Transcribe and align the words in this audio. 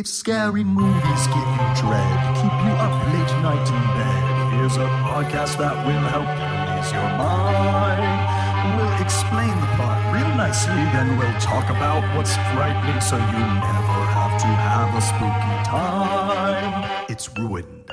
If 0.00 0.06
scary 0.06 0.64
movies 0.64 1.26
give 1.26 1.50
you 1.60 1.66
dread, 1.76 2.36
keep 2.40 2.56
you 2.64 2.72
up 2.80 2.94
late 3.12 3.32
night 3.44 3.68
in 3.68 3.84
bed, 3.92 4.54
here's 4.54 4.76
a 4.78 4.88
podcast 5.04 5.58
that 5.58 5.76
will 5.84 6.08
help 6.08 6.24
you 6.40 6.48
ease 6.72 6.90
your 6.90 7.04
mind. 7.20 8.80
We'll 8.80 8.96
explain 9.04 9.52
the 9.60 9.68
plot 9.76 10.00
real 10.14 10.34
nicely, 10.40 10.72
then 10.96 11.18
we'll 11.18 11.38
talk 11.38 11.68
about 11.68 12.00
what's 12.16 12.34
frightening 12.56 12.98
so 13.02 13.16
you 13.18 13.44
never 13.60 14.00
have 14.16 14.40
to 14.40 14.48
have 14.48 14.88
a 14.96 15.02
spooky 15.02 15.56
time. 15.68 17.04
It's 17.10 17.28
ruined. 17.36 17.89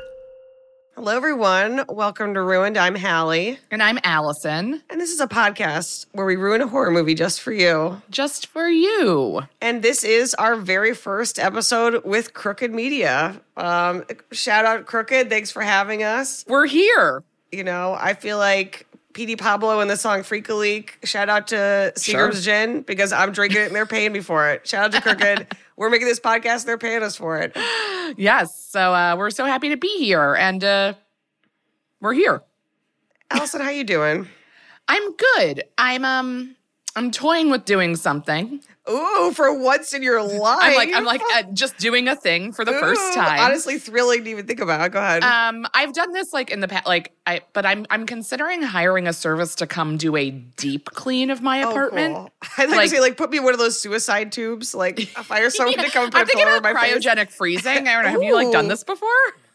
Hello, 0.97 1.15
everyone. 1.15 1.85
Welcome 1.89 2.33
to 2.33 2.41
Ruined. 2.41 2.75
I'm 2.75 2.95
Halle. 2.95 3.59
And 3.69 3.83
I'm 3.83 3.99
Alison. 4.03 4.81
And 4.89 4.99
this 4.99 5.11
is 5.11 5.19
a 5.19 5.27
podcast 5.27 6.07
where 6.13 6.25
we 6.25 6.35
ruin 6.35 6.59
a 6.61 6.67
horror 6.67 6.89
movie 6.89 7.13
just 7.13 7.39
for 7.39 7.51
you. 7.51 8.01
Just 8.09 8.47
for 8.47 8.67
you. 8.67 9.43
And 9.61 9.83
this 9.83 10.03
is 10.03 10.33
our 10.33 10.55
very 10.55 10.95
first 10.95 11.37
episode 11.37 12.03
with 12.03 12.33
Crooked 12.33 12.73
Media. 12.73 13.39
Um, 13.55 14.05
shout 14.31 14.65
out, 14.65 14.87
Crooked. 14.87 15.29
Thanks 15.29 15.51
for 15.51 15.61
having 15.61 16.01
us. 16.01 16.43
We're 16.47 16.65
here. 16.65 17.23
You 17.51 17.63
know, 17.63 17.95
I 17.99 18.15
feel 18.15 18.39
like 18.39 18.87
Petey 19.13 19.35
Pablo 19.35 19.81
and 19.81 19.91
the 19.91 19.97
song 19.97 20.23
Freak 20.23 20.49
a 20.49 20.55
Leak. 20.55 20.97
Shout 21.03 21.29
out 21.29 21.45
to 21.49 21.93
Seagram's 21.95 22.03
Sure. 22.03 22.31
Gin 22.65 22.81
because 22.81 23.13
I'm 23.13 23.33
drinking 23.33 23.61
it 23.61 23.67
and 23.67 23.75
they're 23.75 23.85
paying 23.85 24.13
me 24.13 24.21
for 24.21 24.49
it. 24.49 24.67
Shout 24.67 24.85
out 24.85 24.91
to 24.93 25.01
Crooked. 25.01 25.47
We're 25.77 25.89
making 25.89 26.07
this 26.07 26.19
podcast, 26.19 26.65
they're 26.65 26.77
paying 26.77 27.03
us 27.03 27.15
for 27.15 27.37
it. 27.37 27.55
Yes. 28.15 28.65
So 28.69 28.93
uh, 28.93 29.17
we're 29.17 29.29
so 29.31 29.43
happy 29.43 29.67
to 29.67 29.75
be 29.75 29.97
here. 29.97 30.33
And 30.33 30.63
uh, 30.63 30.93
we're 31.99 32.13
here. 32.13 32.41
Alison, 33.29 33.59
how 33.59 33.69
you 33.69 33.83
doing? 33.83 34.29
I'm 34.87 35.13
good. 35.17 35.65
I'm 35.77 36.05
um 36.05 36.55
I'm 36.95 37.11
toying 37.11 37.49
with 37.49 37.65
doing 37.65 37.97
something. 37.97 38.61
Ooh, 38.89 39.31
for 39.33 39.53
once 39.53 39.93
in 39.93 40.01
your 40.03 40.21
life. 40.21 40.59
I'm 40.61 40.75
like 40.75 40.89
I'm 40.93 41.03
like 41.05 41.21
uh, 41.35 41.43
just 41.53 41.77
doing 41.77 42.07
a 42.07 42.15
thing 42.15 42.51
for 42.53 42.63
the 42.65 42.73
first 42.73 43.13
time. 43.13 43.39
Honestly, 43.39 43.77
thrilling 43.79 44.23
to 44.23 44.29
even 44.29 44.45
think 44.47 44.59
about. 44.59 44.91
Go 44.91 44.99
ahead. 44.99 45.23
Um, 45.23 45.65
I've 45.73 45.93
done 45.93 46.13
this 46.13 46.31
like 46.33 46.51
in 46.51 46.59
the 46.59 46.67
past, 46.67 46.85
like 46.87 47.11
I, 47.25 47.41
but 47.53 47.65
I'm 47.65 47.85
I'm 47.89 48.05
considering 48.05 48.61
hiring 48.61 49.07
a 49.07 49.13
service 49.13 49.55
to 49.55 49.67
come 49.67 49.97
do 49.97 50.15
a 50.15 50.29
deep 50.31 50.85
clean 50.91 51.29
of 51.29 51.41
my 51.41 51.63
Oh, 51.63 51.71
apartment. 51.71 52.15
cool. 52.15 52.29
I'd 52.57 52.69
like, 52.69 52.77
Like- 52.77 52.89
to 52.89 52.95
say, 52.95 53.01
like, 53.01 53.17
put 53.17 53.29
me 53.29 53.37
in 53.39 53.43
one 53.43 53.53
of 53.53 53.59
those 53.59 53.81
suicide 53.81 54.31
tubes. 54.31 54.73
Like, 54.73 54.99
a 54.99 55.23
fire 55.23 55.49
someone 55.49 55.75
to 55.77 55.89
come 55.91 56.03
and 56.05 56.13
put 56.13 56.19
I'm 56.21 56.27
a 56.29 56.31
pillow 56.31 56.43
about 56.57 56.65
over 56.71 56.73
my 56.73 56.81
face. 56.81 57.05
cryogenic 57.05 57.31
freezing. 57.31 57.87
I 57.87 57.93
don't 57.93 58.03
know. 58.03 58.09
Have 58.11 58.23
you 58.23 58.35
like 58.35 58.51
done 58.51 58.67
this 58.67 58.83
before? 58.83 59.07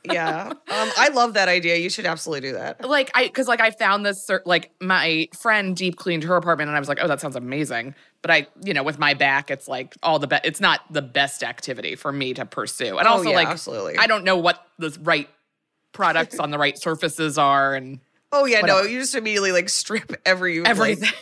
Yeah, 0.04 0.48
um, 0.48 0.56
I 0.68 1.10
love 1.14 1.34
that 1.34 1.48
idea. 1.48 1.76
You 1.76 1.88
should 1.88 2.06
absolutely 2.06 2.48
do 2.50 2.54
that. 2.54 2.88
like 2.88 3.10
I 3.14 3.24
because 3.24 3.46
like 3.46 3.60
I 3.60 3.70
found 3.70 4.04
this 4.04 4.28
like 4.44 4.72
my 4.80 5.28
friend 5.38 5.76
deep 5.76 5.96
cleaned 5.96 6.24
her 6.24 6.36
apartment 6.36 6.68
and 6.68 6.76
I 6.76 6.80
was 6.80 6.88
like, 6.88 6.98
oh, 7.00 7.06
that 7.08 7.20
sounds 7.20 7.36
amazing. 7.36 7.94
But 8.20 8.30
I, 8.30 8.46
you 8.64 8.74
know, 8.74 8.82
with 8.82 8.98
my 8.98 9.14
back, 9.14 9.50
it's 9.50 9.68
like 9.68 9.94
all 10.02 10.18
the 10.18 10.26
best. 10.26 10.44
It's 10.44 10.60
not 10.60 10.80
the 10.92 11.02
best 11.02 11.42
activity 11.42 11.94
for 11.96 12.12
me 12.12 12.34
to 12.34 12.44
pursue. 12.44 12.98
And 12.98 13.06
Oh, 13.06 13.12
also, 13.12 13.30
yeah, 13.30 13.36
like, 13.36 13.48
absolutely. 13.48 13.96
I 13.96 14.06
don't 14.06 14.24
know 14.24 14.36
what 14.36 14.64
the 14.78 14.96
right 15.02 15.28
products 15.92 16.38
on 16.38 16.50
the 16.50 16.58
right 16.58 16.78
surfaces 16.78 17.38
are 17.38 17.74
and 17.74 18.00
Oh 18.32 18.46
yeah, 18.46 18.62
no, 18.62 18.82
you 18.82 18.98
just 18.98 19.14
immediately 19.14 19.52
like 19.52 19.68
strip 19.68 20.14
every 20.24 20.64
everything. 20.64 21.04
like, 21.04 21.14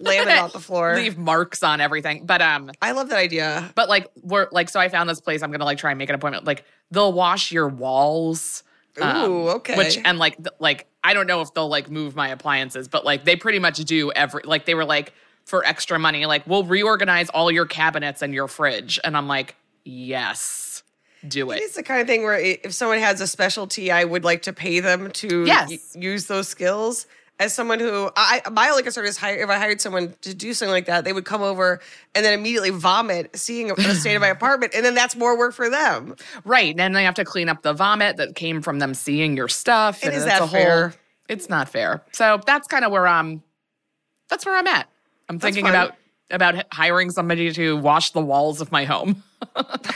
laminate 0.00 0.42
off 0.42 0.52
the 0.52 0.60
floor. 0.68 0.94
Leave 0.96 1.16
marks 1.18 1.62
on 1.62 1.80
everything. 1.80 2.26
But 2.26 2.42
um, 2.42 2.70
I 2.82 2.92
love 2.92 3.08
that 3.10 3.18
idea. 3.18 3.70
but 3.74 3.88
like 3.88 4.08
we're 4.22 4.48
like 4.52 4.68
so 4.68 4.78
I 4.80 4.88
found 4.88 5.08
this 5.08 5.20
place. 5.20 5.42
I'm 5.42 5.50
gonna 5.50 5.64
like 5.64 5.78
try 5.78 5.90
and 5.90 5.98
make 5.98 6.08
an 6.08 6.14
appointment. 6.14 6.44
Like 6.44 6.64
they'll 6.90 7.12
wash 7.12 7.50
your 7.52 7.68
walls. 7.68 8.62
um, 9.00 9.30
Ooh, 9.30 9.48
okay. 9.50 9.76
Which 9.76 9.98
and 10.04 10.18
like 10.18 10.36
th- 10.36 10.48
like 10.58 10.86
I 11.04 11.14
don't 11.14 11.26
know 11.26 11.40
if 11.40 11.52
they'll 11.54 11.68
like 11.68 11.90
move 11.90 12.14
my 12.16 12.28
appliances, 12.28 12.88
but 12.88 13.04
like 13.04 13.24
they 13.24 13.36
pretty 13.36 13.58
much 13.58 13.78
do 13.84 14.10
every 14.12 14.42
like 14.44 14.64
they 14.66 14.74
were 14.74 14.84
like 14.84 15.12
for 15.44 15.64
extra 15.64 15.98
money, 15.98 16.26
like 16.26 16.46
we'll 16.46 16.64
reorganize 16.64 17.28
all 17.30 17.50
your 17.52 17.66
cabinets 17.66 18.20
and 18.22 18.34
your 18.34 18.48
fridge, 18.48 18.98
and 19.04 19.16
I'm 19.16 19.28
like, 19.28 19.54
yes, 19.84 20.82
do 21.26 21.50
it. 21.52 21.58
It's 21.62 21.76
the 21.76 21.82
kind 21.84 22.00
of 22.00 22.06
thing 22.08 22.22
where 22.24 22.38
if 22.38 22.74
someone 22.74 22.98
has 22.98 23.20
a 23.20 23.26
specialty, 23.26 23.90
I 23.92 24.04
would 24.04 24.24
like 24.24 24.42
to 24.42 24.52
pay 24.52 24.80
them 24.80 25.10
to 25.12 25.44
Yes. 25.46 25.70
y- 25.70 25.78
use 26.00 26.26
those 26.26 26.48
skills. 26.48 27.06
As 27.38 27.52
someone 27.52 27.80
who 27.80 28.10
I 28.16 28.40
my 28.50 28.70
only 28.70 28.82
concern 28.82 29.04
is 29.04 29.18
hire, 29.18 29.36
if 29.36 29.50
I 29.50 29.58
hired 29.58 29.80
someone 29.80 30.14
to 30.22 30.32
do 30.32 30.54
something 30.54 30.72
like 30.72 30.86
that, 30.86 31.04
they 31.04 31.12
would 31.12 31.26
come 31.26 31.42
over 31.42 31.80
and 32.14 32.24
then 32.24 32.32
immediately 32.32 32.70
vomit, 32.70 33.36
seeing 33.36 33.68
the 33.68 33.94
state 33.94 34.14
of 34.14 34.22
my 34.22 34.28
apartment, 34.28 34.74
and 34.74 34.82
then 34.84 34.94
that's 34.94 35.14
more 35.14 35.36
work 35.36 35.52
for 35.52 35.68
them. 35.68 36.16
Right, 36.44 36.70
and 36.70 36.78
then 36.78 36.92
they 36.94 37.04
have 37.04 37.16
to 37.16 37.26
clean 37.26 37.50
up 37.50 37.60
the 37.60 37.74
vomit 37.74 38.16
that 38.16 38.36
came 38.36 38.62
from 38.62 38.78
them 38.78 38.94
seeing 38.94 39.36
your 39.36 39.48
stuff. 39.48 40.02
And 40.02 40.12
and 40.12 40.18
is 40.18 40.24
that 40.24 40.40
a 40.40 40.46
whole, 40.46 40.58
fair? 40.58 40.94
It's 41.28 41.50
not 41.50 41.68
fair. 41.68 42.02
So 42.12 42.40
that's 42.46 42.68
kind 42.68 42.86
of 42.86 42.90
where 42.90 43.06
I'm. 43.06 43.42
That's 44.30 44.46
where 44.46 44.56
I'm 44.56 44.66
at. 44.66 44.88
I'm 45.28 45.38
thinking 45.38 45.68
about 45.68 45.94
about 46.30 46.64
hiring 46.72 47.10
somebody 47.10 47.52
to 47.52 47.76
wash 47.76 48.10
the 48.10 48.20
walls 48.20 48.60
of 48.60 48.72
my 48.72 48.84
home. 48.84 49.22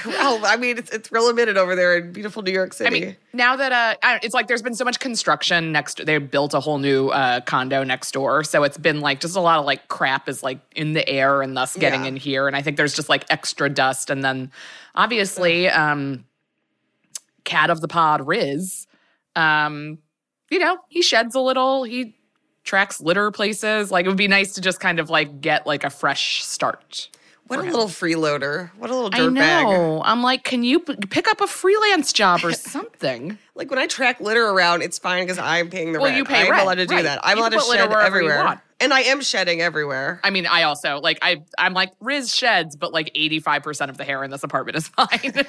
Well, 0.06 0.40
I 0.46 0.56
mean, 0.56 0.78
it's, 0.78 0.90
it's 0.90 1.10
real 1.10 1.26
limited 1.26 1.56
over 1.56 1.74
there 1.74 1.98
in 1.98 2.12
beautiful 2.12 2.42
New 2.42 2.52
York 2.52 2.72
City. 2.72 2.86
I 2.96 3.06
mean, 3.06 3.16
now 3.32 3.56
that 3.56 3.72
uh, 4.02 4.18
it's 4.22 4.34
like 4.34 4.46
there's 4.46 4.62
been 4.62 4.74
so 4.74 4.84
much 4.84 5.00
construction 5.00 5.72
next. 5.72 6.04
They 6.06 6.18
built 6.18 6.54
a 6.54 6.60
whole 6.60 6.78
new 6.78 7.08
uh, 7.08 7.40
condo 7.40 7.82
next 7.82 8.12
door, 8.12 8.44
so 8.44 8.62
it's 8.62 8.78
been 8.78 9.00
like 9.00 9.18
just 9.20 9.34
a 9.36 9.40
lot 9.40 9.58
of 9.58 9.64
like 9.64 9.88
crap 9.88 10.28
is 10.28 10.42
like 10.42 10.60
in 10.76 10.92
the 10.92 11.08
air 11.08 11.42
and 11.42 11.56
thus 11.56 11.76
getting 11.76 12.02
Yeah. 12.02 12.08
in 12.08 12.16
here. 12.16 12.46
And 12.46 12.54
I 12.54 12.62
think 12.62 12.76
there's 12.76 12.94
just 12.94 13.08
like 13.08 13.24
extra 13.30 13.68
dust, 13.68 14.08
and 14.10 14.22
then 14.22 14.52
obviously, 14.94 15.68
um, 15.68 16.24
cat 17.44 17.70
of 17.70 17.80
the 17.80 17.88
pod, 17.88 18.26
Riz, 18.26 18.86
um, 19.34 19.98
you 20.50 20.58
know, 20.58 20.78
he 20.88 21.02
sheds 21.02 21.34
a 21.34 21.40
little. 21.40 21.82
He 21.84 22.14
tracks 22.64 23.00
litter 23.00 23.30
places. 23.30 23.90
Like 23.90 24.04
it 24.04 24.08
would 24.08 24.16
be 24.18 24.28
nice 24.28 24.54
to 24.54 24.60
just 24.60 24.80
kind 24.80 24.98
of 25.00 25.10
like 25.10 25.40
get 25.40 25.66
like 25.66 25.84
a 25.84 25.90
fresh 25.90 26.44
start. 26.44 27.08
what 27.46 27.58
a 27.58 27.62
him. 27.64 27.70
little 27.72 27.88
freeloader. 27.88 28.70
What 28.78 28.90
a 28.90 28.94
little 28.94 29.10
I 29.12 29.18
dirtbag. 29.18 29.34
know. 29.64 30.02
I'm 30.04 30.22
like, 30.22 30.44
can 30.44 30.62
you 30.62 30.80
p- 30.80 30.96
pick 31.08 31.26
up 31.28 31.40
a 31.40 31.46
freelance 31.46 32.12
job 32.12 32.40
or 32.44 32.52
something? 32.74 33.38
Like 33.54 33.70
when 33.70 33.78
I 33.78 33.86
track 33.86 34.20
litter 34.20 34.46
around, 34.48 34.82
it's 34.82 34.98
fine 34.98 35.24
because 35.24 35.38
I'm 35.38 35.68
paying 35.68 35.92
the 35.92 35.98
Well, 35.98 36.06
rent. 36.08 36.16
you 36.18 36.24
pay 36.24 36.42
I'm 36.44 36.50
rent, 36.50 36.62
allowed 36.62 36.74
to 36.76 36.86
do 36.86 36.94
right. 36.94 37.02
that. 37.04 37.20
I'm 37.22 37.36
You 37.38 37.42
allowed 37.42 37.52
to 37.52 37.60
shed 37.60 37.92
everywhere, 37.92 38.62
and 38.78 38.94
I 38.94 39.00
am 39.02 39.20
shedding 39.20 39.60
everywhere. 39.60 40.20
I 40.24 40.30
mean, 40.30 40.46
I 40.46 40.62
also 40.62 41.00
like 41.00 41.18
I 41.22 41.42
I'm 41.58 41.74
like 41.74 41.92
Riz 42.00 42.34
sheds, 42.34 42.76
but 42.76 42.92
like 42.92 43.12
85% 43.14 43.90
of 43.90 43.96
the 43.98 44.04
hair 44.04 44.22
in 44.24 44.30
this 44.30 44.42
apartment 44.44 44.76
is 44.78 44.90
mine. 44.98 45.44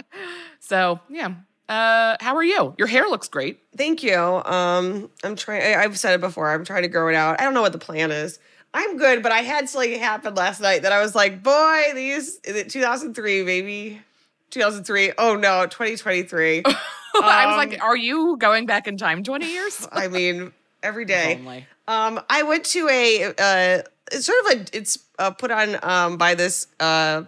so 0.60 1.00
yeah. 1.08 1.34
Uh 1.68 2.16
how 2.20 2.36
are 2.36 2.44
you? 2.44 2.74
Your 2.78 2.86
hair 2.86 3.08
looks 3.08 3.28
great. 3.28 3.60
Thank 3.76 4.02
you. 4.02 4.16
Um, 4.16 5.10
I'm 5.24 5.34
trying. 5.36 5.76
I've 5.76 5.98
said 5.98 6.14
it 6.14 6.20
before. 6.20 6.50
I'm 6.50 6.64
trying 6.64 6.82
to 6.82 6.88
grow 6.88 7.08
it 7.08 7.14
out. 7.14 7.40
I 7.40 7.44
don't 7.44 7.54
know 7.54 7.62
what 7.62 7.72
the 7.72 7.78
plan 7.78 8.10
is. 8.12 8.38
I'm 8.74 8.98
good, 8.98 9.22
but 9.22 9.32
I 9.32 9.38
had 9.40 9.68
something 9.68 9.98
happen 9.98 10.34
last 10.34 10.60
night 10.60 10.82
that 10.82 10.92
I 10.92 11.00
was 11.00 11.14
like, 11.14 11.42
boy, 11.42 11.82
these 11.94 12.38
is 12.44 12.56
it 12.56 12.68
2003, 12.70 13.42
maybe 13.42 14.02
2003. 14.50 15.12
Oh 15.18 15.34
no, 15.34 15.64
2023. 15.66 16.62
I 16.66 17.46
was 17.46 17.52
Um, 17.52 17.56
like, 17.56 17.82
are 17.82 17.96
you 17.96 18.36
going 18.38 18.66
back 18.66 18.86
in 18.86 18.96
time 18.98 19.22
20 19.24 19.50
years? 19.50 19.88
I 19.92 20.08
mean, 20.08 20.52
every 20.82 21.04
day. 21.06 21.40
Um, 21.88 22.20
I 22.28 22.42
went 22.42 22.64
to 22.66 22.88
a 22.88 23.24
uh, 23.38 23.82
it's 24.12 24.26
sort 24.26 24.38
of 24.44 24.52
a 24.60 24.76
it's 24.76 24.98
uh, 25.18 25.30
put 25.30 25.50
on 25.50 25.78
um, 25.82 26.16
by 26.18 26.34
this 26.34 26.66
uh, 26.78 27.22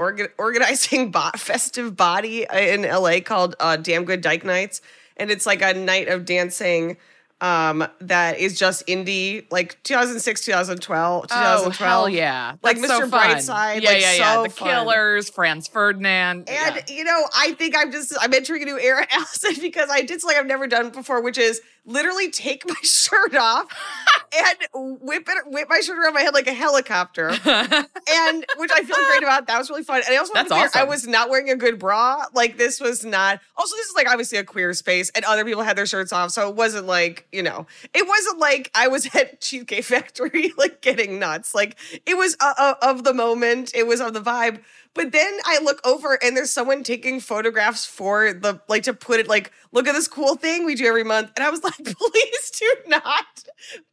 organ- 0.00 0.28
organizing 0.38 1.10
bot 1.12 1.38
festive 1.38 1.94
body 1.94 2.46
in 2.52 2.82
LA 2.82 3.20
called 3.20 3.54
uh, 3.60 3.76
Damn 3.76 4.04
Good 4.04 4.22
Dyke 4.22 4.44
Nights, 4.44 4.80
and 5.16 5.30
it's 5.30 5.46
like 5.46 5.62
a 5.62 5.74
night 5.74 6.08
of 6.08 6.24
dancing 6.24 6.96
um, 7.40 7.86
that 8.00 8.38
is 8.38 8.58
just 8.58 8.86
indie, 8.86 9.46
like 9.50 9.82
2006, 9.82 10.44
2012, 10.44 11.22
2012. 11.28 11.66
Oh, 11.66 11.70
hell 11.70 12.08
yeah. 12.08 12.56
Like 12.62 12.76
That's 12.78 12.88
so 12.88 13.00
Mr. 13.02 13.10
fun. 13.10 13.30
Brightside, 13.30 13.82
Yeah, 13.82 13.90
like, 13.90 14.00
yeah, 14.00 14.12
yeah. 14.14 14.34
so 14.34 14.42
the 14.44 14.50
fun. 14.50 14.68
Killers, 14.68 15.30
Franz 15.30 15.68
Ferdinand. 15.68 16.48
And 16.48 16.76
yeah. 16.76 16.82
you 16.94 17.04
know, 17.04 17.24
I 17.34 17.52
think 17.52 17.74
I'm 17.76 17.90
just 17.92 18.14
I'm 18.20 18.32
entering 18.34 18.62
a 18.62 18.66
new 18.66 18.78
era, 18.78 19.06
Alison, 19.10 19.54
because 19.60 19.88
I 19.90 20.02
did 20.02 20.20
something 20.20 20.38
I've 20.38 20.46
never 20.46 20.66
done 20.66 20.90
before, 20.90 21.22
which 21.22 21.38
is 21.38 21.60
literally 21.86 22.30
take 22.30 22.68
my 22.68 22.74
shirt 22.82 23.34
off 23.34 23.66
and 24.36 24.98
whip 25.00 25.26
it 25.28 25.38
whip 25.46 25.66
my 25.68 25.80
shirt 25.80 25.98
around 25.98 26.14
my 26.14 26.20
head 26.20 26.34
like 26.34 26.46
a 26.46 26.52
helicopter. 26.52 27.28
and 27.30 28.44
which 28.56 28.70
I 28.74 28.82
feel 28.84 28.96
great 29.08 29.22
about. 29.22 29.46
That 29.46 29.58
was 29.58 29.70
really 29.70 29.82
fun. 29.82 30.02
And 30.06 30.14
I 30.14 30.18
also 30.18 30.34
That's 30.34 30.48
clear, 30.50 30.68
I 30.74 30.84
was 30.84 31.06
not 31.06 31.30
wearing 31.30 31.50
a 31.50 31.56
good 31.56 31.78
bra. 31.78 32.24
Like 32.34 32.58
this 32.58 32.80
was 32.80 33.04
not 33.04 33.40
also 33.56 33.74
this 33.76 33.86
is 33.86 33.94
like 33.96 34.08
obviously 34.08 34.38
a 34.38 34.44
queer 34.44 34.72
space 34.74 35.10
and 35.14 35.24
other 35.24 35.44
people 35.44 35.62
had 35.62 35.76
their 35.76 35.86
shirts 35.86 36.12
off. 36.12 36.30
So 36.30 36.48
it 36.48 36.54
wasn't 36.54 36.86
like, 36.86 37.26
you 37.32 37.42
know, 37.42 37.66
it 37.94 38.06
wasn't 38.06 38.38
like 38.38 38.70
I 38.74 38.88
was 38.88 39.06
at 39.14 39.40
Cheesecake 39.40 39.84
Factory 39.84 40.52
like 40.56 40.80
getting 40.80 41.18
nuts. 41.18 41.54
Like 41.54 41.76
it 42.06 42.16
was 42.16 42.36
uh, 42.40 42.54
uh, 42.58 42.74
of 42.82 43.04
the 43.04 43.14
moment, 43.14 43.72
it 43.74 43.86
was 43.86 44.00
of 44.00 44.14
the 44.14 44.20
vibe. 44.20 44.62
But 44.92 45.12
then 45.12 45.38
I 45.44 45.60
look 45.62 45.80
over 45.86 46.18
and 46.20 46.36
there's 46.36 46.50
someone 46.50 46.82
taking 46.82 47.20
photographs 47.20 47.86
for 47.86 48.32
the 48.32 48.60
like 48.68 48.82
to 48.84 48.94
put 48.94 49.20
it 49.20 49.28
like, 49.28 49.52
look 49.72 49.86
at 49.86 49.92
this 49.92 50.08
cool 50.08 50.34
thing 50.34 50.64
we 50.64 50.74
do 50.74 50.86
every 50.86 51.04
month. 51.04 51.30
And 51.36 51.44
I 51.44 51.50
was 51.50 51.62
like, 51.64 51.76
please 51.76 52.50
do 52.58 52.74
not 52.86 53.44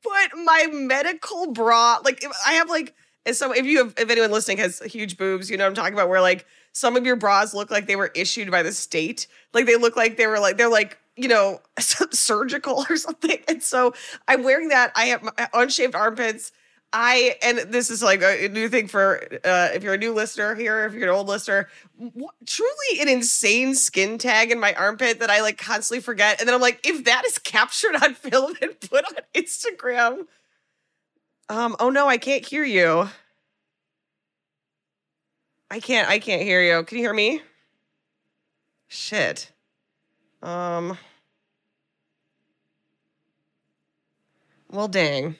put 0.01 0.37
my 0.43 0.67
medical 0.71 1.51
bra. 1.51 1.99
Like 2.03 2.23
I 2.45 2.53
have 2.53 2.69
like 2.69 2.95
as 3.27 3.37
some 3.37 3.53
if 3.53 3.65
you 3.65 3.79
have 3.79 3.93
if 3.97 4.09
anyone 4.09 4.31
listening 4.31 4.57
has 4.57 4.79
huge 4.79 5.17
boobs, 5.17 5.49
you 5.51 5.57
know 5.57 5.65
what 5.65 5.69
I'm 5.69 5.75
talking 5.75 5.93
about, 5.93 6.09
where 6.09 6.21
like 6.21 6.45
some 6.71 6.95
of 6.95 7.05
your 7.05 7.15
bras 7.15 7.53
look 7.53 7.69
like 7.69 7.85
they 7.85 7.95
were 7.95 8.11
issued 8.15 8.49
by 8.49 8.63
the 8.63 8.71
state. 8.71 9.27
Like 9.53 9.65
they 9.65 9.75
look 9.75 9.95
like 9.95 10.17
they 10.17 10.27
were 10.27 10.39
like 10.39 10.57
they're 10.57 10.69
like 10.69 10.97
you 11.17 11.27
know 11.27 11.61
surgical 11.79 12.85
or 12.89 12.95
something. 12.95 13.37
And 13.47 13.61
so 13.61 13.93
I'm 14.27 14.43
wearing 14.43 14.69
that. 14.69 14.91
I 14.95 15.05
have 15.05 15.23
my 15.23 15.31
unshaved 15.53 15.95
armpits. 15.95 16.51
I 16.93 17.35
and 17.43 17.57
this 17.71 17.89
is 17.89 18.01
like 18.01 18.21
a 18.23 18.47
new 18.47 18.69
thing 18.69 18.87
for 18.87 19.21
uh, 19.43 19.69
if 19.73 19.83
you're 19.83 19.95
a 19.95 19.97
new 19.97 20.13
listener 20.13 20.55
here, 20.55 20.85
if 20.85 20.93
you're 20.93 21.09
an 21.09 21.15
old 21.15 21.27
listener, 21.27 21.67
truly 22.45 23.01
an 23.01 23.09
insane 23.09 23.75
skin 23.75 24.17
tag 24.17 24.51
in 24.51 24.59
my 24.59 24.73
armpit 24.73 25.19
that 25.19 25.29
I 25.29 25.41
like 25.41 25.57
constantly 25.57 26.01
forget. 26.01 26.39
And 26.39 26.47
then 26.47 26.55
I'm 26.55 26.61
like, 26.61 26.79
if 26.85 27.03
that 27.03 27.25
is 27.25 27.37
captured 27.39 27.95
on 28.01 28.13
film 28.13 28.53
and 28.61 28.79
put 28.89 29.03
on 29.03 29.15
Instagram, 29.35 30.27
um, 31.49 31.75
oh 31.79 31.89
no, 31.89 32.07
I 32.07 32.17
can't 32.17 32.45
hear 32.45 32.63
you. 32.63 33.09
I 35.69 35.81
can't. 35.81 36.09
I 36.09 36.19
can't 36.19 36.41
hear 36.41 36.61
you. 36.61 36.83
Can 36.83 36.97
you 36.97 37.03
hear 37.03 37.13
me? 37.13 37.41
Shit. 38.87 39.51
Um. 40.41 40.97
Well, 44.69 44.87
dang. 44.87 45.35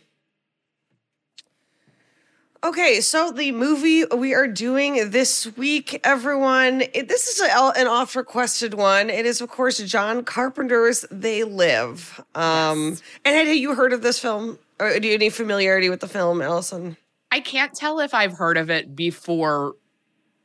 Okay, 2.63 3.01
so 3.01 3.31
the 3.31 3.51
movie 3.51 4.03
we 4.05 4.33
are 4.33 4.47
doing 4.47 5.11
this 5.11 5.45
week, 5.57 6.01
everyone, 6.03 6.81
it, 6.93 7.07
this 7.07 7.27
is 7.27 7.39
a, 7.39 7.71
an 7.77 7.87
oft 7.87 8.15
requested 8.15 8.73
one. 8.73 9.09
It 9.09 9.25
is, 9.27 9.41
of 9.41 9.49
course, 9.49 9.77
John 9.79 10.23
Carpenter's 10.23 11.05
They 11.11 11.43
Live. 11.43 12.19
Um, 12.33 12.89
Yes. 12.89 13.01
And 13.25 13.35
had 13.47 13.55
you 13.55 13.75
heard 13.75 13.93
of 13.93 14.01
this 14.01 14.19
film? 14.19 14.57
Or 14.79 14.99
do 14.99 15.07
you 15.07 15.13
have 15.13 15.21
any 15.21 15.29
familiarity 15.29 15.89
with 15.89 15.99
the 15.99 16.07
film, 16.07 16.41
Alison? 16.41 16.97
I 17.31 17.41
can't 17.41 17.73
tell 17.73 17.99
if 17.99 18.13
I've 18.13 18.33
heard 18.33 18.57
of 18.57 18.69
it 18.71 18.95
before 18.95 19.75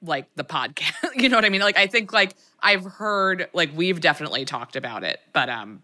like 0.02 0.26
the 0.36 0.44
podcast. 0.44 0.92
you 1.16 1.28
know 1.28 1.36
what 1.36 1.44
I 1.44 1.48
mean? 1.48 1.60
Like 1.62 1.78
I 1.78 1.86
think 1.86 2.12
like 2.12 2.34
I've 2.62 2.84
heard 2.84 3.48
like 3.52 3.70
we've 3.74 4.00
definitely 4.00 4.44
talked 4.44 4.76
about 4.76 5.04
it, 5.04 5.20
but 5.32 5.48
um 5.48 5.82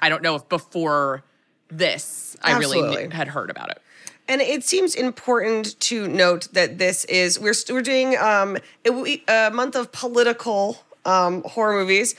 I 0.00 0.08
don't 0.08 0.22
know 0.22 0.34
if 0.36 0.48
before 0.48 1.24
this 1.68 2.36
I 2.42 2.58
really 2.58 3.08
had 3.10 3.28
heard 3.28 3.50
about 3.50 3.70
it. 3.70 3.80
And 4.28 4.40
it 4.40 4.64
seems 4.64 4.94
important 4.94 5.78
to 5.80 6.08
note 6.08 6.48
that 6.52 6.78
this 6.78 7.04
is 7.06 7.38
we're 7.40 7.54
we're 7.70 7.82
doing 7.82 8.16
um 8.18 8.56
a, 8.86 9.22
a 9.28 9.50
month 9.50 9.74
of 9.76 9.92
political 9.92 10.78
um 11.04 11.42
horror 11.44 11.72
movies. 11.80 12.14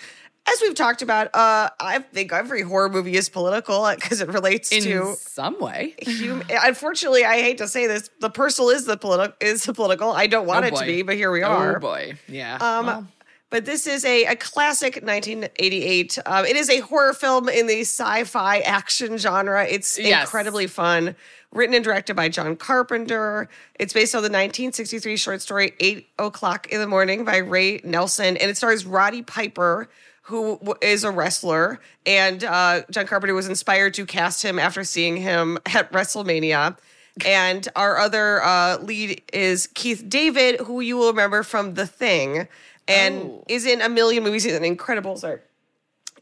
As 0.50 0.62
we've 0.62 0.76
talked 0.76 1.02
about, 1.02 1.28
uh, 1.36 1.68
I 1.78 2.00
think 2.14 2.32
every 2.32 2.62
horror 2.62 2.88
movie 2.88 3.18
is 3.18 3.28
political 3.28 3.86
because 3.94 4.22
it 4.22 4.30
relates 4.30 4.72
In 4.72 4.82
to 4.84 5.16
some 5.20 5.60
way. 5.60 5.94
hum- 6.06 6.42
Unfortunately, 6.50 7.26
I 7.26 7.42
hate 7.42 7.58
to 7.58 7.68
say 7.68 7.86
this, 7.86 8.10
the 8.22 8.30
personal 8.30 8.70
is 8.70 8.86
the 8.86 8.96
political 8.96 9.36
is 9.42 9.66
the 9.66 9.74
political. 9.74 10.12
I 10.14 10.28
don't 10.28 10.48
want 10.48 10.64
Oh, 10.64 10.68
it 10.70 10.76
to 10.80 10.86
be, 10.86 11.02
but 11.02 11.16
here 11.18 11.32
we 11.32 11.44
are. 11.44 11.76
Oh 11.76 11.80
boy. 11.82 12.14
Yeah. 12.30 12.56
Um, 12.62 12.86
Well, 12.86 13.08
but 13.50 13.66
this 13.66 13.88
is 13.88 14.04
a, 14.06 14.26
a 14.26 14.36
classic 14.36 14.96
1988. 14.96 16.20
Um, 16.26 16.46
it 16.46 16.56
is 16.56 16.70
a 16.70 16.80
horror 16.80 17.14
film 17.14 17.48
in 17.50 17.68
the 17.68 17.82
sci-fi 17.82 18.60
action 18.60 19.18
genre. 19.18 19.66
It's 19.66 19.98
Yes. 19.98 20.24
incredibly 20.24 20.68
fun. 20.68 21.16
Written 21.54 21.74
and 21.76 21.84
directed 21.84 22.16
by 22.16 22.28
John 22.30 22.58
Carpenter. 22.58 23.48
It's 23.80 23.94
based 23.94 24.14
on 24.14 24.22
the 24.22 24.26
1963 24.30 25.16
short 25.16 25.42
story 25.42 25.74
Eight 25.80 26.10
O'clock 26.20 26.68
in 26.72 26.82
the 26.82 26.88
Morning 26.88 27.24
by 27.24 27.38
Ray 27.38 27.80
Nelson, 27.86 28.36
and 28.36 28.50
it 28.52 28.58
stars 28.58 28.86
Roddy 28.86 29.22
Piper, 29.22 29.88
who 30.24 30.60
is 30.82 31.06
a 31.06 31.12
wrestler. 31.12 31.80
And 32.06 32.44
uh, 32.44 32.82
John 32.92 33.08
Carpenter 33.08 33.34
was 33.34 33.48
inspired 33.48 33.94
to 33.94 34.06
cast 34.06 34.44
him 34.44 34.60
after 34.60 34.84
seeing 34.84 35.16
him 35.18 35.58
at 35.68 35.90
WrestleMania. 35.94 36.78
And 37.26 37.68
our 37.78 37.98
other 37.98 38.44
uh, 38.44 38.78
lead 38.80 39.22
is 39.32 39.68
Keith 39.74 40.04
David, 40.08 40.60
who 40.60 40.82
you 40.82 40.98
will 40.98 41.08
remember 41.12 41.44
from 41.44 41.74
The 41.76 41.88
Thing, 41.88 42.48
and 42.88 43.16
Oh. 43.22 43.44
is 43.48 43.66
in 43.66 43.82
a 43.82 43.90
million 43.90 44.24
movies. 44.24 44.44
He's 44.44 44.54
an 44.56 44.64
incredible, 44.64 45.16
sorry, 45.18 45.40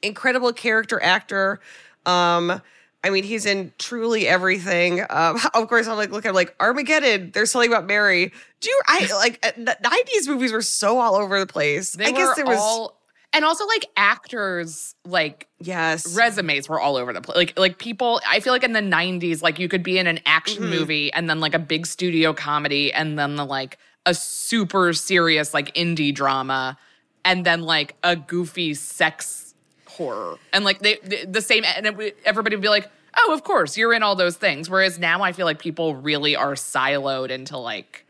incredible 0.01 0.53
character 0.53 1.01
actor. 1.01 1.59
Um, 2.05 2.61
I 3.03 3.09
mean, 3.11 3.23
he's 3.23 3.45
in 3.45 3.71
truly 3.77 4.27
everything. 4.27 5.01
Um, 5.09 5.37
of 5.53 5.67
course, 5.67 5.87
I'm 5.87 5.97
like 5.97 6.11
looking 6.11 6.29
I'm 6.29 6.35
like 6.35 6.55
Armageddon. 6.59 7.31
There's 7.33 7.51
something 7.51 7.71
about 7.71 7.85
Mary. 7.85 8.31
Do 8.61 8.69
you? 8.69 8.81
I 8.87 9.07
like 9.13 9.45
uh, 9.45 9.51
'90s 9.57 10.27
movies 10.27 10.51
were 10.51 10.61
so 10.61 10.99
all 10.99 11.15
over 11.15 11.39
the 11.39 11.45
place. 11.47 11.91
they 11.91 12.05
I 12.05 12.11
guess 12.11 12.35
there 12.35 12.45
was 12.45 12.57
all 12.59 12.99
and 13.33 13.43
also 13.43 13.67
like 13.67 13.85
actors 13.97 14.95
like 15.05 15.47
yes, 15.59 16.15
resumes 16.15 16.67
were 16.69 16.79
all 16.79 16.95
over 16.95 17.13
the 17.13 17.21
place. 17.21 17.35
Like 17.35 17.59
like 17.59 17.77
people, 17.77 18.21
I 18.27 18.39
feel 18.39 18.53
like 18.53 18.63
in 18.63 18.73
the 18.73 18.79
'90s, 18.81 19.41
like 19.43 19.59
you 19.59 19.67
could 19.67 19.83
be 19.83 19.97
in 19.99 20.07
an 20.07 20.19
action 20.25 20.63
Mm-hmm. 20.63 20.69
movie 20.71 21.13
and 21.13 21.29
then 21.29 21.39
like 21.39 21.53
a 21.53 21.59
big 21.59 21.85
studio 21.85 22.33
comedy 22.33 22.91
and 22.93 23.19
then 23.19 23.35
the 23.35 23.45
like 23.45 23.77
a 24.05 24.13
super 24.13 24.93
serious 24.93 25.53
like 25.53 25.73
indie 25.75 26.13
drama 26.13 26.77
and 27.23 27.45
then 27.45 27.61
like 27.63 27.95
a 28.03 28.15
goofy 28.15 28.73
sex 28.73 29.53
horror 29.87 30.37
and 30.53 30.63
like 30.65 30.79
they, 30.79 30.97
the 31.03 31.25
the 31.25 31.41
same 31.41 31.63
and 31.63 31.85
it, 31.87 32.17
everybody 32.25 32.55
would 32.55 32.61
be 32.61 32.69
like, 32.69 32.89
oh, 33.17 33.33
of 33.33 33.43
course 33.43 33.77
you're 33.77 33.93
in 33.93 34.03
all 34.03 34.15
those 34.15 34.37
things. 34.37 34.69
Whereas 34.69 34.99
now 34.99 35.21
I 35.21 35.31
feel 35.31 35.45
like 35.45 35.59
people 35.59 35.95
really 35.95 36.35
are 36.35 36.53
siloed 36.53 37.29
into 37.29 37.57
like 37.57 38.05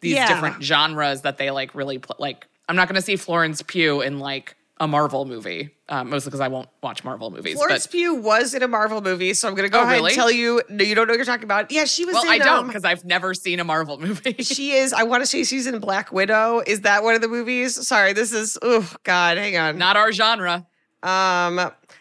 these 0.00 0.14
Yeah. 0.14 0.26
different 0.28 0.62
genres 0.62 1.22
that 1.22 1.38
they 1.38 1.50
like 1.50 1.74
really 1.74 1.98
pl- 1.98 2.16
like. 2.18 2.46
I'm 2.68 2.76
not 2.76 2.88
going 2.88 2.96
to 2.96 3.02
see 3.02 3.16
Florence 3.16 3.60
Pugh 3.62 4.00
in 4.00 4.18
like 4.18 4.56
a 4.82 4.88
Marvel 4.88 5.24
movie, 5.26 5.70
um, 5.88 6.10
mostly 6.10 6.30
because 6.30 6.40
I 6.40 6.48
won't 6.48 6.68
watch 6.82 7.04
Marvel 7.04 7.30
movies. 7.30 7.54
Florence 7.54 7.86
but 7.86 7.92
Pugh 7.92 8.16
was 8.16 8.52
in 8.52 8.64
a 8.64 8.68
Marvel 8.68 9.00
movie, 9.00 9.32
so 9.32 9.46
I'm 9.46 9.54
going 9.54 9.68
to 9.68 9.72
go 9.72 9.78
Oh, 9.78 9.82
ahead 9.84 9.94
really? 9.94 10.10
and 10.10 10.16
tell 10.16 10.28
you. 10.30 10.60
No, 10.68 10.84
you 10.84 10.96
don't 10.96 11.06
know 11.06 11.12
what 11.12 11.18
you're 11.18 11.24
talking 11.24 11.44
about. 11.44 11.70
Yeah, 11.70 11.84
she 11.84 12.04
was. 12.04 12.14
well, 12.14 12.24
in, 12.24 12.30
I 12.30 12.38
don't 12.38 12.58
um, 12.58 12.66
because 12.66 12.84
I've 12.84 13.04
never 13.04 13.32
seen 13.32 13.60
a 13.60 13.64
Marvel 13.64 14.00
movie. 14.00 14.32
she 14.42 14.72
is. 14.72 14.92
I 14.92 15.04
want 15.04 15.22
to 15.22 15.26
say 15.26 15.44
she's 15.44 15.68
in 15.68 15.78
Black 15.78 16.10
Widow. 16.12 16.62
Is 16.66 16.80
that 16.80 17.04
one 17.04 17.14
of 17.14 17.20
the 17.20 17.28
movies? 17.28 17.86
Sorry, 17.86 18.12
this 18.12 18.32
is. 18.32 18.58
Oh 18.60 18.92
God, 19.04 19.38
hang 19.38 19.56
on. 19.56 19.78
not 19.78 19.96
our 19.96 20.10
genre. 20.10 20.66
Um, 21.04 21.56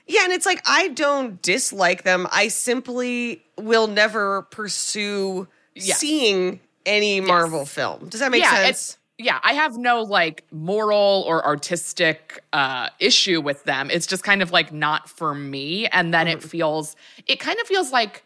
yeah, 0.08 0.24
and 0.24 0.34
it's 0.34 0.48
like 0.48 0.62
I 0.68 0.88
don't 0.88 1.40
dislike 1.44 2.04
them. 2.04 2.28
I 2.32 2.48
simply 2.48 3.44
will 3.58 3.86
never 3.88 4.42
pursue 4.44 5.48
Yes. 5.76 6.00
seeing 6.00 6.60
any 6.86 7.22
Marvel 7.22 7.66
film. 7.66 8.10
Does 8.10 8.20
that 8.22 8.32
make 8.32 8.42
yeah, 8.42 8.56
sense? 8.56 8.98
Yeah. 9.18 9.40
I 9.44 9.54
have 9.54 9.78
no 9.78 10.02
like 10.04 10.44
moral 10.52 11.24
or 11.28 11.46
artistic 11.46 12.44
uh, 12.54 12.90
issue 13.00 13.40
with 13.42 13.64
them. 13.66 13.90
It's 13.92 14.08
just 14.08 14.24
kind 14.24 14.42
of 14.42 14.52
like 14.52 14.72
not 14.74 15.10
for 15.10 15.34
me, 15.36 15.88
and 15.88 16.14
then 16.14 16.28
Mm-hmm. 16.28 16.38
it 16.38 16.44
feels. 16.44 16.96
It 17.28 17.40
kind 17.40 17.60
of 17.60 17.68
feels 17.68 17.92
like 17.92 18.24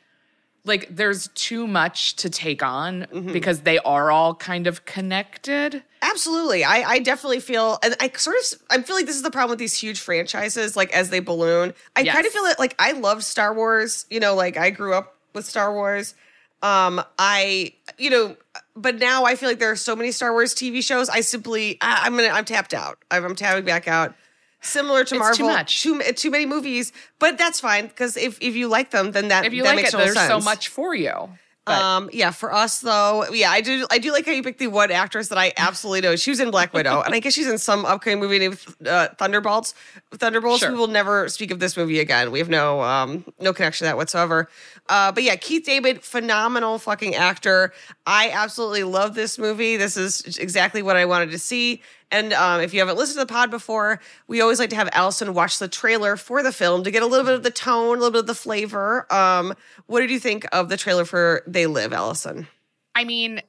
like 0.67 0.88
there's 0.89 1.27
too 1.36 1.67
much 1.67 2.15
to 2.15 2.27
take 2.29 2.63
on 2.63 3.01
Mm-hmm. 3.13 3.31
because 3.33 3.62
they 3.62 3.77
are 3.79 4.10
all 4.10 4.33
kind 4.33 4.65
of 4.67 4.83
connected. 4.86 5.83
Absolutely. 6.01 6.63
I, 6.63 6.81
I 6.93 7.00
definitely 7.00 7.39
feel, 7.39 7.77
and 7.83 7.95
I 8.00 8.10
sort 8.15 8.36
of, 8.38 8.60
I 8.71 8.81
feel 8.81 8.95
like 8.95 9.05
this 9.05 9.15
is 9.15 9.21
the 9.21 9.29
problem 9.31 9.51
with 9.51 9.60
these 9.60 9.75
huge 9.75 10.00
franchises, 10.00 10.75
like 10.75 10.91
as 10.91 11.10
they 11.12 11.19
balloon. 11.19 11.74
I 11.95 12.03
kind 12.03 12.25
of 12.25 12.31
feel 12.31 12.43
that, 12.45 12.57
like, 12.57 12.75
I 12.79 12.93
love 12.93 13.24
Star 13.24 13.53
Wars, 13.53 14.05
you 14.10 14.19
know, 14.19 14.33
like 14.36 14.57
I 14.57 14.69
grew 14.71 14.93
up 14.95 15.15
with 15.33 15.45
Star 15.45 15.71
Wars. 15.74 16.15
Um, 16.63 17.00
I, 17.19 17.74
you 18.00 18.10
know, 18.10 18.36
but 18.75 18.96
now 18.96 19.25
I 19.25 19.36
feel 19.36 19.50
like 19.50 19.60
there 19.60 19.72
are 19.72 19.75
so 19.75 19.96
many 19.96 20.12
Star 20.12 20.32
Wars 20.34 20.53
TV 20.53 20.84
shows. 20.84 21.10
I 21.10 21.22
simply, 21.22 21.77
I, 21.82 22.01
I'm 22.03 22.15
gonna, 22.15 22.29
I'm 22.29 22.46
tapped 22.46 22.74
out. 22.74 22.98
I'm, 23.10 23.24
I'm 23.24 23.36
tapping 23.36 23.65
back 23.65 23.88
out. 23.88 24.13
Similar 24.62 25.03
to 25.05 25.15
It's 25.15 25.20
Marvel, 25.20 25.38
too 25.38 25.44
much. 25.46 25.82
too, 25.84 26.01
too 26.13 26.32
many 26.32 26.46
movies, 26.46 26.91
but 27.20 27.38
that's 27.38 27.60
fine 27.60 27.88
because 27.88 28.17
if 28.17 28.41
if 28.41 28.55
you 28.55 28.67
like 28.67 28.89
them, 28.89 29.12
then 29.12 29.27
that 29.27 29.46
If 29.46 29.53
you 29.53 29.62
that 29.63 29.70
like 29.70 29.75
makes 29.77 29.94
it, 29.94 29.98
there's 29.98 30.15
so 30.15 30.39
much 30.39 30.70
for 30.70 30.96
you. 30.96 31.29
But 31.65 31.81
Um, 31.81 32.10
yeah, 32.13 32.29
for 32.29 32.53
us 32.53 32.79
though, 32.79 33.25
yeah, 33.31 33.50
I 33.50 33.62
do. 33.62 33.88
I 33.89 33.98
do 33.98 34.12
like 34.12 34.25
how 34.27 34.31
you 34.31 34.43
picked 34.43 34.60
the 34.60 34.67
one 34.67 34.91
actress 34.91 35.29
that 35.29 35.39
I 35.39 35.51
absolutely 35.57 36.01
know. 36.01 36.15
She 36.15 36.29
was 36.29 36.39
in 36.39 36.51
Black 36.51 36.74
Widow, 36.74 37.01
and 37.01 37.15
I 37.15 37.19
guess 37.19 37.34
she's 37.34 37.48
in 37.48 37.57
some 37.57 37.86
upcoming 37.86 38.19
movie 38.19 38.38
named 38.38 38.60
uh, 38.86 39.07
Thunderbolts. 39.17 39.74
Thunderbolts. 40.13 40.60
Sure. 40.60 40.72
We 40.72 40.77
will 40.77 40.88
never 40.88 41.27
speak 41.27 41.50
of 41.50 41.60
this 41.60 41.75
movie 41.75 42.00
again. 42.00 42.29
We 42.31 42.38
have 42.38 42.50
no 42.50 42.81
um 42.81 43.25
no 43.39 43.51
connection 43.51 43.86
to 43.86 43.89
that 43.89 43.98
whatsoever. 43.98 44.48
Uh, 44.89 45.12
but 45.12 45.24
yeah, 45.24 45.36
Keith 45.36 45.65
David, 45.65 46.03
phenomenal 46.03 46.77
fucking 46.77 47.15
actor. 47.15 47.74
I 48.05 48.29
absolutely 48.29 48.84
love 48.84 49.15
this 49.15 49.39
movie. 49.39 49.75
This 49.75 49.98
is 49.98 50.38
exactly 50.38 50.84
what 50.84 50.95
I 50.95 51.05
wanted 51.05 51.31
to 51.31 51.39
see. 51.39 51.81
And 52.12 52.33
um, 52.33 52.62
if 52.62 52.74
you 52.74 52.79
haven't 52.79 52.97
listened 52.97 53.15
to 53.15 53.25
the 53.25 53.33
pod 53.33 53.50
before, 53.51 54.00
we 54.27 54.41
always 54.41 54.59
like 54.59 54.69
to 54.69 54.75
have 54.75 54.89
Alison 54.93 55.33
watch 55.33 55.59
the 55.59 55.67
trailer 55.67 56.15
for 56.15 56.43
the 56.43 56.51
film 56.51 56.83
to 56.83 56.91
get 56.91 57.03
a 57.03 57.07
little 57.07 57.25
bit 57.25 57.33
of 57.33 57.43
the 57.43 57.51
tone, 57.51 57.97
a 57.97 58.00
little 58.00 58.12
bit 58.12 58.19
of 58.21 58.27
the 58.27 58.35
flavor. 58.35 59.12
Um, 59.13 59.53
what 59.88 60.01
did 60.01 60.12
you 60.12 60.19
think 60.19 60.45
of 60.51 60.69
the 60.69 60.77
trailer 60.77 61.05
for 61.05 61.43
They 61.47 61.65
Live, 61.65 61.93
Alison? 61.93 62.47
I 62.93 63.03
mean, 63.03 63.41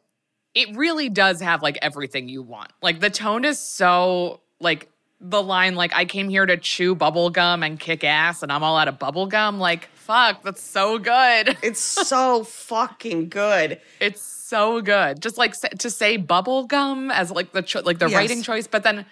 it 0.55 0.75
really 0.75 1.09
does 1.09 1.41
have 1.41 1.63
like 1.63 1.79
everything 1.83 2.29
you 2.29 2.43
want. 2.43 2.73
Like 2.83 3.01
the 3.01 3.11
tone 3.11 3.45
is 3.45 3.59
so 3.59 4.41
like 4.59 4.89
the 5.21 5.43
line 5.43 5.75
like 5.75 5.95
I 5.95 6.05
came 6.05 6.29
here 6.29 6.47
to 6.47 6.57
chew 6.57 6.95
bubble 6.95 7.31
gum 7.31 7.63
and 7.63 7.79
kick 7.79 8.05
ass 8.05 8.43
and 8.43 8.53
I'm 8.53 8.63
all 8.63 8.77
out 8.77 8.89
of 8.89 8.99
bubble 8.99 9.27
gum 9.27 9.59
like 9.59 9.89
fuck, 10.07 10.43
that's 10.43 10.63
so 10.63 10.99
good. 10.99 11.57
It's 11.63 11.81
so 11.81 12.45
fucking 12.45 13.29
good. 13.29 13.81
It's 14.01 14.23
so 14.23 14.81
good. 14.81 15.21
Just 15.21 15.37
like 15.39 15.55
to 15.79 15.91
say 15.91 16.17
bubble 16.17 16.67
gum 16.67 17.11
as 17.11 17.31
like 17.31 17.53
the 17.53 17.63
cho- 17.63 17.81
like 17.85 17.99
the 17.99 18.09
Yes. 18.09 18.17
writing 18.17 18.43
choice, 18.43 18.67
but 18.67 18.83
then 18.85 19.05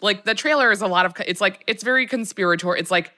like 0.00 0.24
the 0.24 0.34
trailer 0.34 0.70
is 0.72 0.82
a 0.82 0.86
lot 0.88 1.06
of 1.06 1.12
it's 1.26 1.40
like 1.40 1.62
it's 1.66 1.82
very 1.84 2.06
conspiratorial. 2.06 2.80
It's 2.80 2.90
like 2.90 3.12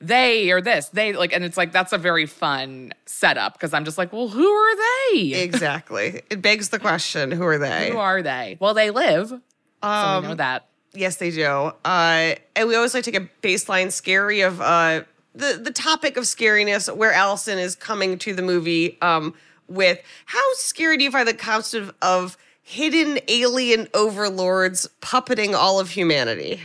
they 0.00 0.50
or 0.50 0.60
this 0.60 0.88
they 0.88 1.12
like, 1.12 1.32
and 1.32 1.44
it's 1.44 1.56
like 1.56 1.72
that's 1.72 1.92
a 1.92 1.98
very 1.98 2.26
fun 2.26 2.92
setup 3.06 3.52
because 3.54 3.72
I'm 3.72 3.84
just 3.84 3.96
like, 3.98 4.12
well, 4.12 4.28
who 4.28 4.46
are 4.46 4.76
they? 5.12 5.34
Exactly. 5.34 6.22
It 6.30 6.42
begs 6.42 6.70
the 6.70 6.78
question: 6.78 7.30
Who 7.30 7.44
are 7.44 7.58
they? 7.58 7.90
Who 7.90 7.98
are 7.98 8.22
they? 8.22 8.56
Well, 8.60 8.74
they 8.74 8.90
live. 8.90 9.28
so 9.28 9.40
Um, 9.88 10.22
we 10.22 10.28
know 10.30 10.34
that. 10.36 10.66
Yes, 10.94 11.16
they 11.16 11.30
do. 11.30 11.72
Uh, 11.84 12.34
and 12.56 12.68
we 12.68 12.74
always 12.76 12.94
like 12.94 13.04
to 13.04 13.10
take 13.10 13.20
a 13.20 13.28
baseline 13.46 13.90
scary 13.92 14.40
of 14.42 14.60
uh, 14.60 15.02
the 15.34 15.60
the 15.62 15.70
topic 15.72 16.16
of 16.16 16.24
scariness, 16.24 16.94
where 16.94 17.12
Alison 17.12 17.58
is 17.58 17.74
coming 17.74 18.18
to 18.18 18.34
the 18.34 18.42
movie 18.42 18.96
um, 19.02 19.34
with 19.68 20.00
how 20.26 20.42
scary 20.54 20.96
do 20.96 21.04
you 21.04 21.10
find 21.10 21.26
the 21.26 21.34
concept 21.34 21.92
of, 22.02 22.36
hidden 22.66 23.18
alien 23.28 23.88
overlords 23.92 24.88
puppeting 25.02 25.54
all 25.54 25.78
of 25.80 25.90
humanity? 25.90 26.60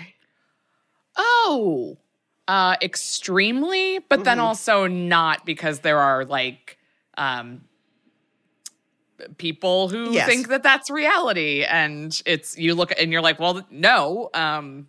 Oh, 1.18 1.98
uh, 2.48 2.76
extremely, 2.82 4.00
but 4.08 4.24
then 4.24 4.40
also 4.40 4.88
not 4.88 5.46
because 5.46 5.80
there 5.80 6.00
are 6.00 6.24
like 6.24 6.78
um, 7.18 7.62
people 9.38 9.90
who 9.90 10.14
Yes. 10.14 10.26
think 10.28 10.48
that 10.48 10.64
that's 10.64 10.90
reality, 10.90 11.64
and 11.66 12.22
it's 12.26 12.58
you 12.58 12.76
look 12.76 12.94
and 12.98 13.12
you're 13.12 13.22
like, 13.22 13.40
well, 13.40 13.66
no. 13.70 14.30
Um, 14.34 14.88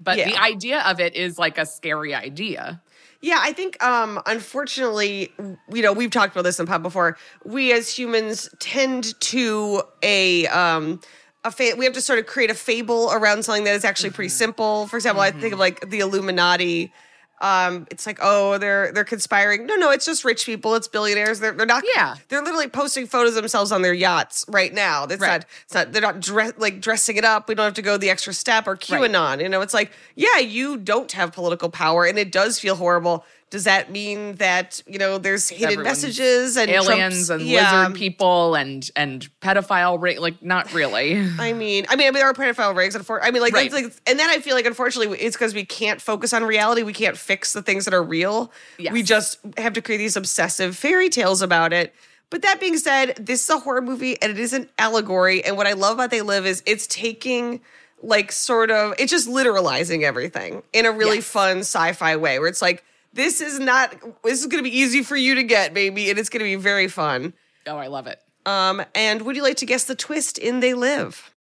but 0.00 0.16
the 0.26 0.36
idea 0.36 0.80
of 0.82 1.00
it 1.00 1.14
is 1.14 1.38
like 1.38 1.58
a 1.58 1.66
scary 1.66 2.14
idea. 2.14 2.80
Yeah, 3.20 3.38
I 3.40 3.52
think 3.52 3.82
um 3.82 4.20
unfortunately, 4.26 5.32
you 5.72 5.82
know, 5.82 5.92
we've 5.92 6.10
talked 6.10 6.34
about 6.34 6.42
this 6.44 6.60
in 6.60 6.66
pub 6.66 6.82
before. 6.82 7.16
We 7.44 7.72
as 7.72 7.88
humans 7.96 8.48
tend 8.60 9.18
to 9.20 9.82
a 10.02 10.46
um 10.48 11.00
a 11.44 11.50
fa- 11.50 11.74
we 11.76 11.84
have 11.84 11.94
to 11.94 12.02
sort 12.02 12.18
of 12.18 12.26
create 12.26 12.50
a 12.50 12.54
fable 12.54 13.10
around 13.12 13.44
something 13.44 13.64
that 13.64 13.74
is 13.74 13.84
actually 13.84 14.10
pretty 14.10 14.28
simple. 14.28 14.86
For 14.86 14.96
example, 14.96 15.22
I 15.22 15.30
think 15.30 15.52
of 15.52 15.58
like 15.58 15.88
the 15.88 16.00
Illuminati. 16.00 16.92
Um, 17.40 17.86
it's 17.90 18.06
like, 18.06 18.18
oh, 18.20 18.58
they're 18.58 18.90
they're 18.92 19.04
conspiring. 19.04 19.66
No, 19.66 19.76
no, 19.76 19.90
it's 19.90 20.04
just 20.04 20.24
rich 20.24 20.44
people. 20.46 20.74
It's 20.74 20.88
billionaires. 20.88 21.40
They're 21.40 21.52
they're 21.52 21.66
not. 21.66 21.84
Yeah. 21.94 22.16
they're 22.28 22.42
literally 22.42 22.68
posting 22.68 23.06
photos 23.06 23.36
of 23.36 23.42
themselves 23.42 23.70
on 23.72 23.82
their 23.82 23.94
yachts 23.94 24.44
right 24.48 24.72
now. 24.74 25.06
That's 25.06 25.20
Right. 25.20 25.28
not. 25.28 25.44
It's 25.64 25.74
not. 25.74 25.92
They're 25.92 26.02
not 26.02 26.20
dress 26.20 26.52
like 26.56 26.80
dressing 26.80 27.16
it 27.16 27.24
up. 27.24 27.48
We 27.48 27.54
don't 27.54 27.64
have 27.64 27.74
to 27.74 27.82
go 27.82 27.96
the 27.96 28.10
extra 28.10 28.32
step 28.32 28.66
or 28.66 28.76
QAnon. 28.76 29.40
You 29.40 29.48
know, 29.48 29.60
it's 29.60 29.74
like, 29.74 29.92
yeah, 30.16 30.38
you 30.38 30.76
don't 30.76 31.12
have 31.12 31.32
political 31.32 31.68
power, 31.70 32.04
and 32.04 32.18
it 32.18 32.32
does 32.32 32.58
feel 32.58 32.74
horrible. 32.74 33.24
Does 33.50 33.64
that 33.64 33.90
mean 33.90 34.34
that 34.36 34.82
you 34.86 34.98
know 34.98 35.16
there's 35.18 35.48
hidden 35.48 35.66
Everyone's 35.80 35.86
messages 36.02 36.56
and 36.56 36.70
aliens 36.70 37.28
Trump's- 37.28 37.30
and 37.30 37.42
yeah. 37.42 37.80
lizard 37.82 37.96
people 37.96 38.54
and 38.54 38.90
and 38.94 39.26
pedophile 39.40 39.98
ra- 40.00 40.20
like 40.20 40.42
not 40.42 40.72
really. 40.74 41.14
I 41.38 41.52
mean, 41.52 41.52
I 41.52 41.52
mean, 41.54 41.86
I 41.88 41.96
mean, 41.96 42.12
there 42.12 42.26
are 42.26 42.34
pedophile 42.34 42.76
rings. 42.76 42.94
Unfor- 42.94 43.20
I 43.22 43.30
mean, 43.30 43.40
like, 43.42 43.54
Right. 43.54 43.72
like, 43.72 43.84
and 44.06 44.18
then 44.18 44.28
I 44.28 44.38
feel 44.40 44.54
like, 44.54 44.66
unfortunately, 44.66 45.18
it's 45.18 45.36
because 45.36 45.54
we 45.54 45.64
can't 45.64 46.00
focus 46.00 46.32
on 46.34 46.44
reality. 46.44 46.82
We 46.82 46.92
can't 46.92 47.16
fix 47.16 47.52
the 47.54 47.62
things 47.62 47.84
that 47.86 47.94
are 47.94 48.02
real. 48.02 48.52
Yes. 48.78 48.92
We 48.92 49.02
just 49.02 49.38
have 49.56 49.72
to 49.74 49.80
create 49.82 49.98
these 49.98 50.16
obsessive 50.16 50.76
fairy 50.76 51.08
tales 51.08 51.40
about 51.42 51.72
it. 51.72 51.94
But 52.30 52.42
that 52.42 52.60
being 52.60 52.76
said, 52.76 53.14
this 53.18 53.42
is 53.44 53.48
a 53.48 53.58
horror 53.58 53.80
movie 53.80 54.20
and 54.20 54.30
it 54.30 54.38
is 54.38 54.52
an 54.52 54.68
allegory. 54.78 55.42
And 55.42 55.56
what 55.56 55.66
I 55.66 55.72
love 55.72 55.94
about 55.94 56.10
They 56.10 56.20
Live 56.20 56.44
is 56.44 56.62
it's 56.66 56.86
taking 56.86 57.62
like 58.02 58.30
sort 58.30 58.70
of 58.70 58.94
it's 58.98 59.10
just 59.10 59.26
literalizing 59.28 60.02
everything 60.02 60.62
in 60.74 60.84
a 60.86 60.92
really 60.92 61.16
Yes. 61.16 61.24
fun 61.26 61.58
sci-fi 61.60 62.16
way 62.16 62.38
where 62.38 62.46
it's 62.48 62.60
like 62.62 62.84
this 63.12 63.40
is 63.40 63.58
not 63.58 63.94
this 64.22 64.40
is 64.40 64.46
going 64.46 64.62
to 64.62 64.68
be 64.70 64.76
easy 64.76 65.02
for 65.02 65.16
you 65.16 65.34
to 65.36 65.42
get, 65.42 65.74
baby, 65.74 66.10
and 66.10 66.18
it's 66.18 66.28
going 66.28 66.40
to 66.40 66.44
be 66.44 66.56
very 66.56 66.88
fun. 66.88 67.32
oh, 67.66 67.76
I 67.76 67.86
love 67.88 68.06
it. 68.06 68.20
Um, 68.46 68.82
and 68.94 69.22
would 69.22 69.36
you 69.36 69.42
like 69.42 69.56
to 69.58 69.66
guess 69.66 69.84
the 69.84 69.94
twist 69.94 70.38
in 70.38 70.60
They 70.60 70.74
Live? 70.74 71.34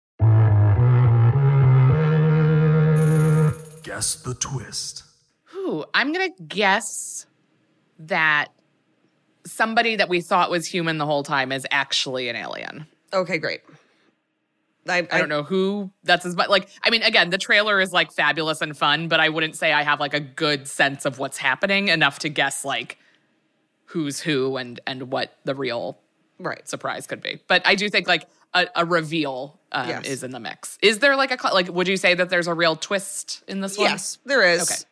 Guess 3.82 4.16
the 4.16 4.34
twist. 4.34 5.04
Ooh, 5.54 5.84
I'm 5.94 6.12
gonna 6.12 6.30
guess 6.48 7.26
that 8.00 8.48
somebody 9.46 9.96
that 9.96 10.08
we 10.08 10.20
thought 10.20 10.50
was 10.50 10.66
human 10.66 10.98
the 10.98 11.06
whole 11.06 11.22
time 11.22 11.52
is 11.52 11.66
actually 11.70 12.28
an 12.28 12.36
alien. 12.36 12.86
Okay, 13.12 13.38
great. 13.38 13.60
I, 14.88 15.06
I 15.10 15.18
don't 15.18 15.28
know 15.28 15.42
who 15.42 15.90
that's 16.04 16.24
as 16.24 16.36
much 16.36 16.48
like 16.48 16.68
I 16.82 16.90
mean 16.90 17.02
again 17.02 17.30
the 17.30 17.38
trailer 17.38 17.80
is 17.80 17.92
like 17.92 18.12
fabulous 18.12 18.60
and 18.60 18.76
fun 18.76 19.08
but 19.08 19.18
I 19.20 19.28
wouldn't 19.28 19.56
say 19.56 19.72
I 19.72 19.82
have 19.82 19.98
like 20.00 20.14
a 20.14 20.20
good 20.20 20.68
sense 20.68 21.04
of 21.04 21.18
what's 21.18 21.38
happening 21.38 21.88
enough 21.88 22.20
to 22.20 22.28
guess 22.28 22.64
like 22.64 22.98
who's 23.86 24.20
who 24.20 24.56
and 24.56 24.80
and 24.86 25.10
what 25.10 25.36
the 25.44 25.54
real 25.54 25.98
Right. 26.38 26.68
surprise 26.68 27.06
could 27.06 27.22
be. 27.22 27.40
But 27.48 27.62
I 27.66 27.76
do 27.76 27.88
think 27.88 28.06
like 28.06 28.26
a, 28.52 28.66
a 28.76 28.84
reveal 28.84 29.58
um, 29.72 29.88
Yes. 29.88 30.06
is 30.06 30.22
in 30.22 30.32
the 30.32 30.40
mix. 30.40 30.78
Is 30.82 30.98
there 30.98 31.16
like 31.16 31.30
a 31.30 31.46
like 31.54 31.68
would 31.72 31.88
you 31.88 31.96
say 31.96 32.12
that 32.14 32.28
there's 32.28 32.46
a 32.46 32.52
real 32.52 32.76
twist 32.76 33.42
in 33.48 33.60
this 33.62 33.78
one? 33.78 33.88
Yes, 33.88 34.18
there 34.26 34.42
is. 34.46 34.62
Okay. 34.70 34.82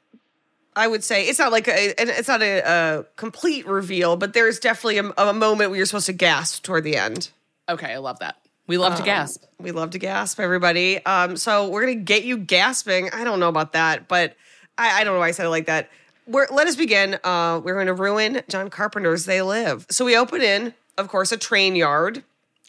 I 0.75 0.89
would 0.89 1.05
say 1.05 1.27
it's 1.27 1.39
not 1.39 1.53
like 1.53 1.69
a, 1.69 1.95
it's 2.03 2.27
not 2.29 2.43
a, 2.43 2.59
a 2.61 3.05
complete 3.17 3.67
reveal, 3.67 4.17
but 4.17 4.33
there's 4.33 4.59
definitely 4.59 4.99
a, 4.99 5.13
a 5.29 5.33
moment 5.35 5.71
where 5.71 5.77
you're 5.77 5.87
supposed 5.87 6.07
to 6.07 6.13
gasp 6.15 6.65
toward 6.65 6.83
the 6.83 6.97
end. 6.97 7.31
Okay, 7.69 7.93
I 7.93 7.99
love 7.99 8.19
that. 8.21 8.37
We 8.67 8.79
love 8.79 8.95
to 8.95 9.01
Um, 9.01 9.07
gasp. 9.07 9.45
We 9.59 9.71
love 9.73 9.91
to 9.91 9.99
gasp, 9.99 10.41
everybody. 10.41 11.05
Um, 11.05 11.37
so 11.37 11.69
we're 11.69 11.83
gonna 11.83 11.95
get 11.97 12.25
you 12.25 12.39
gasping. 12.39 13.11
I 13.13 13.25
don't 13.25 13.41
know 13.41 13.49
about 13.49 13.73
that, 13.73 14.09
but 14.09 14.37
I, 14.79 15.01
I 15.01 15.05
don't 15.05 15.15
know 15.15 15.21
why 15.21 15.29
I 15.29 15.33
said 15.33 15.47
it 15.47 15.51
like 15.51 15.67
that. 15.67 15.91
We're, 16.27 16.47
let 16.51 16.67
us 16.67 16.75
begin. 16.77 17.19
Uh, 17.23 17.61
we're 17.63 17.75
going 17.75 17.87
to 17.89 17.93
ruin 17.95 18.41
John 18.49 18.71
Carpenter's 18.71 19.27
"They 19.27 19.43
Live." 19.43 19.87
So 19.91 20.07
we 20.07 20.17
open 20.17 20.41
in, 20.41 20.73
of 20.97 21.09
course, 21.09 21.33
a 21.33 21.37
train 21.37 21.77
yard. 21.77 22.25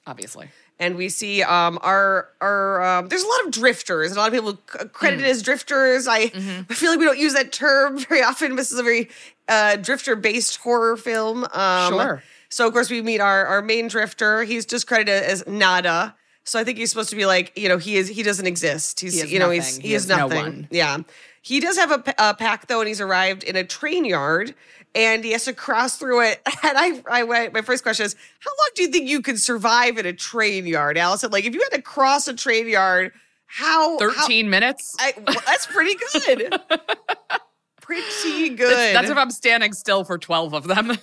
Obviously. 0.06 0.50
and 0.78 0.98
we 0.98 1.08
see 1.10 1.42
um 1.42 1.80
our 1.82 2.28
our 2.42 2.84
um, 2.84 3.08
there's 3.08 3.24
a 3.24 3.28
lot 3.28 3.46
of 3.46 3.52
drifters 3.52 4.12
and 4.12 4.18
a 4.18 4.22
lot 4.22 4.28
of 4.28 4.34
people 4.34 4.88
credited 4.90 5.26
as 5.26 5.42
drifters 5.42 6.06
i 6.08 6.18
i 6.20 6.30
feel 6.74 6.92
like 6.92 7.00
we 7.00 7.06
don't 7.06 7.18
use 7.18 7.34
that 7.34 7.52
term 7.54 7.98
very 8.10 8.22
often 8.22 8.56
this 8.58 8.72
is 8.74 8.78
a 8.78 8.84
very 8.84 9.10
uh 9.48 9.78
drifter 9.78 10.16
based 10.16 10.58
horror 10.58 10.96
film 10.98 11.44
um 11.54 11.94
Sure. 11.94 12.24
So 12.50 12.68
of 12.68 12.74
course 12.74 12.90
we 12.90 13.02
meet 13.02 13.20
our 13.20 13.46
our 13.46 13.62
main 13.62 13.88
drifter 13.88 14.44
he's 14.44 14.66
just 14.66 14.88
credited 14.88 15.24
as 15.24 15.46
nada 15.48 16.16
so 16.44 16.60
i 16.60 16.64
think 16.64 16.78
he's 16.78 16.90
supposed 16.90 17.10
to 17.10 17.16
be 17.16 17.26
like 17.26 17.52
you 17.58 17.68
know 17.70 17.78
he 17.78 17.96
is 17.98 18.08
he 18.08 18.24
doesn't 18.24 18.46
exist 18.48 19.00
he's 19.00 19.22
He 19.22 19.34
you 19.34 19.40
know 19.40 19.50
he's 19.50 19.78
he, 19.78 19.90
He 19.90 19.94
is 19.96 20.04
is 20.04 20.10
no 20.10 20.18
nothing 20.28 20.38
one. 20.38 20.68
yeah 20.72 20.98
he 21.42 21.60
does 21.60 21.78
have 21.78 21.92
a, 21.92 22.04
a 22.18 22.34
pack 22.34 22.68
though 22.68 22.80
and 22.82 22.88
he's 22.88 23.02
arrived 23.02 23.44
in 23.44 23.56
a 23.56 23.64
train 23.64 24.06
yard 24.06 24.56
and 24.96 25.24
he 25.26 25.32
has 25.34 25.44
to 25.44 25.54
cross 25.54 25.98
through 25.98 26.22
it. 26.22 26.42
And 26.64 26.78
I, 26.78 27.04
I, 27.12 27.24
went- 27.24 27.54
my 27.54 27.62
first 27.62 27.84
question 27.84 28.06
is, 28.06 28.16
how 28.40 28.50
long 28.50 28.70
do 28.76 28.82
you 28.84 28.88
think 28.88 29.10
you 29.10 29.22
could 29.22 29.40
survive 29.42 29.98
in 29.98 30.06
a 30.06 30.14
train 30.14 30.66
yard, 30.66 30.98
Alison? 30.98 31.32
Like, 31.32 31.44
if 31.44 31.54
you 31.54 31.60
had 31.62 31.76
to 31.76 31.82
cross 31.82 32.30
a 32.30 32.34
train 32.34 32.68
yard, 32.70 33.12
how? 33.46 34.00
how- 34.00 34.12
13 34.28 34.50
minutes? 34.50 34.96
I, 34.98 35.14
well, 35.28 35.36
that's 35.46 35.66
pretty 35.68 35.96
good. 36.14 36.62
pretty 37.82 38.50
good. 38.50 38.96
That's 38.96 39.10
if 39.10 39.18
I'm 39.18 39.32
standing 39.32 39.74
still 39.74 40.04
for 40.04 40.18
12 40.18 40.54
of 40.54 40.68
them. 40.68 40.98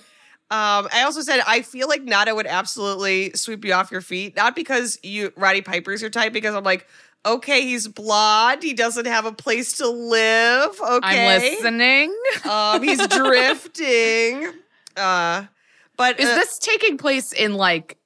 Um, 0.51 0.87
I 0.93 1.01
also 1.03 1.21
said 1.21 1.41
I 1.47 1.61
feel 1.61 1.87
like 1.87 2.03
Nada 2.03 2.35
would 2.35 2.45
absolutely 2.45 3.31
sweep 3.33 3.65
you 3.65 3.73
off 3.73 3.91
your 3.91 4.01
feet, 4.01 4.35
not 4.35 4.55
because 4.55 4.99
you 5.01 5.33
Roddy 5.35 5.61
Piper's 5.61 6.01
your 6.01 6.11
type, 6.11 6.31
because 6.31 6.53
I'm 6.53 6.63
like, 6.63 6.87
okay, 7.25 7.61
he's 7.61 7.87
blonde, 7.87 8.61
he 8.61 8.73
doesn't 8.73 9.05
have 9.07 9.25
a 9.25 9.31
place 9.31 9.77
to 9.77 9.87
live. 9.87 10.79
Okay, 10.79 11.35
I'm 11.37 11.41
listening. 11.41 12.15
Um, 12.49 12.83
he's 12.83 13.07
drifting. 13.07 14.51
Uh, 14.95 15.45
but 15.97 16.19
Is 16.19 16.29
uh, 16.29 16.35
this 16.35 16.59
taking 16.59 16.97
place 16.97 17.31
in 17.33 17.53
like 17.53 17.97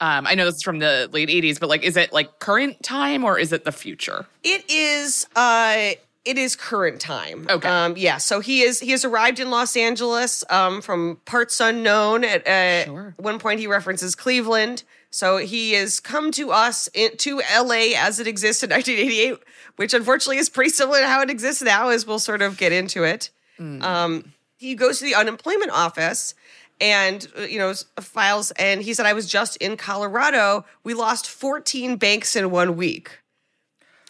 um 0.00 0.26
I 0.26 0.34
know 0.34 0.44
this 0.44 0.56
is 0.56 0.62
from 0.62 0.78
the 0.78 1.08
late 1.12 1.28
80s, 1.28 1.58
but 1.58 1.68
like 1.68 1.82
is 1.82 1.96
it 1.96 2.12
like 2.12 2.38
current 2.38 2.82
time 2.82 3.24
or 3.24 3.38
is 3.38 3.52
it 3.52 3.64
the 3.64 3.72
future? 3.72 4.26
It 4.42 4.68
is 4.70 5.26
uh 5.36 5.92
it 6.30 6.38
is 6.38 6.56
current 6.56 7.00
time. 7.00 7.46
Okay. 7.50 7.68
Um 7.68 7.94
yeah, 7.96 8.18
so 8.18 8.40
he 8.40 8.62
is 8.62 8.80
he 8.80 8.90
has 8.92 9.04
arrived 9.04 9.38
in 9.40 9.50
Los 9.50 9.76
Angeles 9.76 10.44
um 10.50 10.80
from 10.80 11.18
parts 11.24 11.60
unknown 11.60 12.24
at 12.24 12.46
uh, 12.46 12.84
Sure. 12.84 13.14
one 13.18 13.38
point 13.38 13.60
he 13.60 13.66
references 13.66 14.14
Cleveland. 14.14 14.84
So 15.12 15.38
he 15.38 15.72
has 15.72 15.98
come 15.98 16.30
to 16.32 16.52
us 16.52 16.88
in, 16.94 17.16
to 17.16 17.42
LA 17.52 17.94
as 17.96 18.20
it 18.20 18.28
exists 18.28 18.62
in 18.62 18.70
1988, 18.70 19.38
which 19.76 19.92
unfortunately 19.92 20.38
is 20.38 20.48
pretty 20.48 20.70
similar 20.70 21.00
to 21.00 21.06
how 21.08 21.20
it 21.20 21.30
exists 21.30 21.62
now 21.62 21.88
as 21.88 22.06
we'll 22.06 22.20
sort 22.20 22.42
of 22.42 22.56
get 22.56 22.72
into 22.72 23.02
it. 23.04 23.30
Um 23.58 24.32
he 24.56 24.74
goes 24.74 24.98
to 24.98 25.04
the 25.04 25.14
unemployment 25.14 25.70
office 25.72 26.34
and 26.80 27.26
uh, 27.36 27.42
you 27.42 27.58
know 27.58 27.72
files 28.00 28.52
and 28.52 28.82
he 28.82 28.94
said 28.94 29.04
I 29.06 29.12
was 29.14 29.26
just 29.30 29.56
in 29.56 29.76
Colorado. 29.76 30.64
We 30.84 30.94
lost 30.94 31.28
14 31.28 31.96
banks 31.96 32.36
in 32.36 32.50
one 32.50 32.76
week. 32.76 33.18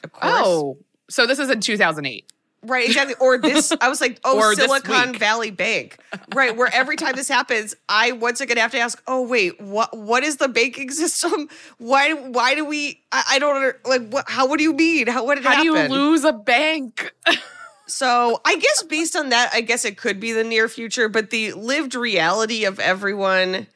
Of 0.04 0.12
course. 0.12 0.34
Oh, 0.44 0.78
so 1.10 1.26
this 1.26 1.38
is 1.38 1.50
in 1.50 1.60
2008. 1.60 2.24
Right, 2.62 2.86
exactly. 2.86 3.14
Or 3.20 3.38
this, 3.38 3.72
I 3.80 3.88
was 3.88 4.02
like, 4.02 4.20
oh, 4.22 4.52
Silicon. 4.54 5.18
Valley 5.18 5.50
Bank. 5.50 5.98
Right, 6.34 6.54
where 6.54 6.68
every 6.72 6.96
time 6.96 7.16
this 7.16 7.28
happens, 7.28 7.74
I 7.88 8.12
once 8.12 8.42
again 8.42 8.58
have 8.58 8.72
to 8.72 8.78
ask, 8.78 9.02
oh 9.06 9.26
wait, 9.26 9.60
what 9.60 9.96
what 9.96 10.22
is 10.22 10.36
the 10.36 10.48
banking 10.48 10.90
system? 10.90 11.48
Why 11.78 12.12
why 12.12 12.54
do 12.54 12.64
we? 12.64 13.02
I, 13.12 13.24
I 13.30 13.38
don't 13.38 13.56
under, 13.56 13.80
like. 13.86 14.08
What? 14.08 14.28
How? 14.28 14.46
What 14.46 14.58
do 14.58 14.64
you 14.64 14.74
mean? 14.74 15.06
How? 15.06 15.24
What 15.24 15.36
did 15.36 15.44
How 15.44 15.62
do 15.62 15.64
you 15.64 15.88
lose 15.88 16.24
a 16.24 16.32
bank? 16.32 17.12
So 17.90 18.40
I 18.44 18.54
guess 18.56 18.84
based 18.84 19.16
on 19.16 19.30
that, 19.30 19.50
I 19.52 19.62
guess 19.62 19.84
it 19.84 19.96
could 19.96 20.20
be 20.20 20.30
the 20.30 20.44
near 20.44 20.68
future, 20.68 21.08
but 21.08 21.30
the 21.30 21.52
lived 21.54 21.96
reality 21.96 22.64
of 22.64 22.78
everyone 22.78 23.66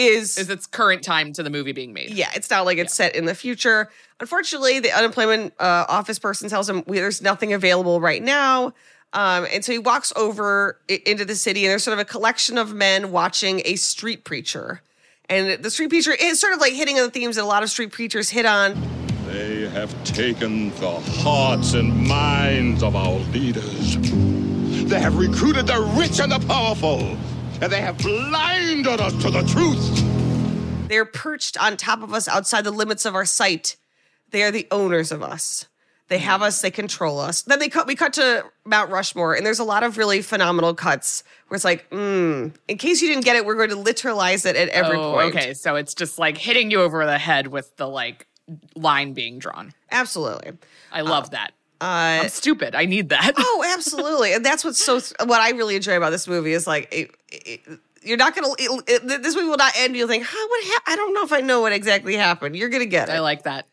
is, 0.00 0.38
Is 0.38 0.50
its 0.50 0.66
current 0.66 1.02
time 1.02 1.32
to 1.34 1.42
the 1.42 1.50
movie 1.50 1.72
being 1.72 1.92
made? 1.92 2.10
yeah, 2.10 2.30
it's 2.34 2.50
not 2.50 2.64
like 2.64 2.78
it's 2.78 2.94
set 2.94 3.14
in 3.14 3.24
the 3.26 3.34
future. 3.34 3.90
Unfortunately, 4.18 4.80
the 4.80 4.90
unemployment 4.92 5.54
uh, 5.58 5.84
office 5.88 6.18
person 6.18 6.48
tells 6.48 6.68
him 6.68 6.82
"We- 6.86 6.98
there's 6.98 7.22
nothing 7.22 7.52
available 7.52 8.00
right 8.00 8.22
now. 8.22 8.72
Um, 9.12 9.46
and 9.52 9.64
so 9.64 9.72
he 9.72 9.78
walks 9.78 10.12
over 10.14 10.78
into 10.88 11.24
the 11.24 11.34
city, 11.34 11.64
and 11.64 11.70
there's 11.70 11.82
sort 11.82 11.94
of 11.94 11.98
a 11.98 12.04
collection 12.04 12.58
of 12.58 12.72
men 12.74 13.10
watching 13.10 13.60
a 13.64 13.74
street 13.76 14.24
preacher. 14.24 14.82
And 15.28 15.62
the 15.62 15.70
street 15.70 15.88
preacher 15.90 16.12
is 16.12 16.40
sort 16.40 16.52
of 16.52 16.60
like 16.60 16.72
hitting 16.74 16.96
on 16.98 17.04
the 17.06 17.10
themes 17.10 17.36
that 17.36 17.42
a 17.42 17.46
lot 17.46 17.62
of 17.62 17.70
street 17.70 17.92
preachers 17.92 18.30
hit 18.30 18.46
on. 18.46 18.74
They 19.26 19.68
have 19.70 19.92
taken 20.04 20.70
the 20.80 20.90
hearts 21.22 21.74
and 21.74 22.06
minds 22.06 22.82
of 22.82 22.94
our 22.96 23.18
leaders. 23.32 23.96
They 24.88 24.98
have 25.00 25.16
recruited 25.18 25.66
the 25.68 25.80
rich 25.96 26.18
and 26.20 26.32
the 26.32 26.40
powerful, 26.46 27.16
and 27.60 27.70
they 27.72 27.80
have 27.80 27.98
blinded 27.98 29.00
us 29.00 29.12
to 29.22 29.30
the 29.30 29.42
truth. 29.42 30.88
They're 30.88 31.04
perched 31.04 31.56
on 31.62 31.76
top 31.76 32.02
of 32.02 32.12
us 32.14 32.26
outside 32.28 32.64
the 32.64 32.70
limits 32.70 33.04
of 33.04 33.14
our 33.14 33.24
sight. 33.24 33.76
They 34.30 34.42
are 34.42 34.50
the 34.50 34.66
owners 34.70 35.12
of 35.12 35.22
us. 35.22 35.66
They 36.08 36.18
have 36.18 36.42
us, 36.42 36.60
they 36.60 36.72
control 36.72 37.20
us. 37.20 37.42
Then 37.42 37.60
they 37.60 37.68
cut 37.68 37.86
we 37.86 37.94
cut 37.94 38.12
to 38.14 38.44
Mount 38.64 38.90
Rushmore, 38.90 39.34
and 39.34 39.46
there's 39.46 39.60
a 39.60 39.64
lot 39.64 39.84
of 39.84 39.96
really 39.96 40.22
phenomenal 40.22 40.74
cuts 40.74 41.22
where 41.46 41.54
it's 41.56 41.64
like, 41.64 41.88
mm, 41.90 42.52
in 42.66 42.78
case 42.78 43.00
you 43.00 43.06
didn't 43.08 43.24
get 43.24 43.36
it, 43.36 43.46
we're 43.46 43.54
going 43.54 43.70
to 43.70 43.76
literalize 43.76 44.44
it 44.44 44.56
at 44.56 44.68
every 44.70 44.96
Oh, 44.96 45.12
point. 45.12 45.36
okay. 45.36 45.54
So 45.54 45.76
it's 45.76 45.94
just 45.94 46.18
like 46.18 46.36
hitting 46.36 46.72
you 46.72 46.80
over 46.82 47.06
the 47.06 47.18
head 47.18 47.46
with 47.46 47.76
the 47.76 47.86
like 47.86 48.26
line 48.74 49.12
being 49.12 49.38
drawn. 49.38 49.72
Absolutely. 49.92 50.52
I 50.90 51.02
love 51.02 51.30
that. 51.30 51.52
Uh, 51.80 52.20
I'm 52.24 52.28
stupid. 52.28 52.74
I 52.74 52.84
need 52.84 53.08
that. 53.08 53.32
oh, 53.38 53.64
absolutely. 53.74 54.34
And 54.34 54.44
that's 54.44 54.64
what's 54.64 54.82
so 54.82 55.00
what 55.24 55.40
I 55.40 55.50
really 55.50 55.76
enjoy 55.76 55.96
about 55.96 56.10
this 56.10 56.28
movie 56.28 56.52
is 56.52 56.66
like 56.66 56.88
it, 56.92 57.10
it, 57.30 57.60
you're 58.02 58.18
not 58.18 58.34
gonna 58.34 58.48
it, 58.58 59.06
this 59.06 59.34
movie 59.34 59.48
will 59.48 59.56
not 59.56 59.72
end. 59.76 59.96
You'll 59.96 60.08
think, 60.08 60.24
huh, 60.26 60.46
what? 60.48 60.64
Ha- 60.64 60.92
I 60.92 60.96
don't 60.96 61.14
know 61.14 61.24
if 61.24 61.32
I 61.32 61.40
know 61.40 61.62
what 61.62 61.72
exactly 61.72 62.16
happened. 62.16 62.54
You're 62.56 62.68
gonna 62.68 62.86
get 62.86 63.08
it. 63.08 63.12
I 63.12 63.20
like 63.20 63.44
that. 63.44 63.66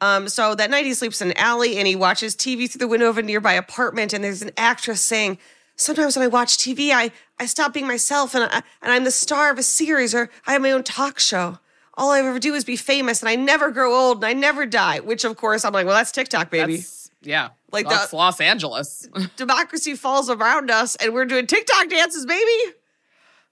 Um, 0.00 0.28
so 0.28 0.54
that 0.54 0.70
night 0.70 0.84
he 0.84 0.92
sleeps 0.92 1.22
in 1.22 1.30
an 1.30 1.36
alley 1.38 1.78
and 1.78 1.86
he 1.86 1.96
watches 1.96 2.36
TV 2.36 2.70
through 2.70 2.80
the 2.80 2.88
window 2.88 3.08
of 3.08 3.16
a 3.16 3.22
nearby 3.22 3.54
apartment. 3.54 4.12
And 4.12 4.22
there's 4.22 4.42
an 4.42 4.50
actress 4.58 5.00
saying, 5.00 5.38
"Sometimes 5.76 6.16
when 6.16 6.24
I 6.24 6.28
watch 6.28 6.58
TV, 6.58 6.90
I 6.92 7.12
I 7.40 7.46
stop 7.46 7.72
being 7.72 7.86
myself 7.86 8.34
and 8.34 8.44
I, 8.44 8.62
and 8.82 8.92
I'm 8.92 9.04
the 9.04 9.10
star 9.10 9.50
of 9.50 9.58
a 9.58 9.62
series 9.62 10.14
or 10.14 10.28
I 10.46 10.52
have 10.52 10.62
my 10.62 10.72
own 10.72 10.82
talk 10.82 11.18
show. 11.18 11.58
All 11.96 12.10
I 12.10 12.18
ever 12.18 12.38
do 12.38 12.54
is 12.54 12.64
be 12.64 12.76
famous 12.76 13.22
and 13.22 13.28
I 13.28 13.36
never 13.36 13.70
grow 13.70 13.94
old 13.94 14.18
and 14.18 14.26
I 14.26 14.34
never 14.34 14.66
die." 14.66 15.00
Which 15.00 15.24
of 15.24 15.36
course 15.38 15.64
I'm 15.64 15.72
like, 15.72 15.86
well, 15.86 15.96
that's 15.96 16.12
TikTok, 16.12 16.50
baby. 16.50 16.76
That's, 16.78 17.03
yeah. 17.24 17.50
Like 17.72 17.88
that's 17.88 18.10
the- 18.10 18.16
Los 18.16 18.40
Angeles. 18.40 19.08
Democracy 19.36 19.94
falls 19.94 20.30
around 20.30 20.70
us 20.70 20.94
and 20.96 21.12
we're 21.12 21.24
doing 21.24 21.46
TikTok 21.46 21.88
dances, 21.88 22.24
baby. 22.26 22.74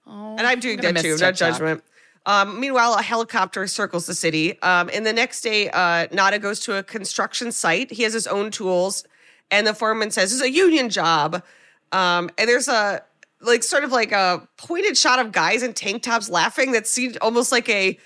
Oh, 0.07 0.35
And 0.37 0.47
I'm 0.47 0.59
doing 0.59 0.77
gonna 0.77 0.93
that 0.93 1.01
too, 1.01 1.11
miss 1.13 1.21
no 1.21 1.31
judgment. 1.31 1.83
Um, 2.25 2.59
meanwhile, 2.59 2.93
a 2.93 3.01
helicopter 3.01 3.67
circles 3.67 4.05
the 4.05 4.13
city. 4.13 4.61
Um, 4.61 4.89
and 4.93 5.05
the 5.05 5.11
next 5.11 5.41
day, 5.41 5.69
uh, 5.69 6.07
Nada 6.11 6.39
goes 6.39 6.61
to 6.61 6.77
a 6.77 6.83
construction 6.83 7.51
site. 7.51 7.91
He 7.91 8.03
has 8.03 8.13
his 8.13 8.27
own 8.27 8.49
tools, 8.49 9.03
and 9.51 9.67
the 9.67 9.73
foreman 9.73 10.09
says, 10.09 10.29
This 10.31 10.39
is 10.39 10.41
a 10.41 10.49
union 10.51 10.89
job. 10.89 11.43
Um, 11.91 12.29
and 12.37 12.47
there's 12.47 12.69
a 12.69 13.03
like 13.41 13.61
sort 13.61 13.83
of 13.83 13.91
like 13.91 14.13
a 14.13 14.47
pointed 14.55 14.97
shot 14.97 15.19
of 15.19 15.33
guys 15.33 15.63
in 15.63 15.73
tank 15.73 16.03
tops 16.03 16.29
laughing 16.29 16.71
that 16.71 16.87
seemed 16.87 17.17
almost 17.19 17.51
like 17.51 17.67
a 17.67 17.97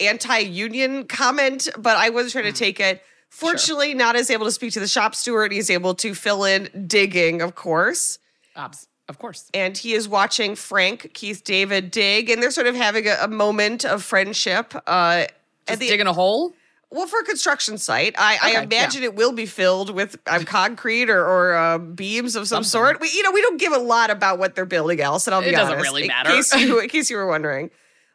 anti-union 0.00 1.04
comment, 1.06 1.68
but 1.78 1.96
I 1.96 2.10
wasn't 2.10 2.32
trying 2.32 2.52
to 2.52 2.58
take 2.58 2.80
it. 2.80 3.02
Fortunately, 3.30 3.94
not 3.94 4.16
is 4.16 4.28
able 4.28 4.44
to 4.44 4.52
speak 4.52 4.72
to 4.74 4.80
the 4.80 4.88
shop 4.88 5.14
steward. 5.14 5.52
He's 5.52 5.70
able 5.70 5.94
to 5.94 6.14
fill 6.14 6.44
in 6.44 6.68
digging, 6.86 7.40
of 7.40 7.54
course 7.54 8.18
Obs- 8.56 8.88
of 9.08 9.18
course. 9.18 9.48
and 9.54 9.76
he 9.78 9.94
is 9.94 10.08
watching 10.08 10.54
Frank 10.56 11.12
Keith 11.14 11.42
David 11.44 11.90
dig, 11.90 12.28
and 12.28 12.42
they're 12.42 12.50
sort 12.50 12.66
of 12.66 12.74
having 12.74 13.06
a, 13.06 13.16
a 13.22 13.28
moment 13.28 13.84
of 13.84 14.02
friendship. 14.02 14.74
Uh, 14.86 15.26
Just 15.66 15.80
the, 15.80 15.88
digging 15.88 16.06
a 16.08 16.12
hole. 16.12 16.52
well, 16.90 17.06
for 17.06 17.20
a 17.20 17.24
construction 17.24 17.78
site, 17.78 18.14
I, 18.18 18.36
I 18.42 18.50
Okay, 18.56 18.62
imagine 18.64 19.02
it 19.04 19.14
will 19.14 19.32
be 19.32 19.46
filled 19.46 19.94
with 19.94 20.16
um, 20.26 20.44
concrete 20.44 21.08
or, 21.08 21.24
or 21.24 21.54
uh, 21.54 21.78
beams 21.78 22.34
of 22.36 22.46
some 22.48 22.62
Something. 22.64 22.68
sort. 22.96 23.00
We, 23.00 23.10
you 23.14 23.22
know, 23.22 23.30
we 23.30 23.40
don't 23.40 23.58
give 23.60 23.72
a 23.72 23.78
lot 23.78 24.10
about 24.10 24.38
what 24.40 24.54
they're 24.56 24.66
building, 24.66 25.00
Alison. 25.00 25.32
I'll 25.32 25.40
be 25.40 25.54
honest. 25.54 25.60
It 25.72 25.76
doesn't 25.76 25.82
really 25.82 26.02
in 26.02 26.08
matter. 26.08 26.30
Case 26.30 26.54
you, 26.60 26.80
in 26.80 26.88
case 26.88 27.08
you 27.10 27.16
were 27.16 27.26
wondering. 27.28 27.70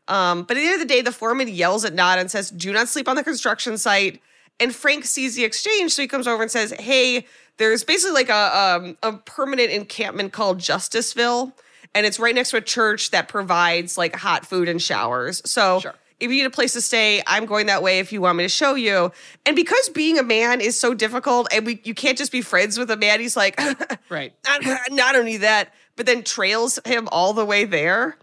Um, 0.07 0.43
but 0.43 0.55
at 0.57 0.59
the 0.59 0.65
end 0.67 0.73
of 0.81 0.87
the 0.87 0.93
day, 0.93 1.01
the 1.01 1.11
foreman 1.11 1.47
yells 1.47 1.83
at 1.83 1.93
Nada 1.93 2.21
and 2.21 2.29
says, 2.29 2.51
"Do 2.51 2.71
not 2.71 2.87
sleep 2.89 3.07
on 3.07 3.15
the 3.15 3.23
construction 3.23 3.77
site." 3.77 4.21
And 4.59 4.73
Frank 4.73 5.05
sees 5.05 5.35
the 5.35 5.43
exchange, 5.43 5.91
so 5.93 6.01
he 6.01 6.07
comes 6.07 6.27
over 6.27 6.41
and 6.41 6.51
says, 6.51 6.71
"Hey, 6.79 7.25
there's 7.57 7.83
basically 7.83 8.13
like 8.13 8.29
a 8.29 8.57
um, 8.57 8.97
a 9.03 9.13
permanent 9.13 9.71
encampment 9.71 10.31
called 10.33 10.59
Justiceville, 10.59 11.51
and 11.93 12.05
it's 12.05 12.19
right 12.19 12.33
next 12.33 12.51
to 12.51 12.57
a 12.57 12.61
church 12.61 13.11
that 13.11 13.27
provides 13.27 13.97
like 13.97 14.15
hot 14.15 14.45
food 14.45 14.69
and 14.69 14.81
showers. 14.81 15.41
So." 15.49 15.79
Sure. 15.79 15.93
If 16.17 16.31
you 16.31 16.37
need 16.37 16.45
a 16.45 16.49
place 16.49 16.71
to 16.73 16.81
stay, 16.81 17.21
I'm 17.27 17.45
going 17.45 17.65
that 17.65 17.83
way 17.83 17.99
if 17.99 18.13
you 18.13 18.21
want 18.21 18.37
me 18.37 18.45
to 18.45 18.49
show 18.49 18.75
you. 18.75 19.11
And 19.45 19.53
because 19.53 19.89
being 19.89 20.17
a 20.17 20.23
man 20.23 20.61
is 20.61 20.79
so 20.79 20.93
difficult 20.93 21.45
and 21.51 21.65
we 21.65 21.81
you 21.83 21.93
can't 21.93 22.17
just 22.17 22.31
be 22.31 22.41
friends 22.41 22.79
with 22.79 22.89
a 22.89 22.95
man, 22.95 23.19
he's 23.19 23.35
like, 23.35 23.59
Right. 24.09 24.31
not, 24.45 24.61
not 24.91 25.15
only 25.17 25.35
that, 25.35 25.73
but 25.97 26.05
then 26.05 26.23
trails 26.23 26.79
him 26.85 27.09
all 27.11 27.33
the 27.33 27.43
way 27.43 27.65
there. 27.65 28.15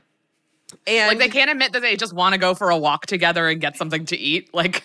And 0.87 1.09
Like 1.09 1.19
they 1.19 1.29
can't 1.29 1.51
admit 1.51 1.73
that 1.75 1.83
they 1.83 1.97
just 1.97 2.15
want 2.15 2.33
to 2.33 2.39
go 2.39 2.55
for 2.55 2.71
a 2.71 2.79
walk 2.79 3.05
together 3.05 3.47
and 3.47 3.61
get 3.61 3.77
something 3.77 4.07
to 4.07 4.17
eat. 4.17 4.55
Like 4.55 4.85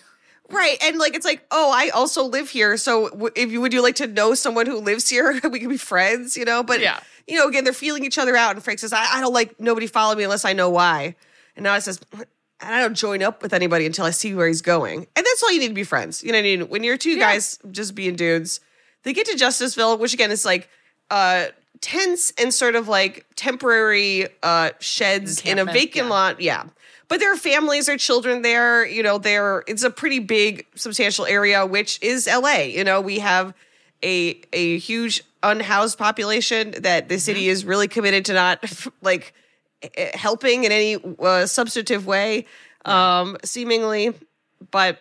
right, 0.49 0.77
and 0.83 0.97
like 0.97 1.15
it's 1.15 1.25
like, 1.25 1.45
oh, 1.51 1.71
I 1.73 1.89
also 1.89 2.23
live 2.23 2.49
here, 2.49 2.77
so 2.77 3.09
w- 3.09 3.31
if 3.35 3.51
you 3.51 3.61
would 3.61 3.73
you 3.73 3.81
like 3.81 3.95
to 3.95 4.07
know 4.07 4.33
someone 4.33 4.65
who 4.65 4.77
lives 4.79 5.09
here, 5.09 5.39
we 5.49 5.59
can 5.59 5.69
be 5.69 5.77
friends, 5.77 6.35
you 6.37 6.45
know. 6.45 6.63
But 6.63 6.79
Yeah. 6.81 6.99
you 7.27 7.37
know, 7.37 7.47
again, 7.47 7.63
they're 7.63 7.73
feeling 7.73 8.03
each 8.05 8.17
other 8.17 8.35
out, 8.35 8.55
and 8.55 8.63
Frank 8.63 8.79
says, 8.79 8.93
I, 8.93 9.05
I 9.17 9.21
don't 9.21 9.33
like 9.33 9.59
nobody 9.59 9.87
follow 9.87 10.15
me 10.15 10.23
unless 10.23 10.45
I 10.45 10.53
know 10.53 10.69
why. 10.69 11.15
And 11.55 11.63
now 11.63 11.75
it 11.75 11.81
says, 11.81 11.99
and 12.13 12.73
I 12.73 12.79
don't 12.79 12.95
join 12.95 13.21
up 13.23 13.41
with 13.41 13.53
anybody 13.53 13.85
until 13.85 14.05
I 14.05 14.11
see 14.11 14.33
where 14.33 14.47
he's 14.47 14.61
going, 14.61 14.99
and 15.15 15.25
that's 15.25 15.43
all 15.43 15.51
you 15.51 15.59
need 15.59 15.69
to 15.69 15.73
be 15.73 15.83
friends. 15.83 16.23
You 16.23 16.31
know 16.31 16.37
what 16.37 16.41
I 16.45 16.57
mean? 16.57 16.69
When 16.69 16.83
you're 16.83 16.97
two 16.97 17.17
guys 17.19 17.59
just 17.71 17.93
being 17.95 18.15
dudes, 18.15 18.59
they 19.03 19.13
get 19.13 19.25
to 19.27 19.35
Justiceville, 19.35 19.99
which 19.99 20.13
again 20.13 20.31
is 20.31 20.43
like 20.45 20.69
uh 21.11 21.45
tents 21.79 22.33
and 22.39 22.51
sort 22.53 22.75
of 22.75 22.87
like 22.87 23.25
temporary 23.35 24.27
uh 24.43 24.71
sheds 24.79 25.41
in 25.41 25.59
a 25.59 25.65
vacant 25.65 26.05
yeah. 26.07 26.09
lot. 26.09 26.41
Yeah. 26.41 26.63
But 27.09 27.19
there 27.19 27.33
are 27.33 27.37
families, 27.37 27.85
there 27.85 27.95
are 27.95 27.97
children 27.97 28.41
there, 28.41 28.85
you 28.85 29.01
know, 29.01 29.17
there 29.17 29.63
it's 29.67 29.83
a 29.83 29.89
pretty 29.89 30.19
big, 30.19 30.65
substantial 30.75 31.25
area, 31.25 31.65
which 31.65 32.01
is 32.01 32.27
LA. 32.27 32.63
You 32.63 32.83
know, 32.83 32.99
we 32.99 33.19
have 33.19 33.53
a 34.03 34.41
a 34.51 34.77
huge 34.79 35.23
unhoused 35.43 35.97
population 35.97 36.75
that 36.79 37.07
the 37.09 37.19
city 37.19 37.47
is 37.47 37.63
really 37.63 37.87
committed 37.87 38.25
to 38.25 38.33
not 38.33 38.63
like 39.01 39.33
eh, 39.81 40.11
helping 40.15 40.65
in 40.65 40.71
any 40.71 40.97
uh, 41.19 41.45
substantive 41.45 42.05
way, 42.05 42.45
um, 42.85 43.37
seemingly. 43.43 44.13
But 44.71 44.99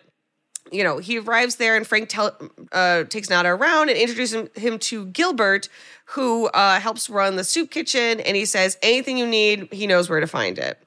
you 0.71 0.83
know, 0.83 0.97
he 0.97 1.19
arrives 1.19 1.55
there 1.55 1.75
and 1.75 1.85
Frank 1.85 2.09
tell, 2.09 2.37
uh, 2.71 3.03
takes 3.05 3.29
Nada 3.29 3.49
around 3.49 3.89
and 3.89 3.97
introduces 3.97 4.35
him, 4.35 4.49
him 4.55 4.79
to 4.79 5.05
Gilbert, 5.07 5.69
who 6.05 6.47
uh, 6.47 6.79
helps 6.79 7.09
run 7.09 7.35
the 7.35 7.43
soup 7.43 7.71
kitchen. 7.71 8.19
And 8.19 8.35
he 8.35 8.45
says, 8.45 8.77
anything 8.81 9.17
you 9.17 9.27
need, 9.27 9.71
he 9.71 9.87
knows 9.87 10.09
where 10.09 10.19
to 10.19 10.27
find 10.27 10.57
it. 10.57 10.81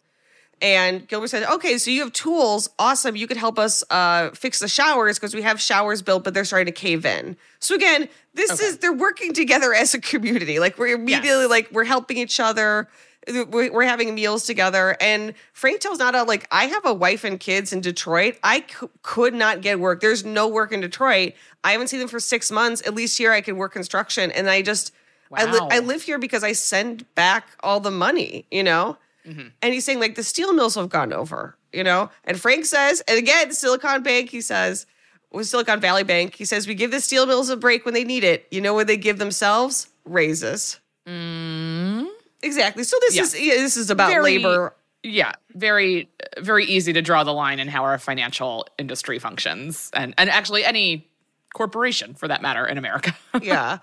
And 0.62 1.08
Gilbert 1.08 1.28
said, 1.28 1.44
okay, 1.50 1.78
so 1.78 1.90
you 1.90 2.00
have 2.02 2.12
tools. 2.12 2.68
Awesome. 2.78 3.16
You 3.16 3.26
could 3.26 3.36
help 3.38 3.58
us 3.58 3.82
uh, 3.90 4.30
fix 4.30 4.58
the 4.58 4.68
showers 4.68 5.18
because 5.18 5.34
we 5.34 5.42
have 5.42 5.60
showers 5.60 6.02
built, 6.02 6.22
but 6.24 6.34
they're 6.34 6.44
starting 6.44 6.66
to 6.66 6.78
cave 6.78 7.06
in. 7.06 7.36
So 7.60 7.74
again, 7.74 8.08
this 8.34 8.60
is, 8.60 8.78
they're 8.78 8.92
working 8.92 9.32
together 9.32 9.72
as 9.82 9.94
a 9.94 10.00
community. 10.00 10.58
Like 10.58 10.78
we're 10.78 10.94
immediately 10.94 11.42
Yes. 11.42 11.50
like, 11.50 11.70
we're 11.72 11.84
helping 11.84 12.18
each 12.18 12.38
other. 12.40 12.88
We're 13.28 13.82
having 13.82 14.14
meals 14.14 14.44
together. 14.44 14.96
And 15.00 15.34
Frank 15.52 15.80
tells 15.80 15.98
Nada, 15.98 16.24
like, 16.24 16.46
I 16.50 16.64
have 16.66 16.84
a 16.86 16.94
wife 16.94 17.22
and 17.24 17.38
kids 17.38 17.72
in 17.72 17.80
Detroit. 17.80 18.36
I 18.42 18.60
c- 18.60 18.88
could 19.02 19.34
not 19.34 19.60
get 19.60 19.78
work. 19.78 20.00
There's 20.00 20.24
no 20.24 20.48
work 20.48 20.72
in 20.72 20.80
Detroit. 20.80 21.34
I 21.62 21.72
haven't 21.72 21.88
seen 21.88 22.00
them 22.00 22.08
for 22.08 22.18
six 22.18 22.50
months. 22.50 22.82
At 22.86 22.94
least 22.94 23.18
here 23.18 23.30
I 23.30 23.40
can 23.42 23.56
work 23.56 23.72
construction. 23.74 24.30
And 24.30 24.48
I 24.48 24.62
just, 24.62 24.92
I, 25.32 25.44
li- 25.44 25.68
I 25.70 25.78
live 25.80 26.02
here 26.02 26.18
because 26.18 26.42
I 26.42 26.52
send 26.52 27.14
back 27.14 27.46
all 27.62 27.78
the 27.78 27.90
money, 27.90 28.46
you 28.50 28.62
know? 28.62 28.96
Mm-hmm. 29.26 29.48
And 29.62 29.74
he's 29.74 29.84
saying, 29.84 30.00
like, 30.00 30.14
the 30.14 30.22
steel 30.24 30.52
mills 30.52 30.74
have 30.76 30.88
gone 30.88 31.12
over, 31.12 31.56
you 31.72 31.84
know? 31.84 32.10
And 32.24 32.40
Frank 32.40 32.64
says, 32.66 33.02
and 33.08 33.18
again, 33.18 33.52
Silicon 33.52 34.02
Bank, 34.02 34.30
he 34.30 34.40
says, 34.40 34.86
with 35.30 35.46
Silicon 35.46 35.78
Valley 35.80 36.04
Bank, 36.04 36.34
he 36.34 36.44
says, 36.44 36.66
we 36.66 36.74
give 36.74 36.90
the 36.90 37.00
steel 37.00 37.26
mills 37.26 37.50
a 37.50 37.56
break 37.56 37.84
when 37.84 37.94
they 37.94 38.04
need 38.04 38.24
it. 38.24 38.46
You 38.50 38.60
know 38.60 38.74
what 38.74 38.86
they 38.86 38.96
give 38.96 39.18
themselves? 39.18 39.88
Raises. 40.04 40.80
Mm-hmm. 41.06 42.06
Exactly. 42.42 42.84
So 42.84 42.96
this 43.02 43.14
Yes. 43.14 43.34
is 43.34 43.40
yeah, 43.40 43.54
this 43.54 43.76
is 43.76 43.90
about 43.90 44.10
Very- 44.10 44.38
labor. 44.38 44.74
yeah, 45.02 45.32
very 45.54 46.08
very 46.38 46.64
easy 46.64 46.92
to 46.92 47.02
draw 47.02 47.22
the 47.24 47.32
line 47.32 47.58
in 47.60 47.68
how 47.68 47.84
our 47.84 47.98
financial 47.98 48.66
industry 48.78 49.18
functions 49.18 49.90
and 49.92 50.14
and 50.16 50.30
actually 50.30 50.64
any 50.64 51.06
corporation 51.54 52.14
for 52.14 52.28
that 52.28 52.40
matter 52.42 52.66
in 52.66 52.78
America. 52.78 53.14
yeah. 53.42 53.78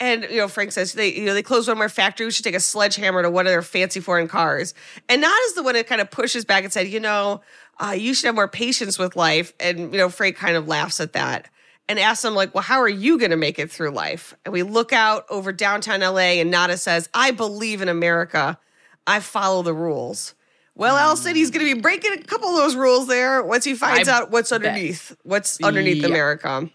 And 0.00 0.24
you 0.30 0.38
know, 0.38 0.48
Frank 0.48 0.72
says 0.72 0.94
they 0.94 1.12
you 1.14 1.26
know 1.26 1.34
they 1.34 1.42
closed 1.42 1.68
one 1.68 1.76
of 1.76 1.80
our 1.80 1.88
factories. 1.90 2.26
We 2.28 2.30
should 2.32 2.44
take 2.44 2.54
a 2.54 2.60
sledgehammer 2.60 3.22
to 3.22 3.30
one 3.30 3.46
of 3.46 3.52
their 3.52 3.62
fancy 3.62 4.00
foreign 4.00 4.28
cars. 4.28 4.72
And 5.08 5.20
Nada 5.20 5.34
is 5.46 5.54
the 5.54 5.62
one 5.62 5.74
that 5.74 5.86
kind 5.86 6.00
of 6.00 6.10
pushes 6.10 6.44
back 6.44 6.64
and 6.64 6.72
said, 6.72 6.88
you 6.88 7.00
know, 7.00 7.42
uh, 7.78 7.90
you 7.90 8.14
should 8.14 8.26
have 8.26 8.34
more 8.34 8.48
patience 8.48 8.98
with 8.98 9.14
life. 9.14 9.52
And 9.60 9.92
you 9.92 9.98
know, 9.98 10.08
Frank 10.08 10.36
kind 10.36 10.56
of 10.56 10.66
laughs 10.66 11.00
at 11.00 11.12
that. 11.12 11.48
and 11.88 11.98
asks 11.98 12.24
him 12.24 12.34
like, 12.34 12.54
"Well, 12.54 12.62
how 12.62 12.78
are 12.80 12.88
you 12.88 13.18
going 13.18 13.32
to 13.32 13.36
make 13.36 13.58
it 13.58 13.70
through 13.70 13.90
life?" 13.90 14.32
And 14.44 14.52
we 14.52 14.62
look 14.62 14.92
out 14.92 15.26
over 15.28 15.52
downtown 15.52 16.00
LA, 16.00 16.40
and 16.40 16.50
Nada 16.50 16.76
says, 16.78 17.08
"I 17.12 17.30
believe 17.32 17.82
in 17.82 17.88
America. 17.88 18.58
I 19.06 19.20
follow 19.20 19.62
the 19.62 19.74
rules." 19.74 20.34
Well, 20.76 20.96
Alison, 20.96 21.34
he's 21.34 21.50
going 21.50 21.66
to 21.66 21.74
be 21.74 21.80
breaking 21.80 22.12
a 22.12 22.18
couple 22.22 22.48
of 22.48 22.56
those 22.56 22.74
rules 22.76 23.06
there 23.08 23.42
once 23.42 23.64
he 23.64 23.74
finds 23.74 24.08
I 24.08 24.16
out 24.16 24.30
what's 24.30 24.50
bet. 24.50 24.64
underneath, 24.64 25.14
what's 25.24 25.60
underneath 25.62 25.98
Yeah. 26.02 26.06
America. 26.06 26.70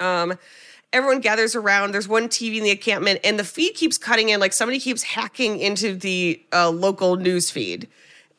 Um, 0.00 0.34
everyone 0.92 1.20
gathers 1.20 1.54
around. 1.54 1.92
There's 1.92 2.08
one 2.08 2.28
TV 2.28 2.56
in 2.58 2.64
the 2.64 2.70
encampment, 2.70 3.20
and 3.24 3.38
the 3.38 3.44
feed 3.44 3.72
keeps 3.74 3.98
cutting 3.98 4.28
in. 4.28 4.40
Like 4.40 4.52
somebody 4.52 4.78
keeps 4.80 5.02
hacking 5.02 5.58
into 5.58 5.94
the 5.94 6.42
uh, 6.52 6.70
local 6.70 7.16
news 7.16 7.50
feed. 7.50 7.88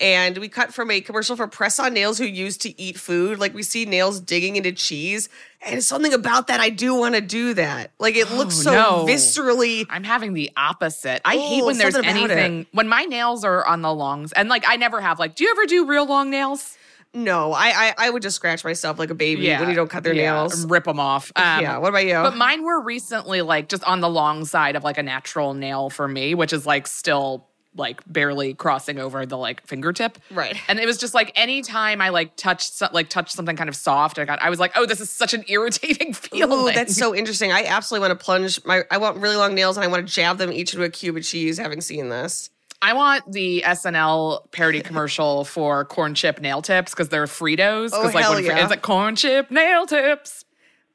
And 0.01 0.37
we 0.39 0.49
cut 0.49 0.73
from 0.73 0.91
a 0.91 0.99
commercial 0.99 1.35
for 1.37 1.47
Press 1.47 1.79
on 1.79 1.93
Nails, 1.93 2.17
who 2.17 2.25
used 2.25 2.61
to 2.63 2.81
eat 2.81 2.97
food. 2.99 3.39
Like 3.39 3.53
we 3.53 3.63
see 3.63 3.85
nails 3.85 4.19
digging 4.19 4.55
into 4.57 4.71
cheese, 4.73 5.29
and 5.61 5.81
something 5.83 6.13
about 6.13 6.47
that. 6.47 6.59
I 6.59 6.69
do 6.71 6.95
want 6.95 7.15
to 7.15 7.21
do 7.21 7.53
that. 7.53 7.91
Like 7.99 8.15
it 8.15 8.29
looks 8.31 8.55
so 8.55 8.71
no. 8.73 9.05
viscerally. 9.07 9.85
I'm 9.89 10.03
having 10.03 10.33
the 10.33 10.51
opposite. 10.57 11.21
I 11.23 11.37
hate 11.37 11.61
Oh, 11.61 11.67
when 11.67 11.77
there's 11.77 11.95
about 11.95 12.05
it. 12.11 12.17
anything 12.31 12.65
when 12.73 12.89
my 12.89 13.03
nails 13.05 13.45
are 13.45 13.65
on 13.65 13.81
the 13.81 13.93
longs, 13.93 14.33
and 14.33 14.49
like 14.49 14.65
I 14.67 14.75
never 14.75 14.99
have. 14.99 15.19
Like, 15.19 15.35
do 15.35 15.43
you 15.45 15.51
ever 15.51 15.65
do 15.67 15.85
real 15.85 16.05
long 16.05 16.29
nails? 16.29 16.77
No, 17.13 17.53
I, 17.53 17.67
I 17.67 17.93
I 17.97 18.09
would 18.09 18.23
just 18.23 18.35
scratch 18.35 18.63
myself 18.63 18.97
like 18.97 19.11
a 19.11 19.15
baby 19.15 19.47
when 19.47 19.69
you 19.69 19.75
don't 19.75 19.89
cut 19.89 20.03
their 20.03 20.13
yeah, 20.13 20.33
nails. 20.33 20.65
rip 20.65 20.85
them 20.85 20.99
off. 20.99 21.31
Um, 21.35 21.61
yeah. 21.61 21.77
What 21.77 21.89
about 21.89 22.05
you? 22.05 22.13
But 22.13 22.35
mine 22.35 22.63
were 22.63 22.81
recently 22.81 23.41
like 23.41 23.69
just 23.69 23.83
on 23.83 24.01
the 24.01 24.09
long 24.09 24.45
side 24.45 24.75
of 24.75 24.83
like 24.83 24.97
a 24.97 25.03
natural 25.03 25.53
nail 25.53 25.89
for 25.89 26.07
me, 26.07 26.33
which 26.33 26.53
is 26.53 26.65
like 26.65 26.87
still 26.87 27.47
like 27.75 28.01
barely 28.05 28.53
crossing 28.53 28.99
over 28.99 29.25
the 29.25 29.37
like 29.37 29.65
fingertip. 29.65 30.17
Right. 30.31 30.55
And 30.67 30.79
it 30.79 30.85
was 30.85 30.97
just 30.97 31.13
like 31.13 31.31
anytime 31.35 32.01
I 32.01 32.09
like 32.09 32.35
touched 32.35 32.73
so- 32.73 32.89
like 32.91 33.09
touched 33.09 33.31
something 33.31 33.55
kind 33.55 33.69
of 33.69 33.75
soft, 33.75 34.19
I 34.19 34.25
got 34.25 34.41
I 34.41 34.49
was 34.49 34.59
like, 34.59 34.71
oh, 34.75 34.85
this 34.85 34.99
is 34.99 35.09
such 35.09 35.33
an 35.33 35.43
irritating 35.47 36.13
feeling. 36.13 36.51
Ooh, 36.51 36.71
that's 36.71 36.95
so 36.95 37.15
interesting. 37.15 37.51
I 37.51 37.65
absolutely 37.65 38.07
want 38.07 38.19
to 38.19 38.23
plunge 38.23 38.63
my. 38.65 38.83
I 38.91 38.97
want 38.97 39.17
really 39.17 39.35
long 39.35 39.55
nails, 39.55 39.77
and 39.77 39.83
I 39.83 39.87
want 39.87 40.07
to 40.07 40.13
jab 40.13 40.37
them 40.37 40.51
each 40.51 40.73
into 40.73 40.83
a 40.83 40.89
cube 40.89 41.17
of 41.17 41.23
cheese. 41.23 41.57
Having 41.57 41.81
seen 41.81 42.09
this, 42.09 42.49
I 42.83 42.91
want 42.93 43.31
the 43.31 43.63
SNL 43.65 44.51
parody 44.51 44.81
commercial 44.81 45.45
for 45.45 45.85
corn 45.85 46.15
chip 46.15 46.41
nail 46.41 46.61
tips 46.61 46.91
because 46.91 47.07
they're 47.07 47.25
Fritos. 47.27 47.91
Oh, 47.93 48.01
Because 48.01 48.13
like 48.13 48.23
hell 48.25 48.33
when 48.33 48.43
yeah. 48.45 48.59
it's 48.59 48.69
like 48.69 48.81
corn 48.81 49.15
chip 49.15 49.49
nail 49.49 49.85
tips. 49.85 50.43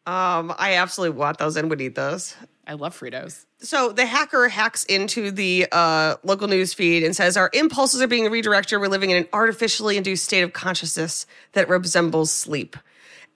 um, 0.06 0.54
I 0.58 0.74
absolutely 0.74 1.16
want 1.18 1.38
those 1.38 1.56
and 1.56 1.70
would 1.70 1.80
eat 1.80 1.94
those. 1.94 2.36
I 2.66 2.74
love 2.74 2.98
Fritos. 2.98 3.46
So 3.60 3.92
the 3.92 4.04
hacker 4.04 4.48
hacks 4.48 4.84
into 4.84 5.30
the 5.30 5.66
uh, 5.72 6.16
local 6.24 6.46
news 6.46 6.74
feed 6.74 7.02
and 7.04 7.16
says, 7.16 7.38
Our 7.38 7.48
impulses 7.54 8.02
are 8.02 8.06
being 8.06 8.30
redirected. 8.30 8.78
We're 8.78 8.88
living 8.88 9.08
in 9.08 9.16
an 9.16 9.28
artificially 9.32 9.96
induced 9.96 10.24
state 10.26 10.42
of 10.42 10.52
consciousness 10.52 11.24
that 11.52 11.70
resembles 11.70 12.30
sleep. 12.30 12.76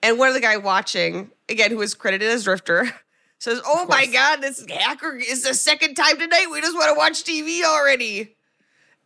And 0.03 0.19
one 0.19 0.27
of 0.27 0.35
the 0.35 0.39
guy 0.41 0.57
watching, 0.57 1.31
again, 1.49 1.71
who 1.71 1.81
is 1.81 1.95
credited 1.95 2.29
as 2.29 2.43
Drifter, 2.43 2.91
says, 3.39 3.59
Oh 3.65 3.87
my 3.87 4.05
God, 4.05 4.41
this 4.41 4.63
hacker 4.69 5.15
is 5.15 5.41
the 5.43 5.55
second 5.55 5.95
time 5.95 6.19
tonight. 6.19 6.45
We 6.51 6.61
just 6.61 6.75
want 6.75 6.89
to 6.93 6.95
watch 6.97 7.23
TV 7.23 7.63
already. 7.63 8.35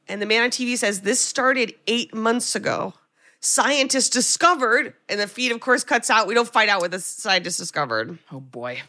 And 0.10 0.22
the 0.22 0.26
man 0.26 0.44
on 0.44 0.50
TV 0.50 0.78
says, 0.78 1.02
This 1.02 1.20
started 1.20 1.74
eight 1.88 2.14
months 2.14 2.56
ago. 2.56 2.94
Scientists 3.40 4.10
discovered, 4.10 4.94
and 5.08 5.20
the 5.20 5.28
feed, 5.28 5.52
of 5.52 5.60
course, 5.60 5.84
cuts 5.84 6.10
out. 6.10 6.28
We 6.28 6.34
don't 6.34 6.48
find 6.48 6.70
out 6.70 6.82
what 6.82 6.92
the 6.92 7.00
scientists 7.00 7.58
discovered. 7.58 8.18
Oh 8.32 8.40
boy. 8.40 8.82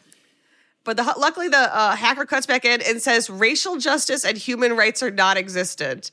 But 0.83 0.97
the, 0.97 1.03
luckily, 1.17 1.49
the 1.49 1.75
uh, 1.75 1.95
hacker 1.95 2.25
cuts 2.25 2.47
back 2.47 2.65
in 2.65 2.81
and 2.81 3.01
says 3.01 3.29
racial 3.29 3.77
justice 3.77 4.25
and 4.25 4.37
human 4.37 4.75
rights 4.75 5.03
are 5.03 5.11
not 5.11 5.37
existent. 5.37 6.11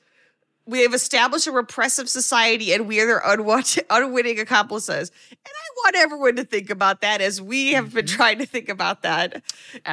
We 0.66 0.82
have 0.82 0.92
established 0.92 1.46
a 1.46 1.52
repressive 1.52 2.08
society 2.10 2.74
and 2.74 2.86
we 2.86 3.00
are 3.00 3.06
their 3.06 3.22
unwit- 3.24 3.78
unwitting 3.90 4.38
accomplices. 4.38 5.10
And 5.30 5.38
I 5.46 5.68
want 5.76 5.96
everyone 5.96 6.36
to 6.36 6.44
think 6.44 6.68
about 6.68 7.00
that 7.00 7.20
as 7.20 7.40
we 7.40 7.72
have 7.72 7.94
been 7.94 8.06
trying 8.06 8.38
to 8.40 8.46
think 8.46 8.68
about 8.68 9.02
that. 9.02 9.42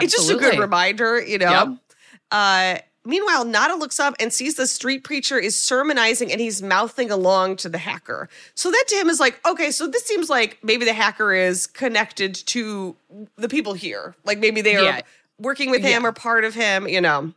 It's 0.01 0.13
just 0.13 0.29
a 0.29 0.35
good 0.35 0.59
reminder, 0.59 1.21
you 1.21 1.37
know? 1.37 1.51
Yep. 1.51 1.77
Uh, 2.31 2.77
meanwhile, 3.05 3.45
Nada 3.45 3.75
looks 3.75 3.99
up 3.99 4.15
and 4.19 4.31
sees 4.33 4.55
the 4.55 4.67
street 4.67 5.03
preacher 5.03 5.37
is 5.37 5.59
sermonizing 5.59 6.31
and 6.31 6.39
he's 6.39 6.61
mouthing 6.61 7.11
along 7.11 7.57
to 7.57 7.69
the 7.69 7.77
hacker. 7.77 8.29
So 8.55 8.71
that 8.71 8.85
to 8.89 8.95
him 8.95 9.09
is 9.09 9.19
like, 9.19 9.39
okay, 9.47 9.71
so 9.71 9.87
this 9.87 10.03
seems 10.05 10.29
like 10.29 10.59
maybe 10.63 10.85
the 10.85 10.93
hacker 10.93 11.33
is 11.33 11.67
connected 11.67 12.33
to 12.47 12.95
the 13.35 13.49
people 13.49 13.73
here. 13.73 14.15
Like 14.23 14.39
maybe 14.39 14.61
they 14.61 14.75
are 14.75 14.83
Yeah. 14.83 15.01
working 15.39 15.69
with 15.71 15.81
him 15.81 16.03
Yeah. 16.03 16.09
or 16.09 16.11
part 16.11 16.43
of 16.45 16.53
him, 16.53 16.87
you 16.87 17.01
know. 17.01 17.33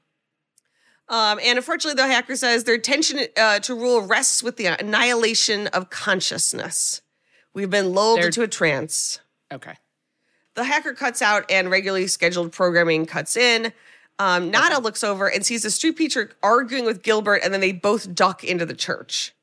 Um, 1.08 1.38
and 1.42 1.56
unfortunately, 1.56 2.00
the 2.02 2.08
hacker 2.08 2.34
says 2.34 2.64
their 2.64 2.74
intention 2.74 3.20
uh, 3.36 3.60
to 3.60 3.74
rule 3.74 4.00
rests 4.02 4.42
with 4.42 4.56
the 4.56 4.66
annihilation 4.66 5.68
of 5.68 5.88
consciousness. 5.88 7.00
We've 7.54 7.70
been 7.70 7.92
lulled 7.94 8.18
They're- 8.18 8.26
into 8.26 8.42
a 8.42 8.48
trance. 8.48 9.20
Okay. 9.52 9.76
The 10.54 10.64
hacker 10.64 10.94
cuts 10.94 11.22
out 11.22 11.48
and 11.50 11.70
regularly 11.70 12.06
scheduled 12.06 12.50
programming 12.50 13.06
cuts 13.06 13.36
in. 13.36 13.72
Um, 14.18 14.50
Nada 14.50 14.80
looks 14.80 15.04
over 15.04 15.26
and 15.30 15.44
sees 15.44 15.62
the 15.62 15.70
street 15.70 15.96
preacher 15.96 16.30
arguing 16.42 16.84
with 16.86 17.02
Gilbert, 17.02 17.40
and 17.44 17.52
then 17.52 17.60
they 17.60 17.72
both 17.72 18.14
duck 18.14 18.42
into 18.44 18.64
the 18.64 18.74
church. 18.74 19.34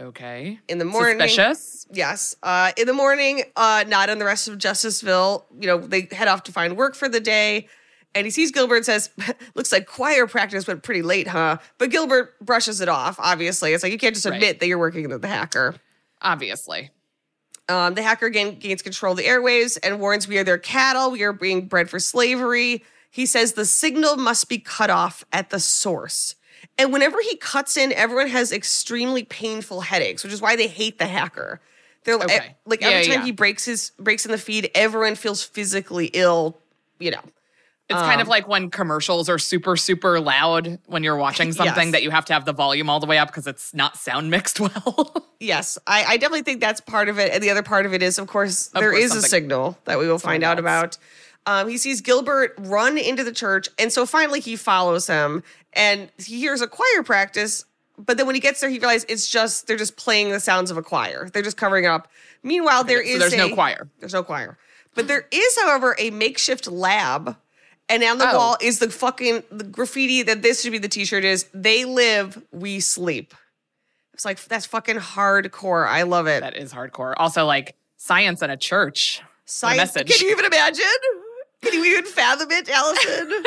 Okay. 0.00 0.58
In 0.68 0.78
the 0.78 0.84
morning- 0.84 1.20
Suspicious. 1.20 1.86
Yes. 1.92 2.34
Uh, 2.42 2.72
in 2.76 2.86
the 2.86 2.92
morning, 2.92 3.44
uh, 3.56 3.84
Nada 3.86 4.12
and 4.12 4.20
the 4.20 4.24
rest 4.24 4.48
of 4.48 4.58
Justiceville, 4.58 5.44
you 5.58 5.66
know, 5.66 5.78
they 5.78 6.08
head 6.10 6.26
off 6.28 6.42
to 6.44 6.52
find 6.52 6.76
work 6.76 6.94
for 6.94 7.08
the 7.08 7.20
day. 7.20 7.68
And 8.16 8.26
he 8.26 8.30
sees 8.30 8.50
Gilbert 8.52 8.76
and 8.76 8.84
says, 8.84 9.10
Looks 9.54 9.72
like 9.72 9.86
choir 9.86 10.26
practice 10.28 10.66
went 10.66 10.82
pretty 10.84 11.02
late, 11.02 11.26
huh? 11.28 11.58
But 11.78 11.90
Gilbert 11.90 12.38
brushes 12.40 12.80
it 12.80 12.88
off, 12.88 13.16
obviously. 13.18 13.72
It's 13.72 13.82
like 13.82 13.92
you 13.92 13.98
can't 13.98 14.14
just 14.14 14.26
Right. 14.26 14.34
admit 14.34 14.60
that 14.60 14.66
you're 14.68 14.78
working 14.78 15.08
with 15.08 15.22
the 15.22 15.28
hacker. 15.28 15.74
Obviously. 16.22 16.90
Um, 17.68 17.94
the 17.94 18.02
hacker 18.02 18.28
gain, 18.28 18.58
gains 18.58 18.82
control 18.82 19.12
of 19.12 19.18
the 19.18 19.24
airwaves 19.24 19.78
and 19.82 19.98
warns 20.00 20.28
we 20.28 20.38
are 20.38 20.44
their 20.44 20.58
cattle. 20.58 21.10
We 21.12 21.22
are 21.22 21.32
being 21.32 21.66
bred 21.66 21.88
for 21.90 21.98
slavery. 21.98 22.84
He 23.14 23.26
says 23.26 23.52
the 23.52 23.64
signal 23.64 24.16
must 24.16 24.48
be 24.48 24.58
cut 24.58 24.90
off 24.90 25.24
at 25.32 25.50
the 25.50 25.60
source. 25.60 26.34
And 26.76 26.92
whenever 26.92 27.18
he 27.22 27.36
cuts 27.36 27.76
in, 27.76 27.92
everyone 27.92 28.26
has 28.26 28.50
extremely 28.50 29.22
painful 29.22 29.82
headaches, 29.82 30.24
which 30.24 30.32
is 30.32 30.42
why 30.42 30.56
they 30.56 30.66
hate 30.66 30.98
the 30.98 31.06
hacker. 31.06 31.60
They're 32.02 32.16
like- 32.16 32.24
Okay. 32.30 32.56
like 32.66 32.80
Yeah, 32.80 32.88
every 32.88 33.06
time 33.06 33.20
yeah. 33.20 33.24
he 33.26 33.30
breaks 33.30 33.64
his 33.64 33.92
breaks 34.00 34.26
in 34.26 34.32
the 34.32 34.38
feed, 34.38 34.68
everyone 34.74 35.14
feels 35.14 35.44
physically 35.44 36.06
ill. 36.12 36.58
You 36.98 37.12
know, 37.12 37.20
It's 37.88 38.00
kind 38.00 38.14
Um, 38.14 38.20
of 38.22 38.28
like 38.28 38.48
when 38.48 38.68
commercials 38.70 39.28
are 39.28 39.38
super, 39.38 39.76
super 39.76 40.18
loud 40.18 40.78
when 40.86 41.04
you're 41.04 41.16
watching 41.16 41.52
something 41.60 41.88
Yes. 41.88 41.92
that 41.92 42.02
you 42.02 42.10
have 42.10 42.24
to 42.24 42.32
have 42.32 42.46
the 42.46 42.52
volume 42.52 42.90
all 42.90 42.98
the 42.98 43.06
way 43.06 43.18
up 43.18 43.28
because 43.28 43.46
it's 43.46 43.72
not 43.74 43.96
sound 43.96 44.28
mixed 44.30 44.58
well. 44.60 45.28
yes, 45.38 45.78
I, 45.86 46.02
I 46.04 46.16
definitely 46.16 46.42
think 46.42 46.60
that's 46.60 46.80
part 46.80 47.08
of 47.08 47.18
it. 47.20 47.32
And 47.32 47.42
the 47.44 47.50
other 47.50 47.62
part 47.62 47.86
of 47.86 47.94
it 47.94 48.02
is, 48.02 48.18
of 48.18 48.26
course, 48.26 48.68
there 48.68 48.90
course, 48.90 49.04
is 49.04 49.14
a 49.14 49.22
signal 49.22 49.78
that 49.84 50.00
we 50.00 50.08
will 50.08 50.18
find 50.18 50.42
out 50.42 50.56
else. 50.56 50.60
about. 50.60 50.98
Um, 51.46 51.68
he 51.68 51.76
sees 51.76 52.00
Gilbert 52.00 52.54
run 52.58 52.96
into 52.96 53.22
the 53.24 53.32
church, 53.32 53.68
and 53.78 53.92
so 53.92 54.06
finally 54.06 54.40
he 54.40 54.56
follows 54.56 55.06
him, 55.06 55.42
and 55.74 56.10
he 56.18 56.38
hears 56.38 56.60
a 56.62 56.66
choir 56.66 57.02
practice. 57.04 57.64
But 57.98 58.16
then 58.16 58.26
when 58.26 58.34
he 58.34 58.40
gets 58.40 58.60
there, 58.60 58.70
he 58.70 58.78
realizes 58.78 59.04
it's 59.08 59.28
just 59.28 59.66
they're 59.66 59.76
just 59.76 59.96
playing 59.96 60.30
the 60.30 60.40
sounds 60.40 60.70
of 60.70 60.76
a 60.76 60.82
choir. 60.82 61.28
They're 61.32 61.42
just 61.42 61.56
covering 61.56 61.84
it 61.84 61.88
up. 61.88 62.08
Meanwhile, 62.42 62.84
there 62.84 63.04
so 63.04 63.10
is 63.12 63.18
there's 63.20 63.36
no 63.36 63.54
choir. 63.54 63.88
There's 64.00 64.14
no 64.14 64.22
choir, 64.22 64.56
but 64.94 65.06
there 65.06 65.26
is, 65.30 65.58
however, 65.62 65.94
a 65.98 66.10
makeshift 66.10 66.66
lab. 66.66 67.36
And 67.90 68.02
on 68.02 68.16
the 68.16 68.30
Oh. 68.32 68.36
wall 68.38 68.56
is 68.62 68.78
the 68.78 68.88
fucking 68.90 69.42
the 69.52 69.64
graffiti 69.64 70.22
that 70.22 70.40
this 70.40 70.62
should 70.62 70.72
be 70.72 70.78
the 70.78 70.88
t-shirt 70.88 71.22
is 71.22 71.44
they 71.52 71.84
live, 71.84 72.40
we 72.50 72.80
sleep. 72.80 73.34
It's 74.14 74.24
like 74.24 74.42
that's 74.44 74.64
fucking 74.64 74.96
hardcore. 74.96 75.86
I 75.86 76.02
love 76.04 76.26
it. 76.26 76.40
that 76.40 76.56
is 76.56 76.72
hardcore. 76.72 77.12
Also, 77.18 77.44
like 77.44 77.74
science 77.98 78.40
in 78.40 78.48
a 78.48 78.56
church. 78.56 79.20
What 79.20 79.26
a 79.26 79.50
Science. 79.50 79.76
message. 79.94 80.08
Can 80.08 80.26
you 80.26 80.32
even 80.32 80.46
imagine? 80.46 80.84
Can 81.64 81.72
you 81.74 81.84
even 81.84 82.04
fathom 82.04 82.50
it, 82.50 82.68
Alison? 82.68 83.44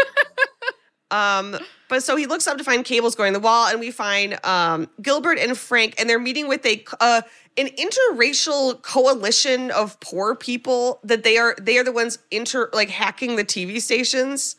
um, 1.12 1.58
but 1.90 2.04
so 2.04 2.16
he 2.16 2.26
looks 2.26 2.48
up 2.48 2.58
to 2.58 2.64
find 2.64 2.84
cables 2.84 3.16
going 3.16 3.34
the 3.34 3.40
wall, 3.40 3.68
and 3.68 3.80
we 3.80 3.92
find 3.92 4.44
um, 4.46 4.90
Gilbert 5.02 5.38
and 5.40 5.58
Frank, 5.58 5.96
and 6.00 6.10
they're 6.10 6.20
meeting 6.20 6.48
with 6.48 6.66
a 6.66 6.84
uh, 7.00 7.22
an 7.58 7.68
interracial 7.70 8.82
coalition 8.82 9.72
of 9.72 10.00
poor 10.00 10.36
people 10.36 11.00
that 11.04 11.24
they 11.24 11.38
are 11.38 11.56
they 11.60 11.78
are 11.78 11.84
the 11.84 11.92
ones 11.94 12.20
inter 12.30 12.70
like 12.74 12.90
hacking 12.90 13.36
the 13.36 13.46
TV 13.46 13.82
stations. 13.82 14.56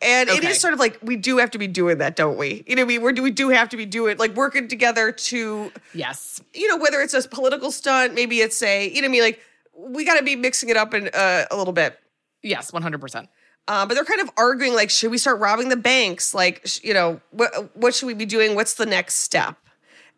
And 0.00 0.28
it 0.28 0.38
Okay. 0.38 0.48
is 0.48 0.58
sort 0.58 0.72
of 0.72 0.80
like 0.80 0.98
we 1.00 1.14
do 1.14 1.36
have 1.38 1.52
to 1.52 1.58
be 1.58 1.68
doing 1.68 1.98
that, 1.98 2.16
don't 2.16 2.36
we? 2.36 2.64
You 2.66 2.74
know, 2.74 2.84
we 2.84 2.98
we're, 2.98 3.12
we 3.12 3.30
do 3.30 3.50
have 3.50 3.68
to 3.68 3.76
be 3.76 3.86
doing 3.86 4.16
like 4.18 4.34
working 4.34 4.66
together 4.66 5.12
to 5.12 5.70
Yes. 5.94 6.42
you 6.54 6.66
know, 6.66 6.76
whether 6.76 7.00
it's 7.00 7.14
a 7.14 7.22
political 7.28 7.70
stunt, 7.70 8.12
maybe 8.14 8.40
it's 8.40 8.60
a, 8.62 8.88
you 8.88 9.00
know, 9.00 9.06
what 9.06 9.10
I 9.10 9.12
mean, 9.12 9.22
like 9.22 9.40
we 9.76 10.04
got 10.04 10.18
to 10.18 10.24
be 10.24 10.34
mixing 10.34 10.70
it 10.70 10.76
up 10.76 10.92
in 10.92 11.08
uh, 11.14 11.44
a 11.52 11.56
little 11.56 11.72
bit. 11.72 11.98
Yes, 12.42 12.70
100%. 12.70 13.28
Uh, 13.68 13.86
but 13.86 13.94
they're 13.94 14.04
kind 14.04 14.20
of 14.20 14.30
arguing, 14.36 14.74
like, 14.74 14.90
should 14.90 15.10
we 15.10 15.18
start 15.18 15.38
robbing 15.38 15.68
the 15.68 15.76
banks? 15.76 16.34
Like, 16.34 16.62
sh- 16.66 16.80
you 16.82 16.92
know, 16.92 17.20
what 17.30 17.74
what 17.76 17.94
should 17.94 18.06
we 18.06 18.14
be 18.14 18.26
doing? 18.26 18.56
What's 18.56 18.74
the 18.74 18.86
next 18.86 19.14
step? 19.18 19.56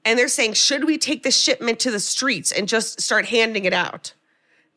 And 0.07 0.19
they're 0.19 0.29
saying, 0.29 0.55
should 0.55 0.85
we 0.85 0.97
take 0.99 1.23
the 1.23 1.31
shipment 1.31 1.79
to 1.81 1.91
the 1.91 2.01
streets 2.01 2.53
and 2.53 2.67
just 2.69 3.01
start 3.03 3.27
handing 3.27 3.67
it 3.67 3.73
out? 3.75 4.15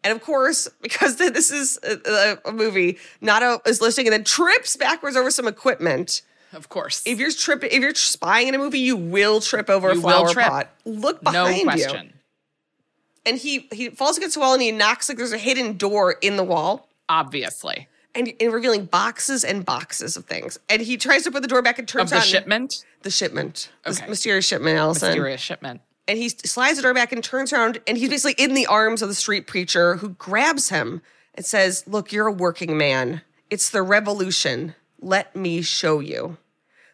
And 0.03 0.13
of 0.13 0.21
course, 0.21 0.67
because 0.81 1.15
th- 1.15 1.31
this 1.33 1.49
is 1.49 1.79
a, 1.83 2.37
a 2.45 2.51
movie, 2.51 2.97
Nada 3.21 3.61
is 3.65 3.79
listening 3.81 4.07
and 4.07 4.13
then 4.13 4.23
trips 4.25 4.75
backwards 4.75 5.15
over 5.15 5.31
some 5.31 5.47
equipment. 5.47 6.21
Of 6.53 6.67
course. 6.69 7.01
If 7.05 7.19
you're 7.19 7.31
tripping, 7.31 7.71
if 7.71 7.79
you're 7.81 7.95
spying 7.95 8.47
in 8.49 8.55
a 8.55 8.57
movie, 8.57 8.79
you 8.79 8.95
will 8.97 9.39
trip 9.41 9.69
over 9.69 9.89
a 9.91 9.95
You 9.95 10.01
will 10.01 10.09
flower 10.27 10.33
pot. 10.33 10.69
Look 10.85 11.23
no 11.23 11.31
behind 11.31 11.57
you. 11.57 11.63
question. 11.63 12.13
and 13.25 13.37
he 13.37 13.67
he 13.71 13.89
falls 13.89 14.17
against 14.17 14.35
the 14.35 14.39
wall 14.41 14.53
and 14.53 14.61
he 14.61 14.71
knocks 14.71 15.07
like 15.09 15.17
there's 15.17 15.33
a 15.33 15.37
hidden 15.37 15.77
door 15.77 16.13
in 16.21 16.35
the 16.37 16.43
wall 16.43 16.86
Obviously. 17.09 17.87
and, 18.15 18.33
and 18.39 18.51
revealing 18.53 18.85
boxes 18.85 19.43
and 19.43 19.63
boxes 19.65 20.17
of 20.17 20.25
things. 20.25 20.57
And 20.69 20.81
he 20.81 20.97
tries 20.97 21.23
to 21.23 21.31
put 21.31 21.41
the 21.41 21.47
door 21.47 21.61
back 21.61 21.77
and 21.79 21.87
Of 21.87 21.91
turns 21.91 22.09
the 22.09 22.17
on 22.17 22.21
shipment. 22.23 22.83
the 23.03 23.11
shipment, 23.11 23.69
Okay. 23.85 24.07
mysterious 24.07 24.45
shipment, 24.45 24.77
Alison. 24.77 25.09
Mysterious 25.09 25.41
shipment. 25.41 25.81
And 26.07 26.17
he 26.17 26.29
slides 26.29 26.77
the 26.77 26.83
door 26.83 26.93
back 26.93 27.11
and 27.11 27.23
turns 27.23 27.51
around, 27.53 27.79
and 27.85 27.97
he's 27.97 28.09
basically 28.09 28.43
in 28.43 28.53
the 28.53 28.65
arms 28.65 29.01
of 29.01 29.09
the 29.09 29.15
street 29.15 29.45
preacher 29.45 29.97
who 29.97 30.09
grabs 30.09 30.69
him 30.69 31.01
and 31.35 31.45
says, 31.45 31.83
"Look, 31.85 32.11
you're 32.13 32.27
a 32.27 32.31
working 32.31 32.77
man. 32.77 33.21
It's 33.49 33.69
the 33.69 33.81
revolution. 33.83 34.73
Let 35.01 35.35
me 35.35 35.61
show 35.61 35.99
you." 35.99 36.37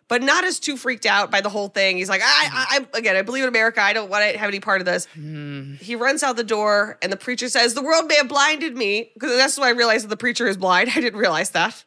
But 0.09 0.21
not 0.21 0.43
as 0.43 0.59
too 0.59 0.75
freaked 0.77 1.05
out 1.05 1.31
by 1.31 1.41
the 1.41 1.49
whole 1.49 1.69
thing. 1.69 1.97
He's 1.97 2.09
like, 2.09 2.21
I, 2.23 2.49
I, 2.51 2.79
I 2.93 2.97
again, 2.97 3.15
I 3.15 3.21
believe 3.21 3.43
in 3.43 3.49
America. 3.49 3.81
I 3.81 3.93
don't 3.93 4.09
want 4.09 4.29
to 4.31 4.37
have 4.37 4.49
any 4.49 4.59
part 4.59 4.81
of 4.81 4.85
this. 4.85 5.05
Hmm. 5.13 5.75
He 5.75 5.95
runs 5.95 6.23
out 6.23 6.35
the 6.35 6.43
door, 6.43 6.97
and 7.01 7.11
the 7.11 7.17
preacher 7.17 7.47
says, 7.49 7.73
"The 7.73 7.81
world 7.81 8.05
may 8.07 8.15
have 8.15 8.27
blinded 8.27 8.75
me," 8.75 9.11
because 9.13 9.35
that's 9.37 9.57
why 9.57 9.67
I 9.67 9.71
realized 9.71 10.03
that 10.05 10.09
the 10.09 10.17
preacher 10.17 10.45
is 10.47 10.57
blind. 10.57 10.89
I 10.95 10.99
didn't 10.99 11.19
realize 11.19 11.51
that 11.51 11.83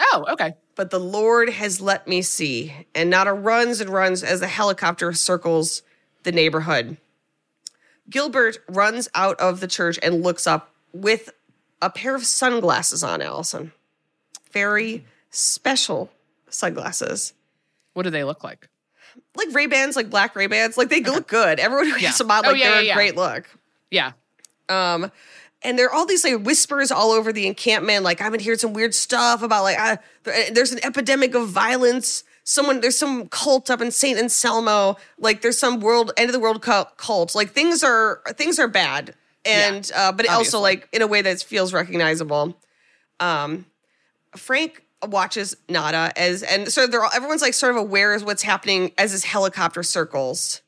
Oh, 0.00 0.24
okay. 0.30 0.54
but 0.74 0.90
the 0.90 0.98
Lord 1.00 1.48
has 1.50 1.80
let 1.80 2.08
me 2.08 2.20
see. 2.22 2.72
And 2.94 3.10
Nada 3.10 3.32
runs 3.32 3.80
and 3.80 3.90
runs 3.90 4.22
as 4.24 4.40
the 4.40 4.48
helicopter 4.48 5.12
circles 5.12 5.82
the 6.24 6.32
neighborhood. 6.32 6.96
Gilbert 8.10 8.58
runs 8.68 9.08
out 9.14 9.38
of 9.40 9.60
the 9.60 9.68
church 9.68 9.98
and 10.02 10.22
looks 10.22 10.46
up 10.46 10.70
with 10.92 11.30
a 11.80 11.90
pair 11.90 12.14
of 12.14 12.24
sunglasses 12.26 13.02
on, 13.04 13.22
Alison. 13.22 13.72
Very 14.50 15.04
special 15.30 16.10
sunglasses. 16.48 17.32
What 17.94 18.02
do 18.04 18.10
they 18.10 18.24
look 18.24 18.42
like? 18.44 18.68
Like 19.36 19.48
Ray 19.52 19.66
Bans, 19.66 19.96
like 19.96 20.08
black 20.10 20.34
Ray 20.34 20.46
Bans. 20.46 20.76
Like 20.78 20.88
they 20.88 21.00
look 21.02 21.28
good. 21.28 21.58
Everyone 21.60 21.86
who 21.86 21.92
Yeah. 21.98 22.08
has 22.08 22.18
them 22.18 22.30
Oh, 22.30 22.40
like 22.42 22.56
yeah, 22.56 22.70
they're 22.70 22.74
yeah, 22.76 22.80
yeah. 22.80 22.92
a 22.92 22.96
great 22.96 23.16
look. 23.16 23.44
Yeah. 23.90 24.12
Um, 24.68 25.10
and 25.62 25.78
there 25.78 25.86
are 25.86 25.92
all 25.92 26.06
these 26.06 26.24
like 26.24 26.42
whispers 26.42 26.90
all 26.90 27.10
over 27.12 27.32
the 27.32 27.46
encampment. 27.46 28.04
Like 28.04 28.20
I've 28.20 28.32
been 28.32 28.40
hearing 28.40 28.58
some 28.58 28.72
weird 28.72 28.94
stuff 28.94 29.42
about 29.42 29.62
like 29.64 29.78
uh, 29.78 29.96
there's 30.52 30.72
an 30.72 30.80
epidemic 30.84 31.34
of 31.34 31.48
violence. 31.48 32.24
Someone 32.44 32.80
there's 32.80 32.98
some 32.98 33.28
cult 33.28 33.70
up 33.70 33.80
in 33.80 33.90
Saint 33.90 34.18
Anselmo. 34.18 34.96
Like 35.18 35.42
there's 35.42 35.58
some 35.58 35.80
world 35.80 36.12
end 36.16 36.28
of 36.28 36.32
the 36.32 36.40
world 36.40 36.62
cult. 36.62 36.96
cult. 36.96 37.34
Like 37.34 37.50
things 37.50 37.84
are 37.84 38.22
things 38.34 38.58
are 38.58 38.66
bad, 38.66 39.14
and 39.44 39.88
uh, 39.94 40.10
but 40.12 40.28
also 40.28 40.58
like 40.58 40.88
in 40.92 41.02
a 41.02 41.06
way 41.06 41.22
that 41.22 41.40
feels 41.42 41.72
recognizable. 41.72 42.56
Um, 43.20 43.66
Frank 44.34 44.82
watches 45.08 45.56
Nada 45.68 46.12
as 46.16 46.42
and 46.42 46.68
so 46.72 46.86
they're 46.86 47.02
all, 47.04 47.10
everyone's 47.14 47.42
like 47.42 47.54
sort 47.54 47.70
of 47.72 47.76
aware 47.76 48.14
of 48.14 48.24
what's 48.24 48.42
happening 48.42 48.92
as 48.98 49.12
this 49.12 49.24
helicopter 49.24 49.82
circles, 49.82 50.62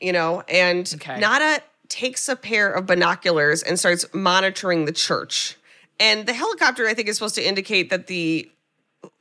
you 0.00 0.12
know, 0.12 0.42
and 0.48 0.90
Okay. 0.96 1.18
Nada 1.20 1.60
takes 1.88 2.28
a 2.28 2.36
pair 2.36 2.72
of 2.72 2.86
binoculars 2.86 3.62
and 3.62 3.78
starts 3.78 4.04
monitoring 4.14 4.84
the 4.86 4.92
church. 4.92 5.56
And 6.00 6.26
the 6.26 6.32
helicopter, 6.32 6.88
I 6.88 6.94
think, 6.94 7.08
is 7.08 7.16
supposed 7.16 7.34
to 7.36 7.42
indicate 7.46 7.90
that 7.90 8.06
the 8.08 8.50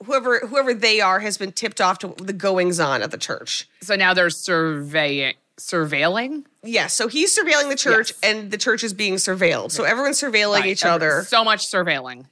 whoever 0.06 0.40
whoever 0.40 0.74
they 0.74 1.02
are 1.02 1.20
has 1.20 1.38
been 1.38 1.52
tipped 1.52 1.82
off 1.82 2.00
to 2.00 2.08
the 2.18 2.34
goings 2.34 2.80
on 2.80 3.02
at 3.02 3.12
the 3.12 3.18
church. 3.18 3.68
So 3.82 3.96
now 3.96 4.14
they're 4.14 4.30
surveying, 4.30 5.36
surveilling 5.58 6.46
Yes, 6.64 6.94
so 6.94 7.08
he's 7.08 7.36
surveilling 7.38 7.70
the 7.70 7.76
church, 7.76 8.14
Yes. 8.22 8.32
and 8.32 8.52
the 8.52 8.58
church 8.58 8.84
is 8.84 8.94
being 8.94 9.16
surveilled. 9.16 9.72
So 9.72 9.84
everyone's 9.84 10.20
surveilling 10.22 10.60
Right, 10.60 10.68
each 10.68 10.84
every- 10.86 10.94
other. 10.94 11.24
So 11.28 11.44
much 11.44 11.66
surveilling. 11.68 12.26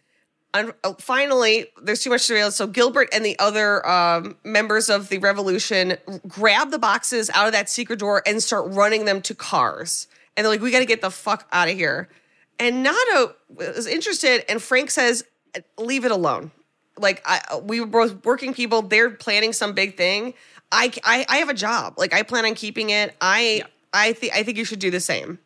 Un- 0.53 0.73
uh, 0.83 0.93
finally, 0.93 1.67
there's 1.81 2.01
too 2.01 2.09
much 2.09 2.21
surveillance. 2.21 2.55
So 2.55 2.65
Gilbert 2.65 3.09
and 3.13 3.23
the 3.23 3.37
other 3.37 3.87
um, 3.87 4.35
members 4.43 4.89
of 4.89 5.09
the 5.09 5.19
revolution 5.19 5.97
grab 6.27 6.71
the 6.71 6.79
boxes 6.79 7.29
out 7.33 7.45
of 7.45 7.53
that 7.53 7.69
secret 7.69 7.99
door 7.99 8.23
and 8.25 8.41
start 8.41 8.71
running 8.73 9.05
them 9.05 9.21
to 9.23 9.35
cars. 9.35 10.07
And 10.35 10.45
they're 10.45 10.51
like, 10.51 10.61
"We 10.61 10.71
got 10.71 10.79
to 10.79 10.85
get 10.85 11.01
the 11.01 11.11
fuck 11.11 11.47
out 11.51 11.69
of 11.69 11.75
here." 11.75 12.09
And 12.57 12.83
Nada 12.83 13.35
is 13.59 13.87
interested, 13.87 14.43
and 14.49 14.61
Frank 14.61 14.89
says, 14.89 15.23
"Leave 15.77 16.03
it 16.03 16.11
alone." 16.11 16.51
Like 16.97 17.21
I, 17.25 17.59
we 17.63 17.79
were 17.79 17.85
both 17.85 18.25
working 18.25 18.53
people. 18.53 18.81
They're 18.81 19.11
planning 19.11 19.53
some 19.53 19.73
big 19.73 19.97
thing. 19.97 20.33
I, 20.71 20.91
I, 21.03 21.25
I 21.29 21.37
have 21.37 21.49
a 21.49 21.53
job. 21.53 21.95
Like 21.97 22.13
I 22.13 22.23
plan 22.23 22.45
on 22.45 22.55
keeping 22.55 22.89
it. 22.89 23.15
I, 23.21 23.63
I 23.93 24.13
think, 24.13 24.35
I 24.35 24.43
think 24.43 24.57
you 24.57 24.65
should 24.65 24.79
do 24.79 24.91
the 24.91 24.99
same. 24.99 25.39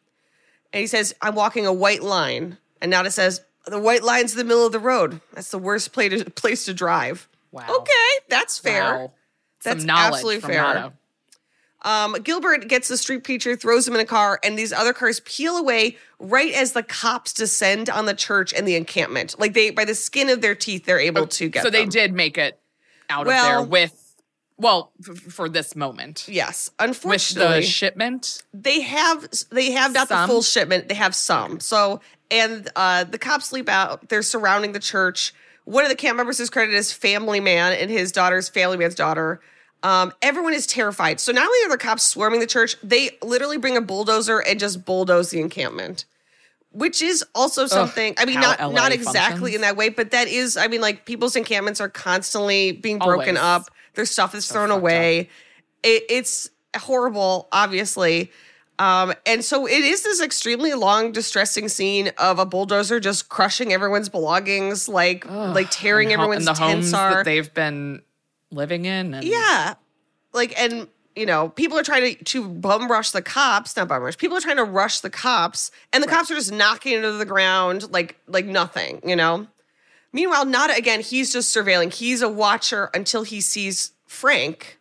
And 0.74 0.82
he 0.82 0.88
says, 0.88 1.14
I'm 1.22 1.36
walking 1.36 1.66
a 1.66 1.74
white 1.74 2.04
line. 2.04 2.58
And 2.82 2.92
Nada 2.92 3.12
says, 3.12 3.42
The 3.66 3.80
white 3.80 4.04
line's 4.04 4.34
in 4.34 4.38
the 4.38 4.44
middle 4.44 4.66
of 4.66 4.72
the 4.74 4.80
road. 4.80 5.22
That's 5.34 5.52
the 5.52 5.58
worst 5.60 5.94
place 5.94 6.22
to, 6.24 6.30
place 6.32 6.66
to 6.66 6.74
drive. 6.74 7.28
Wow. 7.52 7.66
Okay, 7.70 8.26
that's 8.30 8.60
fair. 8.60 8.84
Wow. 8.98 9.12
That's 9.64 9.86
absolutely 9.88 10.42
fair. 10.42 10.92
Um, 11.84 12.14
Gilbert 12.24 12.68
gets 12.70 12.88
the 12.88 12.98
street 12.98 13.24
preacher, 13.26 13.56
throws 13.58 13.86
him 13.88 13.94
in 13.94 14.00
a 14.00 14.06
car, 14.06 14.40
and 14.44 14.58
these 14.58 14.72
other 14.72 14.94
cars 14.94 15.20
peel 15.22 15.58
away 15.58 15.98
right 16.18 16.54
as 16.54 16.72
the 16.72 16.84
cops 16.84 17.34
descend 17.34 17.90
on 17.90 18.06
the 18.06 18.14
church 18.14 18.54
and 18.54 18.66
the 18.66 18.76
encampment. 18.76 19.36
Like 19.38 19.54
they, 19.54 19.70
by 19.70 19.84
the 19.84 19.96
skin 19.96 20.30
of 20.30 20.42
their 20.42 20.56
teeth, 20.56 20.86
they're 20.86 21.00
able 21.00 21.28
to 21.28 21.50
get 21.50 21.64
So 21.64 21.70
they 21.70 21.82
them. 21.82 21.90
did 21.90 22.14
make 22.14 22.38
it 22.38 22.58
out 23.10 23.26
Well- 23.26 23.46
of 23.64 23.70
there 23.70 23.70
with, 23.70 24.16
well, 24.58 24.94
f- 25.08 25.18
for 25.18 25.50
this 25.50 25.76
moment. 25.76 26.26
Yes, 26.30 26.70
With 26.80 26.90
unfortunately, 26.90 27.60
the 27.62 27.66
shipment. 27.66 28.44
they 28.54 28.80
have 28.82 29.28
they 29.52 29.72
have 29.72 29.92
not 29.94 30.08
Some? 30.08 30.22
the 30.22 30.28
full 30.34 30.42
shipment. 30.42 30.88
They 30.88 30.96
have 30.96 31.14
some. 31.14 31.60
So 31.60 32.00
and 32.34 32.68
uh, 32.76 33.04
the 33.04 33.20
cops 33.20 33.46
sleep 33.46 33.70
out. 33.70 34.10
They're 34.10 34.24
surrounding 34.24 34.72
the 34.72 34.80
church. 34.80 35.34
One 35.66 35.86
of 35.86 35.90
the 35.90 35.96
camp 35.96 36.18
members 36.18 36.40
is 36.40 36.50
credited 36.50 36.78
as 36.78 36.92
family 36.92 37.40
man, 37.40 37.74
and 37.74 37.90
his 37.90 38.12
daughter's 38.12 38.50
family 38.50 38.76
man's 38.76 38.96
daughter. 38.96 39.40
Um, 39.84 40.14
everyone 40.22 40.54
is 40.54 40.66
terrified. 40.66 41.20
So 41.20 41.32
not 41.32 41.46
only 41.46 41.66
are 41.66 41.70
the 41.70 41.78
cops 41.78 42.04
swarming 42.04 42.40
the 42.40 42.48
church, 42.48 42.76
they 42.82 43.12
literally 43.22 43.58
bring 43.58 43.78
a 43.78 43.82
bulldozer 43.82 44.40
and 44.40 44.60
just 44.60 44.84
bulldoze 44.84 45.30
the 45.30 45.40
encampment. 45.40 46.06
Which 46.72 47.04
is 47.04 47.24
also 47.36 47.68
something. 47.68 48.16
I 48.18 48.26
mean, 48.26 48.40
not 48.40 48.60
LA 48.60 48.72
not 48.72 48.92
exactly 48.92 49.52
functions. 49.52 49.56
in 49.56 49.62
that 49.62 49.78
way, 49.78 49.90
but 49.90 50.10
that 50.10 50.28
is. 50.28 50.58
I 50.58 50.68
mean, 50.68 50.82
like 50.82 51.06
people's 51.06 51.36
encampments 51.36 51.80
are 51.80 51.90
constantly 51.90 52.72
being 52.72 52.98
broken 52.98 53.38
Always. 53.38 53.68
up. 53.68 53.70
Their 53.94 54.06
stuff 54.06 54.34
is 54.34 54.52
thrown 54.52 54.72
away. 54.72 55.30
It, 55.84 56.04
it's 56.10 56.50
horrible, 56.76 57.48
obviously. 57.52 58.32
Um, 58.80 59.14
and 59.26 59.44
so 59.46 59.68
it 59.68 59.84
is 59.84 60.04
this 60.04 60.22
extremely 60.22 60.74
long, 60.74 61.12
distressing 61.12 61.70
scene 61.70 62.12
of 62.18 62.40
a 62.40 62.46
bulldozer 62.46 63.00
just 63.00 63.30
crushing 63.30 63.72
everyone's 63.72 64.10
belongings, 64.10 64.90
like 64.90 65.30
like 65.30 65.68
tearing 65.70 66.12
and 66.12 66.22
everyone's 66.22 66.48
and 66.48 66.56
the 66.56 66.60
homes 66.60 66.74
tents 66.74 66.94
are. 66.94 67.16
that 67.16 67.26
they've 67.26 67.54
been 67.54 68.02
living 68.52 68.86
in. 68.86 69.14
And 69.14 69.24
yeah, 69.24 69.76
like 70.34 70.60
and 70.60 70.88
you 71.16 71.26
know 71.28 71.50
people 71.50 71.78
are 71.78 71.84
trying 71.84 72.16
to 72.16 72.24
to 72.24 72.48
bum 72.50 72.90
rush 72.90 73.12
the 73.12 73.22
cops, 73.22 73.78
not 73.78 73.88
bum 73.88 74.02
rush. 74.02 74.18
People 74.18 74.38
are 74.38 74.42
trying 74.42 74.58
to 74.58 74.64
rush 74.64 75.02
the 75.02 75.10
cops, 75.12 75.70
and 75.92 76.04
the 76.04 76.08
cops 76.08 76.32
are 76.32 76.36
just 76.36 76.52
knocking 76.52 76.94
into 76.94 77.12
the 77.12 77.26
ground 77.26 77.92
like 77.92 78.20
like 78.28 78.46
nothing, 78.46 79.02
you 79.06 79.16
know. 79.16 79.48
Meanwhile, 80.12 80.46
Nada 80.46 80.76
again, 80.76 81.02
he's 81.02 81.32
just 81.32 81.56
surveilling. 81.56 81.94
He's 81.94 82.22
a 82.22 82.30
watcher 82.30 82.90
until 82.94 83.24
he 83.24 83.40
sees 83.40 83.92
Frank, 84.08 84.80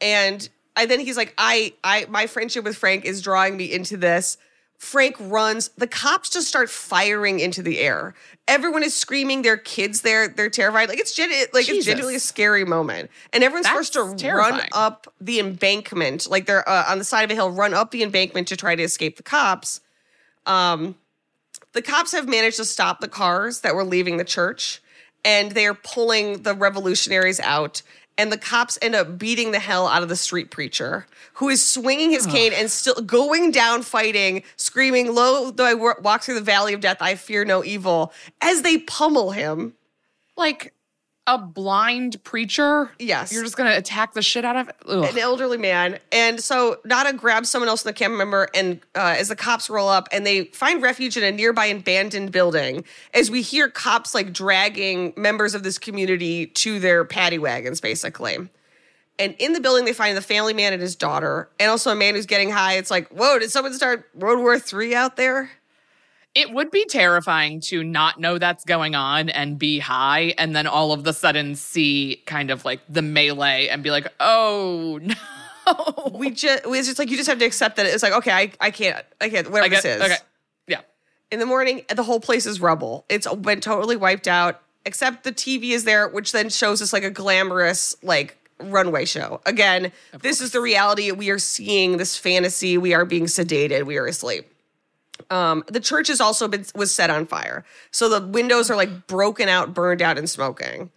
and 0.00 0.48
I 0.76 0.86
then 0.86 1.00
he's 1.00 1.16
like, 1.16 1.34
I 1.38 1.74
I 1.84 2.06
my 2.08 2.26
friendship 2.26 2.64
with 2.64 2.76
Frank 2.76 3.04
is 3.04 3.22
drawing 3.22 3.56
me 3.56 3.72
into 3.72 3.96
this. 3.96 4.38
Frank 4.82 5.14
runs. 5.20 5.68
The 5.78 5.86
cops 5.86 6.28
just 6.28 6.48
start 6.48 6.68
firing 6.68 7.38
into 7.38 7.62
the 7.62 7.78
air. 7.78 8.14
Everyone 8.48 8.82
is 8.82 8.92
screaming. 8.92 9.42
Their 9.42 9.56
kids 9.56 10.00
there. 10.02 10.26
They're 10.26 10.50
terrified. 10.50 10.88
Like 10.88 10.98
it's 10.98 11.16
like 11.52 11.68
it's 11.68 11.86
genuinely 11.86 12.16
a 12.16 12.20
scary 12.20 12.64
moment. 12.64 13.08
And 13.32 13.44
everyone's 13.44 13.66
That's 13.66 13.94
forced 13.94 14.18
to 14.18 14.32
run 14.32 14.60
up 14.72 15.06
the 15.20 15.38
embankment, 15.38 16.28
like 16.28 16.46
they're 16.46 16.68
uh, 16.68 16.86
on 16.88 16.98
the 16.98 17.04
side 17.04 17.22
of 17.22 17.30
a 17.30 17.34
hill, 17.34 17.52
run 17.52 17.74
up 17.74 17.92
the 17.92 18.02
embankment 18.02 18.48
to 18.48 18.56
try 18.56 18.74
to 18.74 18.82
escape 18.82 19.18
the 19.18 19.22
cops. 19.22 19.80
Um, 20.46 20.96
the 21.74 21.82
cops 21.82 22.10
have 22.10 22.28
managed 22.28 22.56
to 22.56 22.64
stop 22.64 22.98
the 22.98 23.08
cars 23.08 23.60
that 23.60 23.76
were 23.76 23.84
leaving 23.84 24.16
the 24.16 24.24
church, 24.24 24.82
and 25.24 25.52
they 25.52 25.66
are 25.66 25.74
pulling 25.74 26.42
the 26.42 26.54
revolutionaries 26.54 27.38
out. 27.38 27.82
And 28.18 28.30
the 28.30 28.38
cops 28.38 28.78
end 28.82 28.94
up 28.94 29.18
beating 29.18 29.52
the 29.52 29.58
hell 29.58 29.88
out 29.88 30.02
of 30.02 30.08
the 30.08 30.16
street 30.16 30.50
preacher, 30.50 31.06
who 31.34 31.48
is 31.48 31.64
swinging 31.64 32.10
his 32.10 32.26
cane 32.26 32.52
and 32.52 32.70
still 32.70 32.94
going 32.94 33.50
down, 33.50 33.82
fighting, 33.82 34.42
screaming, 34.56 35.14
"Lo, 35.14 35.50
though 35.50 35.64
I 35.64 35.74
walk 35.74 36.22
through 36.22 36.34
the 36.34 36.40
valley 36.42 36.74
of 36.74 36.80
death, 36.80 36.98
I 37.00 37.14
fear 37.14 37.44
no 37.44 37.64
evil." 37.64 38.12
As 38.40 38.62
they 38.62 38.78
pummel 38.78 39.30
him, 39.30 39.74
like 40.36 40.74
a 41.26 41.38
blind 41.38 42.22
preacher. 42.24 42.90
Yes. 42.98 43.32
You're 43.32 43.44
just 43.44 43.56
going 43.56 43.70
to 43.70 43.76
attack 43.76 44.12
the 44.14 44.22
shit 44.22 44.44
out 44.44 44.56
of. 44.56 44.70
Ugh. 44.88 45.04
an 45.04 45.18
elderly 45.18 45.58
man. 45.58 45.98
And 46.10 46.40
so 46.40 46.78
Nada 46.84 47.12
grabs 47.12 47.48
someone 47.48 47.68
else 47.68 47.84
in 47.84 47.88
the 47.88 47.92
camp 47.92 48.14
member, 48.14 48.48
and 48.54 48.80
uh, 48.94 49.14
as 49.18 49.28
the 49.28 49.36
cops 49.36 49.70
roll 49.70 49.88
up, 49.88 50.08
and 50.10 50.26
they 50.26 50.44
find 50.46 50.82
refuge 50.82 51.16
in 51.16 51.22
a 51.22 51.30
nearby 51.30 51.66
abandoned 51.66 52.32
building, 52.32 52.84
as 53.14 53.30
we 53.30 53.42
hear 53.42 53.68
cops 53.68 54.14
like 54.14 54.32
dragging 54.32 55.12
members 55.16 55.54
of 55.54 55.62
this 55.62 55.78
community 55.78 56.46
to 56.46 56.80
their 56.80 57.04
paddy 57.04 57.38
wagons, 57.38 57.80
basically. 57.80 58.48
And 59.18 59.36
in 59.38 59.52
the 59.52 59.60
building, 59.60 59.84
they 59.84 59.92
find 59.92 60.16
the 60.16 60.22
family 60.22 60.54
man 60.54 60.72
and 60.72 60.82
his 60.82 60.96
daughter, 60.96 61.48
and 61.60 61.70
also 61.70 61.92
a 61.92 61.94
man 61.94 62.14
who's 62.14 62.26
getting 62.26 62.50
high. 62.50 62.74
It's 62.74 62.90
like, 62.90 63.08
whoa, 63.10 63.38
did 63.38 63.50
someone 63.50 63.74
start 63.74 64.08
World 64.14 64.40
War 64.40 64.56
III 64.56 64.96
out 64.96 65.16
there? 65.16 65.50
It 66.34 66.50
would 66.52 66.70
be 66.70 66.86
terrifying 66.86 67.60
to 67.62 67.84
not 67.84 68.18
know 68.18 68.38
that's 68.38 68.64
going 68.64 68.94
on 68.94 69.28
and 69.28 69.58
be 69.58 69.78
high 69.78 70.34
and 70.38 70.56
then 70.56 70.66
all 70.66 70.92
of 70.92 71.04
the 71.04 71.12
sudden 71.12 71.54
see 71.54 72.22
kind 72.26 72.50
of 72.50 72.64
like 72.64 72.80
the 72.88 73.02
melee 73.02 73.68
and 73.68 73.82
be 73.82 73.90
like, 73.90 74.08
oh 74.20 74.98
no. 75.02 75.14
We 76.12 76.30
just 76.30 76.64
it's 76.66 76.88
just 76.88 76.98
like 76.98 77.08
you 77.10 77.16
just 77.16 77.28
have 77.28 77.38
to 77.38 77.44
accept 77.44 77.76
that 77.76 77.86
it's 77.86 78.02
like 78.02 78.12
okay, 78.14 78.32
I, 78.32 78.52
I 78.60 78.70
can't 78.72 79.04
I 79.20 79.28
can't 79.28 79.48
whatever 79.48 79.66
I 79.66 79.68
get, 79.68 79.82
this 79.82 79.96
is. 79.96 80.02
okay. 80.02 80.16
Yeah. 80.66 80.80
In 81.30 81.38
the 81.38 81.46
morning, 81.46 81.82
the 81.94 82.02
whole 82.02 82.18
place 82.18 82.46
is 82.46 82.60
rubble. 82.60 83.04
It's 83.08 83.32
been 83.32 83.60
totally 83.60 83.94
wiped 83.96 84.26
out, 84.26 84.60
except 84.84 85.22
the 85.22 85.32
TV 85.32 85.70
is 85.70 85.84
there, 85.84 86.08
which 86.08 86.32
then 86.32 86.48
shows 86.48 86.82
us 86.82 86.92
like 86.92 87.04
a 87.04 87.10
glamorous 87.10 87.94
like 88.02 88.36
runway 88.58 89.04
show. 89.04 89.40
Again, 89.46 89.92
this 90.20 90.40
is 90.40 90.50
the 90.50 90.60
reality. 90.60 91.12
We 91.12 91.30
are 91.30 91.38
seeing 91.38 91.96
this 91.96 92.16
fantasy. 92.16 92.76
We 92.78 92.92
are 92.94 93.04
being 93.04 93.26
sedated. 93.26 93.86
We 93.86 93.98
are 93.98 94.06
asleep. 94.06 94.51
Um, 95.32 95.64
the 95.68 95.80
church 95.80 96.08
has 96.08 96.20
also 96.20 96.46
been 96.48 96.64
was 96.74 96.92
set 96.92 97.08
on 97.10 97.26
fire, 97.26 97.64
so 97.90 98.08
the 98.08 98.26
windows 98.26 98.70
are 98.70 98.76
like 98.76 99.06
broken 99.06 99.48
out, 99.48 99.72
burned 99.72 100.02
out, 100.02 100.18
and 100.18 100.28
smoking. 100.28 100.90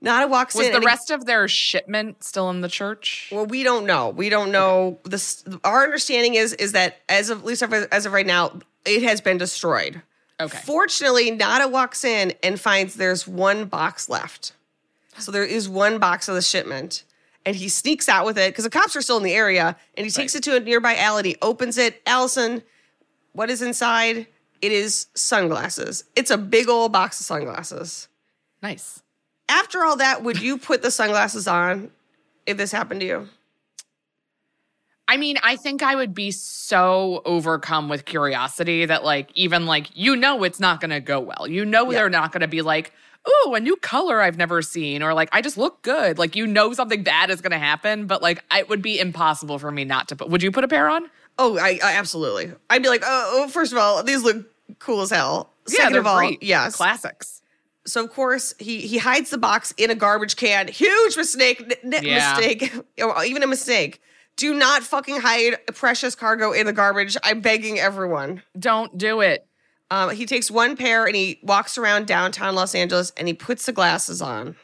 Nada 0.00 0.26
walks 0.26 0.54
Was 0.54 0.66
in. 0.66 0.70
Was 0.70 0.72
the 0.72 0.76
and 0.76 0.82
he- 0.82 0.86
rest 0.86 1.10
of 1.10 1.26
their 1.26 1.46
shipment 1.48 2.24
still 2.24 2.50
in 2.50 2.60
the 2.60 2.68
church? 2.68 3.28
well, 3.30 3.46
we 3.46 3.62
don't 3.62 3.86
know. 3.86 4.08
We 4.08 4.28
don't 4.30 4.50
know. 4.50 4.98
This 5.04 5.44
our 5.64 5.84
understanding 5.84 6.34
is 6.34 6.52
is 6.54 6.72
that 6.72 6.96
as 7.08 7.30
of 7.30 7.40
at 7.40 7.44
least 7.44 7.62
as 7.62 8.06
of 8.06 8.12
right 8.12 8.26
now, 8.26 8.58
it 8.84 9.02
has 9.02 9.20
been 9.20 9.38
destroyed. 9.38 10.02
Okay. 10.40 10.58
Fortunately, 10.64 11.30
Nada 11.30 11.68
walks 11.68 12.04
in 12.04 12.32
and 12.42 12.58
finds 12.58 12.94
there's 12.94 13.28
one 13.28 13.66
box 13.66 14.08
left. 14.08 14.54
So 15.18 15.30
there 15.30 15.44
is 15.44 15.68
one 15.68 15.98
box 15.98 16.26
of 16.28 16.34
the 16.34 16.42
shipment. 16.42 17.04
And 17.44 17.54
he 17.54 17.68
sneaks 17.68 18.08
out 18.08 18.24
with 18.24 18.38
it 18.38 18.50
because 18.52 18.64
the 18.64 18.70
cops 18.70 18.96
are 18.96 19.02
still 19.02 19.18
in 19.18 19.24
the 19.24 19.34
area. 19.34 19.76
And 19.96 20.06
he 20.06 20.10
takes 20.10 20.34
it 20.34 20.42
to 20.44 20.56
a 20.56 20.60
nearby 20.60 20.96
alley. 20.96 21.18
and 21.18 21.26
He 21.26 21.36
opens 21.42 21.76
it. 21.76 22.00
Alison, 22.06 22.62
what 23.32 23.50
is 23.50 23.62
inside? 23.62 24.26
It 24.60 24.72
is 24.72 25.06
sunglasses. 25.14 26.04
It's 26.14 26.30
a 26.30 26.38
big 26.38 26.68
old 26.68 26.92
box 26.92 27.18
of 27.20 27.26
sunglasses. 27.26 28.08
Nice. 28.62 29.02
After 29.48 29.84
all 29.84 29.96
that, 29.96 30.22
would 30.22 30.40
you 30.40 30.56
put 30.58 30.82
the 30.82 30.90
sunglasses 30.90 31.48
on 31.48 31.90
if 32.46 32.56
this 32.56 32.70
happened 32.72 33.00
to 33.00 33.06
you? 33.06 33.28
I 35.08 35.16
mean, 35.16 35.36
I 35.42 35.56
think 35.56 35.82
I 35.82 35.94
would 35.94 36.14
be 36.14 36.30
so 36.30 37.22
overcome 37.24 37.88
with 37.88 38.04
curiosity 38.04 38.86
that, 38.86 39.04
like, 39.04 39.30
even 39.34 39.66
like, 39.66 39.88
you 39.94 40.16
know, 40.16 40.42
it's 40.44 40.60
not 40.60 40.80
going 40.80 40.90
to 40.90 41.00
go 41.00 41.20
well. 41.20 41.46
You 41.48 41.64
know, 41.64 41.90
Yeah. 41.90 41.98
they're 41.98 42.08
not 42.10 42.32
going 42.32 42.40
to 42.40 42.48
be 42.48 42.62
like, 42.62 42.92
ooh, 43.46 43.54
a 43.54 43.60
new 43.60 43.76
color 43.76 44.22
I've 44.22 44.38
never 44.38 44.62
seen, 44.62 45.02
or 45.02 45.12
like, 45.12 45.28
I 45.32 45.42
just 45.42 45.58
look 45.58 45.82
good. 45.82 46.18
Like, 46.18 46.34
you 46.36 46.46
know, 46.46 46.72
something 46.72 47.02
bad 47.02 47.30
is 47.30 47.40
going 47.40 47.50
to 47.50 47.58
happen, 47.58 48.06
but 48.06 48.22
like, 48.22 48.42
it 48.54 48.68
would 48.68 48.80
be 48.80 48.98
impossible 48.98 49.58
for 49.58 49.70
me 49.70 49.84
not 49.84 50.08
to 50.08 50.16
put. 50.16 50.30
Would 50.30 50.42
you 50.42 50.50
put 50.52 50.64
a 50.64 50.68
pair 50.68 50.88
on? 50.88 51.10
Oh, 51.44 51.58
I, 51.58 51.78
I 51.82 51.94
absolutely. 51.94 52.52
I'd 52.70 52.82
be 52.82 52.88
like, 52.88 53.02
oh, 53.04 53.44
oh, 53.44 53.48
first 53.48 53.72
of 53.72 53.78
all, 53.78 54.02
these 54.02 54.22
look 54.22 54.46
cool 54.78 55.00
as 55.02 55.10
hell. 55.10 55.50
yeah, 55.68 55.76
Second 55.76 55.92
they're 55.92 56.00
of 56.00 56.06
all, 56.06 56.18
great. 56.18 56.42
yes. 56.42 56.76
Classics. 56.76 57.42
So 57.84 58.04
of 58.04 58.10
course 58.12 58.54
he 58.60 58.80
he 58.82 58.98
hides 58.98 59.30
the 59.30 59.38
box 59.38 59.72
in 59.76 59.90
a 59.90 59.94
garbage 59.96 60.36
can. 60.36 60.68
Huge 60.68 61.16
mistake. 61.16 61.60
N- 61.82 61.94
n- 61.94 62.04
Yeah. 62.04 62.36
Mistake. 62.36 62.72
Even 63.26 63.42
a 63.42 63.46
mistake. 63.48 64.00
Do 64.36 64.54
not 64.54 64.82
fucking 64.82 65.20
hide 65.20 65.56
precious 65.74 66.14
cargo 66.14 66.52
in 66.52 66.66
the 66.66 66.72
garbage. 66.72 67.16
I'm 67.24 67.40
begging 67.40 67.78
everyone. 67.80 68.42
Don't 68.58 68.96
do 68.96 69.20
it. 69.20 69.46
Um, 69.90 70.10
he 70.10 70.24
takes 70.24 70.50
one 70.50 70.74
pair 70.76 71.04
and 71.06 71.14
he 71.14 71.38
walks 71.42 71.76
around 71.76 72.06
downtown 72.06 72.54
Los 72.54 72.74
Angeles 72.74 73.12
and 73.18 73.28
he 73.28 73.34
puts 73.34 73.66
the 73.66 73.72
glasses 73.72 74.22
on 74.22 74.56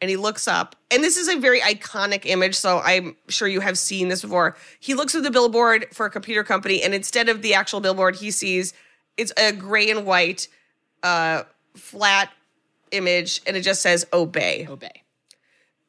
and 0.00 0.10
he 0.10 0.16
looks 0.16 0.46
up. 0.46 0.76
And 0.90 1.02
this 1.02 1.16
is 1.16 1.28
a 1.28 1.38
very 1.38 1.60
iconic 1.60 2.24
image, 2.24 2.54
so 2.54 2.80
I'm 2.80 3.16
sure 3.28 3.48
you 3.48 3.60
have 3.60 3.76
seen 3.78 4.08
this 4.08 4.22
before. 4.22 4.56
He 4.78 4.94
looks 4.94 5.14
at 5.14 5.22
the 5.22 5.30
billboard 5.30 5.86
for 5.92 6.06
a 6.06 6.10
computer 6.10 6.44
company, 6.44 6.82
and 6.82 6.94
instead 6.94 7.28
of 7.28 7.42
the 7.42 7.54
actual 7.54 7.80
billboard, 7.80 8.16
he 8.16 8.30
sees 8.30 8.72
it's 9.16 9.32
a 9.36 9.52
gray 9.52 9.90
and 9.90 10.06
white, 10.06 10.48
uh, 11.02 11.42
flat 11.74 12.30
image, 12.92 13.40
and 13.46 13.56
it 13.56 13.62
just 13.62 13.82
says 13.82 14.06
"Obey." 14.12 14.66
Obey. 14.68 15.02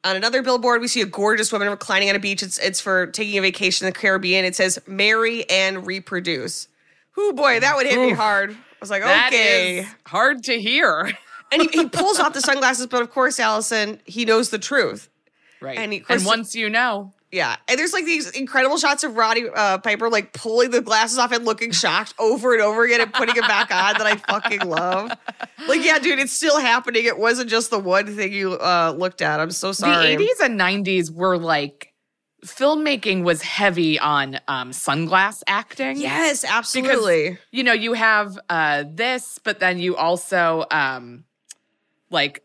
On 0.02 0.16
another 0.16 0.42
billboard, 0.42 0.80
we 0.80 0.88
see 0.88 1.02
a 1.02 1.06
gorgeous 1.06 1.52
woman 1.52 1.68
reclining 1.68 2.08
on 2.10 2.16
a 2.16 2.18
beach. 2.20 2.42
It's 2.42 2.58
it's 2.58 2.80
for 2.80 3.06
taking 3.06 3.38
a 3.38 3.42
vacation 3.42 3.86
in 3.86 3.92
the 3.92 3.98
Caribbean. 3.98 4.44
It 4.44 4.56
says 4.56 4.78
"Marry 4.86 5.48
and 5.48 5.86
reproduce." 5.86 6.68
Whoo 7.16 7.32
boy, 7.32 7.60
that 7.60 7.76
would 7.76 7.86
hit 7.86 8.00
me 8.00 8.12
hard. 8.12 8.52
I 8.52 8.56
was 8.80 8.90
like, 8.90 9.02
That 9.02 9.28
okay. 9.28 9.86
hard 10.06 10.44
to 10.44 10.60
hear. 10.60 11.12
and 11.52 11.62
he, 11.62 11.68
he 11.68 11.88
pulls 11.88 12.18
off 12.20 12.32
the 12.32 12.40
sunglasses, 12.40 12.86
but 12.86 13.02
of 13.02 13.10
course, 13.10 13.38
Allison, 13.40 14.00
he 14.04 14.24
knows 14.24 14.50
the 14.50 14.58
truth. 14.58 15.08
Right. 15.60 15.76
And 15.76 15.84
And, 15.84 15.92
he- 15.92 16.00
course- 16.00 16.24
once 16.24 16.54
you 16.54 16.70
know, 16.70 17.12
Yeah, 17.32 17.56
and 17.68 17.78
there's 17.78 17.92
like 17.92 18.06
these 18.06 18.30
incredible 18.30 18.76
shots 18.78 19.04
of 19.04 19.16
Roddy 19.16 19.44
uh, 19.54 19.78
Piper 19.78 20.08
like 20.10 20.32
pulling 20.32 20.70
the 20.70 20.80
glasses 20.80 21.18
off 21.18 21.32
and 21.32 21.44
looking 21.44 21.70
shocked 21.70 22.14
over 22.18 22.52
and 22.54 22.62
over 22.62 22.82
again 22.84 23.00
and 23.02 23.12
putting 23.12 23.36
it 23.36 23.42
back 23.42 23.70
on 23.72 23.94
that 23.98 24.06
I 24.06 24.16
fucking 24.16 24.60
love. 24.68 25.12
Like, 25.68 25.84
yeah, 25.84 25.98
dude, 25.98 26.18
it's 26.18 26.32
still 26.32 26.58
happening. 26.58 27.04
It 27.04 27.18
wasn't 27.18 27.50
just 27.50 27.70
the 27.70 27.78
one 27.78 28.06
thing 28.16 28.32
you 28.32 28.54
uh, 28.54 28.94
looked 28.96 29.20
at. 29.22 29.38
I'm 29.38 29.50
so 29.52 29.70
sorry. 29.72 30.16
the 30.16 30.24
80s 30.24 30.44
and 30.46 30.58
90s 30.58 31.10
were 31.12 31.36
like 31.38 31.92
filmmaking 32.44 33.22
was 33.22 33.42
heavy 33.42 33.98
on 33.98 34.40
um, 34.48 34.70
sunglass 34.70 35.42
acting. 35.46 35.98
Yes, 36.00 36.42
absolutely. 36.44 37.38
you 37.52 37.62
know 37.62 37.72
you 37.74 37.92
have 37.92 38.38
uh 38.48 38.84
this 38.90 39.38
but 39.44 39.60
then 39.60 39.78
you 39.78 39.94
also 39.94 40.64
um 40.70 41.24
like 42.10 42.42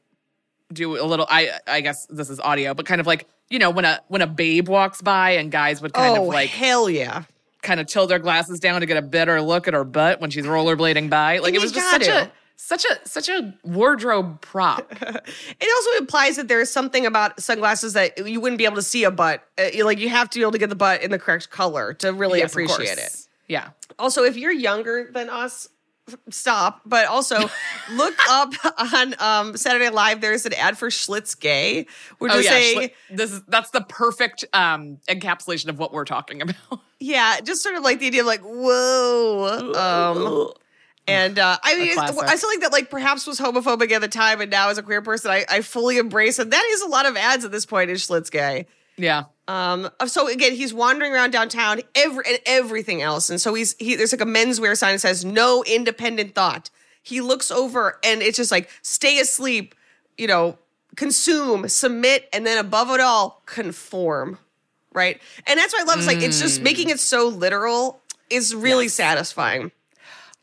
do 0.73 0.99
a 1.01 1.05
little 1.05 1.27
i 1.29 1.51
i 1.67 1.81
guess 1.81 2.05
this 2.07 2.29
is 2.29 2.39
audio 2.39 2.73
but 2.73 2.85
kind 2.85 2.99
of 2.99 3.05
like 3.07 3.27
you 3.49 3.59
know 3.59 3.69
when 3.69 3.85
a 3.85 3.99
when 4.07 4.21
a 4.21 4.27
babe 4.27 4.67
walks 4.67 5.01
by 5.01 5.31
and 5.31 5.51
guys 5.51 5.81
would 5.81 5.93
kind 5.93 6.17
oh, 6.17 6.23
of 6.23 6.27
like 6.27 6.49
hell 6.49 6.89
yeah. 6.89 7.23
kind 7.61 7.79
of 7.79 7.85
tilt 7.87 8.09
their 8.09 8.19
glasses 8.19 8.59
down 8.59 8.79
to 8.81 8.85
get 8.87 8.97
a 8.97 9.01
better 9.01 9.41
look 9.41 9.67
at 9.67 9.73
her 9.73 9.83
butt 9.83 10.19
when 10.21 10.29
she's 10.31 10.45
rollerblading 10.45 11.09
by 11.09 11.37
like 11.39 11.49
And 11.49 11.55
it 11.57 11.61
was 11.61 11.71
just 11.71 11.89
such 11.91 12.07
gotta. 12.07 12.27
a 12.27 12.31
such 12.57 12.85
a 12.85 13.07
such 13.07 13.27
a 13.29 13.53
wardrobe 13.63 14.39
prop 14.41 14.89
It 15.01 15.69
also 15.75 15.99
implies 15.99 16.37
that 16.37 16.47
there's 16.47 16.69
something 16.71 17.05
about 17.05 17.39
sunglasses 17.41 17.93
that 17.93 18.27
you 18.27 18.39
wouldn't 18.39 18.57
be 18.57 18.65
able 18.65 18.77
to 18.77 18.81
see 18.81 19.03
a 19.03 19.11
butt. 19.11 19.43
Uh, 19.57 19.83
like, 19.85 19.99
you 19.99 20.07
have 20.09 20.29
to 20.31 20.39
be 20.39 20.41
able 20.41 20.53
to 20.53 20.57
get 20.57 20.69
the 20.69 20.75
butt 20.75 21.01
in 21.03 21.11
the 21.11 21.19
correct 21.19 21.49
color 21.49 21.93
to 21.95 22.13
really 22.13 22.39
Yes, 22.39 22.51
appreciate 22.53 22.97
it. 22.97 23.27
yeah 23.47 23.69
Also, 23.99 24.23
if 24.23 24.37
you're 24.37 24.53
younger 24.53 25.09
than 25.13 25.29
us, 25.29 25.67
stop. 26.29 26.81
But 26.85 27.07
also, 27.07 27.49
look 27.91 28.15
up 28.29 28.53
on 28.93 29.15
um, 29.19 29.57
Saturday 29.57 29.89
Live. 29.89 30.21
There's 30.21 30.45
an 30.45 30.53
ad 30.53 30.77
for 30.77 30.89
Schmitts 30.89 31.39
Gay, 31.39 31.87
which 32.19 32.31
oh 32.31 32.39
is 32.39 32.45
yeah 32.45 32.51
saying, 32.51 32.79
Schli- 32.79 32.91
this 33.09 33.31
is 33.31 33.41
that's 33.47 33.71
the 33.71 33.81
perfect 33.81 34.45
um 34.53 34.97
encapsulation 35.07 35.67
of 35.67 35.79
what 35.79 35.93
we're 35.93 36.05
talking 36.05 36.41
about 36.41 36.55
yeah, 36.99 37.39
just 37.41 37.61
sort 37.61 37.75
of 37.75 37.83
like 37.83 37.99
the 37.99 38.07
idea 38.07 38.21
of 38.21 38.27
like, 38.27 38.41
whoa. 38.41 39.73
Um, 39.73 40.51
and 41.07 41.37
uh, 41.37 41.57
I 41.63 41.77
mean. 41.77 41.97
I 41.99 42.35
still 42.35 42.49
think 42.49 42.63
that 42.63 42.71
like 42.71 42.89
perhaps 42.89 43.27
was 43.27 43.39
homophobic 43.39 43.91
at 43.91 44.01
the 44.01 44.07
time, 44.07 44.41
and 44.41 44.49
now 44.49 44.69
as 44.69 44.77
a 44.77 44.83
queer 44.83 45.01
person, 45.01 45.31
I, 45.31 45.45
I 45.49 45.61
fully 45.61 45.97
embrace 45.97 46.39
it. 46.39 46.49
That 46.49 46.65
is 46.71 46.81
a 46.81 46.87
lot 46.87 47.05
of 47.05 47.15
ads 47.15 47.45
at 47.45 47.51
this 47.51 47.65
point. 47.65 47.89
Is 47.89 48.07
Schmitts 48.07 48.31
Gay? 48.31 48.65
Yeah 48.97 49.23
Um, 49.47 49.89
so 50.07 50.27
again, 50.27 50.53
he's 50.53 50.73
wandering 50.73 51.13
around 51.13 51.31
downtown, 51.31 51.81
every 51.93 52.23
and 52.27 52.39
everything 52.45 53.01
else, 53.01 53.29
and 53.29 53.39
so 53.39 53.53
he's 53.53 53.75
he. 53.77 53.95
There's 53.95 54.11
like 54.11 54.21
a 54.21 54.25
menswear 54.25 54.75
sign 54.75 54.93
that 54.95 54.99
says 54.99 55.23
"No 55.23 55.63
independent 55.67 56.33
thought." 56.33 56.69
He 57.03 57.21
looks 57.21 57.51
over, 57.51 57.99
and 58.03 58.21
it's 58.23 58.37
just 58.37 58.51
like 58.51 58.69
"Stay 58.81 59.19
asleep," 59.19 59.75
you 60.17 60.25
know, 60.27 60.57
consume, 60.95 61.67
submit, 61.69 62.27
and 62.33 62.45
then 62.47 62.57
above 62.57 62.89
it 62.89 62.99
all, 63.01 63.43
conform. 63.45 64.39
Right, 64.93 65.21
and 65.45 65.59
that's 65.59 65.73
what 65.73 65.81
I 65.87 65.93
love. 65.93 66.05
Like 66.05 66.21
it's 66.23 66.39
just 66.41 66.61
making 66.61 66.89
it 66.89 66.99
so 66.99 67.27
literal 67.27 68.01
is 68.31 68.55
really 68.55 68.87
satisfying. 68.87 69.71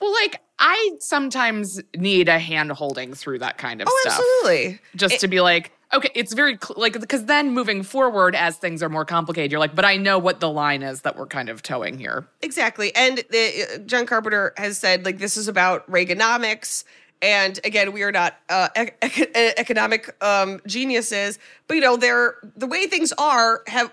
well 0.01 0.13
like 0.13 0.41
i 0.61 0.91
sometimes 1.01 1.81
need 1.97 2.29
a 2.29 2.39
hand 2.39 2.71
holding 2.71 3.13
through 3.15 3.41
that 3.41 3.59
kind 3.59 3.81
of 3.83 3.89
Oh, 3.91 3.99
stuff 4.03 4.13
absolutely. 4.21 4.79
just 4.95 5.19
to 5.21 5.27
be 5.29 5.41
like 5.41 5.73
okay 5.95 6.11
it's 6.15 6.33
very 6.33 6.59
cl- 6.63 6.79
like 6.81 6.99
because 7.01 7.27
then 7.27 7.53
moving 7.53 7.83
forward 7.83 8.35
as 8.35 8.57
things 8.57 8.83
are 8.83 8.89
more 8.89 9.05
complicated 9.05 9.51
you're 9.51 9.61
like 9.61 9.75
but 9.75 9.85
i 9.85 9.97
know 9.97 10.19
what 10.19 10.41
the 10.41 10.49
line 10.51 10.83
is 10.83 11.03
that 11.03 11.17
we're 11.17 11.27
kind 11.27 11.49
of 11.49 11.63
towing 11.63 11.99
here 11.99 12.27
Exactly. 12.43 12.95
And 12.97 13.19
the, 13.31 13.67
uh, 13.75 13.79
John 13.79 14.05
Carpenter 14.05 14.53
has 14.57 14.77
said, 14.79 15.05
like, 15.05 15.19
this 15.19 15.37
is 15.37 15.47
about 15.49 15.89
Reaganomics. 15.91 16.85
And 17.23 17.59
again, 17.65 17.93
we 17.93 18.03
are 18.03 18.11
not 18.13 18.37
uh, 18.49 18.69
ec- 18.75 18.99
ec- 19.01 19.31
economic 19.57 20.15
um, 20.23 20.61
geniuses, 20.67 21.39
but 21.69 21.75
you 21.75 21.81
know, 21.81 21.97
they're 21.97 22.35
the 22.57 22.67
way 22.67 22.87
things 22.87 23.13
are 23.13 23.63
have 23.69 23.93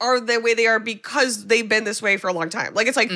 are 0.00 0.20
the 0.20 0.38
way 0.38 0.52
they 0.54 0.66
are 0.66 0.78
because 0.78 1.46
they've 1.46 1.68
been 1.68 1.84
this 1.84 2.02
way 2.02 2.16
for 2.18 2.28
a 2.28 2.32
long 2.32 2.50
time. 2.50 2.74
Like, 2.74 2.86
it's 2.86 2.96
like, 2.96 3.10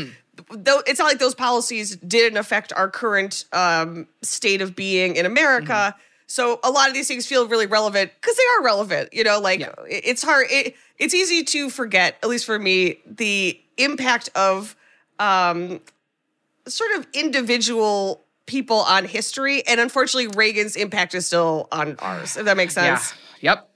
though 0.50 0.82
it's 0.86 0.98
not 0.98 1.04
like 1.06 1.18
those 1.18 1.34
policies 1.34 1.96
didn't 1.96 2.38
affect 2.38 2.72
our 2.72 2.88
current 2.88 3.44
um, 3.52 4.08
state 4.22 4.62
of 4.62 4.74
being 4.74 5.16
in 5.16 5.26
America. 5.26 5.94
So 6.32 6.60
a 6.64 6.70
lot 6.70 6.88
of 6.88 6.94
these 6.94 7.08
things 7.08 7.26
feel 7.26 7.46
really 7.46 7.66
relevant 7.66 8.10
because 8.18 8.36
they 8.36 8.42
are 8.58 8.64
relevant. 8.64 9.12
You 9.12 9.22
know, 9.22 9.38
like 9.38 9.60
Yeah. 9.60 9.72
it's 9.86 10.22
hard. 10.22 10.46
It, 10.50 10.74
it's 10.98 11.12
easy 11.12 11.42
to 11.44 11.68
forget, 11.68 12.16
at 12.22 12.28
least 12.30 12.46
for 12.46 12.58
me, 12.58 13.00
the 13.04 13.60
impact 13.76 14.30
of 14.34 14.74
um, 15.18 15.80
sort 16.66 16.92
of 16.96 17.06
individual 17.12 18.22
people 18.46 18.78
on 18.78 19.04
history, 19.04 19.62
and 19.66 19.78
unfortunately, 19.78 20.28
Reagan's 20.28 20.74
impact 20.74 21.14
is 21.14 21.26
still 21.26 21.68
on 21.70 21.96
ours. 21.98 22.36
If 22.38 22.46
that 22.46 22.56
makes 22.56 22.74
sense. 22.74 23.12
yeah 23.40 23.52
yep 23.52 23.68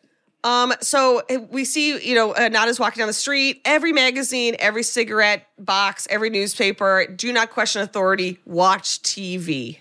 Um, 0.44 0.72
so 0.80 1.22
uh, 1.30 1.40
we 1.50 1.64
see, 1.64 1.98
you 2.08 2.14
know, 2.14 2.32
uh, 2.34 2.48
Nada's 2.48 2.80
walking 2.80 3.00
down 3.00 3.06
the 3.08 3.12
street. 3.12 3.60
Every 3.64 3.92
magazine, 3.92 4.56
every 4.58 4.82
cigarette 4.82 5.46
box, 5.58 6.06
every 6.10 6.30
newspaper. 6.30 7.06
Do 7.06 7.32
not 7.32 7.50
question 7.50 7.82
authority. 7.82 8.38
Watch 8.46 9.02
TV. 9.02 9.78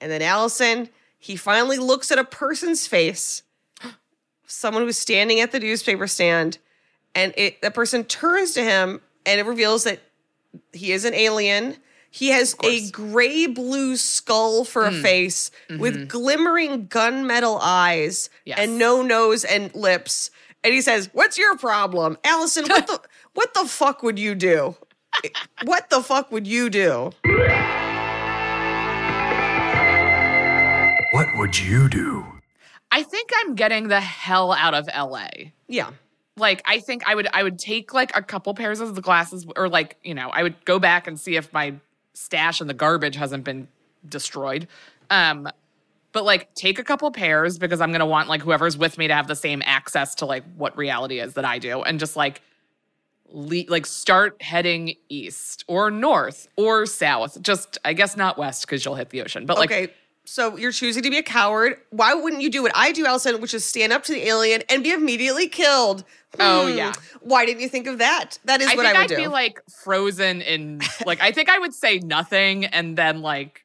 And 0.00 0.10
then 0.12 0.22
Allison, 0.22 0.88
he 1.24 1.36
finally 1.36 1.78
looks 1.78 2.12
at 2.12 2.18
a 2.18 2.24
person's 2.24 2.86
face, 2.86 3.42
someone 4.46 4.82
who's 4.82 4.98
standing 4.98 5.40
at 5.40 5.52
the 5.52 5.60
newspaper 5.60 6.06
stand, 6.06 6.58
and 7.14 7.32
it 7.36 7.62
the 7.62 7.70
person 7.70 8.04
turns 8.04 8.52
to 8.54 8.62
him 8.62 9.00
and 9.24 9.40
it 9.40 9.46
reveals 9.46 9.84
that 9.84 10.00
he 10.72 10.92
is 10.92 11.04
an 11.04 11.14
alien. 11.14 11.76
He 12.10 12.28
has 12.28 12.54
a 12.62 12.90
gray 12.90 13.46
blue 13.46 13.96
skull 13.96 14.64
for 14.64 14.84
a 14.86 14.90
Mm. 14.90 15.02
face 15.02 15.50
with 15.78 16.08
glimmering 16.08 16.86
gunmetal 16.88 17.58
eyes 17.62 18.28
Mm-hmm. 18.28 18.40
Yes. 18.50 18.58
and 18.60 18.78
no 18.78 19.02
nose 19.02 19.44
and 19.44 19.74
lips. 19.74 20.30
And 20.62 20.72
he 20.74 20.80
says, 20.82 21.08
"What's 21.12 21.38
your 21.38 21.56
problem, 21.56 22.18
Allison? 22.22 22.66
What 22.68 22.86
the 22.86 23.00
what 23.34 23.54
the 23.54 23.64
fuck 23.66 24.02
would 24.02 24.18
you 24.18 24.34
do? 24.34 24.76
what 25.64 25.88
the 25.90 26.02
fuck 26.02 26.30
would 26.30 26.46
you 26.46 26.68
do?" 26.70 27.12
What 31.14 31.28
would 31.36 31.56
you 31.56 31.88
do? 31.88 32.26
I 32.90 33.04
think 33.04 33.30
I'm 33.36 33.54
getting 33.54 33.86
the 33.86 34.00
hell 34.00 34.50
out 34.50 34.74
of 34.74 34.88
LA. 34.88 35.28
Yeah. 35.68 35.90
Like 36.36 36.60
I 36.64 36.80
think 36.80 37.08
I 37.08 37.14
would 37.14 37.28
I 37.32 37.44
would 37.44 37.56
take 37.56 37.94
like 37.94 38.16
a 38.16 38.20
couple 38.20 38.52
pairs 38.52 38.80
of 38.80 38.96
the 38.96 39.00
glasses 39.00 39.46
or 39.56 39.68
like, 39.68 39.96
you 40.02 40.12
know, 40.12 40.30
I 40.30 40.42
would 40.42 40.64
go 40.64 40.80
back 40.80 41.06
and 41.06 41.18
see 41.18 41.36
if 41.36 41.52
my 41.52 41.74
stash 42.14 42.60
in 42.60 42.66
the 42.66 42.74
garbage 42.74 43.14
hasn't 43.14 43.44
been 43.44 43.68
destroyed. 44.08 44.66
Um 45.08 45.48
but 46.10 46.24
like 46.24 46.52
take 46.56 46.80
a 46.80 46.84
couple 46.84 47.08
pairs 47.12 47.58
because 47.58 47.80
I'm 47.80 47.90
going 47.90 48.00
to 48.00 48.06
want 48.06 48.28
like 48.28 48.42
whoever's 48.42 48.76
with 48.76 48.98
me 48.98 49.06
to 49.06 49.14
have 49.14 49.28
the 49.28 49.36
same 49.36 49.62
access 49.64 50.16
to 50.16 50.26
like 50.26 50.42
what 50.56 50.76
reality 50.76 51.20
is 51.20 51.34
that 51.34 51.44
I 51.44 51.60
do 51.60 51.82
and 51.82 52.00
just 52.00 52.16
like 52.16 52.42
le- 53.28 53.66
like 53.68 53.86
start 53.86 54.42
heading 54.42 54.96
east 55.08 55.64
or 55.68 55.92
north 55.92 56.48
or 56.56 56.86
south. 56.86 57.40
Just 57.40 57.78
I 57.84 57.92
guess 57.92 58.16
not 58.16 58.36
west 58.36 58.66
cuz 58.66 58.84
you'll 58.84 58.96
hit 58.96 59.10
the 59.10 59.22
ocean. 59.22 59.46
But 59.46 59.58
like 59.58 59.70
okay. 59.70 59.92
So 60.26 60.56
you're 60.56 60.72
choosing 60.72 61.02
to 61.02 61.10
be 61.10 61.18
a 61.18 61.22
coward. 61.22 61.76
Why 61.90 62.14
wouldn't 62.14 62.40
you 62.40 62.50
do 62.50 62.62
what 62.62 62.72
I 62.74 62.92
do, 62.92 63.04
Allison, 63.04 63.40
which 63.42 63.52
is 63.52 63.64
stand 63.64 63.92
up 63.92 64.04
to 64.04 64.12
the 64.12 64.26
alien 64.26 64.62
and 64.70 64.82
be 64.82 64.90
immediately 64.90 65.48
killed? 65.48 66.02
Oh, 66.40 66.70
Hmm. 66.70 66.76
yeah. 66.78 66.92
Why 67.20 67.44
didn't 67.46 67.60
you 67.60 67.68
think 67.68 67.86
of 67.86 67.98
that? 67.98 68.38
That 68.46 68.60
is 68.60 68.68
what 68.68 68.74
I 68.74 68.76
what 68.76 68.86
I 68.86 68.92
would 68.92 69.10
would 69.10 69.16
do. 69.16 69.22
be 69.22 69.26
like 69.28 69.60
frozen 69.82 70.40
in 70.42 70.80
like 71.06 71.20
I 71.20 71.30
think 71.32 71.48
I 71.50 71.58
would 71.58 71.74
say 71.74 71.98
nothing 71.98 72.64
and 72.64 72.96
then 72.96 73.20
like 73.22 73.64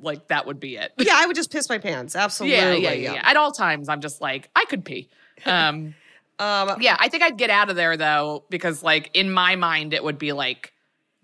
like 0.00 0.28
that 0.28 0.46
would 0.46 0.60
be 0.60 0.76
it. 0.76 0.92
yeah, 0.98 1.14
I 1.16 1.26
would 1.26 1.36
just 1.42 1.50
piss 1.50 1.68
my 1.68 1.78
pants. 1.78 2.14
Absolutely. 2.16 2.56
yeah, 2.58 2.72
yeah, 2.74 2.92
yeah, 2.92 3.12
yeah. 3.14 3.20
At 3.24 3.36
all 3.36 3.52
times 3.52 3.88
I'm 3.88 4.00
just 4.00 4.20
like 4.20 4.50
I 4.54 4.64
could 4.66 4.84
pee. 4.84 5.08
Um 5.46 5.94
Um, 6.38 6.76
yeah, 6.80 6.96
I 6.98 7.08
think 7.08 7.22
I'd 7.22 7.36
get 7.38 7.50
out 7.50 7.70
of 7.70 7.76
there 7.76 7.96
though 7.96 8.44
because 8.50 8.82
like 8.82 9.10
in 9.14 9.30
my 9.30 9.56
mind 9.56 9.92
it 9.94 10.02
would 10.04 10.18
be 10.18 10.32
like 10.32 10.72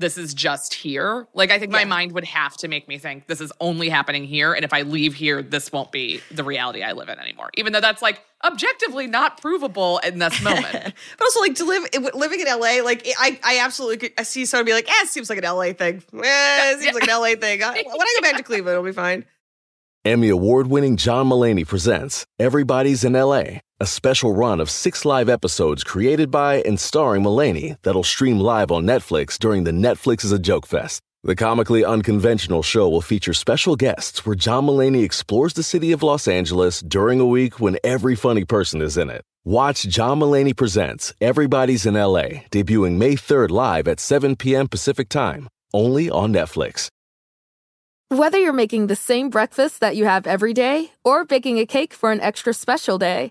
this 0.00 0.18
is 0.18 0.34
just 0.34 0.74
here. 0.74 1.28
Like 1.34 1.50
I 1.50 1.58
think 1.58 1.70
my 1.70 1.84
mind 1.84 2.12
would 2.12 2.24
have 2.24 2.56
to 2.58 2.68
make 2.68 2.88
me 2.88 2.98
think 2.98 3.26
this 3.28 3.40
is 3.40 3.52
only 3.60 3.88
happening 3.88 4.24
here 4.24 4.52
and 4.52 4.64
if 4.64 4.72
I 4.72 4.82
leave 4.82 5.14
here 5.14 5.42
this 5.42 5.70
won't 5.70 5.92
be 5.92 6.20
the 6.30 6.42
reality 6.42 6.82
I 6.82 6.92
live 6.92 7.08
in 7.08 7.18
anymore. 7.18 7.50
Even 7.56 7.72
though 7.72 7.80
that's 7.80 8.02
like 8.02 8.20
objectively 8.44 9.06
not 9.06 9.40
provable 9.40 9.98
in 9.98 10.18
this 10.18 10.42
moment. 10.42 10.72
but 10.72 11.22
also, 11.24 11.40
like 11.40 11.54
to 11.56 11.64
live 11.64 11.84
living 12.14 12.40
in 12.40 12.46
LA, 12.46 12.82
like 12.82 13.06
I, 13.18 13.38
I 13.44 13.58
absolutely 13.60 13.98
could, 13.98 14.12
I 14.18 14.22
see 14.24 14.46
someone 14.46 14.64
be 14.66 14.72
like, 14.72 14.88
"Eh, 14.88 15.02
it 15.02 15.08
seems 15.08 15.28
like 15.28 15.38
an 15.38 15.44
LA 15.44 15.72
thing. 15.74 16.02
Eh, 16.14 16.72
it 16.72 16.80
seems 16.80 16.94
like 16.94 17.04
an 17.04 17.10
LA 17.20 17.34
thing. 17.36 17.62
I- 17.62 17.72
When 17.72 18.00
I 18.00 18.14
go 18.18 18.22
back 18.22 18.36
to 18.38 18.42
Cleveland, 18.42 18.72
it'll 18.72 18.84
be 18.84 18.92
fine." 18.92 19.24
Emmy 20.04 20.30
award 20.30 20.66
winning 20.68 20.96
John 20.96 21.28
Mulaney 21.28 21.66
presents 21.68 22.24
Everybody's 22.38 23.04
in 23.04 23.12
LA, 23.12 23.60
a 23.82 23.86
special 23.86 24.34
run 24.34 24.60
of 24.60 24.68
six 24.68 25.06
live 25.06 25.30
episodes 25.30 25.82
created 25.82 26.30
by 26.30 26.56
and 26.66 26.78
starring 26.78 27.22
Mulaney 27.22 27.78
that'll 27.82 28.04
stream 28.04 28.38
live 28.38 28.70
on 28.70 28.84
Netflix 28.84 29.38
during 29.38 29.64
the 29.64 29.70
Netflix 29.70 30.22
is 30.22 30.32
a 30.32 30.38
Joke 30.38 30.66
Fest. 30.66 31.00
The 31.24 31.34
comically 31.34 31.82
unconventional 31.82 32.62
show 32.62 32.90
will 32.90 33.00
feature 33.00 33.32
special 33.32 33.76
guests 33.76 34.26
where 34.26 34.36
John 34.36 34.66
Mulaney 34.66 35.02
explores 35.02 35.54
the 35.54 35.62
city 35.62 35.92
of 35.92 36.02
Los 36.02 36.28
Angeles 36.28 36.80
during 36.80 37.20
a 37.20 37.26
week 37.26 37.58
when 37.58 37.78
every 37.82 38.14
funny 38.16 38.44
person 38.44 38.82
is 38.82 38.98
in 38.98 39.08
it. 39.08 39.22
Watch 39.44 39.84
John 39.84 40.20
Mulaney 40.20 40.54
Presents 40.54 41.14
Everybody's 41.18 41.86
in 41.86 41.94
LA, 41.94 42.44
debuting 42.50 42.98
May 42.98 43.14
3rd 43.14 43.48
live 43.48 43.88
at 43.88 43.98
7 43.98 44.36
p.m. 44.36 44.68
Pacific 44.68 45.08
Time, 45.08 45.48
only 45.72 46.10
on 46.10 46.34
Netflix. 46.34 46.88
Whether 48.10 48.38
you're 48.38 48.52
making 48.52 48.88
the 48.88 48.96
same 48.96 49.30
breakfast 49.30 49.80
that 49.80 49.96
you 49.96 50.04
have 50.04 50.26
every 50.26 50.52
day 50.52 50.92
or 51.02 51.24
baking 51.24 51.58
a 51.58 51.64
cake 51.64 51.94
for 51.94 52.12
an 52.12 52.20
extra 52.20 52.52
special 52.52 52.98
day, 52.98 53.30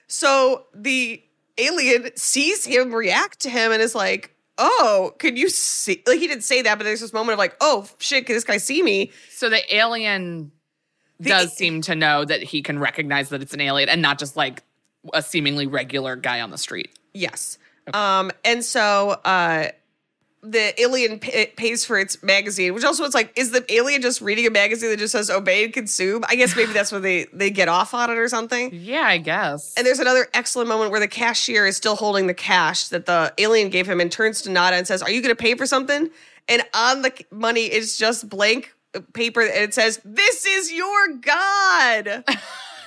So 0.11 0.65
the 0.73 1.23
alien 1.57 2.09
sees 2.17 2.65
him 2.65 2.93
react 2.93 3.39
to 3.41 3.49
him 3.49 3.71
and 3.71 3.81
is 3.81 3.95
like, 3.95 4.35
"Oh, 4.57 5.13
could 5.19 5.37
you 5.37 5.49
see?" 5.49 6.03
Like 6.05 6.19
he 6.19 6.27
didn't 6.27 6.43
say 6.43 6.61
that, 6.61 6.77
but 6.77 6.83
there's 6.83 6.99
this 6.99 7.13
moment 7.13 7.33
of 7.33 7.39
like, 7.39 7.55
"Oh 7.61 7.87
shit, 7.97 8.25
can 8.25 8.35
this 8.35 8.43
guy 8.43 8.57
see 8.57 8.83
me?" 8.83 9.11
So 9.29 9.49
the 9.49 9.75
alien 9.75 10.51
does 11.21 11.55
seem 11.55 11.81
to 11.83 11.95
know 11.95 12.25
that 12.25 12.43
he 12.43 12.61
can 12.61 12.79
recognize 12.79 13.29
that 13.29 13.41
it's 13.41 13.53
an 13.53 13.61
alien 13.61 13.89
and 13.89 14.01
not 14.01 14.19
just 14.19 14.35
like 14.35 14.63
a 15.13 15.21
seemingly 15.21 15.67
regular 15.67 16.15
guy 16.15 16.41
on 16.41 16.51
the 16.51 16.57
street. 16.57 16.97
Yes. 17.13 17.57
Um, 17.93 18.31
and 18.43 18.65
so 18.65 19.11
uh, 19.23 19.69
the 20.43 20.79
alien 20.81 21.19
pa 21.19 21.45
pays 21.55 21.85
for 21.85 21.99
its 21.99 22.21
magazine, 22.23 22.73
which 22.73 22.83
also 22.83 23.03
is 23.03 23.13
like, 23.13 23.31
is 23.35 23.51
the 23.51 23.63
alien 23.71 24.01
just 24.01 24.21
reading 24.21 24.47
a 24.47 24.49
magazine 24.49 24.89
that 24.89 24.97
just 24.97 25.11
says 25.11 25.29
obey 25.29 25.63
and 25.63 25.73
consume? 25.73 26.23
I 26.27 26.35
guess 26.35 26.55
maybe 26.55 26.73
that's 26.73 26.91
what 26.91 27.03
they 27.03 27.25
they 27.31 27.51
get 27.51 27.67
off 27.67 27.93
on 27.93 28.09
it 28.09 28.17
or 28.17 28.27
something. 28.27 28.69
Yeah, 28.73 29.01
I 29.01 29.17
guess. 29.17 29.73
And 29.77 29.85
there's 29.85 29.99
another 29.99 30.27
excellent 30.33 30.67
moment 30.67 30.91
where 30.91 30.99
the 30.99 31.07
cashier 31.07 31.67
is 31.67 31.77
still 31.77 31.95
holding 31.95 32.27
the 32.27 32.33
cash 32.33 32.87
that 32.87 33.05
the 33.05 33.33
alien 33.37 33.69
gave 33.69 33.87
him 33.87 34.01
and 34.01 34.11
turns 34.11 34.41
to 34.43 34.49
Nada 34.49 34.75
and 34.75 34.87
says, 34.87 35.01
Are 35.03 35.11
you 35.11 35.21
going 35.21 35.35
to 35.35 35.41
pay 35.41 35.55
for 35.55 35.65
something? 35.65 36.09
And 36.47 36.63
on 36.73 37.03
the 37.03 37.13
money 37.31 37.65
is 37.65 37.97
just 37.97 38.27
blank 38.27 38.73
paper 39.13 39.41
and 39.41 39.51
it 39.51 39.73
says, 39.73 40.01
This 40.03 40.45
is 40.45 40.71
your 40.71 41.07
God. 41.17 42.23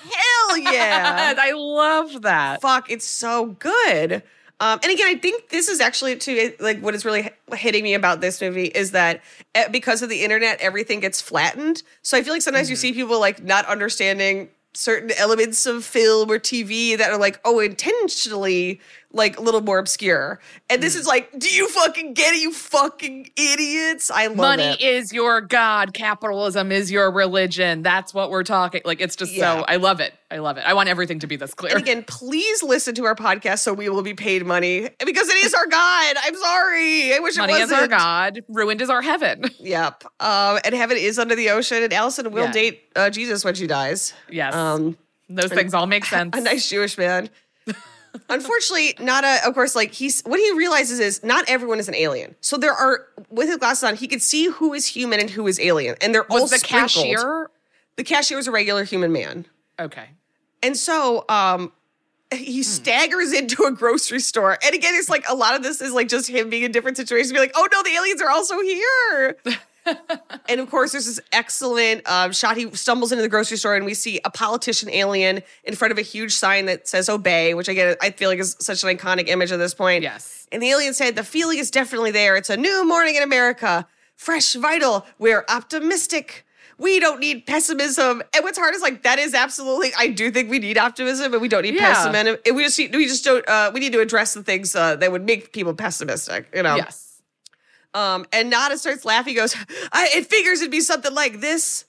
Hell 0.04 0.58
yeah. 0.58 1.34
I 1.38 1.52
love 1.52 2.22
that. 2.22 2.60
Fuck, 2.60 2.90
it's 2.90 3.06
so 3.06 3.46
good. 3.46 4.22
Um, 4.60 4.78
and 4.82 4.92
again, 4.92 5.08
I 5.08 5.16
think 5.16 5.48
this 5.48 5.68
is 5.68 5.80
actually 5.80 6.16
too 6.16 6.52
like 6.60 6.80
what 6.80 6.94
is 6.94 7.04
really 7.04 7.30
hitting 7.54 7.82
me 7.82 7.94
about 7.94 8.20
this 8.20 8.40
movie 8.40 8.66
is 8.66 8.92
that 8.92 9.20
eh, 9.54 9.68
because 9.68 10.00
of 10.02 10.08
the 10.08 10.22
internet, 10.22 10.60
everything 10.60 11.00
gets 11.00 11.20
flattened. 11.20 11.82
So 12.02 12.16
I 12.16 12.22
feel 12.22 12.32
like 12.32 12.42
sometimes 12.42 12.70
you 12.70 12.76
see 12.76 12.92
people 12.92 13.18
like 13.18 13.42
not 13.42 13.66
understanding 13.66 14.48
certain 14.72 15.10
elements 15.18 15.66
of 15.66 15.84
film 15.84 16.30
or 16.30 16.38
TV 16.38 16.96
that 16.98 17.10
are 17.10 17.18
like, 17.18 17.40
oh, 17.44 17.60
intentionally 17.60 18.80
like 19.14 19.38
a 19.38 19.40
little 19.40 19.60
more 19.60 19.78
obscure. 19.78 20.40
And 20.68 20.82
this 20.82 20.94
is 20.96 21.06
like, 21.06 21.30
do 21.38 21.48
you 21.48 21.68
fucking 21.68 22.14
get 22.14 22.34
it, 22.34 22.40
you 22.42 22.52
fucking 22.52 23.30
idiots? 23.36 24.10
I 24.10 24.26
love 24.26 24.32
it. 24.34 24.36
Money 24.36 24.62
it. 24.64 24.80
is 24.80 25.12
your 25.12 25.40
god. 25.40 25.94
Capitalism 25.94 26.72
is 26.72 26.90
your 26.90 27.10
religion. 27.10 27.82
That's 27.82 28.12
what 28.12 28.30
we're 28.30 28.42
talking. 28.44 28.82
Like 28.84 29.00
it's 29.00 29.16
just 29.16 29.32
Yeah. 29.32 29.60
so. 29.60 29.64
I 29.68 29.76
love 29.76 30.00
it. 30.00 30.12
I 30.30 30.38
love 30.38 30.56
it. 30.58 30.64
I 30.66 30.74
want 30.74 30.88
everything 30.88 31.20
to 31.20 31.26
be 31.28 31.36
this 31.36 31.54
clear. 31.54 31.72
And 31.74 31.80
again, 31.80 32.02
please 32.06 32.62
listen 32.62 32.94
to 32.96 33.04
our 33.04 33.14
podcast 33.14 33.60
so 33.60 33.72
we 33.72 33.88
will 33.88 34.02
be 34.02 34.14
paid 34.14 34.44
money 34.44 34.88
because 35.04 35.28
it 35.28 35.44
is 35.44 35.54
our 35.54 35.66
God. 35.66 36.16
I'm 36.22 36.34
sorry. 36.34 37.14
I 37.14 37.18
wish 37.20 37.36
Money 37.36 37.52
it 37.52 37.56
is 37.56 37.60
wasn't. 37.70 37.78
is 37.78 37.82
our 37.82 37.98
god. 37.98 38.44
Ruined 38.48 38.80
is 38.82 38.90
our 38.90 39.02
heaven. 39.02 39.44
Yep. 39.60 40.04
Um, 40.20 40.58
and 40.64 40.74
heaven 40.74 40.96
is 40.98 41.18
under 41.18 41.34
the 41.34 41.50
ocean, 41.50 41.82
and 41.82 41.92
Allison 41.92 42.30
will 42.32 42.44
Yeah. 42.46 42.52
date 42.52 42.82
uh, 42.96 43.08
Jesus 43.10 43.44
when 43.44 43.54
she 43.54 43.66
dies. 43.66 44.12
Yes. 44.28 44.54
Um, 44.54 44.96
Those 45.28 45.50
things 45.52 45.72
all 45.72 45.86
make 45.86 46.04
sense. 46.16 46.36
a 46.36 46.40
nice 46.40 46.68
Jewish 46.68 46.98
man. 46.98 47.30
Unfortunately, 48.28 48.94
not 49.00 49.24
a. 49.24 49.46
of 49.46 49.54
course, 49.54 49.74
like 49.74 49.92
he's 49.92 50.22
what 50.22 50.38
he 50.40 50.52
realizes 50.52 51.00
is 51.00 51.22
not 51.24 51.44
everyone 51.48 51.78
is 51.78 51.88
an 51.88 51.94
alien. 51.94 52.34
So 52.40 52.56
there 52.56 52.72
are 52.72 53.06
with 53.30 53.48
his 53.48 53.56
glasses 53.58 53.84
on, 53.84 53.96
he 53.96 54.06
could 54.08 54.22
see 54.22 54.48
who 54.48 54.72
is 54.74 54.86
human 54.86 55.20
and 55.20 55.28
who 55.30 55.46
is 55.46 55.58
alien, 55.60 55.96
and 56.00 56.14
they're 56.14 56.30
all 56.30 56.46
the 56.46 56.58
sprinkled. 56.58 56.90
cashier? 56.90 57.50
The 57.96 58.04
cashier 58.04 58.36
was 58.36 58.46
a 58.46 58.50
regular 58.52 58.84
human 58.84 59.12
man, 59.12 59.46
Okay. 59.80 60.08
and 60.62 60.76
so 60.76 61.24
um, 61.28 61.72
he 62.32 62.62
staggers 62.62 63.32
into 63.32 63.64
a 63.64 63.70
grocery 63.72 64.18
store. 64.20 64.58
And 64.64 64.74
again, 64.74 64.94
it's 64.96 65.08
like 65.08 65.24
a 65.28 65.34
lot 65.34 65.54
of 65.54 65.62
this 65.62 65.80
is 65.80 65.92
like 65.92 66.08
just 66.08 66.28
him 66.28 66.50
being 66.50 66.62
in 66.64 66.72
different 66.72 66.96
situations, 66.96 67.32
be 67.32 67.38
like, 67.38 67.52
oh 67.54 67.68
no, 67.72 67.82
the 67.82 67.90
aliens 67.90 68.20
are 68.22 68.30
also 68.30 68.60
here. 68.60 69.36
and 70.48 70.60
of 70.60 70.70
course, 70.70 70.92
there's 70.92 71.06
this 71.06 71.20
excellent 71.32 72.08
um, 72.08 72.32
shot. 72.32 72.56
He 72.56 72.70
stumbles 72.74 73.12
into 73.12 73.22
the 73.22 73.28
grocery 73.28 73.56
store, 73.56 73.74
and 73.76 73.84
we 73.84 73.94
see 73.94 74.20
a 74.24 74.30
politician 74.30 74.88
alien 74.90 75.42
in 75.64 75.74
front 75.74 75.92
of 75.92 75.98
a 75.98 76.02
huge 76.02 76.34
sign 76.34 76.66
that 76.66 76.88
says 76.88 77.08
"Obey," 77.08 77.54
which 77.54 77.68
I 77.68 77.74
get. 77.74 77.96
I 78.02 78.10
feel 78.10 78.28
like 78.30 78.38
is 78.38 78.56
such 78.60 78.82
an 78.84 78.96
iconic 78.96 79.28
image 79.28 79.52
at 79.52 79.58
this 79.58 79.74
point. 79.74 80.02
Yes. 80.02 80.46
And 80.52 80.62
the 80.62 80.70
alien 80.70 80.94
said, 80.94 81.16
"The 81.16 81.24
feeling 81.24 81.58
is 81.58 81.70
definitely 81.70 82.10
there. 82.10 82.36
It's 82.36 82.50
a 82.50 82.56
new 82.56 82.86
morning 82.86 83.16
in 83.16 83.22
America, 83.22 83.86
fresh, 84.16 84.54
vital. 84.54 85.06
We're 85.18 85.44
optimistic." 85.48 86.44
we 86.76 86.98
don't 86.98 87.20
need 87.20 87.46
pessimism. 87.46 88.20
And 88.34 88.42
what's 88.42 88.58
hard 88.58 88.74
is 88.74 88.82
like 88.82 89.04
that 89.04 89.20
is 89.20 89.32
absolutely 89.32 89.92
I 89.96 90.08
do 90.08 90.32
think 90.32 90.50
we 90.50 90.58
need 90.58 90.76
optimism 90.76 91.32
and 91.32 91.40
we 91.40 91.46
don't 91.46 91.62
need 91.62 91.74
Yeah. 91.74 91.94
pessimism. 91.94 92.36
And 92.44 92.56
we 92.56 92.64
just 92.64 92.76
need, 92.76 92.92
we 92.92 93.06
just 93.06 93.24
don't 93.24 93.48
uh, 93.48 93.70
we 93.72 93.78
need 93.78 93.92
to 93.92 94.00
address 94.00 94.34
the 94.34 94.42
things 94.42 94.74
uh, 94.74 94.96
that 94.96 95.12
would 95.12 95.24
make 95.24 95.52
people 95.52 95.72
pessimistic. 95.72 96.48
You 96.52 96.64
know. 96.64 96.74
yes. 96.74 97.13
Um, 97.94 98.26
and 98.32 98.50
Nada 98.50 98.76
starts 98.76 99.04
laughing. 99.04 99.34
He 99.34 99.38
goes, 99.38 99.54
I, 99.92 100.08
"It 100.14 100.26
figures 100.26 100.60
it'd 100.60 100.70
be 100.70 100.80
something 100.80 101.14
like 101.14 101.40
this." 101.40 101.84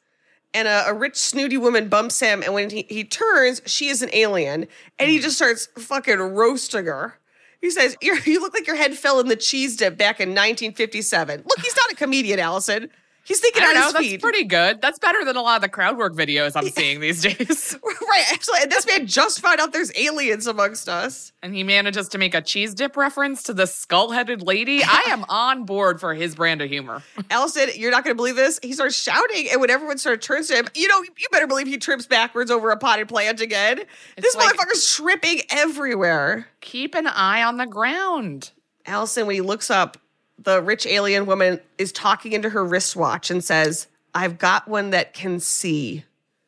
And 0.54 0.68
a, 0.68 0.86
a 0.88 0.94
rich, 0.94 1.18
snooty 1.18 1.58
woman 1.58 1.90
bumps 1.90 2.20
him, 2.22 2.42
and 2.42 2.54
when 2.54 2.70
he, 2.70 2.86
he 2.88 3.04
turns, 3.04 3.62
she 3.66 3.90
is 3.90 4.02
an 4.02 4.10
alien, 4.14 4.68
and 4.98 5.10
he 5.10 5.20
just 5.20 5.36
starts 5.36 5.68
fucking 5.78 6.18
roasting 6.18 6.86
her. 6.86 7.20
He 7.60 7.72
says, 7.72 7.98
You're, 8.02 8.20
"You 8.26 8.40
look 8.40 8.54
like 8.54 8.68
your 8.68 8.78
head 8.78 8.94
fell 8.96 9.20
in 9.20 9.28
the 9.28 9.36
cheese 9.36 9.76
dip 9.76 9.98
back 9.98 10.20
in 10.20 10.30
1957." 10.30 11.44
Look, 11.46 11.60
he's 11.60 11.76
not 11.76 11.92
a 11.92 11.96
comedian, 11.96 12.40
Allison. 12.40 12.90
He's 13.26 13.40
thinking 13.40 13.64
I 13.66 13.74
know. 13.74 13.92
That's 13.92 14.18
pretty 14.18 14.44
good. 14.44 14.82
That's 14.82 15.00
better 15.00 15.26
than 15.26 15.36
a 15.36 15.42
lot 15.42 15.56
of 15.56 15.62
the 15.64 15.70
crowd 15.70 15.98
work 15.98 16.14
videos 16.14 16.52
I'm 16.56 16.70
seeing 16.70 17.00
these 17.00 17.24
days. 17.24 17.76
right, 17.84 18.24
actually, 18.32 18.60
and 18.62 18.72
this 18.72 18.86
man 18.86 19.08
just 19.08 19.42
found 19.42 19.60
out 19.60 19.74
there's 19.74 19.92
aliens 19.98 20.46
amongst 20.46 20.88
us. 20.88 21.32
And 21.42 21.56
he 21.56 21.64
manages 21.64 22.08
to 22.10 22.20
make 22.20 22.36
a 22.36 22.42
cheese 22.42 22.76
dip 22.76 22.96
reference 22.96 23.42
to 23.44 23.54
the 23.54 23.66
skull 23.66 24.12
headed 24.12 24.44
lady. 24.44 24.84
I 24.84 25.06
am 25.08 25.26
on 25.28 25.66
board 25.66 26.00
for 26.00 26.14
his 26.14 26.36
brand 26.36 26.62
of 26.62 26.70
humor. 26.70 27.02
Allison, 27.32 27.70
you're 27.76 27.90
not 27.90 28.04
going 28.04 28.14
to 28.14 28.18
believe 28.18 28.36
this. 28.36 28.60
He 28.62 28.74
starts 28.74 28.96
shouting, 28.96 29.48
and 29.52 29.60
when 29.60 29.72
everyone 29.72 29.98
sort 29.98 30.16
of 30.16 30.22
turns 30.22 30.48
to 30.50 30.56
him, 30.58 30.68
you 30.76 30.88
know, 30.88 31.02
you 31.02 31.28
better 31.32 31.48
believe 31.48 31.66
he 31.66 31.78
trips 31.78 32.06
backwards 32.06 32.52
over 32.52 32.70
a 32.70 32.78
potted 32.78 33.08
plant 33.08 33.42
again. 33.42 33.82
this 34.18 34.36
like- 34.36 34.56
motherfucker's 34.56 34.94
tripping 34.96 35.42
everywhere. 35.50 36.48
Keep 36.62 36.94
an 36.94 37.08
eye 37.08 37.42
on 37.44 37.58
the 37.58 37.66
ground. 37.66 38.52
Allison, 38.86 39.26
when 39.26 39.34
he 39.36 39.42
looks 39.42 39.72
up, 39.72 39.98
the 40.38 40.62
rich 40.62 40.86
alien 40.86 41.26
woman 41.26 41.60
is 41.78 41.92
talking 41.92 42.34
into 42.34 42.50
her 42.50 42.64
wristwatch 42.64 43.32
and 43.32 43.44
says, 43.44 43.88
I've 44.14 44.38
got 44.38 44.68
one 44.68 44.92
that 44.92 45.14
can 45.14 45.40
see. 45.40 46.06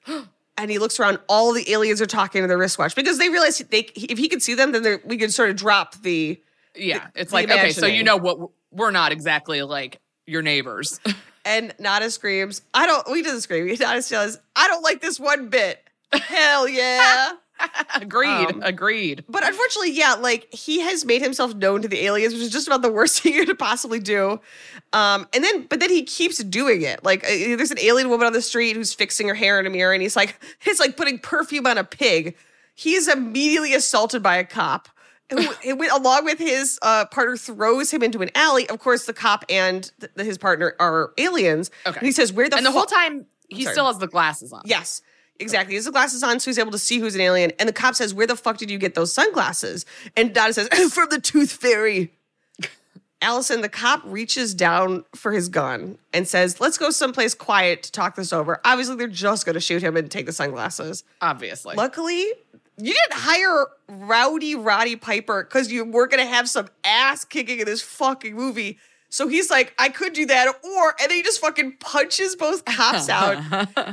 and 0.57 0.71
he 0.71 0.79
looks 0.79 0.99
around, 0.99 1.19
all 1.27 1.53
the 1.53 1.69
aliens 1.71 2.01
are 2.01 2.05
talking 2.05 2.41
to 2.41 2.47
their 2.47 2.57
wristwatch 2.57 2.95
because 2.95 3.17
they 3.17 3.29
realize 3.29 3.57
they, 3.57 3.89
if 3.95 4.17
he 4.17 4.27
could 4.27 4.41
see 4.41 4.53
them, 4.53 4.71
then 4.71 4.99
we 5.05 5.17
could 5.17 5.33
sort 5.33 5.49
of 5.49 5.55
drop 5.55 5.95
the. 6.01 6.41
Yeah. 6.75 7.07
It's 7.15 7.31
the 7.31 7.35
like, 7.35 7.49
okay, 7.49 7.71
so 7.71 7.85
you 7.87 8.03
know 8.03 8.17
what? 8.17 8.51
We're 8.71 8.91
not 8.91 9.11
exactly 9.11 9.61
like 9.63 9.99
your 10.25 10.41
neighbors. 10.41 10.99
And 11.47 11.73
Nada 11.79 12.11
screams, 12.11 12.61
I 12.73 12.85
don't, 12.85 13.09
we 13.09 13.23
didn't 13.23 13.39
scream. 13.39 13.73
Nada 13.79 14.01
says, 14.01 14.37
I 14.57 14.67
don't 14.67 14.83
like 14.83 14.99
this 14.99 15.17
one 15.17 15.47
bit. 15.47 15.81
Hell 16.11 16.67
yeah. 16.67 17.31
agreed. 17.95 18.47
Um, 18.47 18.61
agreed. 18.63 19.23
But 19.27 19.45
unfortunately, 19.45 19.91
yeah, 19.91 20.13
like 20.15 20.53
he 20.53 20.81
has 20.81 21.05
made 21.05 21.21
himself 21.21 21.55
known 21.55 21.81
to 21.81 21.87
the 21.87 22.03
aliens, 22.05 22.33
which 22.33 22.43
is 22.43 22.49
just 22.51 22.67
about 22.67 22.81
the 22.81 22.91
worst 22.91 23.19
thing 23.21 23.33
you 23.33 23.45
could 23.45 23.59
possibly 23.59 23.99
do. 23.99 24.39
Um, 24.93 25.27
and 25.33 25.43
then, 25.43 25.63
but 25.63 25.79
then 25.79 25.89
he 25.89 26.03
keeps 26.03 26.37
doing 26.43 26.81
it. 26.81 27.03
Like, 27.03 27.23
uh, 27.23 27.27
there's 27.29 27.71
an 27.71 27.79
alien 27.79 28.09
woman 28.09 28.27
on 28.27 28.33
the 28.33 28.41
street 28.41 28.75
who's 28.75 28.93
fixing 28.93 29.27
her 29.27 29.33
hair 29.35 29.59
in 29.59 29.65
a 29.65 29.69
mirror, 29.69 29.93
and 29.93 30.01
he's 30.01 30.15
like, 30.15 30.39
it's 30.65 30.79
like 30.79 30.97
putting 30.97 31.19
perfume 31.19 31.65
on 31.67 31.77
a 31.77 31.83
pig. 31.83 32.35
He 32.75 32.93
is 32.93 33.07
immediately 33.07 33.73
assaulted 33.73 34.21
by 34.21 34.37
a 34.37 34.43
cop. 34.43 34.89
Who, 35.29 35.41
who 35.41 35.75
went- 35.75 35.91
along 35.91 36.23
with 36.23 36.39
his 36.39 36.79
uh, 36.81 37.03
partner, 37.07 37.35
throws 37.35 37.91
him 37.91 38.01
into 38.01 38.21
an 38.21 38.29
alley. 38.33 38.69
Of 38.69 38.79
course, 38.79 39.05
the 39.05 39.13
cop 39.13 39.43
and 39.49 39.91
th- 39.99 40.25
his 40.25 40.37
partner 40.37 40.73
are 40.79 41.11
aliens. 41.17 41.69
Okay. 41.85 41.97
And 41.97 42.05
he 42.05 42.13
says, 42.13 42.31
"Where 42.31 42.47
the 42.49 42.55
and 42.55 42.65
the 42.65 42.71
whole 42.71 42.85
time, 42.85 43.25
he 43.49 43.63
sorry. 43.63 43.73
still 43.73 43.85
has 43.87 43.97
the 43.97 44.07
glasses 44.07 44.53
on. 44.53 44.61
Yes, 44.63 45.01
exactly. 45.39 45.73
He 45.73 45.75
has 45.75 45.85
the 45.85 45.91
glasses 45.91 46.23
on, 46.23 46.39
so 46.39 46.49
he's 46.49 46.59
able 46.59 46.71
to 46.71 46.79
see 46.79 46.99
who's 46.99 47.15
an 47.15 47.21
alien. 47.21 47.51
And 47.59 47.67
the 47.67 47.73
cop 47.73 47.95
says, 47.95 48.13
Where 48.13 48.27
the 48.27 48.35
fuck 48.35 48.57
did 48.57 48.69
you 48.71 48.77
get 48.77 48.95
those 48.95 49.13
sunglasses? 49.13 49.85
And 50.15 50.33
Donna 50.33 50.53
says, 50.53 50.67
From 50.93 51.09
the 51.09 51.19
Tooth 51.19 51.51
Fairy. 51.51 52.13
Allison, 53.19 53.61
the 53.61 53.69
cop 53.69 54.01
reaches 54.05 54.53
down 54.53 55.03
for 55.15 55.31
his 55.31 55.49
gun 55.49 55.97
and 56.13 56.27
says, 56.27 56.59
Let's 56.59 56.77
go 56.77 56.91
someplace 56.91 57.33
quiet 57.33 57.83
to 57.83 57.91
talk 57.91 58.15
this 58.15 58.31
over. 58.31 58.61
Obviously, 58.63 58.95
they're 58.95 59.07
just 59.07 59.45
going 59.45 59.55
to 59.55 59.59
shoot 59.59 59.81
him 59.81 59.97
and 59.97 60.09
take 60.09 60.25
the 60.25 60.33
sunglasses. 60.33 61.03
Obviously. 61.21 61.75
Luckily, 61.75 62.25
you 62.77 62.93
didn't 62.93 63.13
hire 63.13 63.65
Rowdy 63.89 64.55
Roddy 64.55 64.95
Piper 64.95 65.43
because 65.43 65.71
you 65.71 65.83
were 65.83 66.07
going 66.07 66.23
to 66.23 66.29
have 66.29 66.47
some 66.47 66.67
ass 66.83 67.25
kicking 67.25 67.59
in 67.59 67.65
this 67.65 67.81
fucking 67.81 68.35
movie. 68.35 68.77
So 69.09 69.27
he's 69.29 69.49
like, 69.49 69.73
I 69.79 69.89
could 69.89 70.13
do 70.13 70.25
that, 70.25 70.47
or 70.63 70.95
and 70.99 71.09
then 71.09 71.17
he 71.17 71.23
just 71.23 71.39
fucking 71.39 71.77
punches 71.79 72.35
both 72.35 72.65
cops 72.65 73.07
out, 73.09 73.37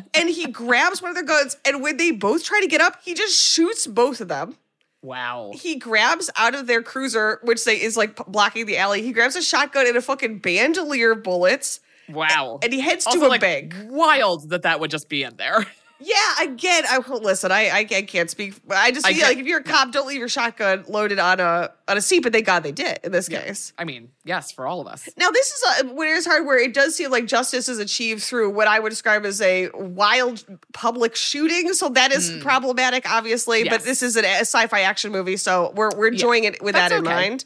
and 0.14 0.28
he 0.28 0.46
grabs 0.46 1.00
one 1.00 1.10
of 1.10 1.14
their 1.14 1.24
guns, 1.24 1.56
and 1.64 1.82
when 1.82 1.96
they 1.98 2.10
both 2.10 2.42
try 2.44 2.60
to 2.60 2.66
get 2.66 2.80
up, 2.80 2.98
he 3.04 3.14
just 3.14 3.40
shoots 3.40 3.86
both 3.86 4.20
of 4.20 4.28
them. 4.28 4.56
wow. 5.02 5.52
He 5.54 5.76
grabs 5.76 6.30
out 6.36 6.54
of 6.56 6.66
their 6.66 6.82
cruiser, 6.82 7.38
which 7.44 7.64
they 7.64 7.80
is 7.80 7.96
like 7.96 8.16
blocking 8.26 8.66
the 8.66 8.76
alley. 8.78 9.02
He 9.02 9.12
grabs 9.12 9.36
a 9.36 9.42
shotgun 9.42 9.86
and 9.86 9.96
a 9.96 10.02
fucking 10.02 10.40
bandolier 10.40 11.12
of 11.12 11.22
bullets, 11.22 11.78
Wow. 12.08 12.58
and 12.62 12.72
he 12.72 12.80
heads 12.80 13.06
also, 13.06 13.20
to 13.20 13.26
a 13.26 13.28
like, 13.28 13.40
bank. 13.40 13.74
Wild 13.84 14.50
that 14.50 14.62
that 14.62 14.80
would 14.80 14.90
just 14.90 15.08
be 15.08 15.22
in 15.22 15.36
there. 15.36 15.64
Yeah, 16.00 16.16
again, 16.42 16.84
I 16.90 16.98
well, 16.98 17.20
listen. 17.20 17.52
I, 17.52 17.68
I 17.68 17.78
I 17.78 18.02
can't 18.02 18.28
speak. 18.28 18.54
I 18.68 18.90
just 18.90 19.06
feel 19.06 19.26
like 19.26 19.38
if 19.38 19.46
you're 19.46 19.60
a 19.60 19.62
cop, 19.62 19.92
don't 19.92 20.08
leave 20.08 20.18
your 20.18 20.28
shotgun 20.28 20.84
loaded 20.88 21.18
on 21.18 21.38
a 21.38 21.70
on 21.86 21.96
a 21.96 22.00
seat. 22.00 22.24
But 22.24 22.32
thank 22.32 22.46
God 22.46 22.64
they 22.64 22.72
did 22.72 22.98
in 23.04 23.12
this 23.12 23.28
case. 23.28 23.72
I 23.78 23.84
mean, 23.84 24.10
yes, 24.24 24.50
for 24.50 24.66
all 24.66 24.80
of 24.80 24.88
us. 24.88 25.08
Now 25.16 25.30
this 25.30 25.52
is 25.52 25.62
a, 25.82 25.94
when 25.94 26.08
it 26.08 26.16
is 26.16 26.26
hard, 26.26 26.46
where 26.46 26.58
it 26.58 26.74
does 26.74 26.96
seem 26.96 27.10
like 27.10 27.26
justice 27.26 27.68
is 27.68 27.78
achieved 27.78 28.22
through 28.22 28.50
what 28.50 28.66
I 28.66 28.80
would 28.80 28.90
describe 28.90 29.24
as 29.24 29.40
a 29.40 29.70
wild 29.72 30.44
public 30.72 31.14
shooting. 31.14 31.72
So 31.74 31.88
that 31.90 32.12
is 32.12 32.38
problematic, 32.42 33.08
obviously. 33.10 33.62
But 33.64 33.82
Hmm. 33.82 33.86
This 33.86 34.02
is 34.02 34.16
an, 34.16 34.24
a 34.24 34.40
sci-fi 34.40 34.80
action 34.80 35.12
movie, 35.12 35.36
so 35.36 35.72
we're 35.76 35.90
we're 35.96 36.08
enjoying 36.08 36.44
it 36.44 36.62
with 36.62 36.74
That's 36.74 36.90
that 36.90 36.98
in 36.98 37.06
okay. 37.06 37.14
mind. 37.14 37.44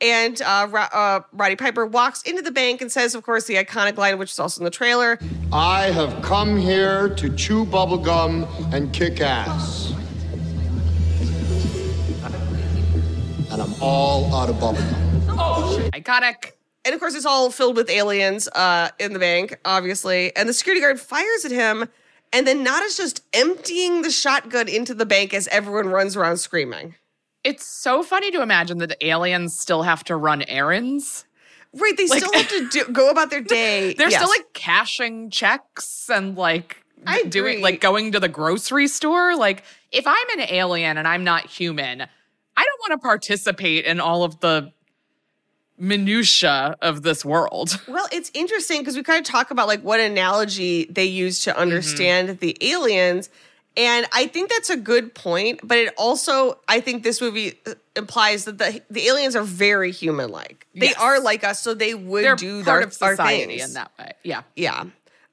And 0.00 0.42
uh, 0.42 0.68
uh, 0.92 1.20
Roddy 1.32 1.56
Piper 1.56 1.86
walks 1.86 2.22
into 2.22 2.42
the 2.42 2.50
bank 2.50 2.82
and 2.82 2.92
says, 2.92 3.14
of 3.14 3.22
course, 3.22 3.44
the 3.46 3.54
iconic 3.54 3.96
line, 3.96 4.18
which 4.18 4.30
is 4.30 4.38
also 4.38 4.60
in 4.60 4.64
the 4.64 4.70
trailer. 4.70 5.18
I 5.52 5.84
have 5.84 6.22
come 6.22 6.56
here 6.56 7.14
to 7.14 7.34
chew 7.34 7.64
bubblegum 7.64 8.46
and 8.74 8.92
kick 8.92 9.20
ass. 9.20 9.92
And 13.50 13.62
I'm 13.62 13.74
all 13.80 14.34
out 14.34 14.50
of 14.50 14.56
bubblegum. 14.56 15.24
Oh, 15.30 15.88
iconic. 15.94 16.52
And 16.84 16.94
of 16.94 17.00
course, 17.00 17.14
it's 17.14 17.24
all 17.24 17.50
filled 17.50 17.76
with 17.76 17.88
aliens 17.88 18.48
uh, 18.48 18.90
in 18.98 19.14
the 19.14 19.18
bank, 19.18 19.58
obviously. 19.64 20.36
And 20.36 20.46
the 20.48 20.52
security 20.52 20.82
guard 20.82 21.00
fires 21.00 21.44
at 21.44 21.50
him, 21.50 21.88
and 22.32 22.46
then 22.46 22.62
Nada's 22.62 22.96
just 22.96 23.24
emptying 23.32 24.02
the 24.02 24.10
shotgun 24.10 24.68
into 24.68 24.94
the 24.94 25.06
bank 25.06 25.32
as 25.32 25.48
everyone 25.48 25.88
runs 25.88 26.16
around 26.16 26.36
screaming. 26.36 26.94
It's 27.44 27.64
so 27.64 28.02
funny 28.02 28.30
to 28.32 28.42
imagine 28.42 28.78
that 28.78 28.96
aliens 29.00 29.56
still 29.56 29.82
have 29.82 30.02
to 30.04 30.16
run 30.16 30.42
errands. 30.42 31.24
Right? 31.72 31.96
They 31.96 32.06
Like- 32.06 32.22
still 32.22 32.32
have 32.32 32.48
to 32.48 32.68
do, 32.68 32.84
go 32.92 33.10
about 33.10 33.30
their 33.30 33.40
day. 33.58 33.94
They're 33.94 34.10
Yes. 34.10 34.20
still 34.20 34.30
like 34.30 34.52
cashing 34.52 35.30
checks 35.30 36.08
and 36.10 36.36
like 36.36 36.82
I 37.06 37.22
doing 37.24 37.60
like 37.60 37.80
going 37.80 38.12
to 38.12 38.20
the 38.20 38.28
grocery 38.28 38.88
store. 38.88 39.36
Like 39.36 39.62
if 39.92 40.06
I'm 40.06 40.38
an 40.38 40.46
alien 40.50 40.96
and 40.96 41.06
I'm 41.06 41.22
not 41.24 41.46
human, 41.46 42.02
I 42.02 42.64
don't 42.64 42.80
want 42.88 42.92
to 42.92 42.98
participate 43.06 43.84
in 43.84 44.00
all 44.00 44.24
of 44.24 44.40
the 44.40 44.72
minutia 45.78 46.74
of 46.80 47.02
this 47.02 47.24
world. 47.24 47.80
Well, 47.88 48.08
it's 48.12 48.30
interesting 48.34 48.80
because 48.80 48.96
we 48.96 49.02
kind 49.02 49.18
of 49.18 49.24
talk 49.30 49.50
about 49.50 49.68
like 49.68 49.82
what 49.82 50.00
analogy 50.00 50.86
they 50.90 51.04
use 51.04 51.40
to 51.44 51.50
mm-hmm. 51.50 51.60
understand 51.60 52.38
the 52.40 52.56
aliens. 52.60 53.30
And 53.76 54.06
I 54.12 54.26
think 54.26 54.48
that's 54.48 54.70
a 54.70 54.76
good 54.76 55.14
point, 55.14 55.60
but 55.62 55.76
it 55.76 55.92
also 55.98 56.58
I 56.66 56.80
think 56.80 57.02
this 57.02 57.20
movie 57.20 57.58
uh, 57.66 57.74
implies 57.94 58.46
that 58.46 58.56
the 58.58 58.80
the 58.90 59.06
aliens 59.08 59.36
are 59.36 59.42
very 59.42 59.92
human 59.92 60.30
like. 60.30 60.66
They 60.74 60.86
Yes. 60.86 60.96
are 60.98 61.20
like 61.20 61.44
us, 61.44 61.60
so 61.60 61.74
they 61.74 61.94
would 61.94 62.24
They're 62.24 62.36
do 62.36 62.64
part 62.64 62.80
their, 62.80 62.86
of 62.88 62.94
society 62.94 63.60
in 63.60 63.74
that 63.74 63.90
way. 63.98 64.12
Yeah. 64.22 64.42
Yeah. 64.56 64.84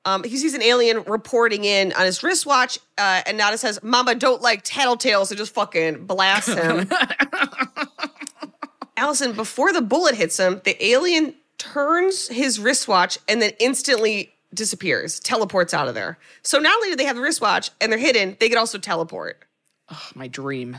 Um, 0.05 0.25
he 0.25 0.35
sees 0.35 0.53
an 0.53 0.61
alien 0.61 1.03
reporting 1.03 1.63
in 1.63 1.93
on 1.93 2.03
his 2.03 2.21
wristwatch, 2.23 2.77
uh, 2.97 3.21
and 3.25 3.37
Nada 3.37 3.57
says, 3.57 3.79
Mama 3.81 4.15
don't 4.15 4.41
like 4.41 4.65
tattletales, 4.65 5.29
and 5.31 5.37
just 5.37 5.53
fucking 5.53 6.05
blasts 6.05 6.53
him. 6.53 6.89
Allison, 8.97 9.31
before 9.33 9.71
the 9.73 9.81
bullet 9.81 10.15
hits 10.15 10.37
him, 10.37 10.61
the 10.65 10.85
alien 10.85 11.33
turns 11.57 12.27
his 12.27 12.59
wristwatch 12.59 13.17
and 13.29 13.41
then 13.41 13.51
instantly 13.59 14.32
disappears, 14.53 15.19
teleports 15.19 15.73
out 15.73 15.87
of 15.87 15.95
there. 15.95 16.17
So 16.43 16.59
not 16.59 16.75
only 16.75 16.89
do 16.89 16.95
they 16.95 17.05
have 17.05 17.15
the 17.15 17.21
wristwatch 17.21 17.71
and 17.81 17.91
they're 17.91 17.99
hidden, 17.99 18.37
they 18.39 18.49
can 18.49 18.57
also 18.57 18.77
teleport. 18.77 19.43
My 20.15 20.27
dream. 20.27 20.77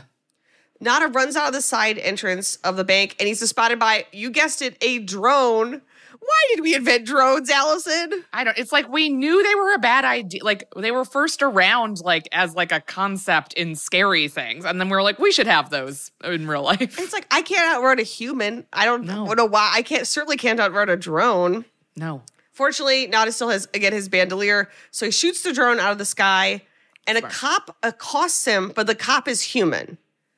Nada 0.81 1.07
runs 1.07 1.35
out 1.35 1.47
of 1.47 1.53
the 1.53 1.61
side 1.61 1.97
entrance 1.97 2.57
of 2.57 2.75
the 2.75 2.83
bank 2.83 3.15
and 3.19 3.27
he's 3.27 3.47
spotted 3.47 3.79
by, 3.79 4.05
you 4.11 4.29
guessed 4.29 4.61
it, 4.61 4.77
a 4.81 4.99
drone. 4.99 5.81
Why 6.19 6.43
did 6.55 6.61
we 6.61 6.73
invent 6.75 7.05
drones, 7.05 7.49
Allison? 7.51 8.23
I 8.33 8.43
don't 8.43 8.57
it's 8.57 8.71
like 8.71 8.89
we 8.89 9.09
knew 9.09 9.43
they 9.43 9.53
were 9.55 9.73
a 9.73 9.77
bad 9.79 10.05
idea. 10.05 10.43
Like 10.43 10.63
they 10.75 10.91
were 10.91 11.05
first 11.05 11.43
around 11.43 11.99
like 12.01 12.27
as 12.31 12.55
like 12.55 12.71
a 12.71 12.81
concept 12.81 13.53
in 13.53 13.75
scary 13.75 14.27
things. 14.27 14.65
And 14.65 14.79
then 14.81 14.89
we 14.89 14.95
were 14.95 15.03
like, 15.03 15.19
we 15.19 15.31
should 15.31 15.45
have 15.47 15.69
those 15.69 16.11
in 16.23 16.47
real 16.47 16.63
life. 16.63 16.81
It's 16.99 17.13
like 17.13 17.27
I 17.31 17.41
can't 17.41 17.75
outrun 17.75 17.99
a 17.99 18.03
human. 18.03 18.65
I 18.73 18.85
don't 18.85 19.03
No. 19.05 19.25
know 19.33 19.45
why. 19.45 19.71
I 19.73 19.81
can't 19.83 20.07
certainly 20.07 20.37
can't 20.37 20.59
outrun 20.59 20.89
a 20.89 20.97
drone. 20.97 21.63
No. 21.95 22.23
Fortunately, 22.55 23.05
Nada 23.05 23.33
still 23.33 23.49
has 23.49 23.67
again 23.73 23.91
his 23.91 24.07
bandolier, 24.07 24.69
so 24.89 25.05
he 25.05 25.11
shoots 25.11 25.43
the 25.43 25.51
drone 25.51 25.77
out 25.77 25.91
of 25.91 25.97
the 25.97 26.05
sky, 26.05 26.61
and 27.05 27.17
a 27.17 27.21
cop 27.21 27.75
accosts 27.83 28.45
him, 28.45 28.71
but 28.73 28.87
the 28.87 28.95
cop 28.95 29.27
is 29.27 29.41
human. 29.43 29.97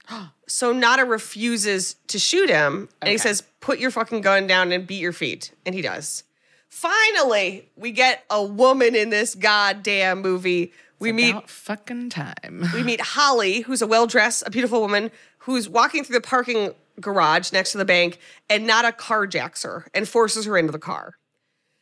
So 0.49 0.72
Nada 0.72 1.03
refuses 1.03 1.97
to 2.07 2.18
shoot 2.18 2.49
him, 2.49 2.88
and 3.01 3.11
he 3.11 3.18
says, 3.18 3.43
"Put 3.59 3.80
your 3.80 3.91
fucking 3.91 4.22
gun 4.22 4.47
down 4.47 4.72
and 4.72 4.88
beat 4.88 5.01
your 5.01 5.11
feet," 5.11 5.51
and 5.65 5.76
he 5.76 5.82
does. 5.82 6.24
finally, 6.70 7.70
we 7.76 7.91
get 7.91 8.24
a 8.30 8.41
woman 8.41 8.95
in 8.95 9.09
this 9.09 9.36
goddamn 9.36 10.22
movie. 10.22 10.72
We 10.99 11.11
meet 11.11 11.49
fucking 11.49 12.09
time. 12.11 12.63
we 12.74 12.82
meet 12.82 13.01
Holly, 13.01 13.59
who's 13.61 13.82
a 13.82 13.88
well 13.88 14.07
dressed, 14.07 14.43
a 14.45 14.49
beautiful 14.49 14.80
woman 14.80 15.11
who's 15.39 15.68
walking 15.68 16.05
through 16.05 16.15
the 16.15 16.22
parking 16.22 16.74
garage 17.01 17.51
next 17.51 17.74
to 17.74 17.78
the 17.78 17.86
bank, 17.86 18.18
and 18.49 18.65
Nada 18.65 18.93
carjacks 18.93 19.63
her 19.63 19.88
and 19.93 20.07
forces 20.07 20.45
her 20.45 20.57
into 20.57 20.72
the 20.72 20.80
car. 20.80 21.15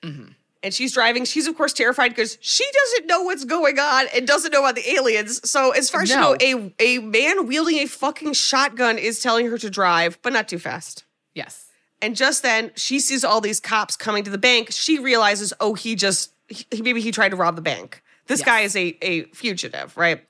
Mm-hmm. 0.05 0.31
And 0.63 0.73
she's 0.73 0.93
driving. 0.93 1.25
She's 1.25 1.45
of 1.47 1.55
course 1.55 1.73
terrified 1.73 2.09
because 2.09 2.37
she 2.41 2.65
doesn't 2.73 3.07
know 3.07 3.21
what's 3.21 3.45
going 3.45 3.77
on 3.79 4.05
and 4.15 4.25
doesn't 4.25 4.51
know 4.51 4.61
about 4.61 4.75
the 4.75 4.89
aliens. 4.93 5.47
So 5.49 5.71
as 5.71 5.89
far 5.91 6.01
as 6.01 6.09
No. 6.09 6.35
you 6.39 6.59
know, 6.59 6.71
a 6.79 6.97
a 6.97 6.97
man 6.99 7.45
wielding 7.47 7.77
a 7.77 7.85
fucking 7.85 8.33
shotgun 8.33 8.97
is 8.97 9.19
telling 9.19 9.45
her 9.47 9.57
to 9.59 9.69
drive, 9.69 10.17
but 10.23 10.33
not 10.33 10.47
too 10.47 10.57
fast. 10.57 11.03
Yes. 11.35 11.65
And 12.01 12.15
just 12.15 12.41
then, 12.41 12.71
she 12.75 12.99
sees 12.99 13.23
all 13.23 13.41
these 13.41 13.59
cops 13.59 13.95
coming 13.95 14.23
to 14.23 14.31
the 14.31 14.37
bank. 14.37 14.69
She 14.71 14.97
realizes, 14.99 15.53
oh, 15.59 15.75
he 15.75 15.95
just 15.95 16.31
he, 16.49 16.65
maybe 16.81 16.99
he 17.01 17.11
tried 17.11 17.29
to 17.29 17.35
rob 17.35 17.55
the 17.55 17.61
bank. 17.61 18.01
This 18.27 18.39
Yes. 18.39 18.45
guy 18.45 18.59
is 18.61 18.75
a 18.75 18.97
a 19.03 19.23
fugitive, 19.35 19.95
right? 19.95 20.25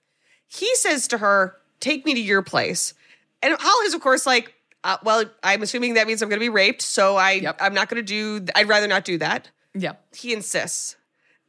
He 0.48 0.74
says 0.76 1.08
to 1.10 1.18
her, 1.20 1.56
"Take 1.80 2.06
me 2.06 2.14
to 2.14 2.22
your 2.22 2.42
place." 2.42 2.94
And 3.42 3.56
Holly's, 3.60 3.94
of 3.94 4.02
course, 4.02 4.26
like, 4.26 4.54
uh, 4.84 4.98
"Well, 5.04 5.26
I'm 5.44 5.62
assuming 5.64 5.94
that 5.94 6.08
means 6.08 6.22
I'm 6.22 6.28
going 6.30 6.40
to 6.40 6.46
be 6.46 6.50
raped, 6.50 6.82
so 6.82 7.16
I 7.16 7.32
Yep. 7.34 7.58
I'm 7.62 7.74
not 7.74 7.88
going 7.90 8.04
to 8.06 8.42
do. 8.42 8.46
I'd 8.54 8.68
rather 8.68 8.88
not 8.88 9.06
do 9.06 9.18
that." 9.20 9.50
Yep. 9.76 10.06
He 10.16 10.34
insists. 10.34 10.96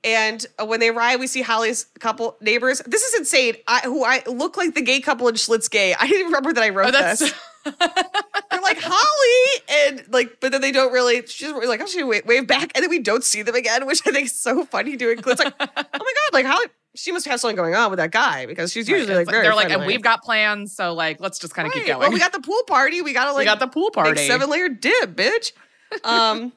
And 0.04 0.44
uh, 0.60 0.66
when 0.66 0.78
they 0.78 0.88
arrive, 0.90 1.18
we 1.18 1.26
see 1.26 1.42
Holly's 1.42 1.86
couple 1.98 2.36
neighbors. 2.40 2.80
This 2.86 3.02
is 3.02 3.14
insane. 3.18 3.56
I, 3.66 3.80
who 3.84 4.04
I 4.04 4.22
look 4.26 4.56
like 4.56 4.74
the 4.74 4.82
gay 4.82 5.00
couple 5.00 5.26
in 5.26 5.34
Schmitts 5.34 5.68
Gay. 5.70 5.94
I 5.94 6.02
didn't 6.06 6.20
even 6.20 6.26
remember 6.26 6.52
that 6.52 6.62
I 6.62 6.68
wrote 6.68 6.94
Oh, 6.94 7.00
this. 7.00 7.20
They're 7.64 8.60
like 8.60 8.78
Holly, 8.80 9.62
and 9.68 10.04
like, 10.12 10.38
but 10.40 10.52
then 10.52 10.60
they 10.60 10.70
don't 10.70 10.92
really. 10.92 11.26
She's 11.26 11.50
really 11.50 11.66
like, 11.66 11.80
oh, 11.82 11.86
she 11.86 12.04
wave, 12.04 12.24
wave 12.26 12.46
back, 12.46 12.70
and 12.74 12.82
then 12.84 12.90
we 12.90 13.00
don't 13.00 13.24
see 13.24 13.42
them 13.42 13.56
again, 13.56 13.86
which 13.86 14.02
I 14.06 14.12
think 14.12 14.26
is 14.26 14.38
so 14.38 14.64
funny. 14.64 14.96
Doing 14.96 15.18
it's 15.18 15.26
like, 15.26 15.52
oh 15.58 15.66
my 15.76 15.84
god, 15.88 16.32
like 16.32 16.46
Holly, 16.46 16.66
she 16.94 17.10
must 17.10 17.26
have 17.26 17.40
something 17.40 17.56
going 17.56 17.74
on 17.74 17.90
with 17.90 17.98
that 17.98 18.12
guy 18.12 18.46
because 18.46 18.70
she's 18.72 18.88
usually 18.88 19.08
Right. 19.10 19.26
like 19.26 19.30
very. 19.30 19.42
they're 19.42 19.54
like, 19.56 19.70
and 19.70 19.84
we've 19.84 20.02
got 20.02 20.22
plans, 20.22 20.74
so 20.76 20.94
like, 20.94 21.18
let's 21.20 21.40
just 21.40 21.54
kind 21.54 21.66
of 21.66 21.74
keep 21.74 21.82
Right. 21.82 21.88
going. 21.88 22.00
Well, 22.00 22.12
we 22.12 22.20
got 22.20 22.32
the 22.32 22.40
pool 22.40 22.62
party. 22.68 23.02
We 23.02 23.12
gotta 23.12 23.32
like 23.32 23.40
We 23.40 23.44
got 23.46 23.58
the 23.58 23.66
pool 23.66 23.90
party. 23.90 24.26
seven 24.28 24.48
layer 24.48 24.68
dip, 24.68 25.16
bitch. 25.16 25.50
Um, 26.04 26.52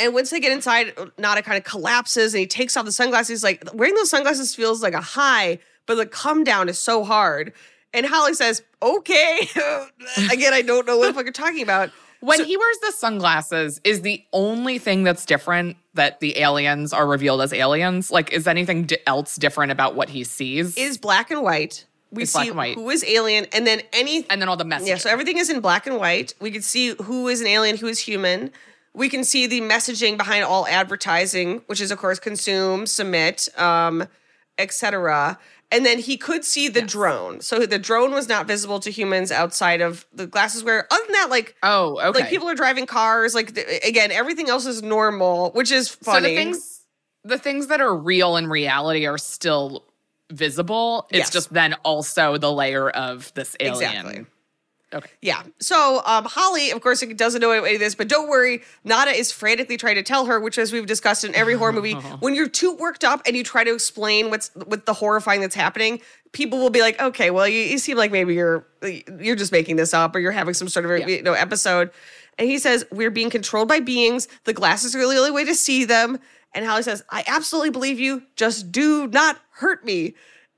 and 0.00 0.14
once 0.14 0.30
they 0.30 0.40
get 0.40 0.52
inside, 0.52 0.92
Nada 1.18 1.42
kind 1.42 1.58
of 1.58 1.64
collapses 1.64 2.34
and 2.34 2.40
he 2.40 2.46
takes 2.46 2.76
off 2.76 2.84
the 2.84 2.92
sunglasses. 2.92 3.28
He's 3.28 3.44
like, 3.44 3.62
wearing 3.74 3.94
those 3.94 4.10
sunglasses 4.10 4.54
feels 4.54 4.82
like 4.82 4.94
a 4.94 5.00
high, 5.00 5.58
but 5.86 5.96
the 5.96 6.06
come 6.06 6.42
down 6.44 6.68
is 6.68 6.78
so 6.78 7.04
hard. 7.04 7.52
And 7.92 8.06
Holly 8.06 8.34
says, 8.34 8.62
okay. 8.82 9.40
Again, 10.32 10.52
I 10.52 10.62
don't 10.62 10.86
know 10.86 10.96
what 10.96 11.08
the 11.08 11.14
fuck 11.14 11.24
you're 11.24 11.32
talking 11.32 11.62
about. 11.62 11.90
when 12.20 12.44
he 12.44 12.56
wears 12.56 12.78
the 12.82 12.92
sunglasses, 12.92 13.80
is 13.84 14.02
the 14.02 14.22
only 14.32 14.78
thing 14.78 15.02
that's 15.02 15.24
different 15.26 15.76
that 15.94 16.20
the 16.20 16.38
aliens 16.38 16.92
are 16.92 17.06
revealed 17.06 17.42
as 17.42 17.52
aliens? 17.52 18.10
Like, 18.10 18.32
is 18.32 18.46
anything 18.46 18.88
else 19.06 19.36
different 19.36 19.72
about 19.72 19.94
what 19.96 20.08
he 20.10 20.22
sees? 20.24 20.76
Is 20.76 20.98
black 20.98 21.30
and 21.30 21.42
white. 21.42 21.86
We 22.12 22.24
It's 22.24 22.32
see 22.32 22.38
black 22.38 22.48
and 22.48 22.56
white. 22.56 22.74
who 22.76 22.90
is 22.90 23.04
alien, 23.04 23.46
and 23.52 23.66
then 23.66 23.82
any 23.92 24.26
and 24.30 24.40
then 24.42 24.48
all 24.48 24.56
the 24.56 24.64
messages. 24.64 24.88
Yeah, 24.88 24.96
so 24.96 25.10
everything 25.10 25.38
is 25.38 25.48
in 25.48 25.60
black 25.60 25.86
and 25.86 25.96
white. 25.96 26.34
We 26.40 26.50
can 26.50 26.60
see 26.62 26.94
who 27.02 27.28
is 27.28 27.40
an 27.40 27.46
alien, 27.46 27.76
who 27.76 27.86
is 27.86 28.00
human. 28.00 28.50
We 28.94 29.08
can 29.08 29.22
see 29.24 29.46
the 29.46 29.60
messaging 29.60 30.16
behind 30.16 30.44
all 30.44 30.66
advertising, 30.66 31.62
which 31.66 31.80
is 31.80 31.90
of 31.90 31.98
course 31.98 32.18
consume, 32.18 32.86
submit, 32.86 33.48
um, 33.56 34.06
etc. 34.58 35.38
And 35.72 35.86
then 35.86 36.00
he 36.00 36.16
could 36.16 36.44
see 36.44 36.68
the 36.68 36.82
drone. 36.82 37.40
So 37.40 37.64
the 37.64 37.78
drone 37.78 38.12
was 38.12 38.28
not 38.28 38.48
visible 38.48 38.80
to 38.80 38.90
humans 38.90 39.30
outside 39.30 39.80
of 39.80 40.04
the 40.12 40.26
glasses 40.26 40.64
wear. 40.64 40.88
Other 40.90 41.02
than 41.04 41.12
that, 41.12 41.28
like 41.30 41.54
oh, 41.62 42.00
okay. 42.08 42.20
like 42.20 42.30
people 42.30 42.48
are 42.48 42.56
driving 42.56 42.86
cars. 42.86 43.34
Like 43.34 43.54
th- 43.54 43.80
again, 43.84 44.10
everything 44.10 44.48
else 44.48 44.66
is 44.66 44.82
normal, 44.82 45.50
which 45.52 45.70
is 45.70 45.88
funny. 45.88 46.24
so 46.24 46.28
the 46.28 46.34
things, 46.36 46.80
the 47.22 47.38
things 47.38 47.66
that 47.68 47.80
are 47.80 47.96
real 47.96 48.36
in 48.36 48.48
reality 48.48 49.06
are 49.06 49.18
still 49.18 49.84
visible. 50.32 51.06
It's 51.10 51.18
Yes. 51.18 51.30
just 51.30 51.52
then 51.52 51.74
also 51.84 52.36
the 52.36 52.50
layer 52.52 52.90
of 52.90 53.32
this 53.34 53.56
alien. 53.60 53.94
Exactly. 53.94 54.26
Okay. 54.92 55.10
Yeah. 55.22 55.42
So 55.60 56.02
um, 56.04 56.24
Holly, 56.24 56.70
of 56.70 56.80
course, 56.80 57.00
doesn't 57.00 57.40
know 57.40 57.52
any 57.52 57.74
of 57.74 57.80
this, 57.80 57.94
but 57.94 58.08
don't 58.08 58.28
worry. 58.28 58.62
Nada 58.82 59.12
is 59.12 59.30
frantically 59.30 59.76
trying 59.76 59.94
to 59.94 60.02
tell 60.02 60.26
her, 60.26 60.40
which, 60.40 60.58
as 60.58 60.72
we've 60.72 60.86
discussed 60.86 61.22
in 61.24 61.32
every 61.34 61.54
horror 61.54 61.72
movie, 61.72 61.92
when 62.20 62.34
you're 62.34 62.48
too 62.48 62.74
worked 62.74 63.04
up 63.04 63.22
and 63.26 63.36
you 63.36 63.44
try 63.44 63.62
to 63.62 63.72
explain 63.72 64.30
what's 64.30 64.50
with 64.66 64.86
the 64.86 64.94
horrifying 64.94 65.40
that's 65.40 65.54
happening, 65.54 66.00
people 66.32 66.58
will 66.58 66.70
be 66.70 66.80
like, 66.80 67.00
"Okay, 67.00 67.30
well, 67.30 67.46
you, 67.46 67.60
you 67.60 67.78
seem 67.78 67.96
like 67.96 68.10
maybe 68.10 68.34
you're 68.34 68.66
you're 69.20 69.36
just 69.36 69.52
making 69.52 69.76
this 69.76 69.94
up, 69.94 70.16
or 70.16 70.18
you're 70.18 70.32
having 70.32 70.54
some 70.54 70.68
sort 70.68 70.84
of 70.86 70.98
Yeah. 70.98 71.06
you 71.06 71.22
know 71.22 71.34
episode." 71.34 71.90
And 72.36 72.48
he 72.48 72.58
says, 72.58 72.84
"We're 72.90 73.10
being 73.10 73.30
controlled 73.30 73.68
by 73.68 73.78
beings. 73.80 74.26
The 74.44 74.52
glasses 74.52 74.96
are 74.96 74.98
the 74.98 75.16
only 75.16 75.30
way 75.30 75.44
to 75.44 75.54
see 75.54 75.84
them." 75.84 76.18
And 76.52 76.66
Holly 76.66 76.82
says, 76.82 77.04
"I 77.10 77.22
absolutely 77.28 77.70
believe 77.70 78.00
you. 78.00 78.24
Just 78.34 78.72
do 78.72 79.06
not 79.06 79.38
hurt 79.52 79.84
me." 79.84 80.14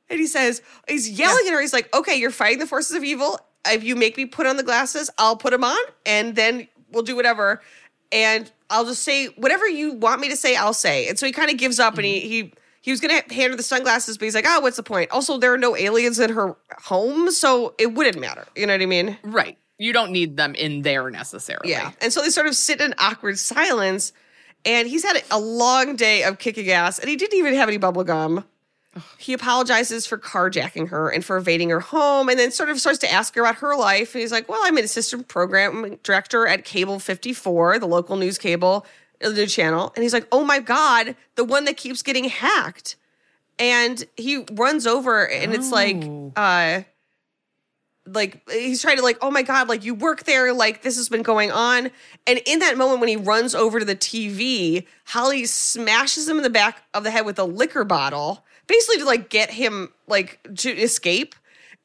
And 0.09 0.20
he 0.20 0.26
says, 0.26 0.61
he's 0.87 1.09
yelling 1.09 1.47
at 1.47 1.55
her. 1.55 1.61
He's 1.62 1.72
like, 1.72 1.95
okay, 1.97 2.16
you're 2.16 2.30
fighting 2.30 2.59
the 2.59 2.66
forces 2.66 2.95
of 2.95 3.03
evil. 3.03 3.41
If 3.66 3.84
you 3.84 3.96
make 3.96 4.16
me 4.16 4.26
put 4.26 4.46
on 4.46 4.56
the 4.56 4.62
glasses, 4.62 5.10
I'll 5.18 5.36
put 5.36 5.50
them 5.52 5.64
on 5.64 5.78
and 6.04 6.34
then 6.34 6.68
we'll 6.90 7.02
do 7.02 7.16
whatever. 7.16 7.62
And 8.10 8.50
I'll 8.70 8.84
just 8.84 9.02
say 9.02 9.26
whatever 9.36 9.66
you 9.68 9.94
want 9.94 10.20
me 10.20 10.28
to 10.28 10.36
say, 10.36 10.56
I'll 10.56 10.74
say. 10.74 11.08
And 11.08 11.18
so 11.18 11.26
he 11.26 11.32
kind 11.32 11.50
of 11.50 11.56
gives 11.56 11.78
up 11.78 11.96
and 11.96 12.04
he, 12.04 12.20
mm-hmm. 12.20 12.28
he, 12.28 12.54
he 12.82 12.90
was 12.90 13.00
going 13.00 13.22
to 13.22 13.34
hand 13.34 13.52
her 13.52 13.56
the 13.56 13.62
sunglasses, 13.62 14.18
but 14.18 14.24
he's 14.24 14.34
like, 14.34 14.44
oh, 14.46 14.60
what's 14.60 14.76
the 14.76 14.82
point? 14.82 15.10
Also, 15.12 15.38
there 15.38 15.52
are 15.54 15.58
no 15.58 15.76
aliens 15.76 16.18
in 16.18 16.30
her 16.30 16.56
home, 16.80 17.30
so 17.30 17.74
it 17.78 17.94
wouldn't 17.94 18.18
matter. 18.18 18.44
You 18.56 18.66
know 18.66 18.74
what 18.74 18.82
I 18.82 18.86
mean? 18.86 19.16
Right. 19.22 19.56
You 19.78 19.92
don't 19.92 20.10
need 20.10 20.36
them 20.36 20.54
in 20.56 20.82
there 20.82 21.08
necessarily. 21.08 21.70
Yeah. 21.70 21.92
And 22.00 22.12
so 22.12 22.22
they 22.22 22.30
sort 22.30 22.48
of 22.48 22.56
sit 22.56 22.80
in 22.80 22.94
awkward 22.98 23.38
silence. 23.38 24.12
And 24.64 24.86
he's 24.86 25.04
had 25.04 25.20
a 25.30 25.40
long 25.40 25.96
day 25.96 26.22
of 26.22 26.38
kicking 26.38 26.70
ass, 26.70 26.98
and 27.00 27.08
he 27.08 27.16
didn't 27.16 27.36
even 27.36 27.54
have 27.54 27.68
any 27.68 27.78
bubble 27.78 28.04
gum. 28.04 28.44
He 29.16 29.32
apologizes 29.32 30.07
for 30.07 30.18
carjacking 30.18 30.88
her 30.90 31.09
and 31.09 31.24
for 31.24 31.38
evading 31.38 31.70
her 31.70 31.80
home, 31.80 32.28
and 32.28 32.38
then 32.38 32.51
sort 32.51 32.68
of 32.68 32.78
starts 32.78 32.99
to 32.99 33.11
ask 33.11 33.34
her 33.34 33.40
about 33.40 33.57
her 33.57 33.74
life. 33.74 34.14
And 34.14 34.20
he's 34.20 34.32
like, 34.32 34.49
Well, 34.49 34.61
I'm 34.62 34.76
an 34.76 34.84
assistant 34.84 35.28
program 35.28 35.99
director 36.03 36.47
at 36.47 36.64
Cable 36.64 36.99
54, 36.99 37.78
the 37.78 37.86
local 37.86 38.16
news 38.16 38.36
cable, 38.36 38.84
uh, 39.24 39.30
the 39.30 39.47
channel. 39.47 39.93
And 39.97 40.03
he's 40.03 40.12
like, 40.12 40.28
Oh 40.30 40.45
my 40.45 40.61
God, 40.61 41.16
the 41.36 41.45
one 41.45 41.64
that 41.64 41.78
keeps 41.78 42.03
getting 42.03 42.24
hacked. 42.24 42.97
And 43.59 44.05
he 44.16 44.45
runs 44.53 44.86
over, 44.86 45.26
and 45.28 45.55
it's 45.55 45.70
like, 45.70 46.03
uh, 46.36 46.82
like 48.07 48.49
he's 48.51 48.82
trying 48.82 48.97
to 48.97 49.03
like 49.03 49.18
oh 49.20 49.30
my 49.30 49.43
god 49.43 49.68
like 49.68 49.84
you 49.84 49.95
work 49.95 50.24
there 50.24 50.53
like 50.53 50.82
this 50.82 50.97
has 50.97 51.09
been 51.09 51.22
going 51.22 51.53
on 51.53 51.88
and 52.26 52.40
in 52.47 52.59
that 52.59 52.76
moment 52.76 52.99
when 52.99 53.09
he 53.09 53.16
runs 53.16 53.55
over 53.55 53.78
to 53.78 53.84
the 53.84 53.95
tv 53.95 54.84
holly 55.05 55.45
smashes 55.45 56.28
him 56.28 56.36
in 56.36 56.43
the 56.43 56.51
back 56.51 56.82
of 56.95 57.05
the 57.05 57.12
head 57.12 57.24
with 57.24 57.38
a 57.38 57.45
liquor 57.45 57.84
bottle 57.84 58.45
basically 58.66 58.98
to 58.98 59.04
like 59.04 59.28
get 59.28 59.50
him 59.50 59.92
like 60.06 60.40
to 60.58 60.70
escape 60.70 61.34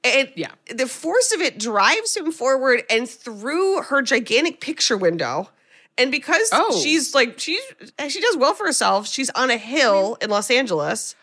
and 0.04 0.32
Yeah. 0.36 0.52
the 0.74 0.88
force 0.88 1.32
of 1.34 1.42
it 1.42 1.58
drives 1.60 2.16
him 2.16 2.32
forward 2.32 2.84
and 2.90 3.10
through 3.10 3.82
her 3.84 4.02
gigantic 4.02 4.62
picture 4.62 4.96
window 4.98 5.50
and 5.98 6.12
because 6.12 6.50
Oh. 6.52 6.80
she's 6.82 7.14
like 7.16 7.40
she's 7.40 7.62
she 8.10 8.22
does 8.22 8.38
well 8.38 8.54
for 8.54 8.66
herself 8.68 9.08
she's 9.08 9.30
on 9.32 9.50
a 9.50 9.58
hill 9.58 10.18
in 10.22 10.30
los 10.30 10.50
angeles 10.52 11.16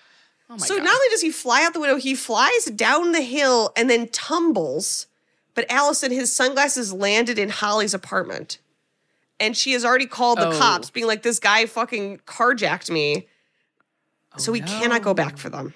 Oh 0.51 0.57
my 0.59 0.67
so 0.67 0.77
God. 0.77 0.85
not 0.85 0.95
only 0.95 1.09
does 1.09 1.23
he 1.23 1.31
fly 1.31 1.65
out 1.65 1.73
the 1.73 1.81
window, 1.81 1.97
he 1.97 2.15
flies 2.15 2.67
down 2.67 3.13
the 3.13 3.23
hill 3.23 3.73
and 3.79 3.89
then 3.89 4.09
tumbles. 4.09 5.07
But 5.55 5.65
Allison, 5.71 6.13
his 6.13 6.35
sunglasses 6.37 6.93
landed 6.93 7.39
in 7.39 7.49
Holly's 7.49 7.95
apartment. 7.95 8.59
And 9.41 9.57
she 9.57 9.73
has 9.73 9.87
already 9.87 10.05
called 10.05 10.39
the 10.39 10.49
Oh. 10.49 10.59
cops, 10.59 10.91
being 10.91 11.07
like, 11.07 11.23
this 11.23 11.39
guy 11.39 11.65
fucking 11.65 12.19
carjacked 12.27 12.91
me. 12.91 13.27
Oh, 14.35 14.39
so 14.39 14.53
he 14.53 14.61
cannot 14.61 15.03
go 15.03 15.15
back 15.15 15.39
for 15.39 15.49
them. 15.49 15.75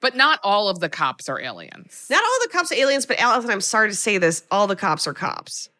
But 0.00 0.14
not 0.14 0.38
all 0.44 0.68
of 0.68 0.78
the 0.80 0.88
cops 0.88 1.28
are 1.28 1.40
aliens. 1.40 2.06
Not 2.08 2.22
all 2.22 2.38
the 2.42 2.48
cops 2.50 2.70
are 2.70 2.76
aliens, 2.76 3.04
but 3.04 3.18
Allison, 3.18 3.50
I'm 3.50 3.60
sorry 3.60 3.88
to 3.88 3.96
say 3.96 4.18
this, 4.18 4.44
all 4.50 4.66
the 4.66 4.76
cops 4.76 5.06
are 5.06 5.14
cops. 5.14 5.70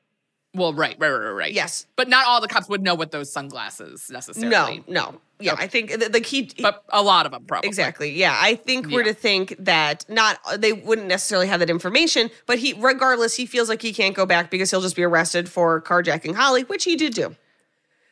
Well, 0.54 0.72
right, 0.72 0.96
right, 0.98 1.10
right, 1.10 1.30
right. 1.30 1.52
Yes. 1.52 1.86
But 1.94 2.08
not 2.08 2.26
all 2.26 2.40
the 2.40 2.48
cops 2.48 2.68
would 2.68 2.82
know 2.82 2.94
what 2.94 3.12
those 3.12 3.30
sunglasses 3.30 4.10
necessarily. 4.10 4.82
No, 4.88 5.10
no. 5.12 5.20
Yeah, 5.40 5.54
I 5.56 5.68
think 5.68 5.92
the, 6.00 6.08
the 6.08 6.20
key. 6.20 6.50
But 6.60 6.82
a 6.88 7.02
lot 7.02 7.26
of 7.26 7.32
them 7.32 7.44
probably. 7.44 7.68
Exactly. 7.68 8.10
Yeah, 8.10 8.36
I 8.36 8.56
think 8.56 8.88
we're 8.88 9.04
to 9.04 9.14
think 9.14 9.54
that 9.60 10.04
not 10.08 10.38
they 10.56 10.72
wouldn't 10.72 11.06
necessarily 11.06 11.46
have 11.46 11.60
that 11.60 11.70
information, 11.70 12.30
but 12.46 12.58
he 12.58 12.74
regardless 12.76 13.36
he 13.36 13.46
feels 13.46 13.68
like 13.68 13.80
he 13.80 13.92
can't 13.92 14.16
go 14.16 14.26
back 14.26 14.50
because 14.50 14.70
he'll 14.70 14.80
just 14.80 14.96
be 14.96 15.04
arrested 15.04 15.48
for 15.48 15.80
carjacking 15.80 16.34
Holly, 16.34 16.64
which 16.64 16.82
he 16.82 16.96
did 16.96 17.14
do. 17.14 17.36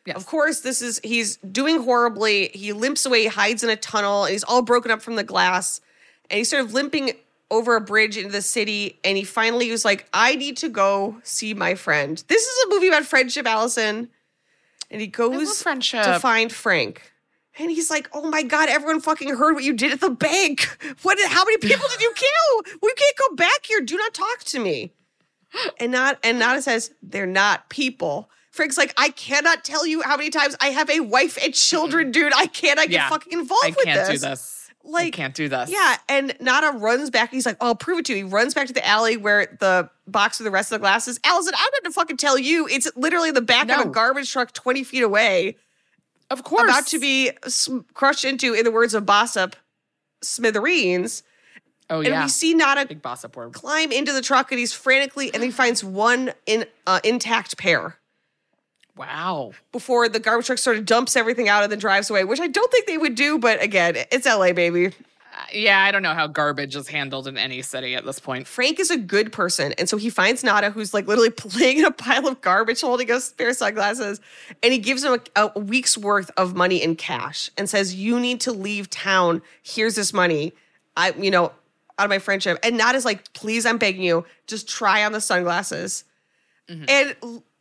Yes. 0.07 0.15
Of 0.15 0.25
course, 0.25 0.61
this 0.61 0.81
is 0.81 1.01
he's 1.03 1.35
doing 1.37 1.83
horribly. 1.83 2.47
He 2.53 2.71
limps 2.71 3.05
away, 3.05 3.25
hides 3.25 3.61
in 3.61 3.69
a 3.69 3.75
tunnel, 3.75 4.23
and 4.23 4.31
he's 4.31 4.45
all 4.45 4.61
broken 4.61 4.89
up 4.89 5.01
from 5.01 5.17
the 5.17 5.23
glass. 5.23 5.81
And 6.29 6.37
he's 6.37 6.49
sort 6.49 6.63
of 6.63 6.73
limping 6.73 7.11
over 7.51 7.75
a 7.75 7.81
bridge 7.81 8.15
into 8.15 8.31
the 8.31 8.41
city. 8.41 8.99
And 9.03 9.17
he 9.17 9.25
finally 9.25 9.69
was 9.69 9.83
like, 9.83 10.07
I 10.13 10.35
need 10.35 10.55
to 10.57 10.69
go 10.69 11.17
see 11.23 11.53
my 11.53 11.75
friend. 11.75 12.23
This 12.29 12.45
is 12.45 12.65
a 12.65 12.69
movie 12.69 12.87
about 12.87 13.03
friendship, 13.03 13.45
Allison. 13.45 14.07
And 14.89 15.01
he 15.01 15.07
goes 15.07 15.61
friendship. 15.61 16.05
to 16.05 16.19
find 16.21 16.53
Frank. 16.53 17.11
And 17.59 17.69
he's 17.69 17.89
like, 17.89 18.07
"Oh 18.13 18.29
my 18.29 18.43
god! 18.43 18.69
Everyone 18.69 19.01
fucking 19.01 19.35
heard 19.35 19.55
what 19.55 19.63
you 19.63 19.73
did 19.73 19.91
at 19.91 19.99
the 19.99 20.11
bank. 20.11 20.77
What? 21.01 21.17
How 21.27 21.43
many 21.43 21.57
people 21.57 21.87
did 21.89 22.01
you 22.01 22.13
kill? 22.15 22.77
We 22.81 22.93
can't 22.93 23.17
go 23.17 23.35
back 23.35 23.65
here. 23.65 23.81
Do 23.81 23.97
not 23.97 24.13
talk 24.13 24.43
to 24.45 24.59
me." 24.59 24.93
And 25.79 25.91
not 25.91 26.19
and 26.23 26.39
Nada 26.39 26.61
says 26.61 26.91
they're 27.01 27.25
not 27.25 27.67
people. 27.69 28.29
Frank's 28.57 28.77
like, 28.77 28.93
I 28.97 29.09
cannot 29.11 29.63
tell 29.63 29.85
you 29.87 30.01
how 30.01 30.17
many 30.17 30.29
times 30.29 30.55
I 30.59 30.67
have 30.71 30.89
a 30.89 30.99
wife 30.99 31.37
and 31.41 31.53
children, 31.53 32.11
dude. 32.11 32.33
I 32.35 32.47
cannot 32.47 32.89
get 32.89 32.91
Yeah. 32.91 33.09
fucking 33.09 33.31
involved 33.31 33.63
I 33.63 33.69
with 33.69 33.85
can't 33.85 34.07
this. 34.07 34.19
do 34.21 34.27
this. 34.27 34.53
Like, 34.83 35.07
I 35.07 35.09
can't 35.11 35.33
do 35.35 35.47
this. 35.49 35.69
Yeah, 35.69 35.97
and 36.09 36.35
Nada 36.39 36.77
runs 36.77 37.09
back. 37.09 37.29
He's 37.31 37.45
like, 37.45 37.57
"Oh, 37.59 37.67
I'll 37.67 37.75
prove 37.75 37.99
it 37.99 38.05
to 38.05 38.13
you." 38.15 38.25
He 38.25 38.31
runs 38.31 38.53
back 38.53 38.67
to 38.67 38.73
the 38.73 38.85
alley 38.87 39.17
where 39.17 39.45
the 39.59 39.89
box 40.07 40.39
with 40.39 40.45
the 40.45 40.51
rest 40.51 40.71
of 40.71 40.77
the 40.77 40.79
glasses. 40.79 41.19
Allison, 41.25 41.53
I'm 41.57 41.69
not 41.73 41.83
to 41.83 41.91
fucking 41.91 42.15
tell 42.17 42.37
you. 42.37 42.67
It's 42.69 42.89
literally 42.95 43.31
the 43.31 43.41
back 43.41 43.69
of 43.69 43.85
a 43.85 43.89
garbage 43.89 44.31
truck, 44.31 44.53
twenty 44.53 44.85
feet 44.85 45.03
away, 45.03 45.57
Of 46.29 46.43
course. 46.45 46.63
about 46.69 46.87
to 46.87 46.99
be 46.99 47.31
crushed 47.93 48.23
into, 48.23 48.53
in 48.53 48.63
the 48.63 48.71
words 48.71 48.93
of 48.93 49.05
Bossip, 49.05 49.55
smithereens. 50.21 51.23
Oh 51.89 51.97
And 51.99 52.07
yeah. 52.07 52.13
And 52.15 52.23
we 52.23 52.29
see 52.29 52.53
Nada 52.53 52.85
Big 52.85 53.01
bossip 53.01 53.35
word. 53.35 53.53
climb 53.53 53.91
into 53.91 54.11
the 54.11 54.21
truck, 54.21 54.51
and 54.51 54.59
he's 54.59 54.73
frantically, 54.73 55.33
and 55.33 55.41
he 55.43 55.51
finds 55.51 55.83
one 55.83 56.33
in 56.45 56.65
uh, 56.85 56.99
intact 57.03 57.57
pair 57.57 57.97
Wow. 58.97 59.51
before 59.71 60.09
the 60.09 60.19
garbage 60.19 60.47
truck 60.47 60.57
sort 60.57 60.77
of 60.77 60.85
dumps 60.85 61.15
everything 61.15 61.49
out 61.49 61.63
and 61.63 61.71
then 61.71 61.79
drives 61.79 62.09
away. 62.09 62.23
Which 62.23 62.39
I 62.39 62.47
don't 62.47 62.71
think 62.71 62.87
they 62.87 62.97
would 62.97 63.15
do, 63.15 63.37
but 63.37 63.61
again, 63.61 63.95
it's 64.11 64.25
LA, 64.25 64.53
baby. 64.53 64.87
Uh, 64.87 64.91
yeah, 65.53 65.83
I 65.83 65.91
don't 65.91 66.01
know 66.01 66.15
how 66.15 66.25
garbage 66.25 66.75
is 66.75 66.87
handled 66.87 67.27
in 67.27 67.37
any 67.37 67.61
city 67.61 67.95
at 67.95 68.03
this 68.05 68.19
point. 68.19 68.47
Frank 68.47 68.79
is 68.79 68.89
a 68.89 68.97
good 68.97 69.31
person. 69.31 69.73
And 69.73 69.87
so 69.87 69.97
he 69.97 70.09
finds 70.09 70.43
Nada, 70.43 70.71
who's 70.71 70.93
like 70.95 71.07
literally 71.07 71.29
playing 71.31 71.77
in 71.77 71.85
a 71.85 71.91
pile 71.91 72.27
of 72.27 72.41
garbage, 72.41 72.81
holding 72.81 73.11
a 73.11 73.19
pair 73.37 73.49
of 73.49 73.55
sunglasses. 73.55 74.19
And 74.63 74.73
he 74.73 74.79
gives 74.79 75.03
him 75.03 75.19
a, 75.35 75.51
a 75.55 75.59
week's 75.59 75.97
worth 75.97 76.31
of 76.37 76.55
money 76.55 76.81
in 76.81 76.95
cash 76.95 77.51
and 77.57 77.69
says, 77.69 77.93
You 77.93 78.19
need 78.19 78.41
to 78.41 78.51
leave 78.51 78.89
town. 78.89 79.43
Here's 79.61 79.93
this 79.95 80.11
money. 80.11 80.53
I, 80.95 81.11
you 81.11 81.29
know, 81.29 81.51
out 81.99 82.05
of 82.05 82.09
my 82.09 82.19
friendship. 82.19 82.57
And 82.63 82.75
Nada's 82.77 83.05
like, 83.05 83.31
Please, 83.33 83.65
I'm 83.67 83.77
begging 83.77 84.01
you, 84.03 84.25
just 84.47 84.67
try 84.67 85.05
on 85.05 85.11
the 85.11 85.21
sunglasses. 85.21 86.03
And 86.89 87.15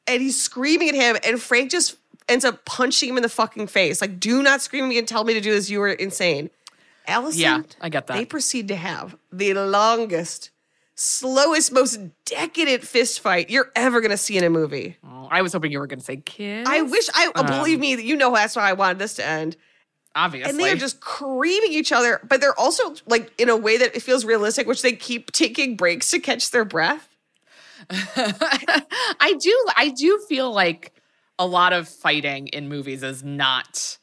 and 0.06 0.22
he's 0.22 0.40
screaming 0.40 0.88
at 0.90 0.94
him. 0.94 1.16
And 1.24 1.40
Frank 1.40 1.70
just 1.70 1.96
ends 2.28 2.44
up 2.44 2.64
punching 2.64 3.08
him 3.08 3.16
in 3.16 3.22
the 3.22 3.28
fucking 3.28 3.66
face. 3.68 4.00
Like, 4.00 4.18
do 4.20 4.42
not 4.42 4.60
scream 4.62 4.84
at 4.84 4.88
me 4.88 4.98
and 4.98 5.06
tell 5.06 5.24
me 5.24 5.34
to 5.34 5.40
do 5.40 5.52
this. 5.52 5.70
You 5.70 5.80
are 5.82 5.88
insane. 5.88 6.50
Allison, 7.06 7.40
Yeah, 7.40 7.62
I 7.80 7.88
get 7.88 8.06
that. 8.08 8.14
They 8.16 8.24
proceed 8.24 8.68
to 8.68 8.76
have 8.76 9.16
the 9.32 9.54
longest, 9.54 10.50
slowest, 10.96 11.70
most 11.72 12.00
decadent 12.24 12.82
fist 12.82 13.20
fight 13.20 13.48
you're 13.50 13.70
ever 13.76 14.00
gonna 14.00 14.16
see 14.16 14.36
in 14.36 14.42
a 14.44 14.50
movie. 14.50 14.96
Oh, 15.04 15.28
I 15.30 15.42
was 15.42 15.52
hoping 15.52 15.70
you 15.70 15.78
were 15.78 15.86
going 15.86 15.98
to 16.00 16.04
say 16.04 16.16
kids. 16.16 16.68
I 16.68 16.82
wish 16.82 17.08
I 17.14 17.30
Um, 17.34 17.46
believe 17.46 17.78
me 17.78 18.00
you 18.00 18.16
know 18.16 18.34
that's 18.34 18.56
why 18.56 18.68
I 18.68 18.72
wanted 18.72 18.98
this 18.98 19.14
to 19.14 19.24
end. 19.26 19.56
Obviously. 20.14 20.50
And 20.50 20.58
they 20.58 20.70
are 20.72 20.76
just 20.76 21.00
creaming 21.00 21.72
each 21.72 21.92
other, 21.92 22.20
but 22.26 22.40
they're 22.40 22.58
also 22.58 22.94
like 23.06 23.30
in 23.38 23.48
a 23.50 23.56
way 23.56 23.76
that 23.76 23.94
it 23.94 24.02
feels 24.02 24.24
realistic, 24.24 24.66
which 24.66 24.82
they 24.82 24.92
keep 24.92 25.30
taking 25.32 25.76
breaks 25.76 26.10
to 26.10 26.18
catch 26.18 26.50
their 26.50 26.64
breath. 26.64 27.08
I 27.90 29.36
do 29.40 29.66
I 29.76 29.92
do 29.96 30.24
feel 30.28 30.52
like 30.52 30.92
a 31.38 31.46
lot 31.46 31.72
of 31.72 31.88
fighting 31.88 32.48
in 32.48 32.68
movies 32.68 33.02
is 33.02 33.22
not 33.22 33.98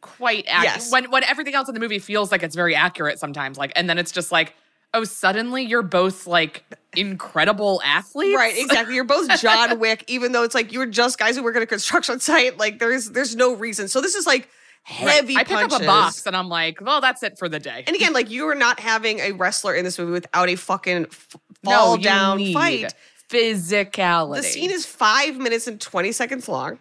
quite 0.00 0.44
accurate. 0.48 0.76
Yes. 0.76 0.92
When 0.92 1.10
when 1.10 1.24
everything 1.24 1.54
else 1.54 1.68
in 1.68 1.74
the 1.74 1.80
movie 1.80 1.98
feels 1.98 2.30
like 2.32 2.42
it's 2.42 2.56
very 2.56 2.74
accurate 2.74 3.18
sometimes 3.18 3.58
like 3.58 3.72
and 3.76 3.88
then 3.88 3.98
it's 3.98 4.12
just 4.12 4.32
like 4.32 4.54
oh 4.94 5.04
suddenly 5.04 5.62
you're 5.62 5.82
both 5.82 6.26
like 6.26 6.64
incredible 6.96 7.80
athletes. 7.84 8.36
Right, 8.36 8.54
exactly. 8.56 8.94
You're 8.94 9.04
both 9.04 9.28
John 9.40 9.78
Wick, 9.78 10.04
even 10.08 10.32
though 10.32 10.42
it's 10.42 10.54
like 10.54 10.72
you 10.72 10.78
were 10.78 10.86
just 10.86 11.18
guys 11.18 11.36
who 11.36 11.42
work 11.42 11.56
at 11.56 11.62
a 11.62 11.66
construction 11.66 12.20
site. 12.20 12.58
Like 12.58 12.78
there's 12.78 13.10
there's 13.10 13.36
no 13.36 13.54
reason. 13.54 13.88
So 13.88 14.00
this 14.00 14.14
is 14.14 14.26
like 14.26 14.48
Right. 14.88 15.10
heavy 15.14 15.36
I 15.36 15.42
pick 15.44 15.56
up 15.56 15.72
a 15.80 15.84
box 15.84 16.26
and 16.26 16.36
I'm 16.36 16.48
like, 16.48 16.80
well, 16.80 17.00
that's 17.00 17.22
it 17.24 17.38
for 17.38 17.48
the 17.48 17.58
day. 17.58 17.82
And 17.86 17.96
again, 17.96 18.12
like 18.12 18.30
you 18.30 18.46
are 18.48 18.54
not 18.54 18.78
having 18.78 19.18
a 19.18 19.32
wrestler 19.32 19.74
in 19.74 19.84
this 19.84 19.98
movie 19.98 20.12
without 20.12 20.48
a 20.48 20.54
fucking 20.54 21.06
f- 21.06 21.36
No, 21.64 21.70
fall 21.70 21.96
you 21.98 22.04
down 22.04 22.52
fight. 22.52 22.94
Physicality. 23.28 24.36
The 24.36 24.42
scene 24.44 24.70
is 24.70 24.86
five 24.86 25.36
minutes 25.38 25.66
and 25.66 25.80
20 25.80 26.12
seconds 26.12 26.48
long. 26.48 26.78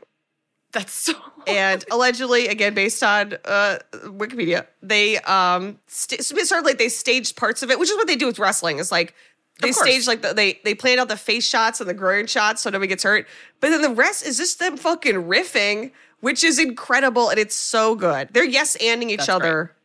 that's 0.71 0.93
so 0.93 1.13
And 1.47 1.85
allegedly, 1.91 2.47
again, 2.47 2.73
based 2.73 3.01
on 3.03 3.35
uh, 3.45 3.77
Wikipedia, 3.93 4.65
they 4.81 5.17
um 5.19 5.79
st- 5.87 6.19
it's 6.19 6.49
sort 6.49 6.59
of 6.59 6.65
like 6.65 6.77
they 6.79 6.89
staged 6.89 7.35
parts 7.35 7.61
of 7.63 7.69
it, 7.71 7.79
which 7.79 7.89
is 7.89 7.95
what 7.95 8.07
they 8.07 8.15
do 8.15 8.25
with 8.25 8.39
wrestling. 8.39 8.79
It's 8.79 8.91
like 8.91 9.13
they 9.61 9.71
stage 9.71 10.05
like 10.07 10.21
the, 10.21 10.33
they 10.33 10.59
they 10.63 10.73
planned 10.75 10.99
out 10.99 11.07
the 11.07 11.17
face 11.17 11.47
shots 11.47 11.79
and 11.79 11.89
the 11.89 11.93
groin 11.93 12.25
shots 12.27 12.61
so 12.63 12.69
nobody 12.71 12.87
gets 12.87 13.03
hurt. 13.03 13.27
But 13.61 13.69
then 13.69 13.81
the 13.83 13.89
rest 13.91 14.25
is 14.25 14.37
just 14.37 14.57
them 14.59 14.75
fucking 14.75 15.15
riffing, 15.15 15.91
which 16.25 16.43
is 16.43 16.57
incredible 16.57 17.29
and 17.29 17.37
it's 17.37 17.53
so 17.53 17.93
good. 17.93 18.29
They're 18.31 18.43
yes 18.43 18.75
anding 18.77 19.11
each 19.11 19.17
That's 19.17 19.29
other 19.29 19.75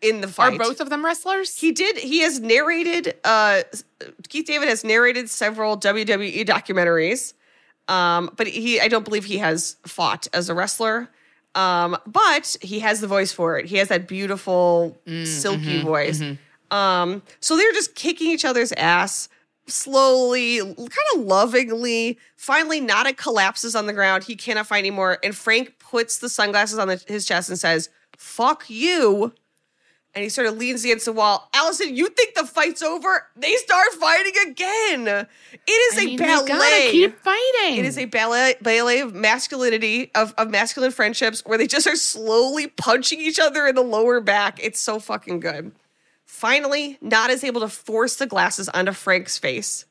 in 0.00 0.22
the 0.22 0.28
fight. 0.28 0.54
Are 0.54 0.58
both 0.58 0.80
of 0.80 0.88
them 0.88 1.04
wrestlers? 1.04 1.60
He 1.60 1.72
did. 1.72 1.98
He 1.98 2.20
has 2.20 2.40
narrated. 2.40 3.14
Uh, 3.22 3.64
Keith 4.30 4.46
David 4.46 4.66
has 4.70 4.82
narrated 4.82 5.28
several 5.28 5.76
WWE 5.76 6.42
documentaries, 6.46 7.34
um, 7.86 8.30
but 8.34 8.46
he. 8.46 8.80
I 8.80 8.88
don't 8.88 9.04
believe 9.04 9.26
he 9.26 9.36
has 9.38 9.76
fought 9.86 10.26
as 10.32 10.48
a 10.48 10.54
wrestler. 10.54 11.10
Um, 11.54 11.98
but 12.06 12.56
he 12.62 12.78
has 12.78 13.02
the 13.02 13.06
voice 13.06 13.32
for 13.32 13.58
it. 13.58 13.66
He 13.66 13.76
has 13.76 13.88
that 13.88 14.08
beautiful, 14.08 14.96
silky 15.24 15.82
voice. 15.82 16.22
Um, 16.70 17.20
so 17.40 17.58
they're 17.58 17.72
just 17.72 17.94
kicking 17.94 18.30
each 18.30 18.46
other's 18.46 18.72
ass 18.72 19.28
slowly, 19.70 20.58
kind 20.58 20.90
of 21.14 21.20
lovingly. 21.20 22.18
Finally, 22.36 22.80
Nada 22.80 23.12
collapses 23.12 23.74
on 23.74 23.86
the 23.86 23.92
ground. 23.92 24.24
He 24.24 24.36
cannot 24.36 24.66
fight 24.66 24.78
anymore, 24.80 25.18
and 25.22 25.34
Frank 25.36 25.78
puts 25.78 26.18
the 26.18 26.28
sunglasses 26.28 26.78
on 26.78 26.88
the, 26.88 27.02
his 27.06 27.26
chest 27.26 27.48
and 27.48 27.58
says, 27.58 27.88
"Fuck 28.16 28.64
you." 28.68 29.32
and 30.14 30.24
he 30.24 30.28
sort 30.28 30.48
of 30.48 30.56
leans 30.56 30.84
against 30.84 31.04
the 31.04 31.12
wall. 31.12 31.48
Allison, 31.54 31.94
you 31.94 32.08
think 32.08 32.34
the 32.34 32.44
fight's 32.44 32.82
over? 32.82 33.26
They 33.36 33.54
start 33.54 33.92
fighting 33.92 34.32
again. 34.50 35.06
It 35.06 35.70
is 35.70 35.98
I 35.98 36.02
a 36.02 36.04
mean, 36.06 36.16
they 36.16 36.24
ballet. 36.24 36.48
gotta 36.48 36.90
keep 36.90 37.18
fighting. 37.20 37.76
It 37.76 37.84
is 37.84 37.96
a 37.98 38.06
ballet 38.06 38.56
ballet 38.60 39.00
of 39.00 39.14
masculinity, 39.14 40.10
of, 40.16 40.34
of 40.36 40.50
masculine 40.50 40.90
friendships 40.90 41.42
where 41.46 41.56
they 41.56 41.68
just 41.68 41.86
are 41.86 41.94
slowly 41.94 42.66
punching 42.66 43.20
each 43.20 43.38
other 43.38 43.66
in 43.66 43.74
the 43.76 43.82
lower 43.82 44.20
back. 44.20 44.58
It's 44.60 44.80
so 44.80 44.98
fucking 44.98 45.40
good. 45.40 45.72
Finally, 46.28 46.98
Nada 47.00 47.32
is 47.32 47.42
able 47.42 47.62
to 47.62 47.68
force 47.68 48.16
the 48.16 48.26
glasses 48.26 48.68
onto 48.68 48.92
Frank's 48.92 49.38
face 49.38 49.86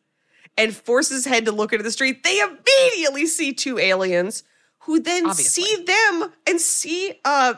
and 0.56 0.74
force 0.74 1.10
his 1.10 1.26
head 1.26 1.46
to 1.46 1.52
look 1.52 1.74
into 1.74 1.84
the 1.84 1.92
street. 1.92 2.24
They 2.24 2.40
immediately 2.40 3.26
see 3.26 3.52
two 3.54 3.80
aliens 3.80 4.44
who 4.82 5.00
then 5.00 5.26
Obviously. 5.26 5.64
see 5.64 5.84
them 5.84 6.32
and 6.46 6.62
see 6.62 7.20
uh 7.26 7.56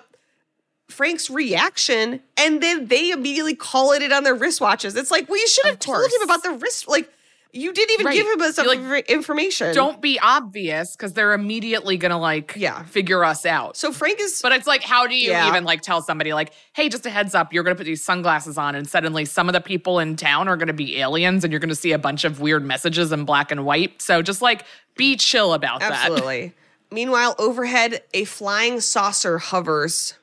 Frank's 0.88 1.30
reaction, 1.30 2.22
and 2.36 2.64
then 2.64 2.88
they 2.88 3.12
immediately 3.12 3.54
call 3.54 3.92
it 3.92 4.02
in 4.02 4.12
on 4.12 4.24
their 4.24 4.36
wristwatches. 4.36 4.96
It's 4.98 5.12
like, 5.12 5.30
well, 5.30 5.40
you 5.40 5.48
should 5.48 5.66
have 5.68 5.78
told 5.78 6.10
him 6.12 6.22
about 6.24 6.42
the 6.42 6.54
wrist. 6.54 6.88
Like, 6.88 7.12
you 7.52 7.74
didn't 7.74 7.94
even 7.94 8.06
Right. 8.06 8.16
give 8.16 8.28
him 8.28 8.52
some 8.54 8.66
You're 8.66 8.76
like, 8.92 9.10
information. 9.10 9.74
Don't 9.74 10.00
be 10.02 10.20
obvious 10.20 10.96
because 10.96 11.14
they're 11.14 11.34
immediately 11.34 11.98
gonna 11.98 12.20
like 12.20 12.54
Yeah. 12.56 12.84
figure 12.84 13.24
us 13.26 13.46
out. 13.46 13.76
So 13.76 13.92
Frank 13.92 14.20
is. 14.22 14.40
But 14.42 14.52
it's 14.52 14.68
like, 14.68 14.84
how 14.84 15.08
do 15.08 15.16
you 15.16 15.32
Yeah. 15.32 15.48
even 15.48 15.64
like 15.64 15.82
tell 15.82 16.02
somebody 16.02 16.32
like, 16.34 16.52
hey, 16.74 16.90
just 16.90 17.06
a 17.06 17.10
heads 17.10 17.34
up, 17.34 17.52
you're 17.52 17.64
gonna 17.64 17.76
put 17.76 17.86
these 17.86 18.04
sunglasses 18.04 18.58
on, 18.58 18.76
and 18.76 18.88
suddenly 18.88 19.26
some 19.26 19.50
of 19.50 19.54
the 19.54 19.62
people 19.62 20.00
in 20.00 20.16
town 20.16 20.48
are 20.48 20.58
gonna 20.58 20.74
be 20.74 21.00
aliens, 21.00 21.44
and 21.44 21.52
you're 21.52 21.60
gonna 21.60 21.74
see 21.76 21.92
a 21.92 21.98
bunch 22.00 22.24
of 22.24 22.40
weird 22.40 22.64
messages 22.64 23.12
in 23.12 23.26
black 23.26 23.52
and 23.52 23.66
white. 23.66 24.02
So 24.02 24.22
just 24.22 24.42
like 24.42 24.64
be 24.96 25.16
chill 25.16 25.54
about 25.54 25.80
that. 25.80 25.92
Absolutely. 25.92 26.54
Meanwhile, 26.92 27.36
overhead, 27.40 28.04
a 28.14 28.26
flying 28.26 28.80
saucer 28.82 29.38
hovers. 29.40 30.14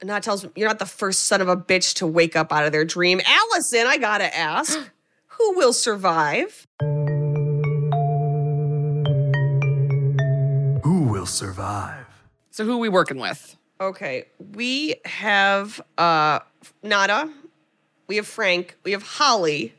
And 0.00 0.10
that 0.10 0.22
tells 0.22 0.44
me 0.44 0.50
you're 0.56 0.68
not 0.68 0.78
the 0.80 0.86
first 0.86 1.26
son 1.26 1.40
of 1.40 1.48
a 1.48 1.56
bitch 1.56 1.94
to 1.94 2.06
wake 2.06 2.36
up 2.36 2.52
out 2.52 2.64
of 2.66 2.72
their 2.72 2.84
dream. 2.84 3.20
Allison, 3.26 3.86
I 3.86 3.96
gotta 3.96 4.36
ask, 4.36 4.78
who 5.38 5.56
will 5.56 5.72
survive? 5.72 6.66
Who 10.82 11.04
will 11.10 11.26
survive? 11.26 12.06
So 12.50 12.64
who 12.64 12.72
are 12.74 12.78
we 12.78 12.88
working 12.88 13.18
with? 13.18 13.56
Okay, 13.80 14.26
we 14.52 14.96
have 15.04 15.80
uh 15.98 16.40
Nada, 16.82 17.30
we 18.06 18.16
have 18.16 18.26
Frank, 18.26 18.76
we 18.84 18.92
have 18.92 19.02
Holly. 19.02 19.74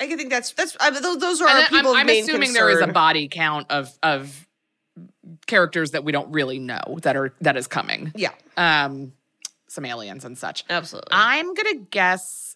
I 0.00 0.06
think 0.06 0.30
that's 0.30 0.52
that's 0.52 0.76
I 0.80 0.90
mean, 0.90 1.02
those, 1.02 1.18
those 1.18 1.40
are 1.40 1.48
And 1.48 1.58
our 1.58 1.68
people 1.68 1.90
I'm, 1.92 1.96
of 1.96 2.00
I'm 2.00 2.06
main 2.06 2.24
assuming 2.24 2.52
there 2.52 2.70
is 2.70 2.80
a 2.80 2.86
body 2.88 3.28
count 3.28 3.66
of 3.70 3.90
of 4.02 4.46
characters 5.46 5.92
that 5.92 6.04
we 6.04 6.12
don't 6.12 6.30
really 6.32 6.58
know 6.58 6.98
that 7.02 7.16
are 7.16 7.32
that 7.40 7.56
is 7.56 7.66
coming. 7.66 8.12
Yeah, 8.14 8.32
Um, 8.56 9.12
some 9.68 9.84
aliens 9.84 10.24
and 10.24 10.36
such. 10.36 10.64
absolutely. 10.68 11.08
I'm 11.12 11.54
gonna 11.54 11.74
guess 11.90 12.47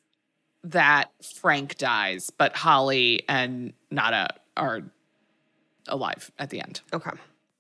that 0.65 1.11
Frank 1.41 1.77
dies, 1.79 2.31
but 2.31 2.55
Holly 2.57 3.23
and 3.29 3.73
Nada 3.91 4.29
are 4.57 4.83
alive 5.89 6.31
at 6.39 6.51
the 6.51 6.61
end, 6.61 6.81
okay. 6.93 7.11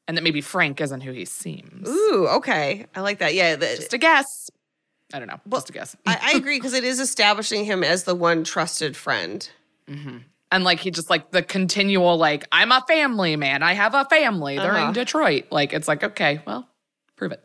and 0.07 0.17
that 0.17 0.23
maybe 0.23 0.41
Frank 0.41 0.81
isn't 0.81 1.01
who 1.01 1.13
he 1.13 1.25
seems. 1.25 1.89
Ooh, 1.89 2.29
okay. 2.37 2.87
I 2.95 3.01
like 3.01 3.19
that. 3.19 3.35
Yeah, 3.35 3.57
the, 3.57 3.67
Just 3.67 3.93
a 3.93 3.99
guess. 3.99 4.51
I 5.13 5.19
don't 5.19 5.29
know. 5.29 5.41
just 5.51 5.69
a 5.69 5.73
guess. 5.73 5.95
I, 6.07 6.33
I 6.35 6.37
agree 6.39 6.57
because 6.59 6.73
it 6.75 6.85
is 6.85 6.99
establishing 7.01 7.65
him 7.65 7.85
as 7.85 8.05
the 8.05 8.15
one 8.15 8.45
trusted 8.45 8.97
friend. 8.97 9.47
and 9.87 10.65
like 10.65 10.79
he 10.81 10.91
just 10.91 11.11
like 11.11 11.31
the 11.33 11.43
continual 11.43 12.17
like 12.17 12.47
I'm 12.51 12.73
a 12.73 12.83
family 12.89 13.37
man. 13.37 13.63
I 13.63 13.75
have 13.75 13.95
a 13.95 14.05
family. 14.07 14.57
They're 14.57 14.73
Uh-huh. 14.73 14.87
in 14.89 14.93
Detroit. 14.95 15.45
Like 15.51 15.73
it's 15.75 15.87
like 15.89 16.03
okay, 16.03 16.41
well, 16.47 16.67
prove 17.17 17.33
it. 17.33 17.45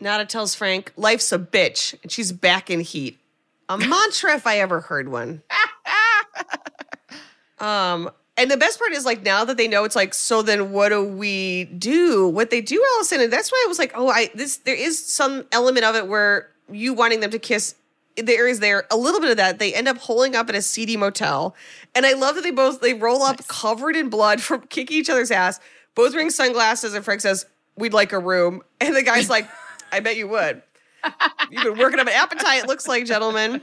Nada 0.00 0.24
tells 0.24 0.54
Frank, 0.54 0.92
life's 0.96 1.32
a 1.32 1.38
bitch, 1.38 1.94
and 2.02 2.12
she's 2.12 2.32
back 2.32 2.70
in 2.70 2.80
heat. 2.80 3.18
A 3.68 3.76
mantra 3.76 4.34
if 4.34 4.46
I 4.46 4.58
ever 4.58 4.80
heard 4.80 5.08
one. 5.08 5.42
um, 7.58 8.10
and 8.38 8.50
the 8.50 8.56
best 8.56 8.78
part 8.78 8.92
is 8.92 9.04
like 9.04 9.22
now 9.22 9.44
that 9.44 9.56
they 9.56 9.66
know 9.66 9.84
it's 9.84 9.96
like, 9.96 10.14
so 10.14 10.42
then 10.42 10.70
what 10.70 10.90
do 10.90 11.04
we 11.04 11.64
do? 11.64 12.28
What 12.28 12.50
they 12.50 12.60
do, 12.60 12.82
Allison, 12.94 13.20
and 13.20 13.32
that's 13.32 13.50
why 13.50 13.62
I 13.66 13.68
was 13.68 13.78
like, 13.78 13.92
oh, 13.96 14.08
I 14.08 14.30
this 14.34 14.58
there 14.58 14.76
is 14.76 15.04
some 15.04 15.44
element 15.50 15.84
of 15.84 15.96
it 15.96 16.06
where 16.06 16.48
you 16.70 16.94
wanting 16.94 17.20
them 17.20 17.30
to 17.32 17.38
kiss. 17.38 17.74
There 18.16 18.48
is 18.48 18.60
there 18.60 18.86
a 18.90 18.96
little 18.96 19.20
bit 19.20 19.30
of 19.30 19.36
that. 19.36 19.58
They 19.58 19.74
end 19.74 19.88
up 19.88 19.98
holding 19.98 20.34
up 20.34 20.48
at 20.48 20.54
a 20.54 20.62
seedy 20.62 20.96
motel, 20.96 21.54
and 21.94 22.06
I 22.06 22.12
love 22.12 22.36
that 22.36 22.42
they 22.42 22.52
both 22.52 22.80
they 22.80 22.94
roll 22.94 23.22
up 23.22 23.46
covered 23.48 23.96
in 23.96 24.08
blood 24.08 24.40
from 24.40 24.62
kicking 24.62 24.98
each 24.98 25.10
other's 25.10 25.32
ass. 25.32 25.58
Both 25.96 26.12
wearing 26.12 26.30
sunglasses, 26.30 26.94
and 26.94 27.04
Frank 27.04 27.20
says, 27.20 27.44
"We'd 27.76 27.92
like 27.92 28.12
a 28.12 28.20
room," 28.20 28.62
and 28.80 28.94
the 28.94 29.02
guy's 29.02 29.28
like, 29.36 29.48
"I 29.92 30.00
bet 30.00 30.16
you 30.16 30.28
would." 30.28 30.62
You've 31.50 31.62
been 31.62 31.78
working 31.78 32.00
up 32.00 32.06
an 32.06 32.12
appetite, 32.12 32.64
it 32.64 32.66
looks 32.66 32.88
like, 32.88 33.06
gentlemen. 33.06 33.62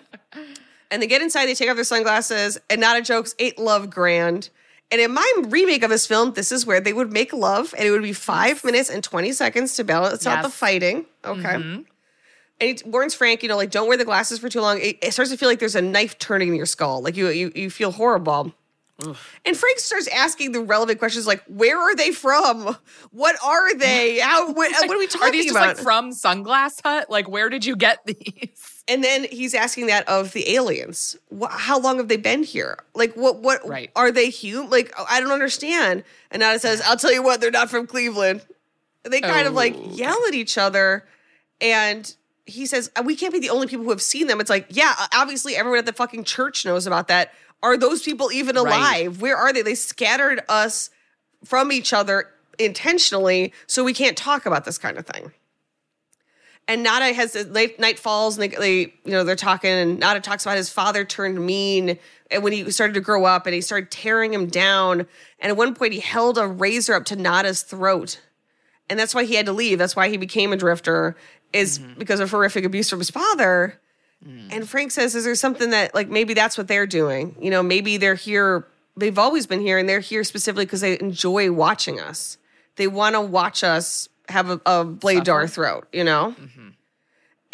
And 0.92 1.02
they 1.02 1.08
get 1.08 1.22
inside, 1.22 1.48
they 1.48 1.56
take 1.56 1.70
off 1.70 1.76
their 1.76 1.84
sunglasses, 1.84 2.58
and 2.70 2.80
not 2.80 2.98
a 2.98 3.02
joke's 3.02 3.36
eight 3.40 3.60
love 3.60 3.90
grand. 3.90 4.50
And 4.92 5.02
in 5.02 5.14
my 5.14 5.32
remake 5.48 5.84
of 5.84 5.90
this 5.90 6.06
film, 6.06 6.34
this 6.34 6.52
is 6.52 6.66
where 6.66 6.80
they 6.80 6.94
would 6.94 7.12
make 7.12 7.34
love, 7.34 7.74
and 7.78 7.88
it 7.88 7.92
would 7.92 8.04
be 8.04 8.14
five 8.14 8.64
minutes 8.64 8.90
and 8.90 9.04
20 9.04 9.32
seconds 9.32 9.76
to 9.76 9.84
balance 9.84 10.26
out 10.28 10.44
the 10.44 10.50
fighting. 10.50 11.06
Okay. 11.24 11.42
Mm-hmm. 11.42 11.82
And 12.62 12.80
he 12.80 12.90
warns 12.90 13.14
Frank, 13.14 13.44
you 13.44 13.50
know, 13.50 13.58
like 13.58 13.72
don't 13.72 13.88
wear 13.88 13.98
the 13.98 14.06
glasses 14.06 14.40
for 14.40 14.48
too 14.48 14.62
long. 14.62 14.80
It, 14.80 14.98
it 15.02 15.12
starts 15.12 15.32
to 15.32 15.38
feel 15.38 15.50
like 15.50 15.60
there's 15.60 15.76
a 15.76 15.82
knife 15.82 16.18
turning 16.20 16.50
in 16.50 16.56
your 16.56 16.66
skull. 16.66 17.02
Like 17.02 17.18
you 17.18 17.28
you 17.30 17.52
you 17.54 17.70
feel 17.70 17.92
horrible. 17.92 18.54
And 19.00 19.58
Frank 19.58 19.80
starts 19.80 20.08
asking 20.08 20.54
the 20.54 20.62
relevant 20.62 21.00
questions 21.00 21.28
like, 21.28 21.44
where 21.48 21.78
are 21.78 21.96
they 21.96 22.12
from? 22.12 22.78
What 23.12 23.36
are 23.44 23.76
they? 23.76 24.20
How 24.24 24.48
what, 24.54 24.72
what 24.72 24.90
are 24.90 24.98
we 24.98 25.08
talking 25.08 25.28
Are 25.28 25.32
these 25.32 25.46
just 25.46 25.56
about? 25.58 25.76
like 25.76 25.84
from 25.84 26.12
Sunglass 26.12 26.82
Hut? 26.84 27.10
Like, 27.10 27.28
where 27.28 27.50
did 27.50 27.66
you 27.66 27.76
get 27.76 28.06
these? 28.06 28.84
And 28.88 29.04
then 29.04 29.26
he's 29.26 29.54
asking 29.54 29.88
that 29.88 30.08
of 30.08 30.32
the 30.34 30.50
aliens. 30.56 31.18
How 31.50 31.80
long 31.80 31.98
have 31.98 32.08
they 32.08 32.18
been 32.18 32.44
here? 32.44 32.78
Like, 32.94 33.16
what? 33.16 33.40
What 33.40 33.68
Right. 33.68 33.90
are 33.96 34.12
they 34.12 34.30
human? 34.30 34.70
Like, 34.70 34.94
I 35.10 35.20
don't 35.20 35.32
understand. 35.32 36.04
And 36.32 36.40
Nada 36.42 36.60
says, 36.60 36.82
"I'll 36.86 36.96
tell 36.98 37.12
you 37.12 37.24
what, 37.24 37.42
they're 37.42 37.52
not 37.52 37.70
from 37.70 37.88
Cleveland." 37.88 38.46
And 39.04 39.12
they 39.12 39.22
kind 39.22 39.48
of 39.48 39.54
like 39.54 39.76
Oh. 39.76 39.90
yell 39.92 40.18
at 40.28 40.34
each 40.36 40.58
other, 40.58 41.04
and 41.60 42.16
he 42.46 42.66
says, 42.68 42.92
"Uh, 42.96 43.02
"We 43.04 43.16
can't 43.16 43.34
be 43.34 43.40
the 43.40 43.50
only 43.50 43.66
people 43.68 43.86
who 43.86 43.90
have 43.92 44.04
seen 44.04 44.28
them." 44.28 44.40
It's 44.40 44.50
like, 44.52 44.68
yeah, 44.70 44.94
obviously 45.16 45.56
everyone 45.56 45.80
at 45.80 45.86
the 45.88 45.94
fucking 45.94 46.24
church 46.24 46.64
knows 46.64 46.86
about 46.86 47.08
that. 47.08 47.34
Are 47.66 47.78
those 47.78 48.04
people 48.04 48.32
even 48.32 48.56
Right. 48.56 48.66
alive? 48.66 49.22
Where 49.22 49.36
are 49.36 49.52
they? 49.52 49.62
They 49.62 49.76
scattered 49.76 50.42
us 50.48 50.90
from 51.44 51.72
each 51.72 51.94
other 51.94 52.30
intentionally, 52.58 53.54
so 53.68 53.84
we 53.84 53.94
can't 53.94 54.18
talk 54.18 54.46
about 54.46 54.66
this 54.66 54.78
kind 54.78 54.98
of 54.98 55.06
thing 55.06 55.32
and 56.68 56.84
Nada 56.84 57.14
has 57.14 57.36
uh, 57.36 57.46
late 57.50 57.80
night 57.80 58.00
falls 58.00 58.38
and 58.38 58.44
they, 58.44 58.56
they 58.56 58.80
you 59.04 59.12
know 59.12 59.24
they're 59.24 59.36
talking 59.36 59.72
and 59.72 60.00
Nada 60.00 60.20
talks 60.20 60.46
about 60.46 60.58
his 60.58 60.70
father 60.70 61.06
turned 61.06 61.46
mean 61.46 61.98
and 62.32 62.44
when 62.44 62.54
he 62.54 62.70
started 62.72 62.94
to 62.94 63.02
grow 63.02 63.26
up 63.26 63.46
and 63.46 63.54
he 63.54 63.62
started 63.62 63.92
tearing 63.92 64.34
him 64.34 64.48
down 64.48 65.02
and 65.40 65.50
at 65.50 65.58
one 65.58 65.76
point 65.76 65.94
he 65.94 66.00
held 66.00 66.38
a 66.38 66.48
razor 66.48 66.94
up 66.94 67.06
to 67.06 67.16
Nada's 67.16 67.62
throat 67.62 68.22
and 68.90 69.00
that's 69.00 69.14
why 69.16 69.24
he 69.24 69.36
had 69.36 69.46
to 69.46 69.54
leave 69.54 69.78
that's 69.78 69.96
why 69.96 70.10
he 70.10 70.18
became 70.18 70.54
a 70.54 70.58
drifter 70.58 71.16
is 71.54 71.80
mm-hmm. 71.80 72.00
because 72.00 72.20
of 72.20 72.32
horrific 72.32 72.66
abuse 72.66 72.90
from 72.90 73.00
his 73.00 73.10
father 73.10 73.80
and 74.24 74.68
Frank 74.68 74.92
says 74.92 75.14
is 75.14 75.24
there 75.24 75.36
something 75.36 75.70
that 75.70 75.94
like 75.94 76.10
maybe 76.10 76.34
that's 76.34 76.58
what 76.58 76.68
they're 76.68 76.88
doing 76.88 77.36
you 77.40 77.52
know 77.52 77.62
maybe 77.62 77.98
they're 77.98 78.16
here 78.16 78.68
they've 78.98 79.20
always 79.20 79.46
been 79.46 79.62
here 79.62 79.78
and 79.78 79.88
they're 79.88 80.00
here 80.00 80.24
specifically 80.24 80.66
because 80.66 80.82
they 80.82 81.00
enjoy 81.00 81.52
watching 81.52 82.00
us 82.00 82.38
they 82.76 82.88
want 82.88 83.14
to 83.14 83.22
watch 83.22 83.64
us 83.64 84.10
have 84.30 84.50
a, 84.50 84.62
a 84.66 84.84
blade 84.84 85.26
to 85.26 85.32
our 85.32 85.48
throat 85.48 85.88
you 85.94 86.04
know 86.04 86.36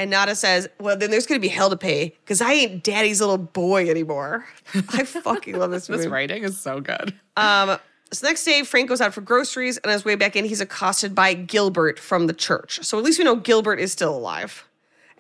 and 0.01 0.09
Nada 0.09 0.34
says, 0.34 0.68
Well, 0.80 0.97
then 0.97 1.12
there's 1.12 1.28
going 1.28 1.39
to 1.39 1.41
be 1.41 1.47
hell 1.47 1.70
to 1.70 1.78
pay 1.78 2.16
because 2.24 2.41
I 2.41 2.53
ain't 2.53 2.84
daddy's 2.84 3.22
little 3.22 3.38
boy 3.38 3.88
anymore. 3.88 4.45
I 4.74 5.03
fucking 5.03 5.59
love 5.59 5.70
this 5.70 5.89
movie. 5.89 6.03
This 6.03 6.12
writing 6.12 6.43
is 6.43 6.59
so 6.59 6.82
good. 6.82 7.14
Um, 7.38 7.78
so 8.12 8.28
next 8.28 8.43
day, 8.43 8.64
Frank 8.64 8.89
goes 8.89 8.99
out 8.99 9.14
for 9.14 9.22
groceries, 9.22 9.78
and 9.78 9.86
on 9.86 9.93
his 9.93 10.03
way 10.03 10.16
back 10.16 10.36
in, 10.36 10.43
he's 10.45 10.59
accosted 10.59 11.14
by 11.14 11.36
Gilbert 11.36 11.99
from 11.99 12.26
the 12.26 12.34
church. 12.34 12.80
So 12.82 12.97
at 12.97 13.03
least 13.03 13.20
we 13.20 13.26
know 13.26 13.36
Gilbert 13.36 13.80
is 13.80 13.91
still 13.91 14.16
alive. 14.16 14.68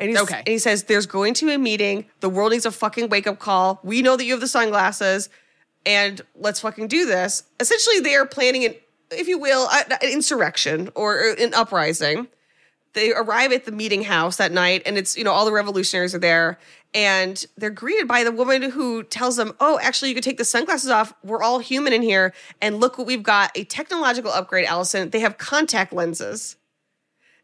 And, 0.01 0.09
he's, 0.09 0.19
Okay. 0.19 0.39
and 0.39 0.47
he 0.47 0.57
says, 0.59 0.83
There's 0.83 1.05
going 1.05 1.33
to 1.35 1.45
be 1.45 1.53
a 1.53 1.59
meeting. 1.59 2.05
The 2.19 2.29
world 2.29 2.51
needs 2.51 2.65
a 2.65 2.71
fucking 2.71 3.07
wake 3.09 3.27
up 3.27 3.39
call. 3.39 3.79
We 3.83 4.01
know 4.01 4.17
that 4.17 4.25
you 4.25 4.33
have 4.33 4.41
the 4.41 4.47
sunglasses, 4.47 5.29
and 5.85 6.19
let's 6.35 6.59
fucking 6.59 6.87
do 6.87 7.05
this. 7.05 7.43
Essentially, 7.59 7.99
they 7.99 8.15
are 8.15 8.25
planning 8.25 8.65
an, 8.65 8.75
if 9.11 9.27
you 9.27 9.37
will, 9.37 9.69
an 9.69 9.97
insurrection 10.03 10.89
or 10.95 11.35
an 11.39 11.53
uprising 11.53 12.27
they 12.93 13.13
arrive 13.13 13.51
at 13.51 13.65
the 13.65 13.71
meeting 13.71 14.03
house 14.03 14.37
that 14.37 14.51
night 14.51 14.81
and 14.85 14.97
it's 14.97 15.17
you 15.17 15.23
know 15.23 15.31
all 15.31 15.45
the 15.45 15.51
revolutionaries 15.51 16.13
are 16.13 16.19
there 16.19 16.59
and 16.93 17.45
they're 17.57 17.69
greeted 17.69 18.07
by 18.07 18.23
the 18.23 18.31
woman 18.31 18.63
who 18.71 19.03
tells 19.03 19.37
them 19.37 19.53
oh 19.59 19.79
actually 19.81 20.09
you 20.09 20.15
could 20.15 20.23
take 20.23 20.37
the 20.37 20.45
sunglasses 20.45 20.89
off 20.89 21.13
we're 21.23 21.41
all 21.41 21.59
human 21.59 21.93
in 21.93 22.01
here 22.01 22.33
and 22.61 22.79
look 22.79 22.97
what 22.97 23.07
we've 23.07 23.23
got 23.23 23.51
a 23.55 23.63
technological 23.63 24.31
upgrade 24.31 24.65
allison 24.65 25.09
they 25.11 25.19
have 25.19 25.37
contact 25.37 25.93
lenses 25.93 26.57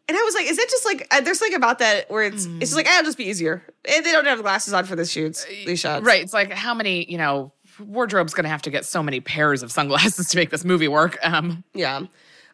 and 0.08 0.18
i 0.18 0.22
was 0.24 0.34
like 0.36 0.46
is 0.48 0.58
that 0.58 0.68
just 0.70 0.86
like 0.86 1.08
uh, 1.12 1.22
there's 1.22 1.40
something 1.40 1.56
about 1.56 1.80
that 1.80 2.10
where 2.10 2.24
it's 2.24 2.46
it's 2.46 2.60
just 2.60 2.76
like 2.76 2.88
ah, 2.90 3.00
it'll 3.00 3.06
just 3.06 3.18
be 3.18 3.26
easier 3.26 3.62
and 3.94 4.06
they 4.06 4.12
don't 4.12 4.26
have 4.26 4.42
glasses 4.42 4.74
on 4.74 4.86
for 4.86 4.96
the 4.96 5.06
shoots 5.06 5.46
these 5.66 5.80
shots 5.80 6.06
Right. 6.06 6.22
It's 6.22 6.34
like 6.34 6.52
how 6.52 6.74
many, 6.74 7.10
you 7.12 7.18
know, 7.18 7.52
wardrobe's 7.80 8.34
going 8.34 8.44
to 8.46 8.50
have 8.50 8.62
to 8.64 8.70
get 8.72 8.86
so 8.86 9.04
many 9.04 9.20
pairs 9.20 9.62
of 9.64 9.72
sunglasses 9.72 10.30
to 10.32 10.38
make 10.38 10.50
this 10.50 10.66
movie 10.66 10.88
work. 10.88 11.18
Um, 11.24 11.64
Yeah. 11.74 12.02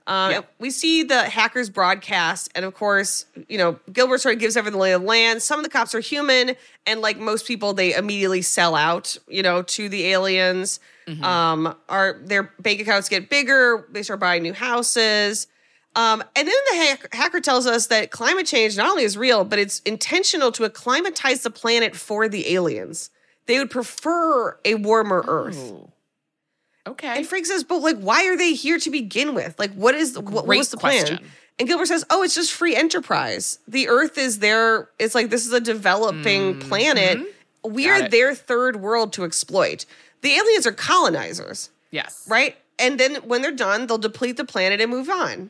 Um, 0.05 0.31
Yep. 0.31 0.53
We 0.59 0.69
see 0.69 1.03
the 1.03 1.23
hackers 1.23 1.69
broadcast, 1.69 2.51
and 2.55 2.65
of 2.65 2.73
course, 2.73 3.25
you 3.47 3.57
know, 3.57 3.79
Gilbert 3.93 4.19
sort 4.19 4.35
of 4.35 4.41
gives 4.41 4.57
everything 4.57 4.77
the 4.77 4.81
lay 4.81 4.91
of 4.91 5.01
the 5.01 5.07
land. 5.07 5.41
Some 5.41 5.59
of 5.59 5.63
the 5.63 5.69
cops 5.69 5.95
are 5.95 6.01
human, 6.01 6.55
and 6.85 6.99
like 6.99 7.17
most 7.17 7.47
people, 7.47 7.73
they 7.73 7.93
immediately 7.95 8.41
sell 8.41 8.75
out, 8.75 9.15
you 9.29 9.41
know, 9.41 9.61
to 9.61 9.87
the 9.87 10.07
aliens. 10.07 10.81
Um, 11.21 11.73
our 11.87 12.19
their 12.21 12.51
bank 12.59 12.81
accounts 12.81 13.07
get 13.07 13.29
bigger. 13.29 13.87
They 13.91 14.03
start 14.03 14.19
buying 14.19 14.43
new 14.43 14.53
houses. 14.53 15.47
Um, 15.95 16.23
and 16.35 16.47
then 16.47 16.55
the 16.71 16.77
hack- 16.77 17.13
hacker 17.13 17.39
tells 17.39 17.67
us 17.67 17.87
that 17.87 18.09
climate 18.11 18.47
change 18.47 18.77
not 18.77 18.89
only 18.89 19.03
is 19.03 19.17
real, 19.17 19.43
but 19.43 19.59
it's 19.59 19.79
intentional 19.81 20.51
to 20.53 20.63
acclimatize 20.63 21.43
the 21.43 21.51
planet 21.51 21.95
for 21.95 22.27
the 22.27 22.53
aliens. 22.53 23.11
They 23.45 23.59
would 23.59 23.69
prefer 23.69 24.57
a 24.65 24.75
warmer 24.75 25.23
Earth. 25.27 25.71
okay. 26.87 27.17
And 27.17 27.27
Frank 27.27 27.45
says, 27.45 27.63
but 27.63 27.79
like, 27.81 27.97
why 27.97 28.25
are 28.27 28.37
they 28.37 28.53
here 28.53 28.79
to 28.79 28.89
begin 28.89 29.35
with? 29.35 29.57
Like, 29.59 29.73
what 29.73 29.95
is 29.95 30.17
what, 30.17 30.47
what 30.47 30.47
was 30.47 30.69
the 30.69 30.77
plan? 30.77 31.19
And 31.59 31.67
Gilbert 31.67 31.85
says, 31.85 32.03
oh, 32.09 32.23
it's 32.23 32.33
just 32.33 32.51
free 32.51 32.75
enterprise. 32.75 33.59
The 33.67 33.87
Earth 33.87 34.17
is 34.17 34.39
there. 34.39 34.89
It's 34.97 35.13
like 35.13 35.29
this 35.29 35.45
is 35.45 35.53
a 35.53 35.59
developing 35.61 36.59
planet. 36.59 37.19
We 37.63 37.85
Mm-hmm. 37.85 37.91
Got 37.93 38.01
are 38.01 38.05
it. 38.05 38.11
their 38.11 38.35
third 38.35 38.77
world 38.77 39.13
to 39.13 39.23
exploit. 39.23 39.85
The 40.21 40.31
aliens 40.31 40.65
are 40.67 40.71
colonizers, 40.73 41.69
yes. 41.91 42.25
right? 42.29 42.57
And 42.79 42.99
then 42.99 43.15
when 43.17 43.41
they're 43.41 43.51
done, 43.51 43.87
they'll 43.87 43.97
deplete 43.97 44.35
the 44.37 44.43
planet 44.45 44.81
and 44.81 44.89
move 44.91 45.09
on. 45.09 45.49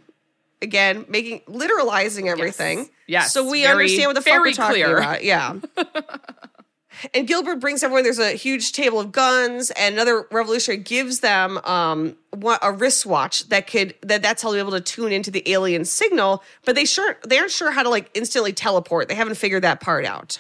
Again, 0.64 1.06
making 1.10 1.42
literalizing 1.42 2.28
everything. 2.28 2.90
Yes. 3.08 3.34
So 3.34 3.44
we 3.50 3.62
Very- 3.62 3.72
understand 3.72 4.08
what 4.08 4.14
the 4.16 4.22
fuck 4.22 4.40
we're 4.42 4.54
talking 4.54 4.84
clear. 4.84 4.98
about. 4.98 5.24
Yeah. 5.24 5.56
and 7.14 7.28
Gilbert 7.28 7.58
brings 7.58 7.84
everyone. 7.84 8.04
There's 8.04 8.20
a 8.20 8.32
huge 8.32 8.72
table 8.72 9.00
of 9.00 9.12
guns, 9.12 9.72
and 9.72 9.94
another 9.96 10.26
revolutionary 10.32 10.82
gives 10.82 11.20
them 11.20 11.58
um 11.66 12.16
a 12.62 12.72
wristwatch 12.72 13.50
that 13.50 13.68
could 13.68 13.94
that 14.02 14.22
that's 14.22 14.42
how 14.42 14.52
they'll 14.52 14.64
be 14.64 14.70
able 14.70 14.80
to 14.80 14.82
tune 14.82 15.12
into 15.12 15.30
the 15.32 15.44
alien 15.52 15.86
signal. 15.86 16.44
But 16.66 16.76
they 16.76 16.86
sure 16.86 17.18
they 17.28 17.38
aren't 17.40 17.52
sure 17.52 17.72
how 17.72 17.84
to 17.84 17.90
like 17.90 18.10
instantly 18.14 18.54
teleport. 18.54 19.08
They 19.10 19.16
haven't 19.16 19.36
figured 19.36 19.64
that 19.64 19.82
part 19.82 20.06
out. 20.06 20.40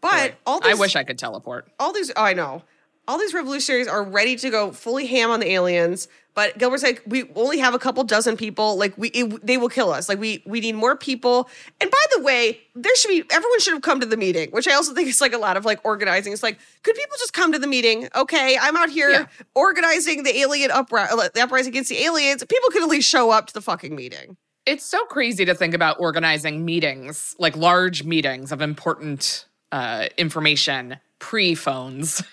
But 0.00 0.34
all 0.46 0.60
I 0.64 0.74
wish 0.74 0.96
I 0.96 1.04
could 1.04 1.18
teleport. 1.18 1.68
all 1.78 1.92
these. 1.92 2.10
Oh, 2.16 2.22
I 2.22 2.32
know. 2.32 2.62
all 3.06 3.18
these 3.18 3.34
revolutionaries 3.34 3.86
are 3.88 4.02
ready 4.02 4.36
to 4.36 4.48
go 4.50 4.72
fully 4.72 5.06
ham 5.06 5.30
on 5.30 5.40
the 5.40 5.50
aliens. 5.52 6.08
But 6.34 6.58
Gilbert's 6.58 6.82
like, 6.82 7.02
we 7.06 7.24
only 7.34 7.58
have 7.58 7.74
a 7.74 7.78
couple 7.78 8.04
dozen 8.04 8.36
people. 8.36 8.76
Like 8.76 8.96
we, 8.96 9.08
it, 9.08 9.44
they 9.46 9.56
will 9.56 9.68
kill 9.68 9.90
us. 9.92 10.08
Like 10.08 10.18
we, 10.20 10.42
we 10.46 10.60
need 10.60 10.74
more 10.76 10.96
people. 10.96 11.48
And 11.80 11.90
by 11.90 12.04
the 12.16 12.22
way, 12.22 12.60
there 12.74 12.94
should 12.96 13.08
be 13.08 13.24
everyone 13.30 13.60
should 13.60 13.72
have 13.74 13.82
come 13.82 14.00
to 14.00 14.06
the 14.06 14.16
meeting, 14.16 14.50
which 14.50 14.68
I 14.68 14.74
also 14.74 14.94
think 14.94 15.08
is 15.08 15.20
like 15.20 15.32
a 15.32 15.38
lot 15.38 15.56
of 15.56 15.64
like 15.64 15.84
organizing. 15.84 16.32
It's 16.32 16.42
like, 16.42 16.58
could 16.82 16.94
people 16.94 17.16
just 17.18 17.32
come 17.32 17.52
to 17.52 17.58
the 17.58 17.66
meeting? 17.66 18.08
Okay, 18.14 18.56
I'm 18.60 18.76
out 18.76 18.90
here 18.90 19.10
Yeah. 19.10 19.26
organizing 19.54 20.22
the 20.22 20.38
alien 20.38 20.70
uprising, 20.70 21.18
the 21.34 21.40
uprising 21.42 21.72
against 21.72 21.90
the 21.90 22.02
aliens. 22.04 22.44
People 22.44 22.70
could 22.70 22.82
at 22.82 22.88
least 22.88 23.08
show 23.08 23.30
up 23.30 23.46
to 23.48 23.54
the 23.54 23.60
fucking 23.60 23.94
meeting. 23.94 24.36
It's 24.66 24.84
so 24.84 25.04
crazy 25.06 25.44
to 25.46 25.54
think 25.54 25.74
about 25.74 25.98
organizing 26.00 26.64
meetings, 26.64 27.34
like 27.38 27.56
large 27.56 28.04
meetings 28.04 28.52
of 28.52 28.60
important 28.60 29.46
uh, 29.72 30.06
information 30.16 30.98
pre 31.18 31.54
phones. 31.54 32.22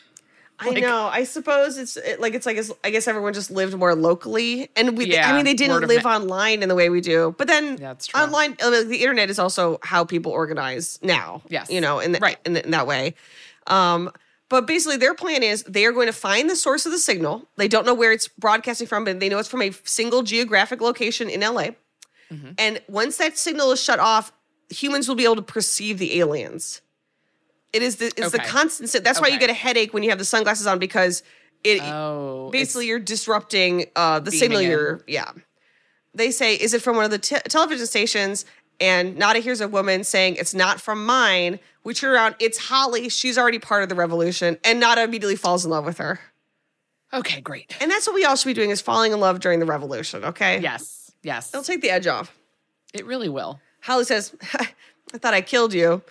I 0.59 0.71
know. 0.71 1.07
I 1.11 1.23
suppose 1.23 1.77
it's 1.77 1.97
it, 1.97 2.19
like 2.19 2.33
it's 2.33 2.45
like 2.45 2.57
it's, 2.57 2.71
I 2.83 2.89
guess 2.89 3.07
everyone 3.07 3.33
just 3.33 3.51
lived 3.51 3.75
more 3.75 3.93
locally, 3.95 4.69
and 4.75 4.97
we. 4.97 5.15
I 5.17 5.33
mean, 5.35 5.45
they 5.45 5.53
didn't 5.53 5.87
live 5.87 6.05
online 6.05 6.63
in 6.63 6.69
the 6.69 6.75
way 6.75 6.89
we 6.89 7.01
do. 7.01 7.35
But 7.37 7.47
then 7.47 7.73
Yeah, 7.73 7.89
that's 7.93 8.07
true. 8.07 8.19
online, 8.19 8.57
uh, 8.61 8.69
the 8.83 8.97
internet 9.01 9.29
is 9.29 9.37
also 9.39 9.77
how 9.83 10.03
people 10.03 10.31
organize 10.31 10.99
now. 11.03 11.41
Yes. 11.47 11.69
you 11.69 11.79
know, 11.81 11.99
in 11.99 12.11
the, 12.13 12.19
Right. 12.19 12.37
in, 12.45 12.57
in 12.57 12.71
that 12.71 12.87
way. 12.87 13.13
Um, 13.67 14.11
but 14.49 14.65
basically, 14.65 14.97
their 14.97 15.13
plan 15.13 15.43
is 15.43 15.63
they 15.63 15.85
are 15.85 15.91
going 15.91 16.07
to 16.07 16.13
find 16.13 16.49
the 16.49 16.55
source 16.55 16.85
of 16.85 16.91
the 16.91 16.99
signal. 16.99 17.47
They 17.57 17.67
don't 17.67 17.85
know 17.85 17.93
where 17.93 18.11
it's 18.11 18.27
broadcasting 18.27 18.87
from, 18.87 19.03
but 19.03 19.19
they 19.19 19.29
know 19.29 19.39
it's 19.39 19.49
from 19.49 19.61
a 19.61 19.71
single 19.83 20.23
geographic 20.23 20.79
location 20.81 21.29
in 21.29 21.41
LA. 21.41 21.71
Mm-hmm. 22.31 22.51
And 22.57 22.81
once 22.87 23.17
that 23.17 23.37
signal 23.37 23.71
is 23.71 23.83
shut 23.83 23.99
off, 23.99 24.31
humans 24.69 25.07
will 25.07 25.15
be 25.15 25.25
able 25.25 25.35
to 25.35 25.41
perceive 25.41 25.99
the 25.99 26.19
aliens. 26.19 26.81
It 27.73 27.81
is 27.81 27.97
the 27.97 28.07
it's 28.17 28.31
the 28.31 28.39
constant. 28.39 28.91
That's 29.03 29.19
why 29.21 29.27
you 29.27 29.39
get 29.39 29.49
a 29.49 29.53
headache 29.53 29.93
when 29.93 30.03
you 30.03 30.09
have 30.09 30.19
the 30.19 30.25
sunglasses 30.25 30.67
on 30.67 30.79
because 30.79 31.21
it 31.63 31.81
Oh, 31.83 32.49
basically 32.51 32.87
you're 32.87 32.99
disrupting 32.99 33.85
uh, 33.95 34.19
the 34.19 34.31
signal. 34.31 34.59
in. 34.61 34.69
You're 34.69 35.01
yeah. 35.07 35.31
They 36.13 36.31
say, 36.31 36.55
is 36.55 36.73
it 36.73 36.81
from 36.81 36.95
one 36.95 37.05
of 37.05 37.11
the 37.11 37.19
te- 37.19 37.39
television 37.49 37.85
stations? 37.85 38.45
And 38.79 39.17
Nada 39.17 39.39
hears 39.39 39.59
a 39.61 39.67
woman 39.67 40.03
saying, 40.03 40.35
it's 40.35 40.53
not 40.53 40.79
from 40.79 41.05
mine. 41.05 41.59
We 41.83 41.93
turn 41.95 42.13
around, 42.13 42.35
it's 42.39 42.57
Holly. 42.57 43.09
She's 43.09 43.37
already 43.37 43.57
part 43.59 43.81
of 43.83 43.89
the 43.89 43.95
revolution. 43.95 44.57
And 44.63 44.79
Nada 44.79 45.03
immediately 45.03 45.35
falls 45.35 45.65
in 45.65 45.71
love 45.71 45.83
with 45.85 45.97
her. 45.97 46.19
okay, 47.13 47.41
great. 47.41 47.75
And 47.81 47.89
that's 47.89 48.05
what 48.07 48.13
we 48.13 48.23
all 48.25 48.35
should 48.35 48.49
be 48.49 48.53
doing 48.53 48.69
is 48.69 48.81
falling 48.81 49.13
in 49.13 49.19
love 49.19 49.39
during 49.39 49.59
the 49.59 49.65
revolution, 49.65 50.23
okay? 50.25 50.59
Yes, 50.59 51.11
yes, 51.23 51.49
It'll 51.53 51.63
take 51.63 51.81
the 51.81 51.89
edge 51.89 52.05
off. 52.07 52.35
it 52.93 53.05
really 53.05 53.29
will. 53.29 53.59
Holly 53.81 54.03
says, 54.05 54.35
I 54.53 55.17
thought 55.17 55.33
I 55.33 55.41
killed 55.41 55.73
you. 55.73 56.01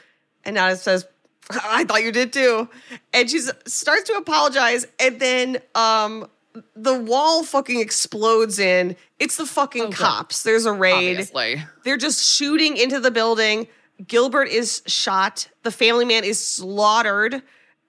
And 0.45 0.55
Nada 0.57 0.77
says, 0.77 1.07
I 1.51 1.85
thought 1.85 2.03
you 2.03 2.13
did 2.13 2.33
too. 2.33 2.69
And 3.13 3.31
she 3.31 3.41
starts 3.67 4.05
to 4.05 4.15
apologize. 4.15 4.87
And 4.99 5.21
then 5.21 5.59
um, 5.75 6.29
the 6.75 6.99
wall 6.99 7.45
fucking 7.45 7.81
explodes 7.81 8.59
in. 8.59 8.97
It's 9.19 9.37
the 9.37 9.47
fucking 9.47 9.83
Oh, 9.85 9.89
God. 9.91 9.97
cops. 9.97 10.43
There's 10.43 10.67
a 10.67 10.73
raid. 10.73 11.11
Obviously, 11.11 11.63
They're 11.85 11.97
just 11.97 12.25
shooting 12.25 12.77
into 12.77 12.99
the 13.01 13.11
building. 13.11 13.69
Gilbert 14.07 14.49
is 14.49 14.83
shot. 14.87 15.49
The 15.63 15.71
family 15.71 16.05
man 16.05 16.25
is 16.25 16.45
slaughtered. 16.45 17.43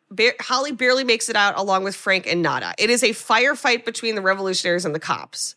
Ba- 0.09 0.33
Holly 0.39 0.71
barely 0.71 1.03
makes 1.03 1.27
it 1.27 1.35
out 1.35 1.57
along 1.57 1.83
with 1.83 1.95
Frank 1.95 2.27
and 2.27 2.41
Nada. 2.41 2.73
It 2.77 2.89
is 2.89 3.03
a 3.03 3.09
firefight 3.09 3.83
between 3.83 4.15
the 4.15 4.21
revolutionaries 4.21 4.85
and 4.85 4.95
the 4.95 4.99
cops. 5.01 5.55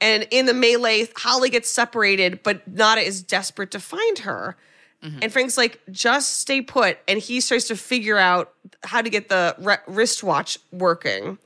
And 0.00 0.26
in 0.32 0.46
the 0.46 0.54
melee, 0.54 1.08
Holly 1.16 1.48
gets 1.50 1.70
separated, 1.70 2.42
but 2.42 2.66
Nada 2.66 3.00
is 3.02 3.22
desperate 3.22 3.70
to 3.70 3.78
find 3.78 4.18
her. 4.20 4.56
Mm-hmm. 5.04 5.18
And 5.22 5.32
Frank's 5.32 5.56
like, 5.58 5.80
just 5.90 6.38
stay 6.38 6.62
put. 6.62 6.98
And 7.06 7.18
he 7.18 7.40
starts 7.40 7.68
to 7.68 7.76
figure 7.76 8.16
out 8.16 8.52
how 8.82 9.02
to 9.02 9.10
get 9.10 9.28
the 9.28 9.54
re- 9.58 9.76
wristwatch 9.86 10.58
working 10.72 11.38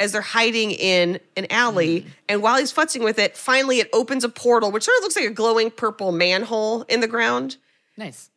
as 0.00 0.12
they're 0.12 0.20
hiding 0.20 0.70
in 0.72 1.18
an 1.36 1.46
alley. 1.50 2.00
Mm-hmm. 2.00 2.08
And 2.28 2.42
while 2.42 2.58
he's 2.58 2.72
futzing 2.72 3.02
with 3.02 3.18
it, 3.18 3.36
finally 3.36 3.80
it 3.80 3.88
opens 3.92 4.24
a 4.24 4.28
portal, 4.28 4.70
which 4.70 4.84
sort 4.84 4.96
of 4.98 5.02
looks 5.02 5.16
like 5.16 5.24
a 5.24 5.30
glowing 5.30 5.70
purple 5.70 6.12
manhole 6.12 6.82
in 6.82 7.00
the 7.00 7.08
ground. 7.08 7.56
nice. 7.96 8.30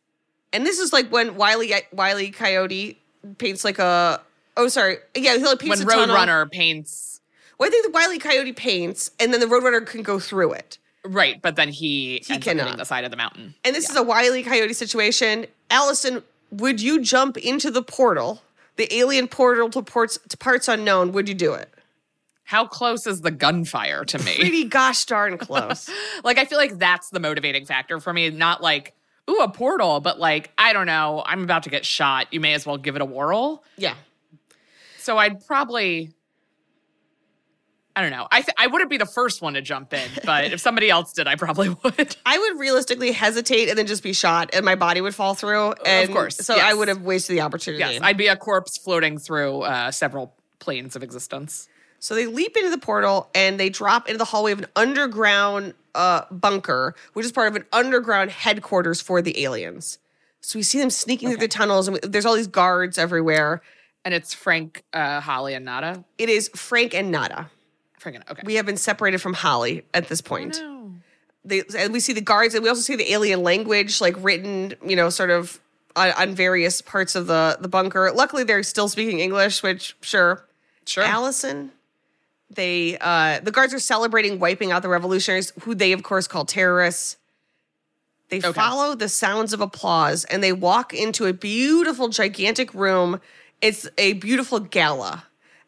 And 0.54 0.66
this 0.66 0.78
is 0.78 0.92
like 0.92 1.08
when 1.10 1.36
Wiley 1.36 1.72
Wiley 1.92 2.30
Coyote 2.30 2.98
paints 3.38 3.64
like 3.64 3.78
a 3.78 4.20
oh 4.58 4.68
sorry 4.68 4.98
yeah 5.16 5.36
he 5.36 5.44
like 5.44 5.58
paints 5.60 5.82
When 5.82 5.88
a 5.88 5.90
tunnel. 5.90 6.14
Roadrunner 6.14 6.50
paints, 6.50 7.22
Well, 7.58 7.68
I 7.68 7.70
think 7.70 7.86
the 7.86 7.90
Wiley 7.90 8.18
Coyote 8.18 8.52
paints, 8.52 9.10
and 9.18 9.32
then 9.32 9.40
the 9.40 9.46
Roadrunner 9.46 9.86
can 9.86 10.02
go 10.02 10.18
through 10.18 10.52
it. 10.52 10.76
Right, 11.04 11.40
but 11.42 11.56
then 11.56 11.68
he, 11.68 12.22
He 12.26 12.38
cannot. 12.38 12.64
hitting 12.64 12.78
the 12.78 12.84
side 12.84 13.04
of 13.04 13.10
the 13.10 13.16
mountain. 13.16 13.54
And 13.64 13.74
this 13.74 13.90
is 13.90 13.96
a 13.96 14.02
wily 14.02 14.42
Coyote 14.42 14.72
situation. 14.72 15.46
Alison, 15.70 16.22
would 16.50 16.80
you 16.80 17.00
jump 17.00 17.36
into 17.36 17.70
the 17.70 17.82
portal, 17.82 18.42
the 18.76 18.92
alien 18.94 19.26
portal 19.28 19.68
to 19.70 19.82
ports 19.82 20.18
to 20.28 20.36
parts 20.36 20.68
unknown? 20.68 21.12
Would 21.12 21.28
you 21.28 21.34
do 21.34 21.54
it? 21.54 21.68
How 22.44 22.66
close 22.66 23.06
is 23.06 23.22
the 23.22 23.30
gunfire 23.30 24.04
to 24.04 24.18
me? 24.18 24.36
Pretty 24.36 24.64
gosh 24.68 25.04
darn 25.06 25.38
close. 25.38 25.88
like 26.24 26.38
I 26.38 26.44
feel 26.44 26.58
like 26.58 26.78
that's 26.78 27.10
the 27.10 27.18
motivating 27.20 27.64
factor 27.66 27.98
for 27.98 28.12
me. 28.12 28.30
Not 28.30 28.62
like, 28.62 28.94
ooh, 29.30 29.38
a 29.40 29.48
portal, 29.50 30.00
but 30.00 30.20
like, 30.20 30.50
I 30.58 30.72
don't 30.72 30.86
know, 30.86 31.22
I'm 31.26 31.42
about 31.42 31.62
to 31.64 31.70
get 31.70 31.84
shot. 31.84 32.26
You 32.32 32.40
may 32.40 32.52
as 32.54 32.64
well 32.66 32.76
give 32.76 32.94
it 32.94 33.02
a 33.02 33.06
whirl. 33.06 33.64
yeah. 33.76 33.94
So 34.98 35.18
I'd 35.18 35.44
probably 35.46 36.12
I 37.94 38.00
don't 38.02 38.10
know. 38.10 38.26
I 38.30 38.40
th- 38.40 38.54
I 38.58 38.68
wouldn't 38.68 38.88
be 38.90 38.96
the 38.96 39.04
first 39.06 39.42
one 39.42 39.52
to 39.54 39.60
jump 39.60 39.92
in, 39.92 40.08
but 40.24 40.52
if 40.52 40.60
somebody 40.60 40.88
else 40.88 41.12
did, 41.12 41.26
I 41.26 41.36
probably 41.36 41.68
would. 41.82 42.16
I 42.24 42.38
would 42.38 42.58
realistically 42.58 43.12
hesitate 43.12 43.68
and 43.68 43.76
then 43.76 43.86
just 43.86 44.02
be 44.02 44.12
shot, 44.14 44.50
and 44.54 44.64
my 44.64 44.74
body 44.76 45.00
would 45.02 45.14
fall 45.14 45.34
through. 45.34 45.72
And 45.84 46.08
of 46.08 46.14
course, 46.14 46.36
So 46.38 46.54
I 46.58 46.72
would 46.72 46.88
have 46.88 47.02
wasted 47.02 47.36
the 47.36 47.42
opportunity. 47.42 47.80
yes, 47.80 48.00
I'd 48.02 48.16
be 48.16 48.28
a 48.28 48.36
corpse 48.36 48.78
floating 48.78 49.18
through 49.18 49.62
uh, 49.62 49.90
several 49.90 50.34
planes 50.58 50.96
of 50.96 51.02
existence. 51.02 51.68
So 51.98 52.14
they 52.14 52.26
leap 52.26 52.56
into 52.56 52.70
the 52.70 52.78
portal 52.78 53.28
and 53.34 53.60
they 53.60 53.68
drop 53.68 54.08
into 54.08 54.18
the 54.18 54.24
hallway 54.24 54.50
of 54.52 54.58
an 54.58 54.66
underground 54.74 55.74
uh, 55.94 56.22
bunker, 56.32 56.94
which 57.12 57.24
is 57.26 57.30
part 57.30 57.48
of 57.48 57.56
an 57.56 57.64
underground 57.72 58.30
headquarters 58.30 59.00
for 59.00 59.22
the 59.22 59.42
aliens. 59.44 59.98
So 60.40 60.58
we 60.58 60.62
see 60.64 60.78
them 60.80 60.90
sneaking 60.90 61.28
through 61.28 61.38
the 61.38 61.46
tunnels, 61.48 61.86
and 61.88 61.98
there's 62.02 62.24
all 62.26 62.34
these 62.34 62.46
guards 62.48 62.96
everywhere. 62.98 63.60
And 64.04 64.12
it's 64.14 64.34
Frank, 64.34 64.82
uh, 64.92 65.20
Holly, 65.20 65.54
and 65.54 65.64
Nada. 65.64 66.02
It 66.18 66.28
is 66.28 66.48
Frank 66.56 66.92
and 66.94 67.12
Nada. 67.12 67.50
And 68.04 68.24
okay. 68.30 68.42
We 68.44 68.54
have 68.56 68.66
been 68.66 68.76
separated 68.76 69.18
from 69.18 69.34
Holly 69.34 69.84
at 69.94 70.08
this 70.08 70.20
point. 70.20 70.58
no. 70.60 70.92
They, 71.44 71.62
and 71.76 71.92
we 71.92 71.98
see 71.98 72.12
the 72.12 72.20
guards, 72.20 72.54
and 72.54 72.62
we 72.62 72.68
also 72.68 72.82
see 72.82 72.94
the 72.94 73.12
alien 73.12 73.42
language, 73.42 74.00
like 74.00 74.14
written, 74.18 74.74
you 74.86 74.94
know, 74.94 75.10
sort 75.10 75.30
of 75.30 75.60
on, 75.96 76.12
on 76.12 76.34
various 76.36 76.80
parts 76.80 77.16
of 77.16 77.26
the 77.26 77.58
the 77.60 77.66
bunker. 77.68 78.12
Luckily, 78.12 78.44
they're 78.44 78.62
still 78.62 78.88
speaking 78.88 79.18
English, 79.20 79.62
which 79.62 79.96
sure. 80.02 80.44
Sure. 80.86 81.02
Alison. 81.04 81.72
They 82.50 82.96
uh 83.00 83.40
the 83.40 83.50
guards 83.50 83.72
are 83.74 83.78
celebrating 83.80 84.38
wiping 84.38 84.70
out 84.72 84.82
the 84.82 84.88
revolutionaries, 84.88 85.52
who 85.62 85.74
they 85.74 85.92
of 85.92 86.02
course 86.04 86.28
call 86.28 86.44
terrorists. 86.44 87.16
They 88.28 88.38
Okay. 88.38 88.52
follow 88.52 88.94
the 88.94 89.08
sounds 89.08 89.52
of 89.52 89.60
applause 89.60 90.24
and 90.26 90.42
they 90.44 90.52
walk 90.52 90.94
into 90.94 91.26
a 91.26 91.32
beautiful, 91.32 92.08
gigantic 92.08 92.72
room. 92.72 93.20
It's 93.60 93.88
a 93.98 94.12
beautiful 94.14 94.60
gala. 94.60 95.24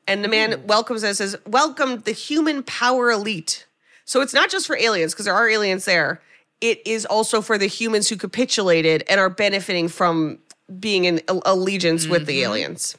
And 0.07 0.25
the 0.25 0.29
man 0.29 0.53
mm-hmm. 0.53 0.67
welcomes 0.67 1.03
us 1.05 1.19
says, 1.19 1.37
Welcome 1.47 2.01
the 2.01 2.13
human 2.13 2.63
power 2.63 3.11
elite. 3.11 3.67
So 4.05 4.21
it's 4.21 4.35
not 4.35 4.51
just 4.51 4.67
for 4.67 4.77
aliens, 4.77 5.15
because 5.15 5.25
there 5.25 5.35
are 5.35 5.49
aliens 5.49 5.87
there. 5.87 6.21
It 6.61 6.87
is 6.87 7.07
also 7.07 7.41
for 7.41 7.59
the 7.59 7.67
humans 7.67 8.09
who 8.09 8.17
capitulated 8.17 9.03
and 9.09 9.19
are 9.19 9.31
benefiting 9.31 9.89
from 9.89 10.39
being 10.79 11.05
in 11.05 11.21
allegiance 11.29 12.07
with 12.07 12.27
the 12.27 12.41
mm-hmm. 12.41 12.53
aliens. 12.53 12.97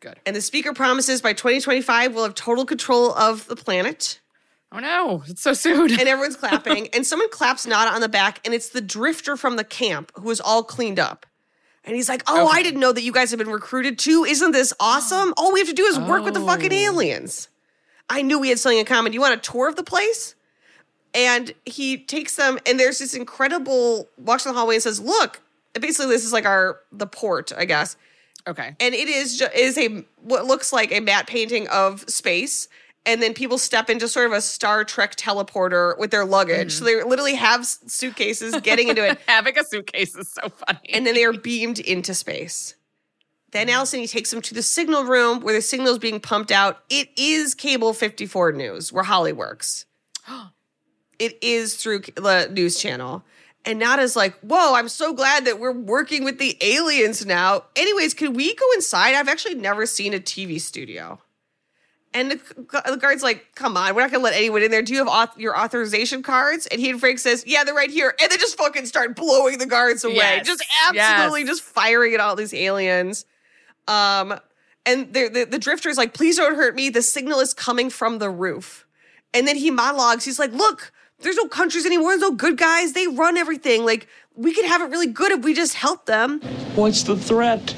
Good. 0.00 0.18
And 0.24 0.34
the 0.34 0.40
speaker 0.40 0.72
promises 0.72 1.20
by 1.20 1.34
2025 1.34 2.14
we'll 2.14 2.24
have 2.24 2.34
total 2.34 2.64
control 2.64 3.14
of 3.14 3.46
the 3.48 3.56
planet. 3.56 4.20
Oh 4.72 4.78
no, 4.78 5.22
it's 5.26 5.42
so 5.42 5.52
soon. 5.52 5.90
And 5.90 6.02
everyone's 6.02 6.36
clapping. 6.38 6.88
and 6.88 7.06
someone 7.06 7.28
claps 7.30 7.66
Nada 7.66 7.90
on 7.90 8.00
the 8.00 8.08
back, 8.08 8.40
and 8.44 8.54
it's 8.54 8.70
the 8.70 8.80
drifter 8.80 9.36
from 9.36 9.56
the 9.56 9.64
camp 9.64 10.12
who 10.14 10.30
is 10.30 10.40
all 10.40 10.62
cleaned 10.62 10.98
up. 10.98 11.26
And 11.84 11.96
he's 11.96 12.08
like, 12.08 12.22
Oh, 12.26 12.46
I 12.46 12.62
didn't 12.62 12.80
know 12.80 12.92
that 12.92 13.02
you 13.02 13.12
guys 13.12 13.30
have 13.30 13.38
been 13.38 13.48
recruited 13.48 13.98
too. 13.98 14.24
Isn't 14.24 14.52
this 14.52 14.72
awesome? 14.78 15.32
All 15.36 15.52
we 15.52 15.60
have 15.60 15.68
to 15.68 15.74
do 15.74 15.84
is 15.84 15.98
work 15.98 16.24
with 16.24 16.34
the 16.34 16.40
fucking 16.40 16.72
Oh. 16.72 16.76
aliens. 16.76 17.48
I 18.08 18.22
knew 18.22 18.38
we 18.38 18.48
had 18.50 18.58
something 18.58 18.78
in 18.78 18.84
common. 18.84 19.12
Do 19.12 19.14
you 19.16 19.20
want 19.20 19.34
a 19.34 19.50
tour 19.50 19.68
of 19.68 19.76
the 19.76 19.84
place? 19.84 20.34
And 21.14 21.52
he 21.66 21.96
takes 21.96 22.36
them, 22.36 22.58
and 22.66 22.78
there's 22.78 22.98
this 22.98 23.14
incredible 23.14 24.08
walks 24.16 24.46
in 24.46 24.52
the 24.52 24.58
hallway 24.58 24.74
and 24.76 24.82
says, 24.82 25.00
Look, 25.00 25.40
basically, 25.74 26.06
this 26.12 26.24
is 26.24 26.32
like 26.32 26.44
our 26.46 26.80
the 26.92 27.06
port, 27.06 27.50
I 27.56 27.64
guess 27.64 27.96
okay. 28.48 28.74
and 28.80 28.94
it 28.94 29.08
is 29.08 29.38
ju- 29.38 29.48
is 29.54 29.76
a 29.78 30.04
what 30.22 30.46
looks 30.46 30.72
like 30.72 30.92
a 30.92 31.00
matte 31.00 31.26
painting 31.26 31.66
of 31.68 32.08
space 32.08 32.68
and 33.06 33.22
then 33.22 33.32
people 33.32 33.56
step 33.58 33.88
into 33.88 34.06
sort 34.08 34.26
of 34.26 34.32
a 34.32 34.40
star 34.40 34.84
trek 34.84 35.16
teleporter 35.16 35.98
with 35.98 36.10
their 36.10 36.24
luggage 36.24 36.72
so 36.72 36.84
they 36.84 37.02
literally 37.02 37.34
have 37.34 37.64
suitcases 37.66 38.58
getting 38.60 38.88
into 38.88 39.04
it 39.06 39.18
Having 39.28 39.58
a 39.58 39.64
suitcase 39.64 40.14
is 40.14 40.30
so 40.32 40.48
funny. 40.50 40.80
and 40.92 41.06
then 41.06 41.14
they 41.14 41.24
are 41.24 41.32
beamed 41.32 41.78
into 41.78 42.14
space 42.14 42.74
then 43.52 43.68
alison 43.68 44.00
he 44.00 44.06
takes 44.06 44.30
them 44.30 44.42
to 44.42 44.54
the 44.54 44.62
signal 44.62 45.04
room 45.04 45.40
where 45.40 45.54
the 45.54 45.62
signal 45.62 45.92
is 45.92 45.98
being 45.98 46.20
pumped 46.20 46.52
out 46.52 46.78
it 46.90 47.08
is 47.16 47.54
cable 47.54 47.92
54 47.92 48.52
news 48.52 48.92
where 48.92 49.04
holly 49.04 49.32
works 49.32 49.86
it 51.18 51.38
is 51.42 51.76
through 51.76 52.00
the 52.16 52.48
news 52.52 52.78
channel 52.80 53.24
And 53.66 53.78
Nada's 53.78 54.16
like, 54.16 54.38
whoa, 54.40 54.72
I'm 54.74 54.88
so 54.88 55.12
glad 55.12 55.44
that 55.44 55.60
we're 55.60 55.70
working 55.70 56.24
with 56.24 56.38
the 56.38 56.56
aliens 56.62 57.26
now. 57.26 57.64
Anyways, 57.76 58.14
can 58.14 58.32
we 58.32 58.54
go 58.54 58.64
inside? 58.72 59.14
I've 59.14 59.28
actually 59.28 59.56
never 59.56 59.84
seen 59.84 60.14
a 60.14 60.18
TV 60.18 60.58
studio. 60.58 61.18
And 62.12 62.32
the, 62.32 62.40
the 62.90 62.96
guard's 62.96 63.22
like, 63.22 63.46
come 63.54 63.76
on, 63.76 63.94
we're 63.94 64.00
not 64.00 64.10
gonna 64.10 64.24
let 64.24 64.34
anyone 64.34 64.62
in 64.62 64.70
there. 64.72 64.82
Do 64.82 64.92
you 64.92 64.98
have 64.98 65.06
auth- 65.06 65.38
your 65.38 65.56
authorization 65.56 66.22
cards? 66.24 66.66
And 66.66 66.80
he 66.80 66.90
and 66.90 66.98
Frank 66.98 67.20
says, 67.20 67.44
yeah, 67.46 67.62
they're 67.62 67.72
right 67.74 67.90
here. 67.90 68.14
And 68.20 68.30
they 68.30 68.36
just 68.36 68.58
fucking 68.58 68.86
start 68.86 69.14
blowing 69.14 69.58
the 69.58 69.66
guards 69.66 70.02
away. 70.02 70.14
Yes. 70.16 70.46
Just 70.46 70.64
absolutely 70.88 71.42
Yes. 71.42 71.48
just 71.50 71.62
firing 71.62 72.12
at 72.14 72.18
all 72.20 72.34
these 72.34 72.52
aliens. 72.52 73.26
Um, 73.86 74.34
and 74.86 75.12
the, 75.12 75.28
the, 75.28 75.44
the 75.44 75.58
drifter's 75.58 75.96
like, 75.96 76.12
please 76.14 76.36
don't 76.36 76.56
hurt 76.56 76.74
me. 76.74 76.88
The 76.90 77.02
signal 77.02 77.38
is 77.40 77.54
coming 77.54 77.90
from 77.90 78.18
the 78.18 78.28
roof. 78.30 78.86
And 79.32 79.46
then 79.46 79.54
he 79.56 79.70
monologues. 79.70 80.24
He's 80.24 80.38
like, 80.40 80.52
look, 80.52 80.90
there's 81.20 81.36
no 81.36 81.46
countries 81.46 81.86
anymore. 81.86 82.10
There's 82.10 82.22
no 82.22 82.32
good 82.32 82.56
guys. 82.56 82.92
They 82.92 83.06
run 83.06 83.36
everything. 83.36 83.84
Like, 83.84 84.08
we 84.34 84.52
could 84.54 84.64
have 84.64 84.80
it 84.80 84.86
really 84.86 85.06
good 85.06 85.30
if 85.32 85.44
we 85.44 85.54
just 85.54 85.74
help 85.74 86.06
them. 86.06 86.40
What's 86.74 87.02
the 87.02 87.16
threat? 87.16 87.74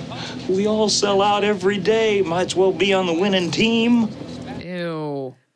We 0.49 0.67
all 0.67 0.89
sell 0.89 1.21
out 1.21 1.45
every 1.45 1.79
day. 1.79 2.23
Might 2.23 2.47
as 2.47 2.57
well 2.57 2.73
be 2.73 2.93
on 2.93 3.07
the 3.07 3.15
winning 3.15 3.51
team. 3.51 4.09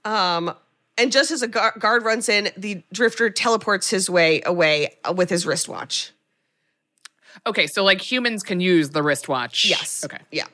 Um, 0.07 0.55
and 0.97 1.13
just 1.13 1.31
as 1.31 1.43
a 1.43 1.49
guard 1.49 2.05
runs 2.05 2.29
in, 2.29 2.51
the 2.57 2.83
drifter 2.93 3.29
teleports 3.29 3.91
his 3.91 4.09
way 4.09 4.41
away 4.47 4.97
uh, 5.05 5.13
with 5.13 5.29
his 5.29 5.45
wristwatch. 5.45 6.13
Okay, 7.47 7.67
so 7.67 7.85
like 7.85 8.01
humans 8.01 8.43
can 8.43 8.61
use 8.61 8.91
the 8.91 9.03
wristwatch. 9.03 9.69
Yes. 9.69 10.05
Okay. 10.05 10.19
Yeah. 10.31 10.47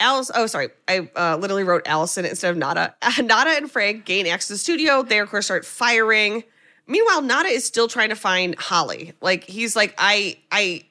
Alice, 0.00 0.30
oh, 0.34 0.46
sorry. 0.46 0.70
I 0.88 1.10
uh, 1.14 1.36
literally 1.36 1.64
wrote 1.64 1.82
Alison 1.86 2.24
instead 2.24 2.50
of 2.50 2.56
Nada. 2.56 2.94
Nada 3.18 3.50
and 3.50 3.70
Frank 3.70 4.04
gain 4.04 4.26
access 4.26 4.48
to 4.48 4.52
the 4.54 4.58
studio. 4.58 5.02
They, 5.02 5.18
of 5.18 5.30
course, 5.30 5.46
start 5.46 5.64
firing. 5.66 6.44
Meanwhile, 6.86 7.22
Nada 7.22 7.48
is 7.48 7.64
still 7.64 7.86
trying 7.86 8.08
to 8.08 8.16
find 8.16 8.54
Holly. 8.56 9.12
Like, 9.20 9.44
he's 9.44 9.76
like, 9.76 9.94
I, 9.98 10.38
I, 10.50 10.84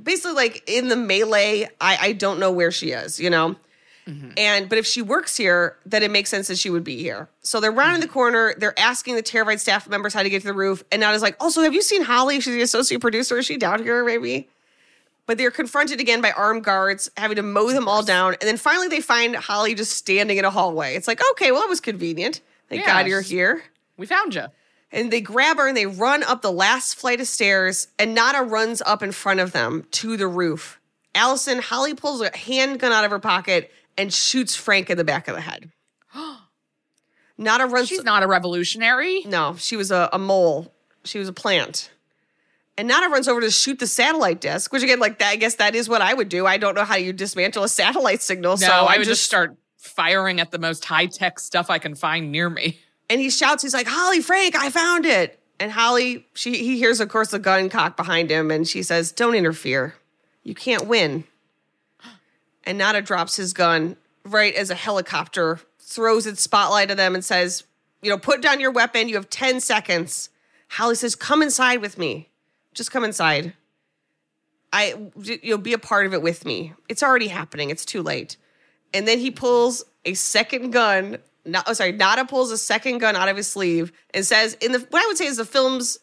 basically, 0.00 0.32
like, 0.32 0.64
in 0.66 0.88
the 0.88 0.96
melee, 0.96 1.68
I, 1.80 1.98
I 2.00 2.12
don't 2.12 2.40
know 2.40 2.50
where 2.50 2.72
she 2.72 2.90
is, 2.90 3.20
you 3.20 3.30
know? 3.30 3.56
Mm-hmm. 4.08 4.30
And, 4.36 4.68
but 4.68 4.78
if 4.78 4.86
she 4.86 5.02
works 5.02 5.36
here, 5.36 5.76
then 5.84 6.02
it 6.02 6.10
makes 6.10 6.30
sense 6.30 6.48
that 6.48 6.58
she 6.58 6.70
would 6.70 6.84
be 6.84 6.96
here. 6.96 7.28
So 7.42 7.60
they're 7.60 7.70
rounding 7.70 8.00
the 8.00 8.06
mm-hmm. 8.06 8.14
corner. 8.14 8.54
They're 8.56 8.78
asking 8.78 9.16
the 9.16 9.22
terrified 9.22 9.60
staff 9.60 9.88
members 9.88 10.14
how 10.14 10.22
to 10.22 10.30
get 10.30 10.40
to 10.40 10.48
the 10.48 10.54
roof. 10.54 10.82
And 10.90 11.00
Nada's 11.00 11.22
like, 11.22 11.36
also, 11.40 11.62
have 11.62 11.74
you 11.74 11.82
seen 11.82 12.02
Holly? 12.02 12.40
She's 12.40 12.54
the 12.54 12.62
associate 12.62 13.00
producer. 13.00 13.36
Is 13.38 13.46
she 13.46 13.56
down 13.56 13.82
here, 13.82 14.04
maybe? 14.04 14.48
but 15.28 15.36
they're 15.36 15.50
confronted 15.50 16.00
again 16.00 16.22
by 16.22 16.32
armed 16.32 16.64
guards 16.64 17.10
having 17.16 17.36
to 17.36 17.42
mow 17.42 17.70
them 17.70 17.86
all 17.86 18.02
down 18.02 18.32
and 18.40 18.48
then 18.48 18.56
finally 18.56 18.88
they 18.88 19.00
find 19.00 19.36
holly 19.36 19.74
just 19.74 19.92
standing 19.92 20.38
in 20.38 20.44
a 20.44 20.50
hallway 20.50 20.96
it's 20.96 21.06
like 21.06 21.20
okay 21.32 21.52
well 21.52 21.62
it 21.62 21.68
was 21.68 21.80
convenient 21.80 22.40
thank 22.68 22.80
Yeah, 22.80 22.98
god 22.98 23.06
you're 23.06 23.20
here 23.20 23.62
We 23.96 24.06
found 24.06 24.34
you. 24.34 24.46
and 24.90 25.12
they 25.12 25.20
grab 25.20 25.58
her 25.58 25.68
and 25.68 25.76
they 25.76 25.86
run 25.86 26.24
up 26.24 26.42
the 26.42 26.50
last 26.50 26.94
flight 26.96 27.20
of 27.20 27.28
stairs 27.28 27.88
and 27.98 28.14
nada 28.14 28.42
runs 28.42 28.82
up 28.82 29.02
in 29.02 29.12
front 29.12 29.38
of 29.38 29.52
them 29.52 29.86
to 29.92 30.16
the 30.16 30.26
roof 30.26 30.80
alison 31.14 31.60
holly 31.60 31.94
pulls 31.94 32.20
a 32.22 32.36
handgun 32.36 32.90
out 32.90 33.04
of 33.04 33.10
her 33.10 33.20
pocket 33.20 33.70
and 33.98 34.14
shoots 34.14 34.56
frank 34.56 34.88
in 34.88 34.96
the 34.96 35.04
back 35.04 35.28
of 35.28 35.34
the 35.34 35.42
head 35.42 35.70
nada 37.36 37.66
runs 37.66 37.88
She's 37.88 38.04
not 38.04 38.22
a 38.22 38.26
revolutionary. 38.26 39.22
no, 39.26 39.56
she 39.58 39.76
was 39.76 39.90
a, 39.90 40.08
a 40.12 40.18
mole. 40.18 40.72
She 41.04 41.18
was 41.18 41.28
a 41.28 41.32
plant. 41.32 41.90
And 42.76 42.86
Nada 42.86 43.08
runs 43.08 43.26
over 43.26 43.40
to 43.40 43.50
shoot 43.50 43.80
the 43.80 43.88
satellite 43.88 44.40
disc, 44.40 44.72
which 44.72 44.84
again, 44.84 45.00
like 45.00 45.18
that, 45.18 45.30
I 45.30 45.36
guess 45.36 45.56
that 45.56 45.74
is 45.74 45.88
what 45.88 46.00
I 46.00 46.14
would 46.14 46.28
do. 46.28 46.46
I 46.46 46.58
don't 46.58 46.76
know 46.76 46.84
how 46.84 46.94
you 46.94 47.12
dismantle 47.12 47.64
a 47.64 47.68
satellite 47.68 48.22
signal. 48.22 48.52
No, 48.52 48.66
so 48.68 48.72
I 48.72 48.98
would 48.98 49.06
just 49.06 49.24
start 49.24 49.56
firing 49.78 50.40
at 50.40 50.52
the 50.52 50.60
most 50.60 50.84
high 50.84 51.06
tech 51.06 51.40
stuff 51.40 51.70
I 51.70 51.78
can 51.78 51.96
find 51.96 52.30
near 52.30 52.48
me. 52.48 52.78
And 53.10 53.20
he 53.20 53.30
shouts, 53.30 53.64
he's 53.64 53.74
like, 53.74 53.88
Holly, 53.88 54.20
Frank, 54.20 54.54
I 54.54 54.70
found 54.70 55.06
it. 55.06 55.40
And 55.58 55.72
Holly, 55.72 56.24
she 56.34 56.56
he 56.58 56.78
hears, 56.78 57.00
of 57.00 57.08
course, 57.08 57.30
the 57.32 57.40
gun 57.40 57.68
cock 57.68 57.96
behind 57.96 58.30
him, 58.30 58.52
and 58.52 58.68
she 58.68 58.84
says, 58.84 59.10
Don't 59.10 59.34
interfere. 59.34 59.94
You 60.44 60.54
can't 60.54 60.86
win. 60.86 61.24
And 62.68 62.76
Nada 62.76 63.00
drops 63.00 63.36
his 63.36 63.54
gun 63.54 63.96
right 64.26 64.54
as 64.54 64.68
a 64.68 64.74
helicopter 64.74 65.58
throws 65.80 66.26
its 66.26 66.42
spotlight 66.42 66.90
at 66.90 66.98
them 66.98 67.14
and 67.14 67.24
says, 67.24 67.64
You 68.02 68.10
know, 68.10 68.18
put 68.18 68.42
down 68.42 68.60
your 68.60 68.70
weapon. 68.70 69.08
You 69.08 69.14
have 69.14 69.30
10 69.30 69.60
seconds. 69.60 70.28
Holly 70.68 70.94
says, 70.94 71.14
Come 71.14 71.40
inside 71.40 71.80
with 71.80 71.96
me. 71.96 72.28
Just 72.74 72.90
come 72.90 73.04
inside. 73.04 73.54
I 74.70 75.10
you'll 75.42 75.56
be 75.56 75.72
a 75.72 75.78
part 75.78 76.04
of 76.04 76.12
it 76.12 76.20
with 76.20 76.44
me. 76.44 76.74
It's 76.90 77.02
already 77.02 77.28
happening. 77.28 77.70
It's 77.70 77.86
too 77.86 78.02
late. 78.02 78.36
And 78.92 79.08
then 79.08 79.18
he 79.18 79.30
pulls 79.30 79.82
a 80.04 80.12
second 80.12 80.70
gun. 80.70 81.16
Not, 81.46 81.64
oh, 81.68 81.72
sorry, 81.72 81.92
Nada 81.92 82.26
pulls 82.26 82.50
a 82.50 82.58
second 82.58 82.98
gun 82.98 83.16
out 83.16 83.30
of 83.30 83.36
his 83.38 83.48
sleeve 83.48 83.92
and 84.12 84.26
says, 84.26 84.58
in 84.60 84.72
the 84.72 84.80
what 84.90 85.02
I 85.02 85.06
would 85.06 85.16
say 85.16 85.24
is 85.24 85.38
the 85.38 85.46
film's 85.46 86.00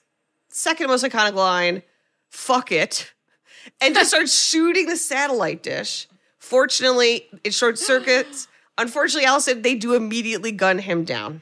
second 0.49 0.87
most 0.87 1.05
iconic 1.05 1.35
line, 1.35 1.83
"Fuck 2.29 2.71
it," 2.71 3.13
and 3.79 3.93
just 3.93 4.09
starts 4.09 4.35
shooting 4.47 4.87
the 4.87 4.97
satellite 4.97 5.61
dish. 5.61 6.07
Fortunately, 6.45 7.27
it 7.43 7.53
short 7.53 7.79
circuits. 7.91 8.47
Unfortunately, 8.77 9.25
Alison, 9.25 9.61
they 9.61 9.75
do 9.75 9.95
immediately 9.95 10.51
gun 10.51 10.79
him 10.79 11.03
down. 11.03 11.41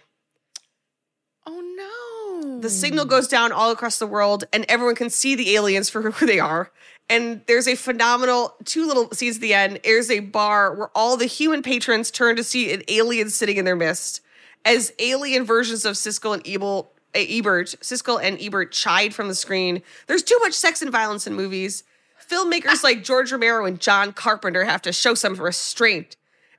Oh 1.46 2.42
no. 2.42 2.60
The 2.62 2.70
signal 2.70 3.06
goes 3.06 3.28
down 3.28 3.52
all 3.52 3.72
across 3.72 4.00
the 4.00 4.08
world, 4.08 4.46
and 4.54 4.66
everyone 4.70 4.96
can 4.96 5.10
see 5.10 5.36
the 5.36 5.56
aliens 5.56 5.90
for 5.90 6.02
who 6.12 6.26
they 6.26 6.40
are. 6.40 6.72
And 7.10 7.42
there's 7.48 7.68
a 7.68 7.76
phenomenal 7.76 8.56
two 8.64 8.88
little 8.88 9.12
scenes 9.12 9.36
at 9.36 9.42
the 9.42 9.54
end. 9.54 9.82
There's 9.84 10.10
a 10.10 10.22
bar 10.22 10.74
where 10.74 10.90
all 10.96 11.18
the 11.18 11.26
human 11.26 11.62
patrons 11.62 12.10
turn 12.10 12.38
to 12.38 12.44
see 12.44 12.74
an 12.74 12.84
alien 12.88 13.30
sitting 13.30 13.58
in 13.58 13.66
their 13.66 13.76
midst, 13.76 14.22
as 14.64 14.94
alien 15.00 15.44
versions 15.44 15.84
of 15.84 15.96
Siskel 15.96 16.34
and 16.34 16.48
Ebel, 16.48 16.94
uh, 17.14 17.20
Ebert, 17.20 17.76
Siskel 17.82 18.24
and 18.24 18.42
Ebert 18.42 18.72
chide 18.72 19.14
from 19.14 19.28
the 19.28 19.36
screen. 19.36 19.82
There's 20.08 20.24
too 20.24 20.40
much 20.40 20.54
sex 20.54 20.82
and 20.82 20.92
violence 20.92 21.28
in 21.28 21.34
movies. 21.34 21.84
Filmmakers 22.34 22.84
like 22.84 23.04
George 23.04 23.32
Romero 23.32 23.66
and 23.66 23.80
John 23.80 24.14
Carpenter 24.14 24.64
have 24.64 24.82
to 24.84 24.92
show 24.92 25.14
some 25.14 25.36
restraint. 25.36 26.16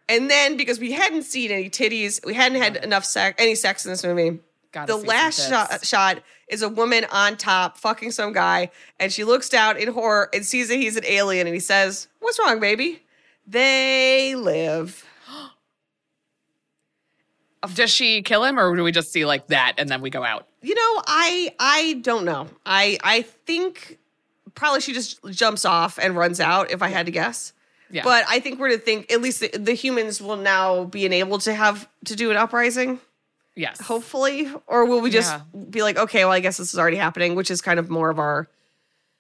And 0.09 0.31
then 0.31 0.57
because 0.57 0.79
we 0.79 0.93
hadn't 0.93 1.23
seen 1.23 1.51
any 1.51 1.71
titties, 1.71 2.25
we 2.25 2.35
hadn't 2.35 2.61
had 2.61 2.77
enough 2.77 3.05
sex, 3.05 3.43
any 3.43 3.55
sex 3.55 3.85
in 3.85 3.91
this 3.91 4.05
movie. 4.05 4.41
Gotta 4.73 4.93
the 4.93 4.99
last 4.99 5.49
shot, 5.49 5.85
shot 5.85 6.23
is 6.49 6.63
a 6.63 6.69
woman 6.69 7.07
on 7.11 7.37
top 7.37 7.79
fucking 7.79 8.11
some 8.11 8.33
guy, 8.33 8.71
and 8.99 9.13
she 9.13 9.25
looks 9.25 9.49
down 9.49 9.77
in 9.77 9.89
horror 9.89 10.29
and 10.35 10.45
sees 10.45 10.69
that 10.69 10.77
he's 10.77 10.97
an 10.97 11.05
alien, 11.07 11.47
and 11.47 11.55
he 11.55 11.61
says, 11.61 12.09
"What's 12.19 12.39
wrong, 12.41 12.59
baby?" 12.59 13.01
They 13.47 14.35
live. 14.35 15.05
Does 17.75 17.91
she 17.91 18.23
kill 18.23 18.45
him 18.45 18.59
or 18.59 18.75
do 18.75 18.83
we 18.83 18.93
just 18.93 19.13
see 19.13 19.25
like 19.25 19.47
that 19.49 19.75
and 19.79 19.89
then 19.89 20.01
we 20.01 20.11
go 20.11 20.25
out? 20.25 20.49
You 20.61 20.75
know, 20.75 21.03
I 21.07 21.55
I 21.59 22.01
don't 22.03 22.25
know. 22.25 22.49
I 22.67 22.99
I 23.03 23.23
think 23.23 23.99
probably 24.55 24.81
she 24.81 24.93
just 24.93 25.23
jumps 25.31 25.65
off 25.65 25.99
and 25.99 26.17
runs 26.17 26.41
out. 26.41 26.71
If 26.71 26.83
I 26.83 26.89
had 26.89 27.07
to 27.07 27.13
guess. 27.13 27.53
Yeah. 27.91 28.03
But 28.05 28.25
I 28.29 28.41
think 28.41 28.59
we're 28.59 28.71
to 28.71 28.79
think 28.79 29.13
at 29.13 29.21
least 29.21 29.41
the, 29.41 29.49
the 29.57 29.75
humans 29.75 30.21
will 30.21 30.37
now 30.39 30.85
be 30.85 31.05
enabled 31.07 31.43
to 31.43 31.55
have 31.55 31.89
to 32.07 32.17
do 32.17 32.31
an 32.31 32.37
uprising. 32.37 32.99
yes. 33.57 33.81
hopefully 33.81 34.51
or 34.67 34.85
will 34.87 35.01
we 35.01 35.11
just 35.11 35.31
Yeah. 35.33 35.41
be 35.71 35.83
like 35.83 35.97
okay 35.97 36.25
well 36.25 36.33
i 36.33 36.41
guess 36.41 36.57
this 36.57 36.73
is 36.75 36.79
already 36.79 36.97
happening 36.97 37.37
which 37.37 37.51
is 37.53 37.61
kind 37.61 37.79
of 37.79 37.89
more 37.89 38.11
of 38.11 38.19
our 38.19 38.49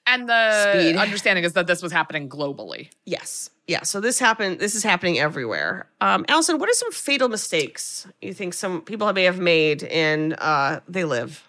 And 0.07 0.29
the 0.29 0.73
Speed. 0.73 0.97
understanding 0.97 1.45
is 1.45 1.53
that 1.53 1.67
this 1.69 1.83
was 1.83 1.93
happening 1.93 2.29
globally. 2.29 2.89
yes 3.05 3.51
yeah 3.69 3.83
so 3.85 4.01
this 4.01 4.19
happened 4.19 4.59
this 4.59 4.75
is 4.75 4.83
happening 4.83 5.21
everywhere 5.21 5.87
um 6.01 6.25
alison 6.29 6.59
what 6.59 6.69
are 6.69 6.73
some 6.75 6.91
fatal 6.91 7.29
mistakes 7.29 8.09
you 8.21 8.35
think 8.35 8.55
some 8.55 8.81
people 8.83 9.13
may 9.13 9.23
have 9.25 9.39
made 9.39 9.85
in 9.85 10.33
uh 10.39 10.81
they 10.89 11.05
live 11.05 11.49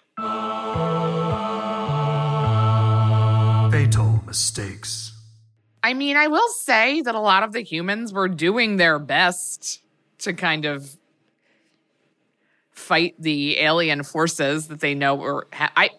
mistakes. 4.36 5.12
I 5.82 5.94
mean, 5.94 6.16
I 6.16 6.26
will 6.26 6.48
say 6.48 7.00
that 7.00 7.14
a 7.14 7.20
lot 7.20 7.42
of 7.42 7.52
the 7.52 7.60
humans 7.62 8.12
were 8.12 8.28
doing 8.28 8.76
their 8.76 8.98
best 8.98 9.80
to 10.18 10.34
kind 10.34 10.64
of 10.64 10.96
fight 12.70 13.14
the 13.18 13.58
alien 13.58 14.02
forces 14.02 14.68
that 14.68 14.80
they 14.80 14.94
know 14.94 15.14
were. 15.14 15.46
Ha- 15.52 15.72
I, 15.76 15.90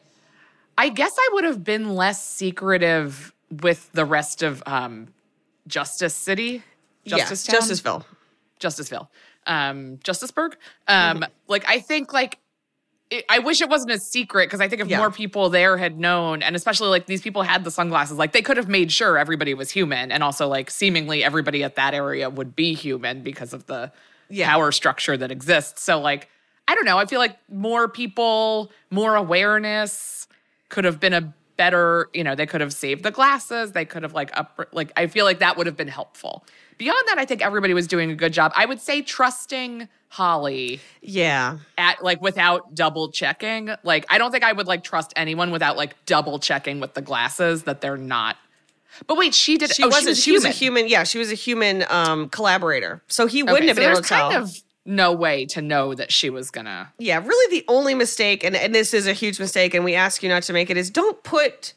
I 0.77 0.89
guess 0.89 1.15
I 1.17 1.29
would 1.33 1.45
have 1.45 1.63
been 1.63 1.95
less 1.95 2.23
secretive 2.23 3.33
with 3.49 3.89
the 3.93 4.05
rest 4.05 4.43
of 4.43 4.61
um, 4.65 5.13
Justice 5.67 6.13
City, 6.13 6.63
Justice 7.05 7.47
yeah, 7.47 7.59
justiceville 7.59 8.05
Justiceville, 8.59 9.07
um, 9.47 9.97
Justiceburg. 9.97 10.53
Um, 10.87 11.25
Like, 11.47 11.65
I 11.67 11.79
think 11.79 12.13
like. 12.13 12.39
It, 13.09 13.23
I 13.29 13.39
wish 13.39 13.61
it 13.61 13.69
wasn't 13.69 13.91
a 13.91 13.99
secret 13.99 14.47
because 14.47 14.59
I 14.59 14.67
think 14.67 14.81
if 14.81 14.87
Yeah. 14.89 14.97
more 14.97 15.11
people 15.11 15.49
there 15.49 15.77
had 15.77 15.97
known, 15.99 16.41
and 16.43 16.55
especially 16.55 16.89
like 16.89 17.05
these 17.05 17.21
people 17.21 17.41
had 17.43 17.63
the 17.63 17.71
sunglasses, 17.71 18.17
like 18.17 18.33
they 18.33 18.41
could 18.41 18.57
have 18.57 18.67
made 18.67 18.91
sure 18.91 19.17
everybody 19.17 19.53
was 19.53 19.71
human, 19.71 20.11
and 20.11 20.23
also 20.23 20.47
like 20.47 20.69
seemingly 20.69 21.23
everybody 21.23 21.63
at 21.63 21.75
that 21.75 21.93
area 21.93 22.29
would 22.29 22.55
be 22.55 22.73
human 22.73 23.21
because 23.23 23.53
of 23.53 23.65
the 23.67 23.91
Yeah. 24.29 24.49
power 24.51 24.71
structure 24.73 25.15
that 25.15 25.31
exists. 25.31 25.83
So 25.83 25.99
like, 26.01 26.29
I 26.67 26.75
don't 26.75 26.83
know. 26.85 26.97
I 26.97 27.05
feel 27.05 27.19
like 27.19 27.37
more 27.49 27.87
people, 27.87 28.71
more 28.91 29.15
awareness 29.15 30.27
could 30.67 30.83
have 30.83 30.99
been 30.99 31.13
a 31.13 31.33
better. 31.55 32.09
You 32.13 32.25
know, 32.25 32.35
they 32.35 32.45
could 32.45 32.59
have 32.59 32.73
saved 32.73 33.03
the 33.03 33.11
glasses. 33.11 33.71
They 33.71 33.85
could 33.85 34.03
have 34.03 34.13
like 34.13 34.37
up. 34.37 34.67
Like 34.73 34.91
I 34.97 35.07
feel 35.07 35.23
like 35.23 35.39
that 35.39 35.55
would 35.57 35.65
have 35.65 35.77
been 35.77 35.87
helpful. 35.87 36.45
Beyond 36.77 37.07
that, 37.07 37.17
I 37.17 37.25
think 37.25 37.41
everybody 37.41 37.73
was 37.73 37.87
doing 37.87 38.11
a 38.11 38.15
good 38.15 38.33
job. 38.33 38.51
I 38.55 38.65
would 38.65 38.79
say 38.79 39.01
trusting 39.01 39.87
Holly 40.09 40.79
Yeah. 41.01 41.57
at 41.77 42.03
like 42.03 42.21
without 42.21 42.75
double 42.75 43.11
checking. 43.11 43.69
Like 43.83 44.05
I 44.09 44.17
don't 44.17 44.31
think 44.31 44.43
I 44.43 44.51
would 44.53 44.67
like 44.67 44.83
trust 44.83 45.11
anyone 45.15 45.51
without 45.51 45.75
like 45.77 45.95
double 46.05 46.39
checking 46.39 46.79
with 46.79 46.93
the 46.93 47.01
glasses 47.01 47.63
that 47.63 47.81
they're 47.81 47.97
not. 47.97 48.37
But 49.05 49.17
wait, 49.17 49.33
she 49.35 49.57
did. 49.57 49.73
She 49.75 49.83
oh, 49.83 49.87
wasn't. 49.89 50.17
she 50.17 50.31
was 50.31 50.43
a 50.45 50.49
a 50.49 50.51
human. 50.51 50.85
human. 50.85 50.91
Yeah, 50.91 51.03
she 51.03 51.19
was 51.19 51.31
a 51.31 51.35
human 51.35 51.83
um, 51.89 52.29
collaborator. 52.29 53.01
So 53.07 53.27
he 53.27 53.43
wouldn't 53.43 53.59
Okay, 53.59 53.67
have 53.67 53.75
so 53.77 53.81
been 53.81 53.91
able 53.91 54.01
to 54.01 54.07
tell. 54.07 54.31
kind 54.31 54.43
of 54.43 54.57
no 54.85 55.11
way 55.11 55.45
to 55.47 55.61
know 55.61 55.93
that 55.93 56.11
she 56.11 56.29
was 56.29 56.49
gonna. 56.49 56.91
yeah, 56.97 57.19
really 57.23 57.59
the 57.59 57.65
only 57.67 57.93
mistake, 57.93 58.43
and, 58.43 58.55
and 58.55 58.73
this 58.73 58.93
is 58.93 59.05
a 59.05 59.13
huge 59.13 59.39
mistake, 59.39 59.73
and 59.73 59.83
we 59.83 59.93
ask 59.95 60.23
you 60.23 60.29
not 60.29 60.43
to 60.43 60.53
make 60.53 60.69
it, 60.69 60.77
is 60.77 60.89
don't 60.89 61.21
put 61.23 61.73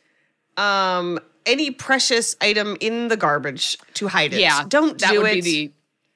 um, 0.56 1.18
any 1.46 1.70
precious 1.70 2.36
item 2.40 2.76
in 2.80 3.08
the 3.08 3.16
garbage 3.16 3.78
to 3.94 4.08
hide 4.08 4.32
it. 4.32 4.40
Yeah, 4.40 4.64
Don't 4.68 4.98
that 5.00 5.12
do 5.12 5.22
would 5.22 5.30
it. 5.30 5.34
be 5.44 5.66
the 5.68 5.72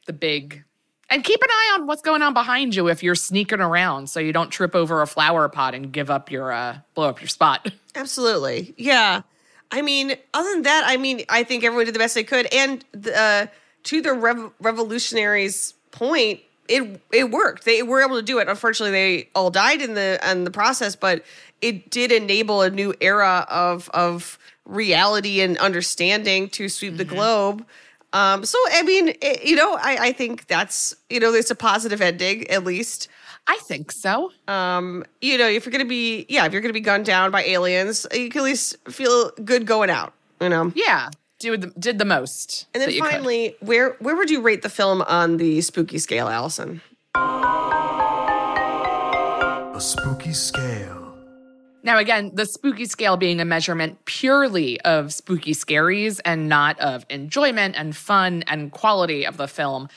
the 0.06 0.12
big. 0.12 0.64
And 1.10 1.22
keep 1.22 1.40
an 1.42 1.48
eye 1.50 1.76
on 1.78 1.86
what's 1.86 2.02
going 2.02 2.22
on 2.22 2.34
behind 2.34 2.74
you 2.74 2.88
if 2.88 3.02
you're 3.02 3.14
sneaking 3.14 3.60
around, 3.60 4.08
so 4.08 4.20
you 4.20 4.32
don't 4.32 4.50
trip 4.50 4.74
over 4.74 5.02
a 5.02 5.06
flower 5.06 5.48
pot 5.48 5.74
and 5.74 5.92
give 5.92 6.10
up 6.10 6.30
your 6.30 6.50
uh, 6.52 6.78
blow 6.94 7.08
up 7.08 7.20
your 7.20 7.28
spot. 7.28 7.70
Absolutely. 7.94 8.74
Yeah. 8.76 9.22
I 9.70 9.82
mean, 9.82 10.14
other 10.34 10.50
than 10.52 10.62
that, 10.62 10.84
I 10.86 10.96
mean, 10.96 11.22
I 11.28 11.42
think 11.44 11.64
everyone 11.64 11.86
did 11.86 11.94
the 11.94 11.98
best 11.98 12.14
they 12.14 12.24
could. 12.24 12.46
And 12.52 12.84
the, 12.92 13.18
uh, 13.18 13.46
to 13.84 14.00
the 14.02 14.12
rev- 14.12 14.50
revolutionaries' 14.60 15.74
point, 15.90 16.40
it 16.68 17.00
it 17.12 17.30
worked. 17.30 17.64
They 17.64 17.82
were 17.82 18.02
able 18.02 18.16
to 18.16 18.22
do 18.22 18.38
it. 18.38 18.48
Unfortunately, 18.48 18.92
they 18.92 19.28
all 19.34 19.50
died 19.50 19.82
in 19.82 19.94
the 19.94 20.18
in 20.30 20.44
the 20.44 20.50
process, 20.50 20.96
but 20.96 21.24
it 21.60 21.90
did 21.90 22.12
enable 22.12 22.62
a 22.62 22.70
new 22.70 22.94
era 23.00 23.46
of 23.50 23.88
of 23.90 24.38
reality 24.64 25.40
and 25.40 25.58
understanding 25.58 26.48
to 26.50 26.68
sweep 26.68 26.96
the 26.96 27.04
globe. 27.04 27.64
Um, 28.12 28.44
so, 28.44 28.58
I 28.70 28.82
mean, 28.82 29.08
it, 29.20 29.44
you 29.44 29.56
know, 29.56 29.74
I, 29.74 29.96
I 30.00 30.12
think 30.12 30.46
that's 30.46 30.94
you 31.10 31.18
know, 31.20 31.32
it's 31.34 31.50
a 31.50 31.56
positive 31.56 32.00
ending 32.00 32.48
at 32.48 32.64
least 32.64 33.08
I 33.46 33.58
think 33.62 33.92
so. 33.92 34.32
um, 34.48 35.04
you 35.20 35.36
know, 35.36 35.46
if 35.46 35.66
you're 35.66 35.72
gonna 35.72 35.84
be, 35.84 36.24
yeah, 36.28 36.46
if 36.46 36.52
you're 36.52 36.62
gonna 36.62 36.72
be 36.72 36.80
gunned 36.80 37.04
down 37.04 37.30
by 37.30 37.42
aliens, 37.44 38.06
you 38.12 38.30
can 38.30 38.40
at 38.40 38.44
least 38.44 38.76
feel 38.88 39.30
good 39.44 39.66
going 39.66 39.90
out, 39.90 40.14
you 40.40 40.48
know. 40.48 40.72
Yeah, 40.74 41.10
do 41.38 41.56
the, 41.56 41.66
did 41.78 41.98
the 41.98 42.04
most. 42.04 42.66
And 42.72 42.80
then 42.80 42.88
that 42.88 42.94
you 42.94 43.02
could. 43.02 43.10
finally, 43.10 43.56
where 43.60 43.96
where 44.00 44.16
would 44.16 44.30
you 44.30 44.40
rate 44.40 44.62
the 44.62 44.70
film 44.70 45.02
on 45.02 45.36
the 45.36 45.60
spooky 45.60 45.98
scale, 45.98 46.28
Alison? 46.28 46.80
A 49.74 49.78
spooky 49.78 50.32
scale. 50.32 51.03
Now, 51.84 51.98
again, 51.98 52.30
the 52.32 52.46
spooky 52.46 52.86
scale 52.86 53.18
being 53.18 53.40
a 53.40 53.44
measurement 53.44 54.02
purely 54.06 54.80
of 54.80 55.12
spooky 55.12 55.52
scaries 55.52 56.18
and 56.24 56.48
not 56.48 56.80
of 56.80 57.04
enjoyment 57.10 57.76
and 57.76 57.94
fun 57.94 58.42
and 58.46 58.72
quality 58.72 59.26
of 59.26 59.36
the 59.36 59.46
film. 59.46 59.88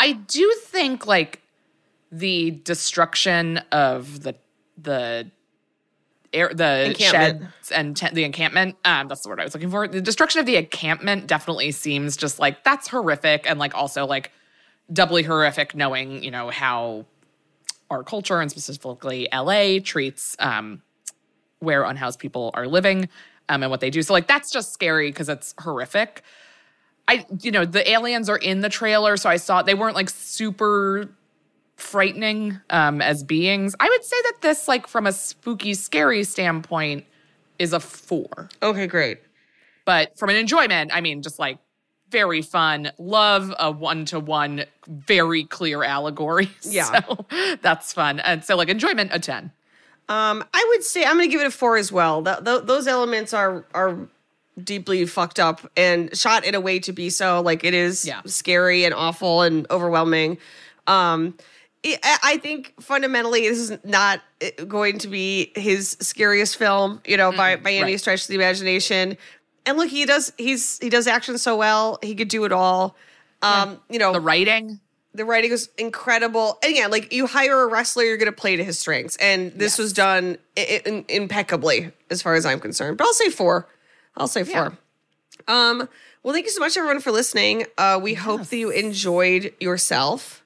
I 0.00 0.12
do 0.12 0.52
think 0.64 1.06
like 1.06 1.40
the 2.10 2.50
destruction 2.50 3.58
of 3.70 4.22
the 4.22 4.34
the 4.76 5.30
air 6.32 6.50
the 6.52 6.94
sheds 6.98 7.70
and 7.70 7.96
te- 7.96 8.10
the 8.12 8.24
encampment 8.24 8.76
um 8.84 9.08
that's 9.08 9.22
the 9.22 9.28
word 9.28 9.40
i 9.40 9.44
was 9.44 9.54
looking 9.54 9.70
for 9.70 9.88
the 9.88 10.00
destruction 10.00 10.38
of 10.38 10.44
the 10.46 10.56
encampment 10.56 11.26
definitely 11.26 11.72
seems 11.72 12.16
just 12.16 12.38
like 12.38 12.62
that's 12.62 12.88
horrific 12.88 13.48
and 13.48 13.58
like 13.58 13.74
also 13.74 14.04
like 14.06 14.30
doubly 14.92 15.22
horrific 15.22 15.74
knowing 15.74 16.22
you 16.22 16.30
know 16.30 16.50
how 16.50 17.06
our 17.90 18.04
culture 18.04 18.40
and 18.40 18.50
specifically 18.50 19.28
la 19.32 19.78
treats 19.82 20.36
um 20.40 20.82
where 21.60 21.84
unhoused 21.84 22.18
people 22.18 22.50
are 22.54 22.66
living 22.66 23.08
um, 23.48 23.62
and 23.62 23.70
what 23.70 23.80
they 23.80 23.90
do. 23.90 24.02
So 24.02 24.12
like 24.12 24.26
that's 24.26 24.50
just 24.50 24.72
scary 24.72 25.10
because 25.10 25.28
it's 25.28 25.54
horrific. 25.58 26.22
I 27.08 27.24
you 27.40 27.50
know 27.52 27.64
the 27.64 27.88
aliens 27.90 28.28
are 28.28 28.36
in 28.36 28.60
the 28.60 28.68
trailer, 28.68 29.16
so 29.16 29.30
I 29.30 29.36
saw 29.36 29.62
they 29.62 29.74
weren't 29.74 29.94
like 29.94 30.10
super 30.10 31.08
frightening 31.76 32.58
um, 32.70 33.00
as 33.02 33.22
beings. 33.22 33.74
I 33.78 33.88
would 33.88 34.04
say 34.04 34.16
that 34.24 34.34
this 34.42 34.66
like 34.68 34.86
from 34.86 35.06
a 35.06 35.12
spooky 35.12 35.74
scary 35.74 36.24
standpoint 36.24 37.04
is 37.58 37.72
a 37.72 37.80
four, 37.80 38.48
Okay, 38.62 38.86
great. 38.86 39.18
but 39.84 40.16
from 40.18 40.30
an 40.30 40.36
enjoyment, 40.36 40.90
I 40.94 41.00
mean 41.00 41.22
just 41.22 41.38
like 41.38 41.58
very 42.10 42.42
fun. 42.42 42.90
Love 42.98 43.52
a 43.58 43.70
one 43.70 44.04
to 44.06 44.20
one, 44.20 44.64
very 44.86 45.44
clear 45.44 45.82
allegory. 45.82 46.50
Yeah. 46.62 47.02
so 47.06 47.26
that's 47.62 47.92
fun, 47.92 48.20
and 48.20 48.44
so 48.44 48.56
like 48.56 48.68
enjoyment 48.68 49.10
a 49.12 49.18
ten. 49.18 49.52
Um, 50.08 50.44
I 50.54 50.64
would 50.70 50.84
say 50.84 51.04
I'm 51.04 51.16
gonna 51.16 51.26
give 51.26 51.40
it 51.40 51.46
a 51.46 51.50
four 51.50 51.76
as 51.76 51.90
well. 51.90 52.22
Th- 52.22 52.38
th- 52.44 52.62
those 52.64 52.86
elements 52.86 53.32
are 53.34 53.64
are 53.74 53.98
deeply 54.62 55.04
fucked 55.06 55.38
up 55.38 55.70
and 55.76 56.16
shot 56.16 56.44
in 56.44 56.54
a 56.54 56.60
way 56.60 56.78
to 56.80 56.92
be 56.92 57.10
so. 57.10 57.40
Like 57.40 57.64
it 57.64 57.74
is 57.74 58.04
Yeah. 58.06 58.22
scary 58.24 58.84
and 58.84 58.94
awful 58.94 59.42
and 59.42 59.66
overwhelming. 59.70 60.38
Um, 60.86 61.34
I 61.84 62.18
I 62.22 62.36
think 62.38 62.74
fundamentally 62.80 63.48
this 63.48 63.58
is 63.58 63.78
not 63.84 64.20
uh, 64.42 64.64
going 64.64 64.98
to 64.98 65.08
be 65.08 65.52
his 65.56 65.96
scariest 66.00 66.56
film, 66.56 67.00
you 67.04 67.16
know, 67.16 67.32
by 67.32 67.56
by 67.56 67.72
any 67.72 67.92
right. 67.92 68.00
stretch 68.00 68.22
of 68.22 68.28
the 68.28 68.34
imagination. 68.36 69.16
And 69.66 69.76
look, 69.76 69.88
he 69.88 70.04
does 70.06 70.32
he's 70.38 70.78
he 70.78 70.88
does 70.88 71.06
action 71.08 71.36
so 71.38 71.56
well. 71.56 71.98
He 72.02 72.14
could 72.14 72.28
do 72.28 72.44
it 72.44 72.52
all. 72.52 72.96
Um, 73.42 73.80
you 73.90 73.98
know, 73.98 74.12
The 74.12 74.20
writing, 74.20 74.80
the 75.16 75.24
writing 75.24 75.50
was 75.50 75.68
incredible. 75.78 76.58
And 76.62 76.76
yeah, 76.76 76.86
like 76.86 77.12
you 77.12 77.26
hire 77.26 77.62
a 77.62 77.66
wrestler, 77.66 78.04
you're 78.04 78.16
going 78.18 78.32
to 78.32 78.38
play 78.38 78.56
to 78.56 78.64
his 78.64 78.78
strengths. 78.78 79.16
And 79.16 79.52
this 79.52 79.78
was 79.78 79.92
done 79.92 80.38
impeccably 81.08 81.92
as 82.10 82.22
far 82.22 82.34
as 82.34 82.46
I'm 82.46 82.60
concerned. 82.60 82.98
But 82.98 83.06
I'll 83.06 83.14
say 83.14 83.30
four. 83.30 83.66
I'll 84.16 84.28
say 84.28 84.44
four. 84.44 84.76
Um, 85.48 85.88
well, 86.22 86.32
thank 86.34 86.46
you 86.46 86.50
so 86.52 86.60
much, 86.60 86.76
everyone, 86.76 87.00
for 87.00 87.12
listening. 87.12 87.66
Uh, 87.78 87.98
we 88.02 88.14
hope 88.14 88.42
that 88.44 88.56
you 88.56 88.70
enjoyed 88.70 89.52
yourself. 89.60 90.42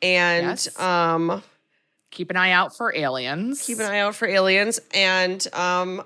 And 0.00 0.46
Yes. 0.46 0.78
um, 0.80 1.42
keep 2.10 2.30
an 2.30 2.36
eye 2.36 2.52
out 2.52 2.76
for 2.76 2.94
aliens. 2.94 3.62
keep 3.62 3.78
an 3.78 3.86
eye 3.86 3.98
out 4.00 4.14
for 4.14 4.26
aliens. 4.28 4.80
And 4.94 5.46
um, 5.52 6.02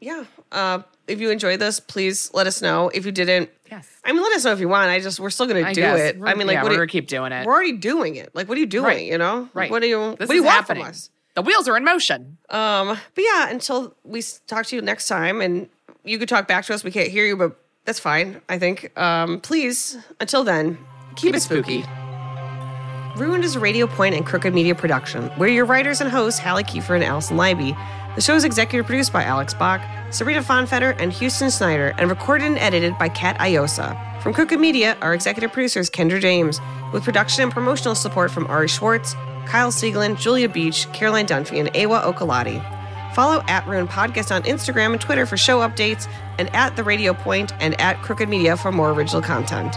yeah, 0.00 0.24
uh, 0.52 0.82
if 1.10 1.20
you 1.20 1.30
enjoyed 1.30 1.60
this, 1.60 1.80
please 1.80 2.30
let 2.32 2.46
us 2.46 2.62
know. 2.62 2.88
If 2.94 3.04
you 3.04 3.12
didn't, 3.12 3.50
Yes. 3.70 3.86
I 4.04 4.12
mean, 4.12 4.22
let 4.22 4.32
us 4.32 4.44
know 4.44 4.52
if 4.52 4.58
you 4.60 4.68
want. 4.68 4.90
I 4.90 4.98
just 4.98 5.20
we're 5.20 5.30
still 5.30 5.46
gonna 5.46 5.60
I 5.60 5.72
do 5.72 5.80
guess. 5.80 5.98
it. 6.00 6.16
I 6.16 6.18
We're- 6.18 6.34
mean, 6.36 6.46
like, 6.48 6.54
yeah, 6.54 6.62
what 6.62 6.68
we're 6.70 6.72
you- 6.72 6.78
gonna 6.78 6.86
keep 6.88 7.06
doing 7.06 7.30
it. 7.32 7.46
We're 7.46 7.52
already 7.52 7.72
doing 7.76 8.16
it. 8.16 8.30
Like, 8.34 8.48
what 8.48 8.56
are 8.56 8.60
you 8.60 8.66
doing? 8.66 8.84
Right. 8.84 9.04
You 9.06 9.18
know, 9.18 9.48
Right. 9.54 9.70
What 9.70 9.82
do 9.82 9.88
you? 9.88 10.16
This 10.18 10.28
what 10.28 10.28
do 10.30 10.34
you 10.34 10.40
is 10.42 10.46
want 10.46 10.56
happening. 10.56 10.82
from 10.84 10.90
us? 10.90 11.10
The 11.34 11.42
wheels 11.42 11.68
are 11.68 11.76
in 11.76 11.84
motion. 11.84 12.38
Um, 12.48 12.88
but 13.14 13.24
yeah, 13.24 13.48
until 13.50 13.94
we 14.04 14.22
talk 14.48 14.66
to 14.66 14.76
you 14.76 14.82
next 14.82 15.06
time, 15.06 15.40
and 15.40 15.68
you 16.04 16.18
could 16.18 16.28
talk 16.28 16.48
back 16.48 16.64
to 16.66 16.74
us. 16.74 16.82
We 16.82 16.90
can't 16.90 17.08
hear 17.10 17.24
you, 17.24 17.36
but 17.36 17.56
that's 17.84 18.00
fine. 18.00 18.40
I 18.48 18.58
think. 18.58 18.90
Um, 18.98 19.40
please, 19.40 19.96
until 20.18 20.42
then, 20.42 20.76
keep, 21.14 21.34
it 21.36 21.40
spooky. 21.40 21.84
Ruined 23.16 23.44
is 23.44 23.54
a 23.56 23.60
Radio 23.60 23.86
Point 23.86 24.14
and 24.14 24.24
Crooked 24.24 24.54
Media 24.54 24.74
production. 24.74 25.30
We're 25.38 25.48
your 25.48 25.64
writers 25.66 26.00
and 26.00 26.10
hosts, 26.10 26.38
Halle 26.40 26.62
Kiefer 26.64 26.94
and 26.94 27.04
Alison 27.04 27.36
Leiby. 27.36 27.76
The 28.16 28.20
show 28.20 28.34
is 28.34 28.42
executive 28.42 28.86
produced 28.86 29.12
by 29.12 29.22
Alex 29.22 29.54
Bach, 29.54 29.80
Sabrina 30.12 30.42
Fonfetter, 30.42 30.96
and 30.98 31.12
Houston 31.12 31.50
Snyder, 31.50 31.94
and 31.96 32.10
recorded 32.10 32.46
and 32.46 32.58
edited 32.58 32.98
by 32.98 33.08
Kat 33.08 33.40
Iosa. 33.40 33.96
From 34.20 34.34
Crooked 34.34 34.58
Media, 34.58 34.96
our 35.00 35.14
executive 35.14 35.52
producer 35.52 35.78
is 35.78 35.88
Kendra 35.88 36.20
James, 36.20 36.60
with 36.92 37.04
production 37.04 37.44
and 37.44 37.52
promotional 37.52 37.94
support 37.94 38.32
from 38.32 38.48
Ari 38.48 38.66
Schwartz, 38.66 39.14
Kyle 39.46 39.70
Seglin, 39.70 40.18
Julia 40.18 40.48
Beach, 40.48 40.92
Caroline 40.92 41.26
Dunphy, 41.26 41.60
and 41.60 41.74
Ewa 41.74 42.00
Okulate. 42.00 42.60
Follow 43.14 43.42
at 43.46 43.66
Ruin 43.66 43.86
Podcast 43.86 44.34
on 44.34 44.42
Instagram 44.42 44.92
and 44.92 45.00
Twitter 45.00 45.24
for 45.24 45.36
show 45.36 45.60
updates, 45.60 46.10
and 46.38 46.54
at 46.54 46.74
The 46.74 46.82
Radio 46.82 47.14
Point 47.14 47.52
and 47.60 47.80
at 47.80 48.02
Crooked 48.02 48.28
Media 48.28 48.56
for 48.56 48.72
more 48.72 48.90
original 48.90 49.22
content. 49.22 49.76